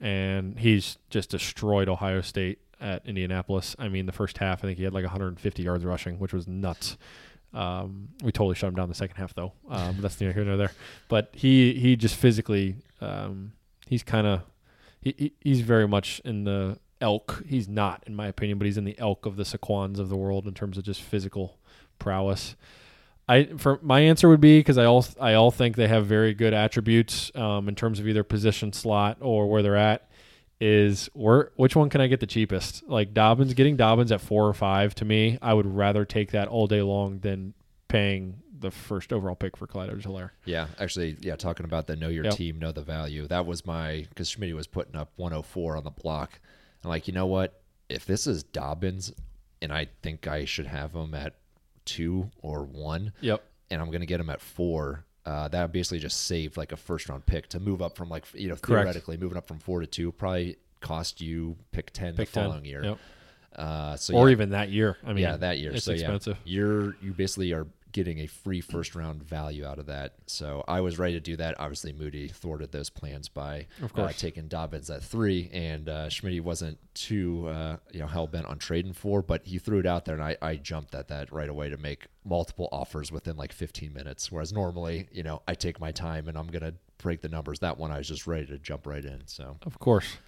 and 0.00 0.58
he's 0.58 0.98
just 1.10 1.30
destroyed 1.30 1.88
Ohio 1.88 2.22
State 2.22 2.58
at 2.80 3.06
Indianapolis. 3.06 3.76
I 3.78 3.88
mean, 3.88 4.06
the 4.06 4.12
first 4.12 4.38
half, 4.38 4.64
I 4.64 4.66
think 4.66 4.78
he 4.78 4.84
had 4.84 4.92
like 4.92 5.04
150 5.04 5.62
yards 5.62 5.84
rushing, 5.84 6.18
which 6.18 6.32
was 6.32 6.46
nuts. 6.48 6.96
Um, 7.56 8.08
we 8.22 8.32
totally 8.32 8.54
shut 8.54 8.68
him 8.68 8.74
down 8.74 8.88
the 8.88 8.94
second 8.94 9.16
half, 9.16 9.34
though. 9.34 9.52
Um, 9.70 9.96
that's 10.00 10.20
neither 10.20 10.32
here 10.32 10.44
nor 10.44 10.56
there. 10.56 10.72
But 11.08 11.30
he 11.32 11.74
he 11.74 11.96
just 11.96 12.14
physically, 12.14 12.76
um, 13.00 13.52
he's 13.86 14.02
kind 14.02 14.26
of 14.26 14.42
he, 15.00 15.14
he 15.16 15.32
he's 15.40 15.60
very 15.62 15.88
much 15.88 16.20
in 16.24 16.44
the 16.44 16.78
elk. 17.00 17.42
He's 17.46 17.68
not, 17.68 18.04
in 18.06 18.14
my 18.14 18.26
opinion, 18.26 18.58
but 18.58 18.66
he's 18.66 18.78
in 18.78 18.84
the 18.84 18.98
elk 18.98 19.24
of 19.24 19.36
the 19.36 19.44
Saquons 19.44 19.98
of 19.98 20.08
the 20.08 20.16
world 20.16 20.46
in 20.46 20.54
terms 20.54 20.76
of 20.76 20.84
just 20.84 21.00
physical 21.00 21.58
prowess. 21.98 22.56
I 23.28 23.44
for 23.56 23.80
my 23.82 24.00
answer 24.00 24.28
would 24.28 24.40
be 24.40 24.60
because 24.60 24.78
I 24.78 24.84
all 24.84 25.04
I 25.20 25.34
all 25.34 25.50
think 25.50 25.76
they 25.76 25.88
have 25.88 26.06
very 26.06 26.34
good 26.34 26.52
attributes 26.52 27.32
um, 27.34 27.68
in 27.68 27.74
terms 27.74 27.98
of 27.98 28.06
either 28.06 28.22
position 28.22 28.72
slot 28.72 29.18
or 29.20 29.48
where 29.48 29.62
they're 29.62 29.76
at. 29.76 30.05
Is 30.58 31.10
where 31.12 31.50
which 31.56 31.76
one 31.76 31.90
can 31.90 32.00
I 32.00 32.06
get 32.06 32.20
the 32.20 32.26
cheapest? 32.26 32.82
Like 32.88 33.12
Dobbins, 33.12 33.52
getting 33.52 33.76
Dobbins 33.76 34.10
at 34.10 34.22
four 34.22 34.46
or 34.48 34.54
five 34.54 34.94
to 34.96 35.04
me, 35.04 35.38
I 35.42 35.52
would 35.52 35.66
rather 35.66 36.04
take 36.06 36.30
that 36.30 36.48
all 36.48 36.66
day 36.66 36.80
long 36.80 37.18
than 37.18 37.52
paying 37.88 38.38
the 38.58 38.70
first 38.70 39.12
overall 39.12 39.34
pick 39.34 39.54
for 39.54 39.66
Clyde 39.66 39.90
Edwards-Helaire. 39.90 40.30
Yeah, 40.46 40.68
actually, 40.80 41.18
yeah, 41.20 41.36
talking 41.36 41.64
about 41.66 41.86
the 41.86 41.94
know 41.94 42.08
your 42.08 42.24
Yep. 42.24 42.34
team, 42.34 42.58
know 42.58 42.72
the 42.72 42.80
value. 42.82 43.26
That 43.26 43.44
was 43.44 43.66
my 43.66 44.06
because 44.08 44.30
Schmidt 44.30 44.56
was 44.56 44.66
putting 44.66 44.96
up 44.96 45.12
104 45.16 45.76
on 45.76 45.84
the 45.84 45.90
block. 45.90 46.40
I'm 46.82 46.88
like, 46.88 47.06
you 47.06 47.12
know 47.12 47.26
what? 47.26 47.60
If 47.90 48.06
this 48.06 48.26
is 48.26 48.42
Dobbins, 48.42 49.12
and 49.60 49.72
I 49.72 49.88
think 50.02 50.26
I 50.26 50.46
should 50.46 50.66
have 50.66 50.94
him 50.94 51.14
at 51.14 51.34
two 51.84 52.30
or 52.40 52.64
one, 52.64 53.12
Yep. 53.20 53.44
and 53.70 53.80
I'm 53.82 53.90
gonna 53.90 54.06
get 54.06 54.20
him 54.20 54.30
at 54.30 54.40
four. 54.40 55.04
Uh, 55.26 55.48
that 55.48 55.72
basically 55.72 55.98
just 55.98 56.24
saved 56.26 56.56
like 56.56 56.70
a 56.70 56.76
first 56.76 57.08
round 57.08 57.26
pick 57.26 57.48
to 57.48 57.58
move 57.58 57.82
up 57.82 57.96
from 57.96 58.08
like 58.08 58.24
you 58.32 58.48
know 58.48 58.54
Correct. 58.54 58.84
theoretically 58.84 59.16
moving 59.16 59.36
up 59.36 59.46
from 59.46 59.58
four 59.58 59.80
to 59.80 59.86
two 59.86 60.12
probably 60.12 60.56
cost 60.80 61.20
you 61.20 61.56
pick 61.72 61.90
ten 61.92 62.14
Pick 62.14 62.28
the 62.30 62.40
10. 62.40 62.44
following 62.44 62.64
year. 62.64 62.84
Yep. 62.84 62.98
Uh, 63.56 63.96
so 63.96 64.14
or 64.14 64.28
yeah, 64.28 64.32
even 64.32 64.50
that 64.50 64.68
year. 64.68 64.96
I 65.04 65.08
mean, 65.08 65.24
yeah, 65.24 65.36
that 65.36 65.58
year. 65.58 65.72
It's 65.72 65.84
so 65.84 65.92
expensive. 65.92 66.36
yeah, 66.44 66.54
you're 66.58 66.96
you 67.02 67.12
basically 67.12 67.52
are 67.52 67.66
getting 67.96 68.18
a 68.20 68.26
free 68.26 68.60
first 68.60 68.94
round 68.94 69.22
value 69.22 69.64
out 69.64 69.78
of 69.78 69.86
that. 69.86 70.12
So 70.26 70.62
I 70.68 70.82
was 70.82 70.98
ready 70.98 71.14
to 71.14 71.20
do 71.20 71.34
that. 71.36 71.58
Obviously, 71.58 71.94
Moody 71.94 72.28
thwarted 72.28 72.70
those 72.70 72.90
plans 72.90 73.30
by 73.30 73.68
Of 73.82 73.98
uh, 73.98 74.12
taking 74.12 74.48
Dobbins 74.48 74.90
at 74.90 75.02
three, 75.02 75.48
and 75.50 75.88
uh, 75.88 76.10
Schmidt 76.10 76.44
wasn't 76.44 76.76
too 76.92 77.48
uh, 77.48 77.78
you 77.90 78.00
know 78.00 78.06
hell 78.06 78.26
bent 78.26 78.44
on 78.44 78.58
trading 78.58 78.92
for, 78.92 79.22
but 79.22 79.46
he 79.46 79.58
threw 79.58 79.78
it 79.78 79.86
out 79.86 80.04
there, 80.04 80.14
and 80.14 80.22
I, 80.22 80.36
I 80.42 80.56
jumped 80.56 80.94
at 80.94 81.08
that 81.08 81.32
right 81.32 81.48
away 81.48 81.70
to 81.70 81.78
make 81.78 82.08
multiple 82.22 82.68
offers 82.70 83.10
within 83.10 83.38
like 83.38 83.52
15 83.52 83.94
minutes. 83.94 84.30
Whereas 84.30 84.52
normally, 84.52 85.08
you 85.10 85.22
know, 85.22 85.40
I 85.48 85.54
take 85.54 85.80
my 85.80 85.90
time 85.90 86.28
and 86.28 86.36
I'm 86.36 86.48
gonna 86.48 86.74
break 86.98 87.22
the 87.22 87.30
numbers. 87.30 87.60
That 87.60 87.78
one 87.78 87.90
I 87.90 87.96
was 87.96 88.08
just 88.08 88.26
ready 88.26 88.44
to 88.48 88.58
jump 88.58 88.86
right 88.86 89.04
in. 89.04 89.22
So 89.24 89.56
Of 89.64 89.78
course. 89.78 90.18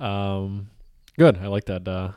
Um, 0.00 0.70
good. 1.18 1.36
I 1.36 1.48
like 1.48 1.66
that. 1.66 1.86
Uh, 1.86 2.12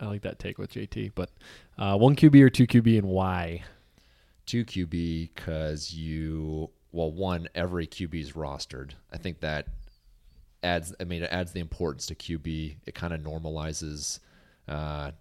I 0.00 0.06
like 0.06 0.22
that 0.22 0.40
take 0.40 0.58
with 0.58 0.72
JT. 0.72 1.12
But 1.14 1.30
uh, 1.78 1.96
one 1.96 2.16
QB 2.16 2.40
or 2.40 2.50
two 2.50 2.66
QB 2.66 2.98
and 2.98 3.08
why? 3.08 3.62
Two 4.46 4.64
QB 4.64 5.30
because 5.34 5.92
you 5.92 6.70
well 6.92 7.12
one 7.12 7.48
every 7.54 7.86
QB 7.86 8.14
is 8.14 8.32
rostered. 8.32 8.92
I 9.12 9.18
think 9.18 9.40
that 9.40 9.66
adds. 10.62 10.94
I 11.00 11.04
mean, 11.04 11.22
it 11.22 11.30
adds 11.32 11.52
the 11.52 11.60
importance 11.60 12.06
to 12.06 12.14
QB. 12.14 12.76
It 12.86 12.94
kind 12.94 13.12
of 13.12 13.20
normalizes 13.20 14.20
uh, 14.68 15.12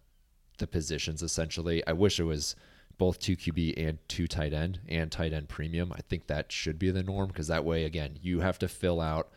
the 0.58 0.68
positions 0.68 1.22
essentially. 1.22 1.86
I 1.86 1.94
wish 1.94 2.20
it 2.20 2.24
was 2.24 2.56
both 2.98 3.20
two 3.20 3.36
QB 3.36 3.74
and 3.78 3.98
two 4.08 4.28
tight 4.28 4.54
end 4.54 4.80
and 4.88 5.12
tight 5.12 5.34
end 5.34 5.50
premium. 5.50 5.92
I 5.94 6.02
think 6.02 6.28
that 6.28 6.52
should 6.52 6.78
be 6.78 6.92
the 6.92 7.04
norm 7.04 7.28
because 7.28 7.48
that 7.48 7.66
way, 7.66 7.86
again, 7.86 8.18
you 8.22 8.40
have 8.42 8.60
to 8.60 8.68
fill 8.68 9.02
out 9.02 9.30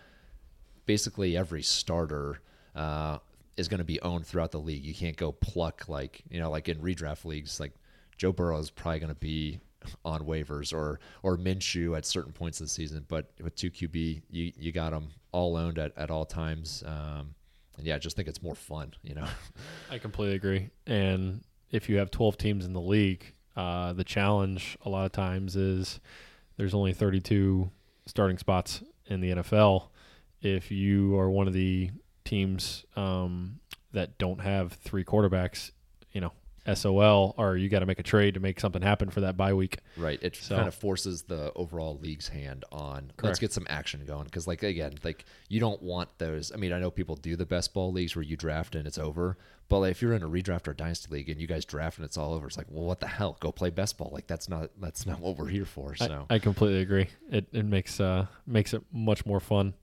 basically 0.84 1.36
every 1.36 1.62
starter 1.62 2.40
uh, 2.74 3.18
is 3.56 3.68
going 3.68 3.78
to 3.78 3.84
be 3.84 4.00
owned 4.02 4.26
throughout 4.26 4.52
the 4.52 4.60
league. 4.60 4.84
You 4.84 4.94
can't 4.94 5.16
go 5.16 5.32
pluck 5.32 5.88
like 5.88 6.22
you 6.30 6.38
know, 6.38 6.50
like 6.50 6.68
in 6.68 6.78
redraft 6.78 7.24
leagues, 7.24 7.58
like 7.58 7.72
Joe 8.16 8.32
Burrow 8.32 8.58
is 8.58 8.70
probably 8.70 9.00
going 9.00 9.14
to 9.14 9.20
be 9.20 9.60
on 10.04 10.22
waivers 10.22 10.72
or 10.72 11.00
or 11.22 11.36
Minshew 11.36 11.96
at 11.96 12.04
certain 12.06 12.32
points 12.32 12.60
of 12.60 12.66
the 12.66 12.70
season. 12.70 13.04
But 13.08 13.30
with 13.42 13.54
two 13.56 13.70
QB, 13.70 14.22
you 14.30 14.52
you 14.56 14.72
got 14.72 14.90
them 14.90 15.08
all 15.32 15.56
owned 15.56 15.78
at, 15.78 15.92
at 15.96 16.10
all 16.10 16.24
times. 16.24 16.82
Um, 16.86 17.34
and 17.76 17.86
yeah, 17.86 17.96
I 17.96 17.98
just 17.98 18.16
think 18.16 18.28
it's 18.28 18.42
more 18.42 18.54
fun, 18.54 18.94
you 19.02 19.14
know. 19.14 19.26
I 19.90 19.98
completely 19.98 20.36
agree. 20.36 20.70
And 20.86 21.42
if 21.70 21.88
you 21.88 21.98
have 21.98 22.10
12 22.10 22.38
teams 22.38 22.64
in 22.64 22.72
the 22.72 22.80
league, 22.80 23.34
uh, 23.54 23.92
the 23.92 24.04
challenge 24.04 24.78
a 24.82 24.88
lot 24.88 25.06
of 25.06 25.12
times 25.12 25.56
is 25.56 26.00
there's 26.56 26.74
only 26.74 26.92
32 26.92 27.70
starting 28.06 28.38
spots 28.38 28.82
in 29.06 29.20
the 29.20 29.30
NFL. 29.32 29.88
If 30.40 30.70
you 30.70 31.18
are 31.18 31.30
one 31.30 31.46
of 31.46 31.52
the 31.52 31.90
teams 32.24 32.84
um, 32.96 33.60
that 33.92 34.18
don't 34.18 34.40
have 34.40 34.72
three 34.72 35.04
quarterbacks, 35.04 35.70
SOL 36.74 37.34
or 37.38 37.56
you 37.56 37.68
got 37.68 37.80
to 37.80 37.86
make 37.86 37.98
a 37.98 38.02
trade 38.02 38.34
to 38.34 38.40
make 38.40 38.58
something 38.60 38.82
happen 38.82 39.10
for 39.10 39.20
that 39.20 39.36
bye 39.36 39.52
week. 39.54 39.78
Right. 39.96 40.18
It 40.22 40.36
So- 40.36 40.56
kind 40.56 40.68
of 40.68 40.74
forces 40.74 41.22
the 41.22 41.52
overall 41.54 41.98
league's 41.98 42.28
hand 42.28 42.64
on 42.72 43.12
let's 43.22 43.38
get 43.38 43.52
some 43.52 43.66
action 43.68 44.04
going 44.06 44.24
because, 44.24 44.46
like, 44.46 44.62
again, 44.62 44.94
like 45.04 45.24
you 45.48 45.60
don't 45.60 45.82
want 45.82 46.08
those. 46.18 46.52
I 46.52 46.56
mean, 46.56 46.72
I 46.72 46.78
know 46.78 46.90
people 46.90 47.16
do 47.16 47.36
the 47.36 47.46
best 47.46 47.74
ball 47.74 47.92
leagues 47.92 48.16
where 48.16 48.22
you 48.22 48.36
draft 48.36 48.74
and 48.74 48.86
it's 48.86 48.98
over, 48.98 49.36
but 49.68 49.80
like, 49.80 49.90
if 49.90 50.00
you're 50.02 50.12
in 50.14 50.22
a 50.22 50.28
redraft 50.28 50.68
or 50.68 50.74
dynasty 50.74 51.08
league 51.12 51.28
and 51.28 51.40
you 51.40 51.46
guys 51.46 51.64
draft 51.64 51.98
and 51.98 52.04
it's 52.04 52.16
all 52.16 52.32
over, 52.34 52.46
it's 52.46 52.56
like, 52.56 52.66
well, 52.70 52.84
what 52.84 53.00
the 53.00 53.06
hell? 53.08 53.36
Go 53.40 53.50
play 53.52 53.70
best 53.70 53.98
ball. 53.98 54.10
Like 54.12 54.26
that's 54.26 54.48
not 54.48 54.70
that's 54.80 55.06
not 55.06 55.20
what 55.20 55.36
we're 55.36 55.48
here 55.48 55.64
for. 55.64 55.94
I- 56.00 56.06
So 56.06 56.26
I, 56.30 56.38
completely 56.38 56.80
agree. 56.80 57.08
It 57.30 57.46
it 57.52 57.64
makes 57.64 57.98
uh 58.00 58.26
makes 58.46 58.74
it 58.74 58.82
much 58.92 59.24
more 59.26 59.40
fun. 59.40 59.74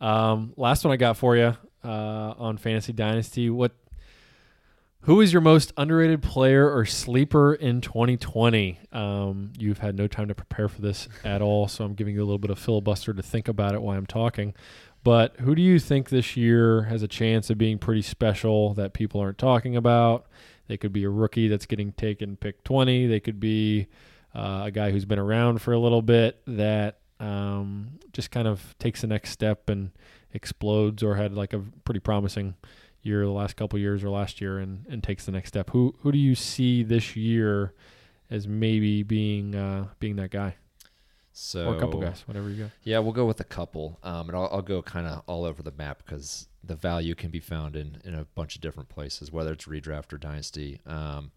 Um, 0.00 0.52
last 0.56 0.84
one 0.84 0.92
I 0.92 0.96
got 0.96 1.16
for 1.16 1.36
you 1.36 1.56
uh, 1.84 2.34
on 2.38 2.56
Fantasy 2.56 2.92
Dynasty. 2.92 3.50
What? 3.50 3.72
Who 5.02 5.20
is 5.20 5.32
your 5.32 5.40
most 5.40 5.72
underrated 5.76 6.22
player 6.22 6.70
or 6.70 6.84
sleeper 6.84 7.54
in 7.54 7.80
2020? 7.80 8.78
Um, 8.92 9.52
you've 9.58 9.78
had 9.78 9.96
no 9.96 10.06
time 10.06 10.28
to 10.28 10.34
prepare 10.34 10.68
for 10.68 10.82
this 10.82 11.08
at 11.24 11.40
all, 11.40 11.66
so 11.68 11.84
I'm 11.84 11.94
giving 11.94 12.14
you 12.14 12.20
a 12.20 12.26
little 12.26 12.38
bit 12.38 12.50
of 12.50 12.58
filibuster 12.58 13.14
to 13.14 13.22
think 13.22 13.48
about 13.48 13.74
it 13.74 13.80
while 13.80 13.96
I'm 13.96 14.06
talking. 14.06 14.54
But 15.04 15.36
who 15.40 15.54
do 15.54 15.62
you 15.62 15.78
think 15.78 16.08
this 16.08 16.36
year 16.36 16.82
has 16.82 17.02
a 17.02 17.08
chance 17.08 17.48
of 17.48 17.56
being 17.56 17.78
pretty 17.78 18.02
special 18.02 18.74
that 18.74 18.92
people 18.92 19.20
aren't 19.20 19.38
talking 19.38 19.76
about? 19.76 20.26
They 20.66 20.76
could 20.76 20.92
be 20.92 21.04
a 21.04 21.10
rookie 21.10 21.48
that's 21.48 21.64
getting 21.64 21.92
taken 21.92 22.36
pick 22.36 22.62
20. 22.64 23.06
They 23.06 23.20
could 23.20 23.40
be 23.40 23.86
uh, 24.34 24.64
a 24.64 24.70
guy 24.70 24.90
who's 24.90 25.06
been 25.06 25.18
around 25.18 25.62
for 25.62 25.72
a 25.72 25.78
little 25.78 26.02
bit 26.02 26.40
that 26.46 26.98
um, 27.20 27.98
just 28.12 28.30
kind 28.30 28.46
of 28.46 28.76
takes 28.78 29.00
the 29.00 29.06
next 29.06 29.30
step 29.30 29.70
and 29.70 29.92
explodes 30.34 31.02
or 31.02 31.14
had 31.14 31.32
like 31.32 31.52
a 31.52 31.60
pretty 31.84 32.00
promising 32.00 32.54
year 33.08 33.24
the 33.24 33.32
last 33.32 33.56
couple 33.56 33.78
years 33.78 34.04
or 34.04 34.10
last 34.10 34.40
year 34.40 34.58
and, 34.58 34.86
and 34.88 35.02
takes 35.02 35.24
the 35.26 35.32
next 35.32 35.48
step. 35.48 35.70
Who 35.70 35.96
who 36.00 36.12
do 36.12 36.18
you 36.18 36.34
see 36.34 36.82
this 36.82 37.16
year 37.16 37.74
as 38.30 38.46
maybe 38.46 39.02
being 39.02 39.54
uh, 39.54 39.88
being 39.98 40.16
that 40.16 40.30
guy 40.30 40.56
so 41.32 41.68
or 41.68 41.76
a 41.76 41.80
couple 41.80 42.00
guys, 42.00 42.22
whatever 42.26 42.48
you 42.50 42.64
got? 42.64 42.70
Yeah, 42.84 42.98
we'll 43.00 43.12
go 43.12 43.26
with 43.26 43.40
a 43.40 43.44
couple, 43.44 43.98
um, 44.02 44.28
and 44.28 44.36
I'll, 44.36 44.48
I'll 44.52 44.62
go 44.62 44.82
kind 44.82 45.06
of 45.06 45.22
all 45.26 45.44
over 45.44 45.62
the 45.62 45.72
map 45.72 46.02
because 46.04 46.48
the 46.62 46.76
value 46.76 47.14
can 47.14 47.30
be 47.30 47.40
found 47.40 47.74
in 47.74 48.00
in 48.04 48.14
a 48.14 48.24
bunch 48.24 48.54
of 48.54 48.60
different 48.60 48.88
places, 48.88 49.32
whether 49.32 49.52
it's 49.52 49.64
redraft 49.64 50.12
or 50.12 50.18
dynasty. 50.18 50.80
Um, 50.86 51.32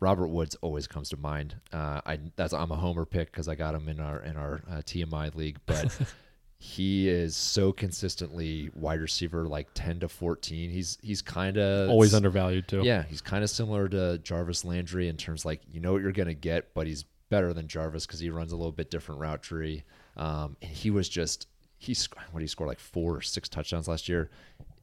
Robert 0.00 0.28
Woods 0.28 0.56
always 0.60 0.86
comes 0.86 1.08
to 1.10 1.16
mind. 1.16 1.56
Uh, 1.72 2.00
I 2.04 2.18
that's 2.36 2.52
I'm 2.52 2.70
a 2.70 2.76
homer 2.76 3.04
pick 3.04 3.30
because 3.30 3.48
I 3.48 3.54
got 3.54 3.74
him 3.74 3.88
in 3.88 4.00
our 4.00 4.20
in 4.22 4.36
our 4.36 4.62
uh, 4.70 4.76
TMI 4.76 5.34
league, 5.34 5.58
but 5.66 5.96
he 6.66 7.10
is 7.10 7.36
so 7.36 7.72
consistently 7.72 8.70
wide 8.74 8.98
receiver, 9.02 9.46
like 9.46 9.68
ten 9.74 10.00
to 10.00 10.08
fourteen. 10.08 10.70
He's 10.70 10.96
he's 11.02 11.20
kind 11.20 11.58
of 11.58 11.90
Always 11.90 12.14
undervalued 12.14 12.68
too. 12.68 12.80
yeah, 12.82 13.02
he's 13.02 13.20
kind 13.20 13.44
of 13.44 13.50
similar 13.50 13.86
to 13.88 14.16
Jarvis 14.16 14.64
Landry 14.64 15.08
in 15.08 15.18
terms 15.18 15.44
like 15.44 15.60
you 15.70 15.78
know 15.78 15.92
what 15.92 16.00
you're 16.00 16.10
gonna 16.10 16.32
get, 16.32 16.72
but 16.72 16.86
he's 16.86 17.04
better 17.28 17.52
than 17.52 17.68
Jarvis 17.68 18.06
because 18.06 18.18
he 18.18 18.30
runs 18.30 18.52
a 18.52 18.56
little 18.56 18.72
bit 18.72 18.90
different 18.90 19.20
route 19.20 19.42
tree. 19.42 19.82
Um, 20.16 20.56
and 20.62 20.70
he 20.70 20.90
was 20.90 21.06
just 21.10 21.48
he 21.76 21.92
sc- 21.92 22.16
what 22.32 22.40
he 22.40 22.46
scored 22.46 22.68
like 22.68 22.80
four 22.80 23.16
or 23.16 23.20
six 23.20 23.46
touchdowns 23.46 23.86
last 23.86 24.08
year. 24.08 24.30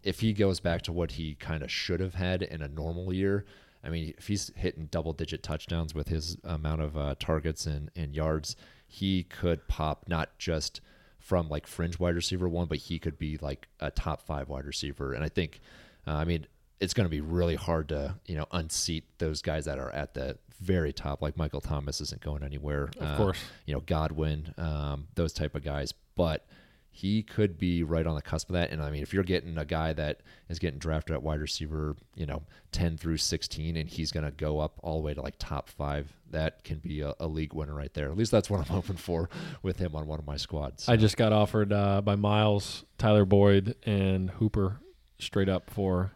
If 0.03 0.19
he 0.19 0.33
goes 0.33 0.59
back 0.59 0.83
to 0.83 0.91
what 0.91 1.13
he 1.13 1.33
kind 1.33 1.63
of 1.63 1.71
should 1.71 1.99
have 1.99 2.13
had 2.13 2.43
in 2.43 2.61
a 2.61 2.67
normal 2.67 3.11
year, 3.11 3.45
I 3.83 3.89
mean, 3.89 4.13
if 4.19 4.27
he's 4.27 4.51
hitting 4.55 4.85
double 4.91 5.13
digit 5.13 5.41
touchdowns 5.41 5.95
with 5.95 6.09
his 6.09 6.37
amount 6.43 6.81
of 6.81 6.95
uh, 6.95 7.15
targets 7.19 7.65
and, 7.65 7.89
and 7.95 8.13
yards, 8.13 8.55
he 8.87 9.23
could 9.23 9.67
pop 9.67 10.05
not 10.07 10.37
just 10.37 10.79
from 11.21 11.47
like 11.49 11.67
fringe 11.67 11.99
wide 11.99 12.15
receiver 12.15 12.49
one, 12.49 12.67
but 12.67 12.77
he 12.77 12.99
could 12.99 13.17
be 13.17 13.37
like 13.37 13.67
a 13.79 13.91
top 13.91 14.21
five 14.21 14.49
wide 14.49 14.65
receiver. 14.65 15.13
And 15.13 15.23
I 15.23 15.29
think, 15.29 15.61
uh, 16.07 16.13
I 16.13 16.25
mean, 16.25 16.47
it's 16.79 16.93
going 16.93 17.05
to 17.05 17.11
be 17.11 17.21
really 17.21 17.55
hard 17.55 17.89
to 17.89 18.15
you 18.25 18.35
know 18.35 18.45
unseat 18.51 19.05
those 19.19 19.41
guys 19.41 19.65
that 19.65 19.79
are 19.79 19.91
at 19.91 20.13
the 20.13 20.37
very 20.59 20.91
top. 20.91 21.21
Like 21.21 21.37
Michael 21.37 21.61
Thomas 21.61 22.01
isn't 22.01 22.21
going 22.21 22.43
anywhere. 22.43 22.89
Of 22.99 23.17
course. 23.17 23.39
you 23.65 23.73
know 23.73 23.81
Godwin, 23.81 24.53
um, 24.57 25.07
those 25.15 25.33
type 25.33 25.55
of 25.55 25.63
guys, 25.63 25.93
but. 26.15 26.45
He 26.93 27.23
could 27.23 27.57
be 27.57 27.83
right 27.83 28.05
on 28.05 28.15
the 28.15 28.21
cusp 28.21 28.49
of 28.49 28.53
that, 28.53 28.71
and 28.71 28.81
I 28.81 28.91
mean, 28.91 29.01
if 29.01 29.13
you're 29.13 29.23
getting 29.23 29.57
a 29.57 29.63
guy 29.65 29.93
that 29.93 30.19
is 30.49 30.59
getting 30.59 30.77
drafted 30.77 31.15
at 31.15 31.23
wide 31.23 31.39
receiver, 31.39 31.95
you 32.15 32.25
know, 32.25 32.43
ten 32.73 32.97
through 32.97 33.17
sixteen, 33.17 33.77
and 33.77 33.89
he's 33.89 34.11
going 34.11 34.25
to 34.25 34.31
go 34.31 34.59
up 34.59 34.73
all 34.83 34.97
the 34.97 35.03
way 35.05 35.13
to 35.13 35.21
like 35.21 35.35
top 35.39 35.69
five, 35.69 36.11
that 36.31 36.63
can 36.65 36.79
be 36.79 36.99
a, 37.01 37.13
a 37.19 37.27
league 37.27 37.53
winner 37.53 37.73
right 37.73 37.93
there. 37.93 38.09
At 38.11 38.17
least 38.17 38.31
that's 38.31 38.49
what 38.49 38.59
I'm 38.59 38.65
hoping 38.75 38.97
for 38.97 39.29
with 39.63 39.77
him 39.79 39.95
on 39.95 40.05
one 40.05 40.19
of 40.19 40.27
my 40.27 40.35
squads. 40.35 40.89
I 40.89 40.97
just 40.97 41.15
got 41.15 41.31
offered 41.31 41.71
uh, 41.71 42.01
by 42.01 42.15
Miles, 42.17 42.83
Tyler 42.97 43.25
Boyd, 43.25 43.75
and 43.85 44.29
Hooper 44.31 44.81
straight 45.17 45.49
up 45.49 45.69
for 45.69 46.11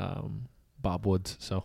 um, 0.00 0.48
Bob 0.82 1.06
Woods. 1.06 1.36
So 1.38 1.62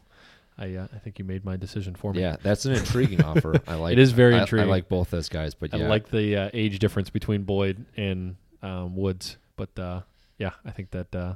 I 0.59 0.75
uh, 0.75 0.87
I 0.93 0.99
think 0.99 1.17
you 1.17 1.25
made 1.25 1.43
my 1.43 1.57
decision 1.57 1.95
for 1.95 2.13
me. 2.13 2.21
yeah, 2.21 2.35
that's 2.43 2.65
an 2.65 2.73
intriguing 2.73 3.23
offer. 3.25 3.59
I 3.67 3.75
like. 3.75 3.93
It 3.93 3.99
is 3.99 4.11
very 4.11 4.35
I- 4.35 4.41
intriguing. 4.41 4.67
I 4.67 4.71
like 4.71 4.89
both 4.89 5.09
those 5.09 5.27
guys, 5.27 5.55
but 5.55 5.73
I 5.73 5.77
like 5.77 6.09
the 6.11 6.35
uh, 6.37 6.49
age 6.53 6.77
difference 6.79 7.09
between 7.09 7.43
Boyd 7.43 7.83
and 7.97 8.35
um, 8.63 8.95
Woods, 8.95 9.37
but 9.55 9.77
uh, 9.77 10.01
yeah, 10.37 10.51
I 10.65 10.71
think 10.71 10.91
that 10.91 11.13
uh, 11.15 11.35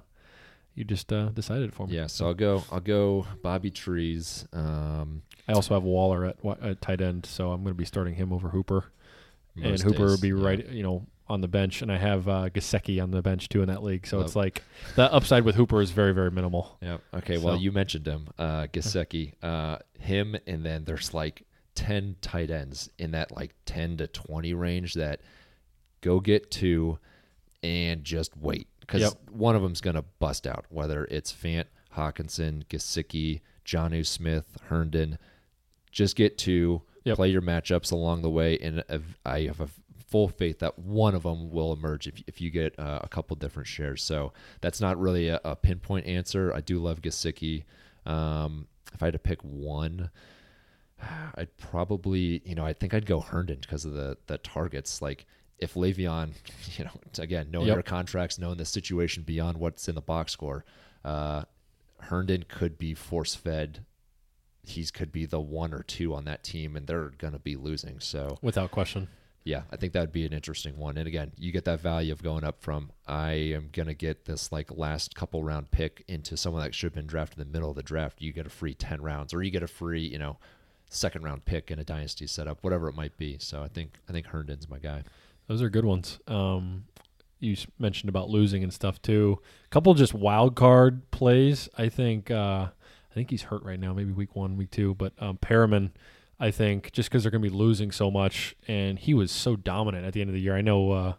you 0.74 0.84
just 0.84 1.12
uh, 1.14 1.30
decided 1.30 1.74
for 1.74 1.88
me. 1.88 1.96
Yeah, 1.96 2.08
so 2.08 2.28
I'll 2.28 2.34
go. 2.34 2.64
I'll 2.72 2.80
go 2.80 3.28
Bobby 3.44 3.70
Trees. 3.70 4.48
Um, 4.54 5.22
I 5.48 5.54
also 5.54 5.74
have 5.74 5.84
Waller 5.84 6.26
at, 6.26 6.38
at 6.62 6.82
tight 6.82 7.02
end, 7.02 7.26
so 7.26 7.52
I'm 7.52 7.64
going 7.64 7.74
to 7.74 7.78
be 7.78 7.86
starting 7.86 8.16
him 8.16 8.34
over 8.34 8.50
Hooper, 8.50 8.86
and 9.56 9.80
Hooper 9.80 9.98
days, 9.98 10.12
would 10.12 10.22
be 10.22 10.30
yeah. 10.30 10.46
right, 10.46 10.70
you 10.70 10.84
know, 10.84 11.06
on 11.30 11.42
the 11.42 11.48
bench, 11.48 11.82
and 11.82 11.92
I 11.92 11.98
have 11.98 12.28
uh, 12.28 12.50
Gesicki 12.50 13.02
on 13.02 13.12
the 13.12 13.22
bench 13.22 13.50
too 13.50 13.62
in 13.62 13.68
that 13.68 13.84
league. 13.84 14.08
So 14.08 14.22
it's 14.22 14.36
like 14.36 14.64
the 14.96 15.12
upside 15.12 15.44
with 15.44 15.56
Hooper 15.56 15.82
is 15.82 15.92
very 15.92 16.14
very 16.14 16.32
minimal. 16.32 16.78
Yeah. 16.82 16.98
Okay. 17.14 17.38
Well, 17.38 17.58
you 17.58 17.72
mentioned 17.72 18.08
him, 18.08 18.30
uh, 18.38 18.68
Gesicki, 18.68 19.34
uh, 19.44 19.80
him, 20.00 20.36
and 20.48 20.66
then 20.66 20.86
there's 20.86 21.14
like 21.14 21.44
ten 21.76 22.16
tight 22.22 22.50
ends 22.50 22.90
in 22.98 23.12
that 23.12 23.32
like 23.32 23.54
ten 23.66 23.98
to 23.98 24.08
twenty 24.08 24.54
range 24.54 24.94
that 24.94 25.22
go 26.02 26.20
get 26.20 26.50
two 26.52 27.00
and 27.68 28.04
just 28.04 28.36
wait 28.38 28.68
because 28.80 29.02
Yep. 29.02 29.14
one 29.32 29.56
of 29.56 29.62
them's 29.62 29.82
gonna 29.82 30.04
bust 30.20 30.48
out. 30.48 30.66
Whether 30.70 31.06
it's 31.06 31.34
Fant, 31.34 31.66
Hockenson, 31.96 32.66
Gesicki, 32.68 33.42
Jonnu 33.66 34.06
Smith, 34.06 34.58
Herndon, 34.70 35.18
just 35.92 36.16
get 36.16 36.38
two. 36.38 36.82
Yep. 37.04 37.16
Play 37.18 37.30
your 37.30 37.42
matchups 37.42 37.92
along 37.92 38.22
the 38.22 38.30
way, 38.30 38.58
and 38.60 38.84
I 39.26 39.42
have 39.42 39.62
a 39.62 39.70
full 40.08 40.28
faith 40.30 40.60
that 40.60 40.80
one 40.80 41.16
of 41.16 41.24
them 41.24 41.52
will 41.52 41.74
emerge 41.74 42.08
if, 42.08 42.22
if 42.28 42.40
you 42.42 42.50
get 42.50 42.78
uh, 42.80 43.00
a 43.02 43.08
couple 43.10 43.36
different 43.36 43.68
shares. 43.68 44.02
So 44.04 44.32
that's 44.62 44.80
not 44.82 44.98
really 45.00 45.28
a, 45.30 45.40
a 45.44 45.56
pinpoint 45.56 46.06
answer. 46.06 46.54
I 46.54 46.62
do 46.62 46.80
love 46.80 47.02
Gesicki. 47.02 47.64
Um, 48.06 48.68
if 48.94 49.04
I 49.04 49.08
had 49.08 49.14
to 49.14 49.20
pick 49.20 49.42
one, 49.42 50.10
I'd 51.36 51.56
probably, 51.58 52.42
you 52.46 52.56
know, 52.56 52.66
I 52.66 52.74
think 52.74 52.94
I'd 52.94 53.06
go 53.06 53.20
Herndon 53.22 53.60
because 53.62 53.86
of 53.86 53.94
the 53.94 54.18
the 54.28 54.38
targets. 54.40 55.02
Like 55.02 55.26
if 55.60 55.74
Le'Veon, 55.76 56.32
you 56.78 56.86
know, 56.86 56.92
again, 57.20 57.50
knowing 57.52 57.68
Yep. 57.68 57.76
their 57.76 57.84
contracts, 57.84 58.38
knowing 58.40 58.58
the 58.58 58.66
situation 58.66 59.24
beyond 59.24 59.58
what's 59.60 59.88
in 59.88 59.96
the 59.96 60.02
box 60.02 60.32
score, 60.32 60.66
uh, 61.06 61.44
Herndon 62.02 62.46
could 62.48 62.78
be 62.78 62.94
force 62.94 63.34
fed. 63.36 63.84
He's 64.64 64.92
could 64.92 65.12
be 65.12 65.26
the 65.26 65.40
one 65.40 65.74
or 65.74 65.82
two 65.84 66.14
on 66.14 66.26
that 66.26 66.44
team, 66.44 66.76
and 66.76 66.86
they're 66.88 67.10
going 67.18 67.34
to 67.34 67.40
be 67.40 67.56
losing. 67.56 68.00
So 68.02 68.38
Without 68.42 68.70
question. 68.72 69.08
yeah, 69.46 69.62
I 69.72 69.78
think 69.78 69.94
that 69.94 70.02
would 70.02 70.12
be 70.12 70.26
an 70.26 70.34
interesting 70.34 70.78
one. 70.78 70.98
And 70.98 71.08
again, 71.08 71.32
you 71.38 71.52
get 71.54 71.64
that 71.66 71.80
value 71.80 72.12
of 72.12 72.22
going 72.22 72.44
up 72.44 72.62
from 72.62 72.92
I 73.08 73.32
am 73.32 73.70
gonna 73.72 73.94
get 73.94 74.26
this 74.26 74.52
like 74.52 74.70
last 74.76 75.16
couple 75.16 75.42
round 75.42 75.72
pick 75.72 76.04
into 76.10 76.36
someone 76.36 76.62
that 76.64 76.76
should 76.76 76.88
have 76.88 76.96
been 76.96 77.08
drafted 77.08 77.40
in 77.40 77.48
the 77.48 77.54
middle 77.54 77.70
of 77.70 77.78
the 77.78 77.84
draft. 77.84 78.22
You 78.22 78.34
get 78.34 78.46
a 78.46 78.50
free 78.50 78.74
ten 78.74 79.02
rounds, 79.02 79.34
or 79.34 79.42
you 79.42 79.50
get 79.52 79.64
a 79.64 79.68
free, 79.68 80.06
you 80.06 80.20
know, 80.20 80.38
second 80.90 81.24
round 81.24 81.46
pick 81.46 81.72
in 81.72 81.80
a 81.80 81.86
dynasty 81.86 82.28
setup, 82.28 82.62
whatever 82.62 82.90
it 82.90 82.96
might 82.96 83.18
be. 83.18 83.38
So 83.40 83.64
I 83.64 83.70
think 83.70 83.94
I 84.10 84.12
think 84.12 84.26
Herndon's 84.28 84.68
my 84.70 84.80
guy. 84.80 85.04
Those 85.48 85.62
are 85.62 85.70
good 85.70 85.86
ones. 85.86 86.20
Um, 86.28 86.86
you 87.40 87.56
mentioned 87.80 88.10
about 88.10 88.30
losing 88.30 88.64
and 88.64 88.74
stuff 88.74 89.02
too. 89.02 89.40
A 89.66 89.70
couple 89.70 89.94
just 89.94 90.14
wild 90.14 90.56
card 90.56 91.10
plays. 91.12 91.70
I 91.78 91.90
think. 91.90 92.32
Uh, 92.32 92.68
I 93.10 93.14
think 93.14 93.32
he's 93.32 93.44
hurt 93.44 93.64
right 93.64 93.80
now. 93.80 93.94
Maybe 93.94 94.12
week 94.12 94.36
one, 94.36 94.58
week 94.58 94.70
two. 94.70 94.94
But 94.94 95.14
um, 95.18 95.38
Perriman, 95.38 95.90
I 96.40 96.52
think, 96.52 96.92
just 96.92 97.10
because 97.10 97.24
they're 97.24 97.32
going 97.32 97.42
to 97.42 97.50
be 97.50 97.56
losing 97.56 97.92
so 97.92 98.12
much, 98.12 98.56
and 98.68 99.00
he 99.00 99.16
was 99.16 99.32
so 99.32 99.56
dominant 99.56 100.06
at 100.06 100.14
the 100.14 100.22
end 100.22 100.30
of 100.30 100.36
the 100.36 100.40
year. 100.40 100.56
I 100.56 100.62
know 100.62 100.92
uh, 100.92 101.14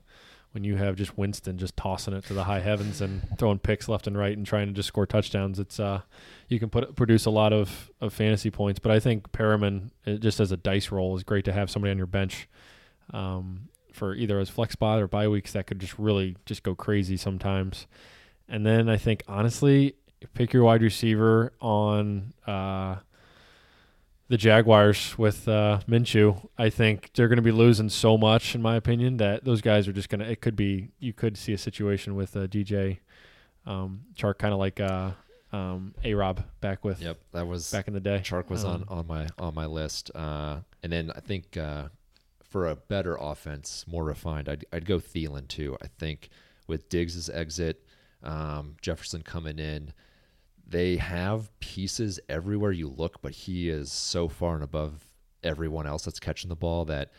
when 0.52 0.62
you 0.62 0.76
have 0.76 0.94
just 0.94 1.18
Winston 1.18 1.59
just 1.59 1.76
tossing 1.76 2.14
it 2.14 2.24
to 2.26 2.34
the 2.34 2.44
high 2.44 2.60
heavens 2.60 3.00
and 3.00 3.26
throwing 3.36 3.59
picks 3.59 3.88
left 3.88 4.06
and 4.06 4.16
right 4.16 4.36
and 4.36 4.46
trying 4.46 4.68
to 4.68 4.72
just 4.72 4.86
score 4.86 5.06
touchdowns. 5.06 5.59
It's 5.59 5.80
uh, 5.80 6.02
you 6.48 6.60
can 6.60 6.70
put 6.70 6.94
produce 6.94 7.24
a 7.24 7.30
lot 7.30 7.52
of, 7.52 7.90
of 8.00 8.12
fantasy 8.12 8.50
points. 8.50 8.78
But 8.78 8.92
I 8.92 9.00
think 9.00 9.32
Perriman, 9.32 9.90
uh, 10.06 10.12
just 10.12 10.38
as 10.38 10.52
a 10.52 10.56
dice 10.56 10.92
roll, 10.92 11.16
is 11.16 11.24
great 11.24 11.46
to 11.46 11.52
have 11.52 11.68
somebody 11.68 11.90
on 11.90 11.98
your 11.98 12.06
bench. 12.06 12.48
Um, 13.12 13.70
for 13.98 14.14
either 14.14 14.38
as 14.38 14.48
flex 14.48 14.72
spot 14.72 15.00
or 15.00 15.06
bye 15.08 15.28
weeks 15.28 15.52
that 15.52 15.66
could 15.66 15.78
just 15.80 15.98
really 15.98 16.36
just 16.46 16.62
go 16.62 16.74
crazy 16.74 17.16
sometimes. 17.16 17.86
And 18.48 18.64
then 18.64 18.88
I 18.88 18.96
think 18.96 19.22
honestly, 19.28 19.94
pick 20.34 20.52
your 20.52 20.64
wide 20.64 20.80
receiver 20.82 21.52
on 21.60 22.32
uh, 22.46 22.96
the 24.28 24.36
Jaguars 24.36 25.16
with 25.18 25.48
uh, 25.48 25.80
Minshew. 25.88 26.48
I 26.56 26.70
think 26.70 27.10
they're 27.14 27.28
going 27.28 27.36
to 27.36 27.42
be 27.42 27.52
losing 27.52 27.88
so 27.88 28.16
much, 28.16 28.54
in 28.54 28.62
my 28.62 28.76
opinion, 28.76 29.16
that 29.18 29.44
those 29.44 29.60
guys 29.60 29.88
are 29.88 29.92
just 29.92 30.08
going 30.08 30.20
to. 30.20 30.30
It 30.30 30.40
could 30.40 30.56
be 30.56 30.90
you 30.98 31.12
could 31.12 31.36
see 31.36 31.52
a 31.52 31.58
situation 31.58 32.14
with 32.14 32.36
uh, 32.36 32.46
DJ 32.46 32.98
um, 33.66 34.02
Chark, 34.16 34.38
kind 34.38 34.52
of 34.54 34.58
like 34.58 34.80
uh, 34.80 35.10
um, 35.52 35.94
A 36.04 36.14
Rob 36.14 36.42
back 36.60 36.84
with 36.84 37.00
Yep, 37.02 37.18
that 37.32 37.46
was 37.46 37.70
back 37.70 37.88
in 37.88 37.94
the 37.94 38.00
day. 38.00 38.20
Chark 38.24 38.48
was 38.50 38.64
on, 38.64 38.82
Um, 38.88 38.98
on 38.98 39.06
my 39.06 39.26
on 39.38 39.54
my 39.54 39.66
list, 39.66 40.10
uh, 40.14 40.60
and 40.82 40.92
then 40.92 41.10
I 41.14 41.20
think 41.20 41.56
uh, 41.56 41.88
for 42.48 42.66
a 42.66 42.76
better 42.76 43.16
offense, 43.20 43.84
more 43.86 44.04
refined, 44.04 44.48
I'd 44.48 44.64
I'd 44.72 44.86
go 44.86 44.98
Thielen 44.98 45.48
too. 45.48 45.76
I 45.82 45.86
think 45.98 46.30
with 46.66 46.88
Diggs' 46.88 47.28
exit, 47.28 47.84
um, 48.22 48.76
Jefferson 48.80 49.22
coming 49.22 49.58
in, 49.58 49.92
they 50.66 50.96
have 50.96 51.56
pieces 51.60 52.20
everywhere 52.28 52.72
you 52.72 52.88
look, 52.88 53.20
but 53.22 53.32
he 53.32 53.68
is 53.68 53.92
so 53.92 54.28
far 54.28 54.54
and 54.54 54.64
above 54.64 55.04
everyone 55.42 55.86
else 55.86 56.04
that's 56.04 56.20
catching 56.20 56.48
the 56.48 56.56
ball 56.56 56.84
that. 56.86 57.12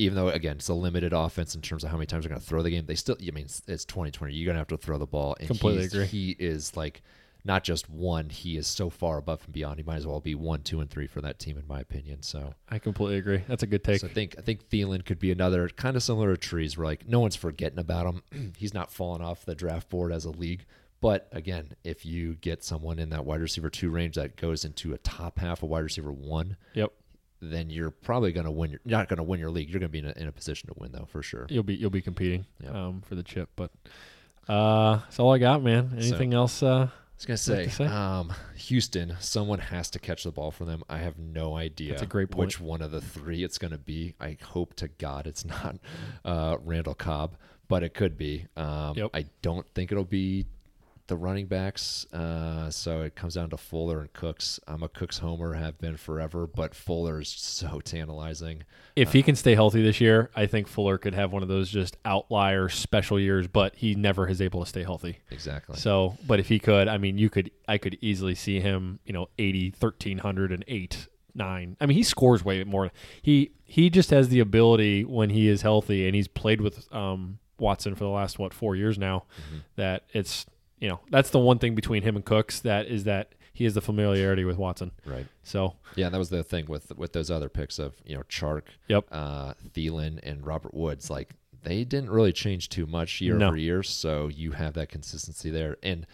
Even 0.00 0.14
though 0.14 0.28
again 0.28 0.58
it's 0.58 0.68
a 0.68 0.74
limited 0.74 1.12
offense 1.12 1.56
in 1.56 1.60
terms 1.60 1.82
of 1.82 1.90
how 1.90 1.96
many 1.96 2.06
times 2.06 2.22
they're 2.22 2.28
going 2.28 2.40
to 2.40 2.46
throw 2.46 2.62
the 2.62 2.70
game, 2.70 2.86
they 2.86 2.94
still. 2.94 3.16
I 3.20 3.32
mean, 3.32 3.46
it's, 3.46 3.62
it's 3.66 3.84
2020. 3.84 4.32
You're 4.32 4.44
going 4.44 4.54
to 4.54 4.60
have 4.60 4.68
to 4.68 4.76
throw 4.76 4.96
the 4.96 5.06
ball. 5.06 5.34
And 5.40 5.48
Completely 5.48 5.86
agree. 5.86 6.06
He 6.06 6.36
is 6.38 6.76
like 6.76 7.02
not 7.44 7.64
just 7.64 7.88
one. 7.88 8.28
He 8.30 8.56
is 8.56 8.66
so 8.66 8.90
far 8.90 9.18
above 9.18 9.42
and 9.44 9.52
beyond. 9.54 9.78
He 9.78 9.84
might 9.84 9.96
as 9.96 10.06
well 10.06 10.20
be 10.20 10.34
one, 10.34 10.62
two, 10.62 10.80
and 10.80 10.90
three 10.90 11.06
for 11.06 11.20
that 11.20 11.38
team, 11.38 11.56
in 11.56 11.66
my 11.66 11.80
opinion. 11.80 12.22
So, 12.22 12.54
I 12.68 12.78
completely 12.78 13.16
agree. 13.18 13.42
That's 13.48 13.62
a 13.62 13.66
good 13.66 13.84
take. 13.84 14.00
so 14.00 14.06
I 14.06 14.10
think 14.10 14.34
I 14.38 14.42
think 14.42 14.68
Thielen 14.68 15.04
could 15.04 15.18
be 15.18 15.30
another 15.30 15.68
kind 15.68 15.96
of 15.96 16.02
similar 16.02 16.34
to 16.34 16.36
Trees, 16.36 16.76
where 16.76 16.86
like 16.86 17.08
no 17.08 17.20
one's 17.20 17.36
forgetting 17.36 17.78
about 17.78 18.06
him. 18.32 18.52
He's 18.56 18.74
not 18.74 18.92
falling 18.92 19.22
off 19.22 19.44
the 19.44 19.54
draft 19.54 19.88
board 19.88 20.12
as 20.12 20.24
a 20.24 20.30
league. 20.30 20.64
But 21.00 21.28
again, 21.30 21.74
if 21.84 22.04
you 22.04 22.34
get 22.34 22.64
someone 22.64 22.98
in 22.98 23.10
that 23.10 23.24
wide 23.24 23.40
receiver 23.40 23.70
two 23.70 23.88
range 23.88 24.16
that 24.16 24.34
goes 24.34 24.64
into 24.64 24.94
a 24.94 24.98
top 24.98 25.38
half 25.38 25.62
of 25.62 25.68
wide 25.68 25.84
receiver 25.84 26.10
one, 26.10 26.56
yep, 26.74 26.92
then 27.40 27.70
you're 27.70 27.92
probably 27.92 28.32
going 28.32 28.46
to 28.46 28.50
win. 28.50 28.72
Your, 28.72 28.80
you're 28.84 28.98
not 28.98 29.08
going 29.08 29.18
to 29.18 29.22
win 29.22 29.38
your 29.38 29.50
league. 29.50 29.70
You're 29.70 29.78
going 29.78 29.88
to 29.88 29.92
be 29.92 30.00
in 30.00 30.06
a, 30.06 30.20
in 30.20 30.26
a 30.26 30.32
position 30.32 30.66
to 30.70 30.74
win 30.76 30.90
though, 30.90 31.06
for 31.08 31.22
sure. 31.22 31.46
you'll 31.50 31.62
be 31.62 31.76
you'll 31.76 31.88
be 31.90 32.02
competing 32.02 32.46
Yep. 32.64 32.74
um, 32.74 33.00
for 33.02 33.14
the 33.14 33.22
chip. 33.22 33.48
But 33.54 33.70
uh, 34.48 34.96
that's 34.96 35.20
all 35.20 35.32
I 35.32 35.38
got, 35.38 35.62
man. 35.62 35.92
Anything 35.96 36.34
else? 36.34 36.64
Uh, 36.64 36.88
was 37.18 37.26
gonna 37.26 37.36
say, 37.36 37.64
to 37.64 37.70
say? 37.70 37.86
Um, 37.86 38.32
Houston. 38.56 39.16
Someone 39.20 39.58
has 39.58 39.90
to 39.90 39.98
catch 39.98 40.24
the 40.24 40.30
ball 40.32 40.50
for 40.50 40.64
them. 40.64 40.82
I 40.88 40.98
have 40.98 41.18
no 41.18 41.56
idea. 41.56 41.90
That's 41.90 42.02
a 42.02 42.06
great 42.06 42.30
point. 42.30 42.46
Which 42.46 42.60
one 42.60 42.80
of 42.82 42.90
the 42.90 43.00
three 43.00 43.42
it's 43.44 43.58
gonna 43.58 43.78
be? 43.78 44.14
I 44.20 44.36
hope 44.42 44.74
to 44.76 44.88
God 44.88 45.26
it's 45.26 45.44
not 45.44 45.78
uh, 46.24 46.56
Randall 46.64 46.94
Cobb, 46.94 47.36
but 47.68 47.82
it 47.82 47.94
could 47.94 48.16
be. 48.16 48.46
Um, 48.56 48.94
Yep. 48.96 49.10
I 49.14 49.26
don't 49.42 49.66
think 49.74 49.92
it'll 49.92 50.04
be 50.04 50.46
the 51.08 51.16
running 51.16 51.46
backs. 51.46 52.06
Uh, 52.12 52.70
so 52.70 53.02
it 53.02 53.14
comes 53.16 53.34
down 53.34 53.50
to 53.50 53.56
Fuller 53.56 54.00
and 54.00 54.12
Cooks. 54.12 54.60
I'm 54.66 54.82
a 54.82 54.88
Cooks 54.88 55.18
homer, 55.18 55.54
have 55.54 55.78
been 55.78 55.96
forever, 55.96 56.46
but 56.46 56.74
Fuller 56.74 57.20
is 57.20 57.28
so 57.28 57.80
tantalizing. 57.84 58.64
if 58.94 59.12
he 59.12 59.22
can 59.22 59.34
stay 59.34 59.54
healthy 59.54 59.82
this 59.82 60.00
year, 60.00 60.30
I 60.36 60.46
think 60.46 60.68
Fuller 60.68 60.98
could 60.98 61.14
have 61.14 61.32
one 61.32 61.42
of 61.42 61.48
those 61.48 61.70
just 61.70 61.96
outlier 62.04 62.68
special 62.68 63.18
years. 63.18 63.48
But 63.48 63.74
he 63.76 63.94
never 63.94 64.28
is 64.28 64.40
able 64.40 64.62
to 64.62 64.68
stay 64.68 64.82
healthy. 64.82 65.18
Exactly. 65.30 65.76
So, 65.76 66.16
but 66.26 66.38
if 66.38 66.48
he 66.48 66.58
could, 66.58 66.88
I 66.88 66.98
mean, 66.98 67.18
you 67.18 67.30
could, 67.30 67.50
I 67.66 67.78
could 67.78 67.98
easily 68.00 68.34
see 68.34 68.60
him, 68.60 69.00
you 69.04 69.12
know, 69.12 69.28
80, 69.38 69.74
1300 69.78 70.52
and 70.52 70.64
8, 70.68 71.08
9. 71.34 71.76
I 71.80 71.86
mean, 71.86 71.96
he 71.96 72.02
scores 72.02 72.44
way 72.44 72.62
more. 72.64 72.90
He 73.22 73.52
he 73.64 73.90
just 73.90 74.10
has 74.10 74.28
the 74.28 74.40
ability 74.40 75.04
when 75.04 75.30
he 75.30 75.48
is 75.48 75.62
healthy 75.62 76.06
and 76.06 76.14
he's 76.14 76.28
played 76.28 76.60
with 76.60 76.92
um, 76.92 77.38
Watson 77.58 77.94
for 77.94 78.04
the 78.04 78.10
last 78.10 78.38
what, 78.38 78.54
4 78.54 78.76
years 78.76 78.98
now 78.98 79.24
that 79.76 80.04
it's, 80.12 80.46
you 80.80 80.88
know, 80.88 81.00
that's 81.10 81.30
the 81.30 81.38
one 81.38 81.58
thing 81.58 81.74
between 81.74 82.02
him 82.02 82.16
and 82.16 82.24
Cooks 82.24 82.60
that 82.60 82.86
is 82.86 83.04
that 83.04 83.32
he 83.52 83.64
has 83.64 83.74
the 83.74 83.80
familiarity 83.80 84.44
with 84.44 84.56
Watson. 84.56 84.92
right. 85.04 85.26
So, 85.42 85.74
Yeah, 85.96 86.08
that 86.10 86.18
was 86.18 86.30
the 86.30 86.44
thing 86.44 86.66
with 86.66 86.96
with 86.96 87.12
those 87.12 87.30
other 87.30 87.48
picks 87.48 87.78
of 87.78 87.94
you 88.04 88.16
know 88.16 88.22
Chark, 88.28 88.62
Yep. 88.88 89.06
uh, 89.10 89.54
Thielen, 89.74 90.20
and 90.22 90.46
Robert 90.46 90.74
Woods. 90.74 91.10
Like 91.10 91.34
they 91.64 91.84
didn't 91.84 92.10
really 92.10 92.32
change 92.32 92.68
too 92.68 92.86
much 92.86 93.20
year 93.20 93.34
No. 93.34 93.48
over 93.48 93.56
year, 93.56 93.82
so 93.82 94.28
you 94.28 94.52
have 94.52 94.74
that 94.74 94.88
consistency 94.88 95.50
there, 95.50 95.76
and 95.82 96.06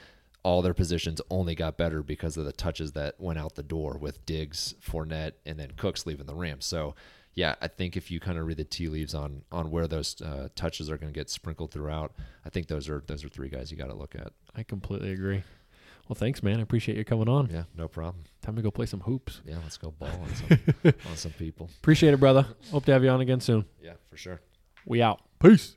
all 0.42 0.62
their 0.62 0.74
positions 0.74 1.20
only 1.30 1.54
got 1.54 1.76
better 1.76 2.02
because 2.02 2.36
of 2.36 2.44
the 2.44 2.52
touches 2.52 2.92
that 2.92 3.18
went 3.20 3.38
out 3.38 3.54
the 3.54 3.62
door 3.62 3.96
with 3.98 4.24
Diggs, 4.26 4.74
Fournette, 4.82 5.32
and 5.46 5.58
then 5.58 5.72
Cooks 5.76 6.06
leaving 6.06 6.26
the 6.26 6.34
Rams. 6.34 6.64
So. 6.64 6.94
Yeah, 7.36 7.56
I 7.60 7.66
think 7.66 7.96
if 7.96 8.12
you 8.12 8.20
kind 8.20 8.38
of 8.38 8.46
read 8.46 8.58
the 8.58 8.64
tea 8.64 8.86
leaves 8.86 9.12
on 9.12 9.42
on 9.50 9.72
where 9.72 9.88
those 9.88 10.22
uh, 10.22 10.50
touches 10.54 10.88
are 10.88 10.96
going 10.96 11.12
to 11.12 11.18
get 11.18 11.28
sprinkled 11.28 11.72
throughout, 11.72 12.12
I 12.46 12.48
think 12.48 12.68
those 12.68 12.88
are 12.88 13.02
those 13.08 13.24
are 13.24 13.28
three 13.28 13.48
guys 13.48 13.72
you 13.72 13.76
got 13.76 13.88
to 13.88 13.94
look 13.96 14.14
at. 14.14 14.32
I 14.54 14.62
completely 14.62 15.12
agree. 15.12 15.42
Well, 16.08 16.14
thanks, 16.14 16.42
man. 16.42 16.58
I 16.58 16.62
appreciate 16.62 16.98
you 16.98 17.04
coming 17.04 17.28
on. 17.28 17.48
Yeah, 17.50 17.64
no 17.76 17.88
problem. 17.88 18.24
Time 18.42 18.56
to 18.56 18.62
go 18.62 18.70
play 18.70 18.86
some 18.86 19.00
hoops. 19.00 19.40
Yeah, 19.46 19.56
let's 19.62 19.78
go 19.78 19.90
ball 19.90 20.08
on 20.08 20.34
some 20.34 20.74
on 21.10 21.16
some 21.16 21.32
people. 21.32 21.70
Appreciate 21.78 22.12
it, 22.12 22.20
brother. 22.20 22.46
Hope 22.70 22.84
to 22.86 22.92
have 22.92 23.02
you 23.02 23.10
on 23.10 23.20
again 23.22 23.40
soon. 23.40 23.64
Yeah, 23.82 23.94
for 24.10 24.16
sure. 24.16 24.40
We 24.84 25.00
out. 25.00 25.20
Peace. 25.40 25.76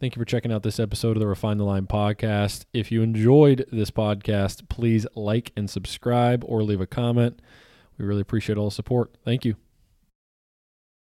Thank 0.00 0.14
you 0.14 0.20
for 0.20 0.24
checking 0.26 0.52
out 0.52 0.62
this 0.62 0.78
episode 0.78 1.16
of 1.16 1.20
the 1.20 1.26
Refine 1.26 1.58
the 1.58 1.64
Line 1.64 1.86
podcast. 1.86 2.64
If 2.72 2.92
you 2.92 3.02
enjoyed 3.02 3.66
this 3.72 3.90
podcast, 3.90 4.68
please 4.68 5.06
like 5.14 5.52
and 5.56 5.68
subscribe 5.68 6.44
or 6.46 6.62
leave 6.62 6.80
a 6.80 6.86
comment. 6.86 7.40
We 7.98 8.04
really 8.04 8.20
appreciate 8.20 8.58
all 8.58 8.68
the 8.68 8.74
support. 8.74 9.16
Thank 9.24 9.44
you. 9.44 9.56